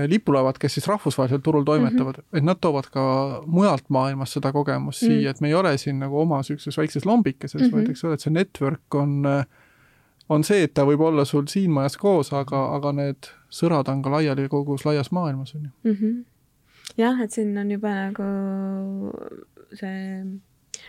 lipulaevad, 0.09 0.59
kes 0.61 0.75
siis 0.75 0.89
rahvusvahelisel 0.89 1.41
turul 1.45 1.65
toimetavad 1.65 2.17
mm, 2.17 2.25
-hmm. 2.25 2.39
et 2.39 2.45
nad 2.45 2.57
toovad 2.61 2.91
ka 2.93 3.43
mujalt 3.47 3.89
maailmast 3.89 4.33
seda 4.33 4.53
kogemust 4.53 5.03
mm 5.03 5.09
-hmm. 5.09 5.13
siia, 5.13 5.31
et 5.31 5.41
me 5.41 5.49
ei 5.49 5.55
ole 5.55 5.79
siin 5.79 5.99
nagu 5.99 6.21
oma 6.21 6.37
niisuguses 6.37 6.79
väikses 6.79 7.07
lombikeses 7.07 7.61
mm, 7.61 7.69
-hmm. 7.69 7.73
vaid 7.73 7.91
eks 7.91 8.05
ole, 8.05 8.15
et 8.15 8.21
see 8.21 8.33
network 8.33 8.95
on, 8.95 9.27
äh, 9.27 9.45
on 10.29 10.45
see, 10.45 10.63
et 10.63 10.75
ta 10.75 10.85
võib 10.85 11.01
olla 11.01 11.25
sul 11.25 11.47
siin 11.47 11.71
majas 11.71 11.97
koos, 11.97 12.33
aga, 12.33 12.75
aga 12.75 12.93
need 12.93 13.31
sõrad 13.51 13.89
on 13.89 14.03
ka 14.03 14.11
laiali 14.11 14.49
kogu 14.49 14.77
laias 14.85 15.11
maailmas, 15.11 15.55
on 15.55 15.65
ju 15.65 15.95
jah, 16.99 17.21
et 17.21 17.33
siin 17.33 17.59
on 17.59 17.71
juba 17.71 17.95
nagu 17.95 18.29
see 19.79 20.25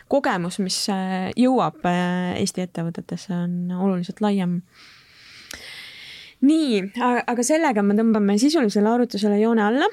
kogemus, 0.08 0.60
mis 0.64 0.78
äh, 0.94 1.30
jõuab 1.38 1.84
Eesti 1.90 2.66
ettevõtetesse, 2.68 3.34
on 3.34 3.76
oluliselt 3.80 4.22
laiem 4.22 4.62
nii, 6.46 6.80
aga 7.28 7.44
sellega 7.44 7.84
me 7.84 7.96
tõmbame 7.98 8.38
sisulisele 8.40 8.88
arutlusele 8.90 9.40
joone 9.42 9.64
alla. 9.66 9.90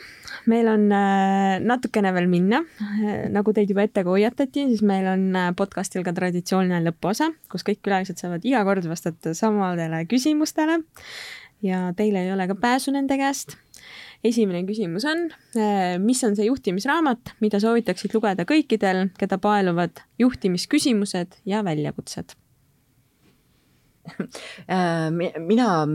meil 0.46 0.68
on 0.70 0.84
äh, 0.94 1.56
natukene 1.58 2.12
veel 2.14 2.28
minna. 2.30 2.60
Äh, 2.82 3.26
nagu 3.34 3.50
teid 3.54 3.70
juba 3.72 3.82
ette 3.82 4.04
hoiatati, 4.06 4.68
siis 4.70 4.82
meil 4.86 5.08
on 5.10 5.24
äh, 5.34 5.48
podcastil 5.58 6.04
ka 6.06 6.14
traditsiooniline 6.14 6.84
lõpuosa, 6.86 7.32
kus 7.50 7.66
kõik 7.66 7.80
külalised 7.82 8.20
saavad 8.22 8.46
iga 8.46 8.62
kord 8.68 8.86
vastata 8.86 9.34
samadele 9.34 10.04
küsimustele. 10.06 10.82
ja 11.62 11.90
teil 11.96 12.14
ei 12.14 12.30
ole 12.30 12.46
ka 12.46 12.54
pääsu 12.54 12.92
nende 12.94 13.16
käest. 13.18 13.56
Esimene 14.28 14.64
küsimus 14.68 15.06
on, 15.08 15.28
mis 16.02 16.22
on 16.26 16.34
see 16.38 16.48
juhtimisraamat, 16.48 17.36
mida 17.44 17.60
soovitaksid 17.62 18.14
lugeda 18.16 18.46
kõikidel, 18.48 19.08
keda 19.20 19.38
paeluvad 19.42 20.02
juhtimisküsimused 20.22 21.40
ja 21.48 21.62
väljakutsed 21.66 22.36
Äh, 24.68 25.10
mina 25.38 25.86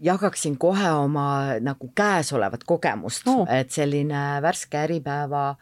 jagaksin 0.00 0.58
kohe 0.58 0.90
oma 0.92 1.28
nagu 1.64 1.90
käesolevat 1.96 2.66
kogemust 2.68 3.28
oh., 3.30 3.46
et 3.48 3.72
selline 3.72 4.42
värske 4.44 4.78
Äripäeva 4.82 5.54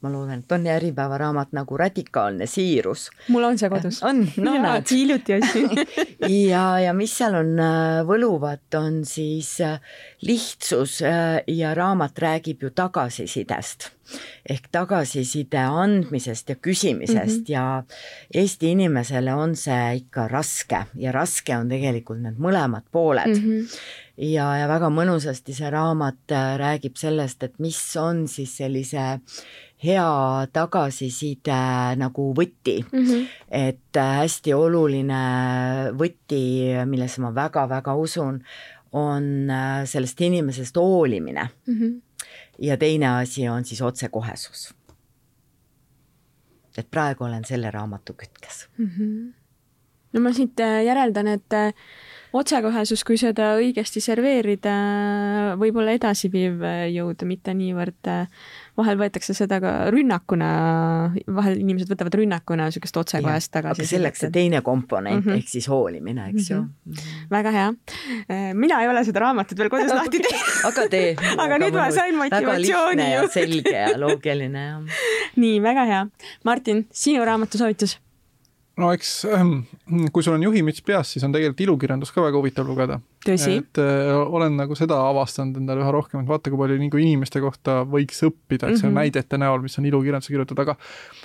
ma 0.00 0.12
loodan, 0.12 0.44
et 0.44 0.52
on 0.52 0.66
Äripäeva 0.66 1.18
raamat 1.18 1.52
nagu 1.56 1.76
Radikaalne 1.76 2.46
siirus. 2.46 3.08
mul 3.28 3.44
on 3.44 3.58
see 3.58 3.70
kodus. 3.72 4.02
on, 4.02 4.24
no 4.36 4.54
näed. 4.62 4.86
hiljuti 4.90 5.38
ostsin 5.38 5.70
ja, 6.52 6.64
ja 6.80 6.94
mis 6.94 7.16
seal 7.18 7.38
on 7.40 7.54
äh, 7.58 8.00
võluvat, 8.08 8.66
on 8.78 9.04
siis 9.08 9.56
äh, 9.60 9.80
lihtsus 10.22 11.00
ja 11.46 11.74
raamat 11.74 12.18
räägib 12.18 12.62
ju 12.62 12.70
tagasisidest 12.70 13.90
ehk 14.48 14.68
tagasiside 14.72 15.60
andmisest 15.60 16.48
ja 16.48 16.56
küsimisest 16.56 17.38
mm 17.38 17.44
-hmm. 17.44 17.52
ja 17.52 17.82
Eesti 18.34 18.70
inimesele 18.70 19.34
on 19.34 19.56
see 19.56 19.96
ikka 19.96 20.28
raske 20.28 20.84
ja 20.94 21.12
raske 21.12 21.56
on 21.56 21.68
tegelikult 21.68 22.22
need 22.22 22.38
mõlemad 22.38 22.88
pooled 22.92 23.28
mm. 23.28 23.44
-hmm. 23.44 23.78
Ja, 24.18 24.46
ja 24.58 24.68
väga 24.68 24.90
mõnusasti 24.90 25.54
see 25.56 25.70
raamat 25.70 26.34
äh, 26.34 26.56
räägib 26.60 26.98
sellest, 26.98 27.42
et 27.42 27.58
mis 27.62 27.78
on 27.96 28.26
siis 28.28 28.56
sellise 28.60 29.20
hea 29.84 30.08
tagasiside 30.52 31.60
nagu 32.00 32.32
võti 32.34 32.80
mm. 32.82 33.04
-hmm. 33.04 33.28
et 33.50 33.96
äh, 33.96 34.16
hästi 34.22 34.54
oluline 34.54 35.22
võti, 35.94 36.42
millesse 36.86 37.22
ma 37.22 37.30
väga-väga 37.34 37.94
usun, 37.94 38.42
on 38.92 39.50
äh, 39.50 39.86
sellest 39.86 40.20
inimesest 40.20 40.76
hoolimine 40.76 41.48
mm. 41.66 41.74
-hmm 41.74 41.96
ja 42.58 42.76
teine 42.76 43.08
asi 43.08 43.48
on 43.48 43.64
siis 43.64 43.82
otsekohesus. 43.82 44.74
et 46.78 46.90
praegu 46.90 47.24
olen 47.24 47.44
selle 47.44 47.70
raamatu 47.70 48.12
kütkes 48.12 48.68
mm. 48.78 48.90
-hmm. 48.98 49.32
no 50.12 50.20
ma 50.20 50.32
siit 50.32 50.60
äh, 50.60 50.84
järeldan, 50.84 51.26
et 51.26 51.52
äh, 51.52 51.74
otsekohesus, 52.32 53.04
kui 53.08 53.18
seda 53.20 53.54
õigesti 53.58 54.02
serveerida, 54.04 54.74
võib 55.60 55.78
olla 55.80 55.94
edasiviiv 55.96 56.62
äh, 56.62 56.86
jõud, 56.92 57.24
mitte 57.28 57.54
niivõrd 57.56 58.10
vahel 58.78 58.98
võetakse 59.00 59.34
seda 59.34 59.58
ka 59.62 59.72
rünnakuna, 59.90 60.48
vahel 61.34 61.58
inimesed 61.58 61.90
võtavad 61.90 62.14
rünnakuna 62.20 62.68
niisugust 62.68 63.00
otsekohest 63.00 63.50
tagasi. 63.56 63.82
aga 63.82 63.90
selleks 63.90 64.22
see 64.22 64.34
teine 64.34 64.60
komponent 64.62 65.24
mm 65.24 65.30
-hmm. 65.30 65.42
ehk 65.42 65.48
siis 65.48 65.68
hoolimine, 65.68 66.28
eks 66.30 66.50
ju 66.50 66.60
mm. 66.62 66.70
-hmm. 66.86 67.26
väga 67.30 67.50
hea. 67.50 67.72
mina 68.54 68.82
ei 68.82 68.88
ole 68.88 69.04
seda 69.04 69.20
raamatut 69.26 69.58
veel 69.58 69.70
kodus 69.70 69.94
lahti 70.00 70.20
teinud 70.22 70.64
aga 70.70 70.88
tee 70.88 71.16
aga 71.44 71.58
nüüd 71.58 71.74
ma 71.74 71.90
sain 71.90 72.16
motivatsiooni 72.16 73.08
ju. 73.14 73.28
selge 73.32 73.76
ja 73.76 73.98
loogiline 73.98 74.66
nii, 75.42 75.62
väga 75.62 75.84
hea. 75.88 76.02
Martin, 76.44 76.86
sinu 76.92 77.24
raamatusoovitus 77.24 77.98
no 78.78 78.90
eks 78.94 79.12
ähm, 79.28 79.54
kui 80.14 80.24
sul 80.24 80.36
on 80.36 80.44
juhimüts 80.46 80.82
peas, 80.86 81.12
siis 81.14 81.24
on 81.26 81.34
tegelikult 81.34 81.64
ilukirjandust 81.66 82.14
ka 82.14 82.24
väga 82.24 82.38
huvitav 82.38 82.68
lugeda. 82.68 83.00
et 83.26 83.80
äh, 83.82 84.12
olen 84.16 84.56
nagu 84.60 84.76
seda 84.78 85.00
avastanud 85.08 85.58
endale 85.60 85.82
üha 85.82 85.94
rohkem, 85.94 86.22
et 86.22 86.30
vaata, 86.30 86.52
kui 86.52 86.60
palju 86.60 86.78
nagu 86.80 87.02
inimeste 87.02 87.42
kohta 87.44 87.82
võiks 87.88 88.22
õppida, 88.28 88.70
see 88.70 88.70
on 88.70 88.78
mm 88.78 88.84
-hmm. 88.84 89.00
näidete 89.02 89.38
näol, 89.38 89.62
mis 89.64 89.78
on 89.78 89.90
ilukirjanduse 89.90 90.32
kirjutatud, 90.32 90.62
aga 90.62 90.76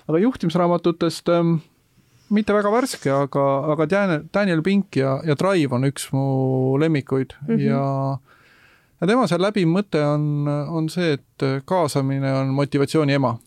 aga 0.07 0.23
juhtimisraamatutest 0.25 1.29
ähm, 1.29 1.55
mitte 2.29 2.53
väga 2.53 2.71
värske, 2.71 3.11
aga, 3.11 3.47
aga 3.73 3.89
Daniel, 3.89 4.23
Daniel 4.33 4.61
Pink 4.63 4.95
ja, 4.95 5.19
ja 5.25 5.35
Drive 5.35 5.75
on 5.75 5.85
üks 5.85 6.09
mu 6.11 6.77
lemmikuid 6.79 7.35
mm 7.41 7.55
-hmm. 7.55 7.61
ja 7.61 8.17
ja 9.01 9.07
tema 9.07 9.27
seal 9.27 9.41
läbiv 9.43 9.67
mõte 9.67 9.99
on, 9.99 10.47
on 10.47 10.89
see, 10.89 11.17
et 11.17 11.65
kaasamine 11.65 12.33
on 12.33 12.53
motivatsiooni 12.55 13.13
ema. 13.13 13.37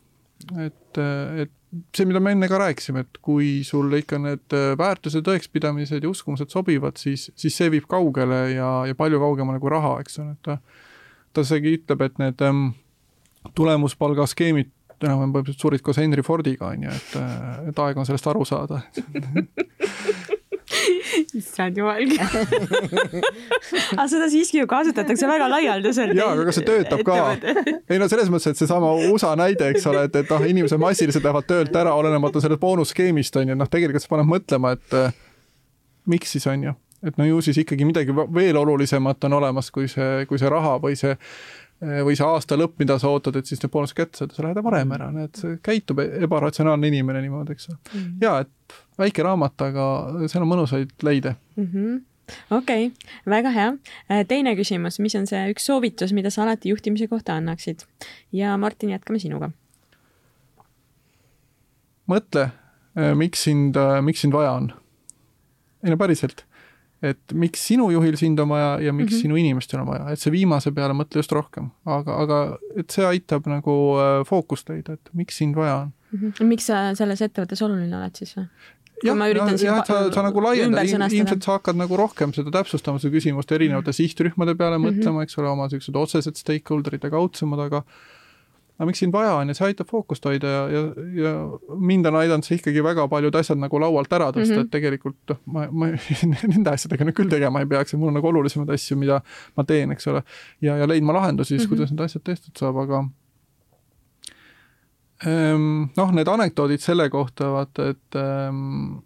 Et, 0.66 1.00
et 1.42 1.52
see, 1.94 2.06
mida 2.08 2.20
me 2.22 2.32
enne 2.34 2.48
ka 2.50 2.58
rääkisime, 2.60 3.04
et 3.06 3.18
kui 3.24 3.60
sulle 3.66 4.00
ikka 4.02 4.18
need 4.22 4.56
äh, 4.56 4.72
väärtused, 4.78 5.24
tõekspidamised 5.26 6.04
ja 6.04 6.10
uskumused 6.10 6.52
sobivad, 6.52 6.98
siis, 7.00 7.28
siis 7.38 7.56
see 7.58 7.70
viib 7.72 7.88
kaugele 7.90 8.40
ja, 8.54 8.70
ja 8.88 8.96
palju 8.98 9.20
kaugemale 9.22 9.60
kui 9.62 9.72
raha, 9.72 9.96
eks 10.04 10.20
ole, 10.22 10.36
et 10.36 10.46
ta, 10.46 10.58
ta 11.34 11.44
isegi 11.46 11.76
ütleb, 11.80 12.06
et 12.06 12.22
need 12.22 12.46
ähm, 12.46 12.70
tulemuspalga 13.58 14.28
skeemid 14.30 14.72
enam-vähem 14.96 15.34
põhimõtteliselt 15.34 15.66
surid 15.66 15.84
koos 15.84 16.00
Henry 16.00 16.24
Fordiga, 16.24 16.70
on 16.72 16.86
ju, 16.86 16.94
et, 16.94 17.18
äh, 17.20 17.68
et 17.72 17.84
aeg 17.84 18.00
on 18.00 18.08
sellest 18.08 18.30
aru 18.32 18.46
saada 18.48 18.80
issand 21.40 21.78
jumal 21.78 22.02
aga 23.96 24.06
seda 24.10 24.28
siiski 24.32 24.60
ju 24.60 24.68
kasutatakse 24.70 25.28
väga 25.28 25.48
laialdaselt. 25.50 26.14
jaa, 26.18 26.30
aga 26.34 26.46
kas 26.48 26.60
see 26.60 26.68
töötab 26.68 27.02
ka? 27.06 27.18
ei 27.90 28.00
no 28.02 28.08
selles 28.12 28.30
mõttes, 28.32 28.54
et 28.54 28.62
seesama 28.62 28.92
USA 29.10 29.34
näide, 29.38 29.70
eks 29.74 29.86
ole, 29.90 30.06
et, 30.08 30.18
et 30.22 30.32
noh, 30.32 30.46
inimesed 30.54 30.80
massiliselt 30.82 31.26
lähevad 31.26 31.48
töölt 31.50 31.76
ära, 31.76 31.94
olenemata 31.98 32.42
sellest 32.44 32.62
boonusskeemist 32.62 33.38
on 33.42 33.52
ju, 33.52 33.58
noh, 33.58 33.70
tegelikult 33.72 34.04
see 34.04 34.12
paneb 34.12 34.30
mõtlema, 34.30 34.74
et 34.76 34.98
äh, 34.98 35.20
miks 36.10 36.36
siis 36.36 36.48
on 36.50 36.68
ju, 36.68 36.74
et 37.06 37.20
no 37.20 37.28
ju 37.28 37.44
siis 37.44 37.60
ikkagi 37.62 37.88
midagi 37.88 38.14
veel 38.14 38.58
olulisemat 38.60 39.28
on 39.28 39.38
olemas 39.40 39.70
kui 39.74 39.90
see, 39.90 40.24
kui 40.30 40.40
see 40.40 40.50
raha 40.52 40.76
või 40.82 40.98
see 40.98 41.16
või 41.76 42.14
see 42.16 42.24
aasta 42.24 42.56
lõpp, 42.56 42.78
mida 42.80 42.96
sa 42.96 43.10
ootad, 43.12 43.36
et 43.36 43.48
siis 43.48 43.60
need 43.60 43.72
boonused 43.72 43.96
kätte 43.96 44.16
saada, 44.16 44.32
sa 44.32 44.46
lähed 44.46 44.62
varem 44.64 44.94
ära, 44.96 45.10
näed, 45.12 45.42
käitub 45.64 46.00
ebaratsionaalne 46.00 46.88
inimene 46.88 47.20
niimoodi, 47.20 47.52
eks 47.52 47.68
ole 47.68 47.76
mm. 47.92 48.06
ja 48.24 48.38
et 48.46 48.78
väike 48.98 49.22
raamat, 49.22 49.60
aga 49.60 49.86
seal 50.26 50.44
on 50.44 50.52
mõnusaid 50.52 50.92
leide 51.02 51.36
mm. 51.56 51.72
-hmm 51.72 52.04
okei 52.50 52.86
okay,, 52.86 53.08
väga 53.26 53.50
hea. 53.50 53.68
Äh, 54.10 54.24
teine 54.28 54.54
küsimus, 54.58 54.98
mis 55.02 55.14
on 55.18 55.26
see 55.30 55.42
üks 55.52 55.68
soovitus, 55.68 56.14
mida 56.16 56.30
sa 56.32 56.44
alati 56.46 56.72
juhtimise 56.72 57.08
kohta 57.10 57.36
annaksid? 57.36 57.86
ja 58.32 58.56
Martin, 58.56 58.90
jätkame 58.90 59.18
sinuga. 59.22 59.50
mõtle, 62.10 62.50
äh, 62.98 63.14
miks 63.14 63.46
sind, 63.48 63.76
äh, 63.76 64.02
miks 64.02 64.20
sind 64.20 64.34
vaja 64.34 64.52
on. 64.52 64.72
ei 65.84 65.90
no 65.90 65.96
päriselt, 65.96 66.44
et 67.02 67.32
miks 67.32 67.66
sinu 67.66 67.90
juhil 67.90 68.16
sind 68.16 68.40
on 68.40 68.48
vaja 68.48 68.80
ja 68.80 68.92
miks 68.92 69.12
mm 69.12 69.16
-hmm. 69.16 69.20
sinu 69.22 69.36
inimestel 69.36 69.80
on 69.80 69.86
vaja, 69.86 70.10
et 70.10 70.18
see 70.20 70.32
viimase 70.32 70.72
peale 70.72 70.94
mõtle 70.94 71.22
just 71.22 71.32
rohkem, 71.32 71.70
aga, 71.84 72.16
aga 72.22 72.58
et 72.76 72.90
see 72.90 73.06
aitab 73.06 73.46
nagu 73.46 73.96
fookust 74.26 74.68
leida, 74.68 74.92
et 74.92 75.10
miks 75.12 75.36
sind 75.36 75.56
vaja 75.56 75.76
on 75.76 75.92
mm. 76.10 76.32
-hmm. 76.32 76.44
miks 76.44 76.66
sa 76.66 76.94
selles 76.94 77.22
ettevõttes 77.22 77.62
oluline 77.62 77.96
oled 77.96 78.14
siis 78.14 78.36
või? 78.36 78.46
Jah, 79.04 79.16
jah, 79.16 79.54
jah, 79.60 79.80
sa, 79.86 80.00
sa 80.12 80.24
nagu 80.24 80.42
laiendad, 80.44 80.88
ilmselt 80.88 81.44
sa 81.44 81.58
hakkad 81.58 81.78
nagu 81.78 81.96
rohkem 82.00 82.32
seda 82.36 82.52
täpsustama, 82.54 83.00
seda 83.02 83.14
küsimust 83.14 83.52
erinevate 83.52 83.90
mm 83.90 83.92
-hmm. 83.92 84.00
sihtrühmade 84.00 84.54
peale 84.56 84.78
mm 84.78 84.84
-hmm. 84.84 85.00
mõtlema, 85.00 85.22
eks 85.22 85.38
ole, 85.38 85.48
oma 85.48 85.66
niisugused 85.66 85.96
otsesed 85.96 86.36
stakeholder'id 86.36 87.04
ja 87.04 87.10
kaudsemad, 87.10 87.60
aga 87.66 87.84
aga 88.76 88.86
miks 88.90 89.00
sind 89.00 89.12
vaja 89.12 89.34
on 89.40 89.48
ja 89.48 89.56
see 89.56 89.70
aitab 89.70 89.88
fookust 89.88 90.24
hoida 90.28 90.48
ja, 90.52 90.62
ja, 90.68 90.80
ja 91.16 91.32
mind 91.80 92.06
on 92.06 92.18
aidanud 92.20 92.44
see 92.44 92.58
ikkagi 92.58 92.82
väga 92.84 93.06
paljud 93.08 93.38
asjad 93.40 93.60
nagu 93.60 93.80
laualt 93.80 94.12
ära 94.12 94.28
tõsta 94.36 94.52
mm, 94.52 94.58
-hmm. 94.58 94.66
et 94.66 94.70
tegelikult 94.74 95.32
noh, 95.32 95.38
ma, 95.46 95.64
ma 95.72 95.88
nende 96.52 96.74
asjadega 96.74 97.08
nüüd 97.08 97.16
küll 97.16 97.32
tegema 97.32 97.62
ei 97.64 97.70
peaks 97.70 97.94
ja 97.94 97.98
mul 97.98 98.12
on 98.12 98.18
nagu 98.20 98.28
olulisemaid 98.28 98.74
asju, 98.76 98.98
mida 99.00 99.22
ma 99.56 99.64
teen, 99.64 99.96
eks 99.96 100.10
ole. 100.12 100.22
ja, 100.60 100.76
ja 100.76 100.88
leidma 100.88 101.16
lahendusi 101.16 101.54
siis 101.54 101.62
mm, 101.62 101.64
-hmm. 101.64 101.68
kuidas 101.68 101.94
need 101.94 102.04
asjad 102.04 102.22
tehtud 102.28 102.60
saab, 102.60 102.76
aga 102.84 103.06
noh, 105.24 106.10
need 106.12 106.28
anekdoodid 106.28 106.82
selle 106.84 107.08
kohta, 107.12 107.50
vaata, 107.54 107.90
et 107.94 108.18
ehm, 108.20 108.96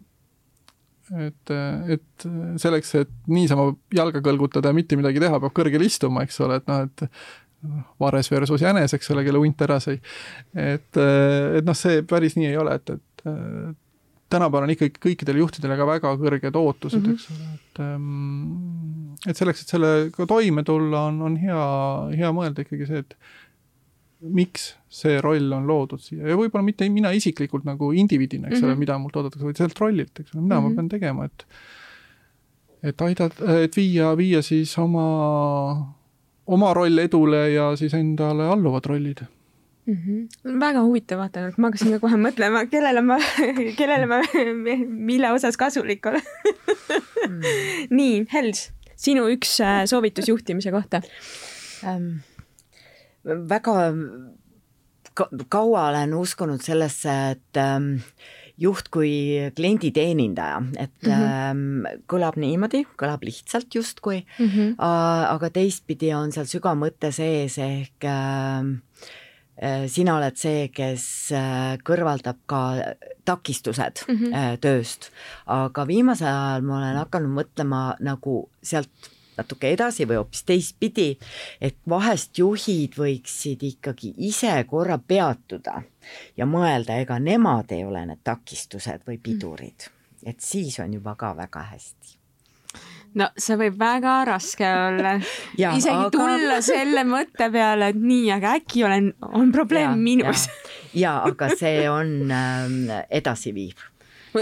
et, 1.11 1.51
et 1.91 2.25
selleks, 2.61 2.93
et 3.01 3.13
niisama 3.27 3.73
jalga 3.95 4.21
kõlgutada 4.23 4.71
ja 4.71 4.75
mitte 4.75 4.95
midagi 4.99 5.19
teha, 5.19 5.39
peab 5.43 5.55
kõrgel 5.55 5.83
istuma, 5.83 6.23
eks 6.23 6.39
ole, 6.43 6.61
et 6.61 6.69
noh, 6.71 6.85
et 6.87 7.05
vares 8.01 8.31
versus 8.31 8.63
jänes, 8.63 8.93
eks 8.95 9.11
ole, 9.13 9.25
kelle 9.27 9.41
hunt 9.41 9.61
ära 9.61 9.77
sõi. 9.83 9.99
et, 10.55 10.97
et 10.97 11.67
noh, 11.67 11.77
see 11.77 12.01
päris 12.07 12.37
nii 12.39 12.49
ei 12.49 12.57
ole, 12.57 12.79
et, 12.79 12.95
et 12.95 13.25
tänapäeval 14.31 14.65
on 14.65 14.73
ikkagi 14.73 15.03
kõikidel 15.03 15.41
juhtidel 15.43 15.75
ka 15.77 15.87
väga 15.89 16.13
kõrged 16.21 16.57
ootused 16.57 17.01
mm, 17.01 17.11
-hmm. 17.11 17.19
eks 17.19 17.27
ole, 17.35 17.49
et 17.59 17.83
ehm, 17.85 19.01
et 19.27 19.37
selleks, 19.37 19.61
et 19.61 19.75
sellega 19.75 20.27
toime 20.27 20.63
tulla, 20.63 21.05
on, 21.11 21.21
on 21.27 21.37
hea, 21.37 21.61
hea 22.17 22.31
mõelda 22.35 22.65
ikkagi 22.65 22.87
see, 22.89 23.03
et 23.03 23.17
miks 24.21 24.75
see 24.91 25.17
roll 25.23 25.53
on 25.55 25.67
loodud 25.67 26.01
siia 26.03 26.29
ja 26.29 26.37
võib-olla 26.37 26.65
mitte 26.65 26.87
mina 26.93 27.11
isiklikult 27.15 27.65
nagu 27.65 27.91
indiviidina, 27.97 28.47
eks 28.47 28.59
mm 28.59 28.61
-hmm. 28.61 28.65
ole, 28.65 28.73
mhm. 28.73 28.79
mida 28.85 28.97
mult 29.01 29.15
oodatakse, 29.15 29.45
vaid 29.45 29.57
sellelt 29.57 29.79
rollilt, 29.79 30.19
eks 30.19 30.35
ole, 30.35 30.43
mida 30.43 30.55
mm 30.55 30.59
-hmm. 30.59 30.63
ma 30.63 30.69
mhm. 30.69 30.75
pean 30.75 30.89
tegema, 30.89 31.25
et 31.25 31.45
et 32.83 33.01
aidata, 33.01 33.59
et 33.61 33.75
viia, 33.77 34.17
viia 34.17 34.41
siis 34.41 34.77
oma, 34.77 35.05
oma 36.47 36.73
roll 36.73 36.97
edule 36.97 37.51
ja 37.51 37.75
siis 37.75 37.93
endale 37.93 38.47
alluvad 38.49 38.85
rollid 38.85 39.21
mm. 39.85 39.97
-hmm. 39.97 40.59
väga 40.59 40.81
huvitav 40.81 41.17
vaatepunkt, 41.17 41.57
ma 41.57 41.67
hakkasin 41.67 41.91
ka 41.91 41.99
kohe 41.99 42.17
mõtlema, 42.17 42.65
kellele 42.69 43.01
ma, 43.01 43.17
kellele 43.79 44.05
ma, 44.05 44.21
mille 45.11 45.31
osas 45.31 45.57
kasulik 45.57 46.05
olen 46.05 46.21
mm.. 47.29 47.41
nii, 47.99 48.25
Hels, 48.33 48.71
sinu 48.95 49.29
üks 49.29 49.59
äh, 49.61 49.85
soovitus 49.85 50.27
juhtimise 50.27 50.71
kohta 50.71 51.01
um 51.85 52.19
väga 53.25 53.75
kaua 55.49 55.87
olen 55.89 56.13
uskunud 56.15 56.61
sellesse, 56.63 57.13
et 57.35 57.59
ähm, 57.59 57.97
juht 58.61 58.91
kui 58.93 59.11
klienditeenindaja, 59.55 60.61
et 60.79 61.07
mm 61.07 61.11
-hmm. 61.11 62.03
kõlab 62.11 62.37
niimoodi, 62.37 62.83
kõlab 62.97 63.23
lihtsalt 63.25 63.75
justkui 63.75 64.25
mm, 64.39 64.47
-hmm. 64.47 64.75
aga 64.77 65.49
teistpidi 65.49 66.13
on 66.13 66.31
seal 66.31 66.45
sügav 66.45 66.77
mõte 66.77 67.11
sees, 67.11 67.57
ehk 67.57 68.05
ähm, 68.05 68.75
äh, 69.63 69.87
sina 69.87 70.15
oled 70.17 70.37
see, 70.37 70.67
kes 70.67 71.31
äh, 71.31 71.77
kõrvaldab 71.83 72.37
ka 72.45 72.75
takistused 73.25 74.05
mm 74.07 74.15
-hmm. 74.15 74.57
tööst, 74.61 75.11
aga 75.45 75.87
viimasel 75.87 76.27
ajal 76.27 76.61
ma 76.61 76.77
olen 76.77 76.97
hakanud 76.97 77.33
mõtlema 77.41 77.95
nagu 77.99 78.49
sealt 78.63 78.89
natuke 79.41 79.73
edasi 79.75 80.07
või 80.09 80.21
hoopis 80.21 80.45
teistpidi, 80.47 81.09
et 81.61 81.77
vahest 81.89 82.37
juhid 82.37 82.97
võiksid 82.97 83.65
ikkagi 83.73 84.13
ise 84.29 84.53
korra 84.69 84.97
peatuda 84.97 85.81
ja 86.37 86.47
mõelda, 86.49 87.01
ega 87.01 87.19
nemad 87.19 87.73
ei 87.75 87.85
ole 87.85 88.05
need 88.09 88.23
takistused 88.23 89.05
või 89.07 89.19
pidurid, 89.21 89.91
et 90.25 90.39
siis 90.39 90.79
on 90.79 90.93
juba 90.99 91.15
ka 91.19 91.35
väga 91.37 91.67
hästi 91.73 92.21
no 93.17 93.27
see 93.39 93.57
võib 93.59 93.77
väga 93.79 94.15
raske 94.29 94.67
olla. 94.67 95.15
isegi 95.57 95.95
aga... 95.95 96.09
tulla 96.13 96.59
selle 96.65 97.03
mõtte 97.07 97.49
peale, 97.53 97.91
et 97.93 97.99
nii, 97.99 98.29
aga 98.37 98.55
äkki 98.61 98.85
olen, 98.87 99.11
on 99.31 99.51
probleem 99.55 99.91
ja, 99.91 99.99
minus. 99.99 100.47
ja 100.97 101.17
aga 101.27 101.51
see 101.57 101.87
on 101.91 102.31
äh, 102.31 103.03
edasiviiv. 103.21 103.87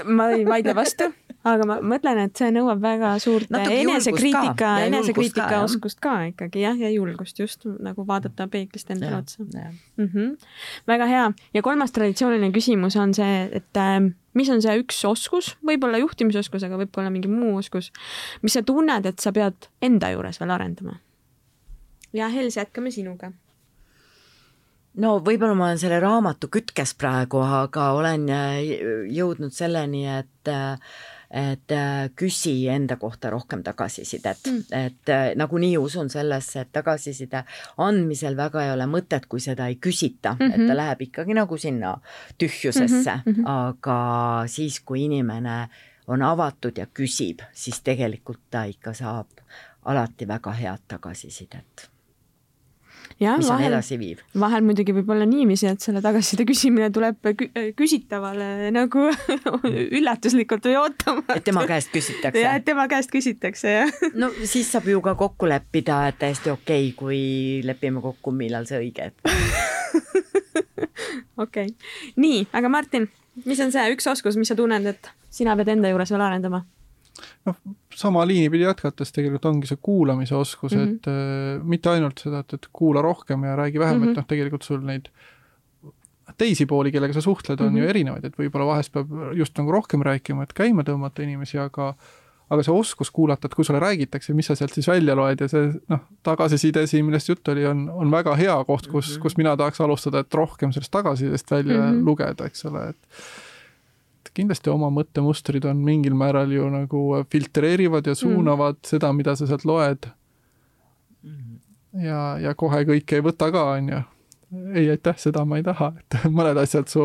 ma 0.06 0.30
ei 0.36 0.46
vaidle 0.46 0.76
vastu 0.78 1.10
aga 1.48 1.66
ma 1.68 1.78
mõtlen, 1.94 2.20
et 2.26 2.40
see 2.40 2.52
nõuab 2.52 2.82
väga 2.84 3.14
suurt 3.24 3.52
enesekriitika, 3.56 4.72
enesekriitika 4.88 5.62
oskust 5.64 6.02
ka 6.04 6.16
ikkagi 6.32 6.66
jah, 6.66 6.78
ja 6.80 6.92
julgust 6.92 7.40
just 7.40 7.68
nagu 7.80 8.06
vaadata 8.08 8.50
peeglist 8.52 8.92
endale 8.92 9.22
otsa. 9.22 9.44
Mm 9.44 10.08
-hmm. 10.08 10.38
väga 10.88 11.06
hea. 11.06 11.32
Ja 11.54 11.62
kolmas 11.62 11.92
traditsiooniline 11.92 12.52
küsimus 12.56 13.00
on 13.00 13.14
see, 13.14 13.50
et 13.52 13.78
äh, 13.78 14.12
mis 14.34 14.50
on 14.50 14.62
see 14.62 14.80
üks 14.84 15.04
oskus, 15.06 15.56
võib-olla 15.66 15.98
juhtimisoskus, 15.98 16.64
aga 16.64 16.78
võib 16.78 16.92
ka 16.92 17.02
olla 17.02 17.10
mingi 17.10 17.28
muu 17.28 17.58
oskus, 17.58 17.92
mis 18.42 18.54
sa 18.54 18.64
tunned, 18.64 19.06
et 19.06 19.20
sa 19.20 19.32
pead 19.32 19.70
enda 19.82 20.12
juures 20.12 20.40
veel 20.40 20.52
arendama? 20.52 21.00
ja 22.14 22.28
Hels, 22.28 22.58
jätkame 22.58 22.92
sinuga. 22.92 23.32
No 25.00 25.20
võib-olla 25.24 25.56
ma 25.56 25.70
olen 25.70 25.80
selle 25.80 26.00
raamatu 26.02 26.50
kütkes 26.52 26.96
praegu, 26.98 27.40
aga 27.46 27.92
olen 27.96 28.26
äh, 28.34 28.58
jõudnud 29.14 29.54
selleni, 29.56 30.08
et 30.10 30.50
äh, 30.50 30.80
et 31.30 31.72
äh, 31.72 32.10
küsi 32.16 32.68
enda 32.70 32.96
kohta 32.98 33.30
rohkem 33.30 33.64
tagasisidet 33.64 34.48
mm., 34.50 34.64
et 34.74 35.10
äh, 35.10 35.36
nagunii 35.36 35.78
usun 35.78 36.10
sellesse, 36.10 36.64
et 36.66 36.72
tagasiside 36.74 37.44
andmisel 37.78 38.38
väga 38.38 38.64
ei 38.66 38.72
ole 38.74 38.88
mõtet, 38.90 39.28
kui 39.30 39.40
seda 39.40 39.68
ei 39.70 39.76
küsita 39.76 40.34
mm, 40.34 40.40
-hmm. 40.40 40.54
et 40.54 40.58
ta 40.58 40.74
mhm. 40.74 40.78
läheb 40.82 41.02
ikkagi 41.02 41.38
nagu 41.38 41.58
sinna 41.58 41.98
tühjusesse 42.38 43.22
mm, 43.26 43.34
-hmm. 43.34 43.44
aga 43.46 44.44
siis, 44.48 44.80
kui 44.80 45.06
inimene 45.06 45.70
on 46.08 46.22
avatud 46.22 46.78
ja 46.78 46.88
küsib, 47.00 47.46
siis 47.54 47.82
tegelikult 47.82 48.42
ta 48.50 48.64
ikka 48.64 48.94
saab 48.94 49.28
alati 49.86 50.28
väga 50.28 50.52
head 50.52 50.82
tagasisidet 50.88 51.90
mis 53.20 53.50
vahel, 53.50 53.68
on 53.68 53.74
edasiviiv. 53.74 54.18
vahel 54.40 54.64
muidugi 54.64 54.94
võib 54.96 55.10
olla 55.12 55.26
niiviisi, 55.28 55.68
et 55.68 55.82
selle 55.84 56.00
tagasiside 56.04 56.46
küsimine 56.48 56.88
tuleb 56.96 57.18
kü 57.40 57.50
küsitavale 57.80 58.70
nagu 58.76 59.00
üllatuslikult 60.00 60.64
või 60.70 60.78
ootamata. 60.80 61.36
et 61.36 61.44
tema 61.48 61.66
käest 61.70 61.90
küsitakse. 61.94 62.40
jah, 62.40 62.56
et 62.60 62.66
tema 62.68 62.88
käest 62.92 63.12
küsitakse, 63.12 63.68
jah. 63.82 63.90
no 64.16 64.28
siis 64.44 64.72
saab 64.72 64.86
ju 64.92 65.00
ka 65.06 65.14
kokku 65.20 65.46
leppida, 65.52 65.96
et 66.12 66.18
täiesti 66.22 66.50
okei 66.54 66.90
okay,, 66.90 66.96
kui 67.00 67.20
lepime 67.68 68.00
kokku, 68.04 68.30
millal 68.36 68.66
see 68.70 68.80
õige 68.86 69.02
hetk 69.10 69.20
okei 71.44 71.68
okay., 71.68 71.70
nii, 72.16 72.40
aga 72.56 72.68
Martin, 72.72 73.04
mis 73.46 73.60
on 73.64 73.72
see 73.76 73.84
üks 73.96 74.06
oskus, 74.12 74.36
mis 74.40 74.50
sa 74.52 74.56
tunned, 74.60 74.86
et 74.88 75.04
sina 75.34 75.52
pead 75.60 75.70
enda 75.76 75.88
juures 75.92 76.12
veel 76.16 76.24
arendama? 76.24 76.60
Noh, 77.48 77.56
sama 77.96 78.26
liini 78.28 78.50
pidi 78.52 78.66
jätkates 78.68 79.14
tegelikult 79.16 79.46
ongi 79.50 79.70
see 79.70 79.80
kuulamise 79.82 80.36
oskus 80.36 80.76
mm, 80.76 80.80
-hmm. 80.80 80.96
et 80.96 81.08
äh, 81.08 81.64
mitte 81.64 81.90
ainult 81.90 82.20
seda, 82.20 82.44
et, 82.44 82.54
et 82.54 82.70
kuula 82.74 83.02
rohkem 83.02 83.44
ja 83.44 83.56
räägi 83.56 83.80
vähem 83.80 83.98
mm, 83.98 84.04
-hmm. 84.04 84.10
et 84.10 84.16
mhm. 84.16 84.20
noh, 84.20 84.28
tegelikult 84.28 84.64
sul 84.64 84.82
neid 84.86 85.10
teisi 86.38 86.66
pooli, 86.66 86.92
kellega 86.92 87.14
sa 87.14 87.22
suhtled, 87.22 87.60
on 87.60 87.68
mm 87.68 87.74
-hmm. 87.74 87.78
ju 87.78 87.84
mhm. 87.84 87.90
erinevaid, 87.90 88.26
et 88.26 88.38
võib-olla 88.38 88.66
vahest 88.66 88.92
peab 88.94 89.08
just 89.34 89.58
nagu 89.58 89.72
rohkem 89.72 90.02
rääkima, 90.02 90.44
et 90.44 90.54
käima 90.54 90.84
tõmmata 90.84 91.24
inimesi, 91.24 91.58
aga 91.58 91.96
aga 92.50 92.64
see 92.66 92.74
oskus 92.74 93.12
kuulata, 93.14 93.46
et 93.46 93.56
kui 93.56 93.66
sulle 93.66 93.80
räägitakse, 93.80 94.34
mis 94.34 94.48
sa 94.50 94.56
sealt 94.58 94.74
siis 94.74 94.88
välja 94.88 95.16
loed 95.16 95.42
ja 95.42 95.48
see 95.48 95.68
noh, 95.92 96.00
tagasiside 96.26 96.88
siin, 96.88 97.06
millest 97.06 97.30
juttu 97.30 97.52
oli, 97.52 97.66
on, 97.70 97.90
on 97.90 98.12
väga 98.12 98.34
hea 98.36 98.56
koht, 98.66 98.88
kus 98.88 99.10
mm, 99.10 99.16
-hmm. 99.16 99.22
kus 99.22 99.38
mina 99.38 99.58
tahaks 99.58 99.82
alustada, 99.82 100.20
et 100.20 100.34
rohkem 100.34 100.72
sellest 100.72 100.92
tagasisidest 100.92 101.52
välja 101.52 101.78
mm 101.78 101.92
-hmm. 101.92 102.06
lugeda, 102.06 102.46
eks 102.46 102.66
ole, 102.66 102.88
et 102.90 102.98
et 104.30 104.38
kindlasti 104.38 104.70
oma 104.70 104.92
mõttemustrid 104.94 105.66
on 105.70 105.82
mingil 105.82 106.14
määral 106.18 106.52
ju 106.54 106.70
nagu 106.70 107.02
filtreerivad 107.34 108.08
ja 108.08 108.16
suunavad 108.18 108.78
mm. 108.78 108.90
seda, 108.92 109.12
mida 109.16 109.36
sa 109.36 109.50
sealt 109.50 109.66
loed. 109.66 110.10
Mhm. 111.26 111.58
ja, 112.06 112.22
ja 112.40 112.56
kohe 112.56 112.86
kõike 112.88 113.18
ei 113.18 113.26
võta 113.26 113.50
ka, 113.52 113.64
on 113.76 113.90
ju. 113.92 114.02
ei, 114.74 114.86
aitäh, 114.94 115.18
seda 115.20 115.44
ma 115.46 115.58
ei 115.60 115.66
taha, 115.66 115.92
et 116.00 116.20
mõned 116.38 116.58
asjad 116.62 116.88
su 116.90 117.04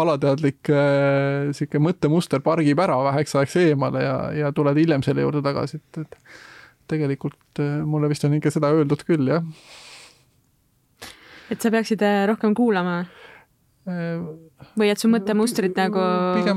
alateadlik 0.00 0.72
äh, 0.72 1.52
sihuke 1.54 1.80
mõttemuster 1.80 2.42
pargib 2.44 2.80
ära 2.82 2.98
väheks 3.10 3.36
ajaks 3.36 3.56
eemale 3.62 4.02
ja, 4.02 4.16
ja 4.36 4.52
tuled 4.52 4.80
hiljem 4.80 5.04
selle 5.06 5.24
juurde 5.24 5.44
tagasi, 5.44 5.78
et, 5.78 6.02
et 6.02 6.90
tegelikult 6.90 7.62
äh, 7.62 7.80
mulle 7.86 8.10
vist 8.12 8.24
on 8.26 8.34
ikka 8.36 8.52
seda 8.52 8.72
öeldud 8.74 9.06
küll, 9.08 9.30
jah. 9.30 9.46
et 11.52 11.60
sa 11.60 11.70
peaksid 11.72 12.02
äh, 12.02 12.24
rohkem 12.32 12.56
kuulama 12.58 13.04
või 14.78 14.88
et 14.92 15.00
su 15.00 15.08
mõttemustrid 15.10 15.76
nagu, 15.78 16.02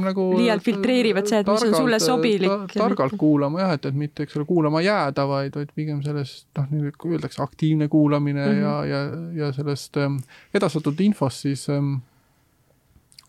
nagu 0.02 0.26
liialt 0.40 0.64
filtreerivad 0.65 1.30
see, 1.30 1.41
et 1.44 1.48
targalt, 1.48 1.65
mis 1.65 1.76
on 1.76 1.86
sulle 1.86 1.99
sobilik 2.03 2.52
ta,. 2.73 2.80
targalt 2.80 3.18
kuulama 3.19 3.61
jah, 3.64 3.76
et, 3.77 3.88
et 3.90 3.98
mitte, 3.98 4.26
eks 4.26 4.38
ole, 4.40 4.48
kuulama 4.49 4.82
jääda, 4.86 5.27
vaid, 5.30 5.56
vaid 5.60 5.72
pigem 5.77 6.02
sellest 6.06 6.48
noh, 6.60 6.68
nagu 6.72 7.11
öeldakse, 7.11 7.41
aktiivne 7.44 7.88
kuulamine 7.91 8.45
mm 8.45 8.52
-hmm. 8.52 8.61
ja, 8.61 8.76
ja, 8.86 9.02
ja 9.45 9.52
sellest 9.53 9.98
ähm, 9.98 10.19
edastatud 10.53 10.99
infost 10.99 11.45
siis 11.48 11.68
ähm, 11.69 11.98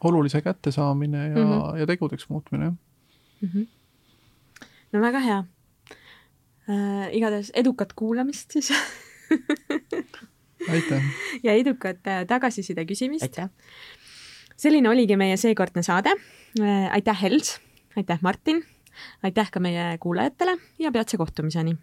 olulise 0.05 0.41
kättesaamine 0.43 1.29
ja 1.29 1.37
mm, 1.37 1.53
-hmm. 1.53 1.79
ja 1.79 1.87
tegudeks 1.87 2.29
muutmine, 2.29 2.71
mm. 2.71 3.49
-hmm. 3.49 3.67
no 4.93 5.01
väga 5.01 5.21
hea 5.21 5.45
äh,. 6.69 7.09
igatahes 7.13 7.53
edukat 7.55 7.93
kuulamist 7.93 8.51
siis 8.51 8.73
aitäh! 10.71 11.03
ja 11.47 11.53
edukat 11.53 12.07
äh, 12.07 12.27
tagasiside 12.27 12.85
küsimist. 12.85 13.23
aitäh! 13.23 13.49
Selline 14.57 14.91
oligi 14.91 15.17
meie 15.17 15.37
seekordne 15.37 15.83
saade. 15.83 16.15
Äh, 16.61 16.93
aitäh, 16.93 17.23
Hels, 17.23 17.57
aitäh, 17.97 18.19
Martin, 18.23 18.63
aitäh 19.23 19.51
ka 19.51 19.61
meie 19.61 19.99
kuulajatele 20.01 20.59
ja 20.79 20.93
peatse 20.93 21.17
kohtumiseni. 21.17 21.77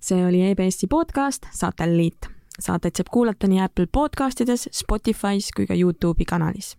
see 0.00 0.26
oli 0.26 0.42
EBS-i 0.50 0.86
podcast 0.86 1.46
Satelliit. 1.52 2.28
saateid 2.60 2.96
saab 2.96 3.08
kuulata 3.10 3.48
nii 3.48 3.60
Apple 3.60 3.86
podcastides, 3.86 4.68
Spotify's 4.72 5.48
kui 5.56 5.66
ka 5.66 5.74
Youtube'i 5.74 6.24
kanalis 6.28 6.76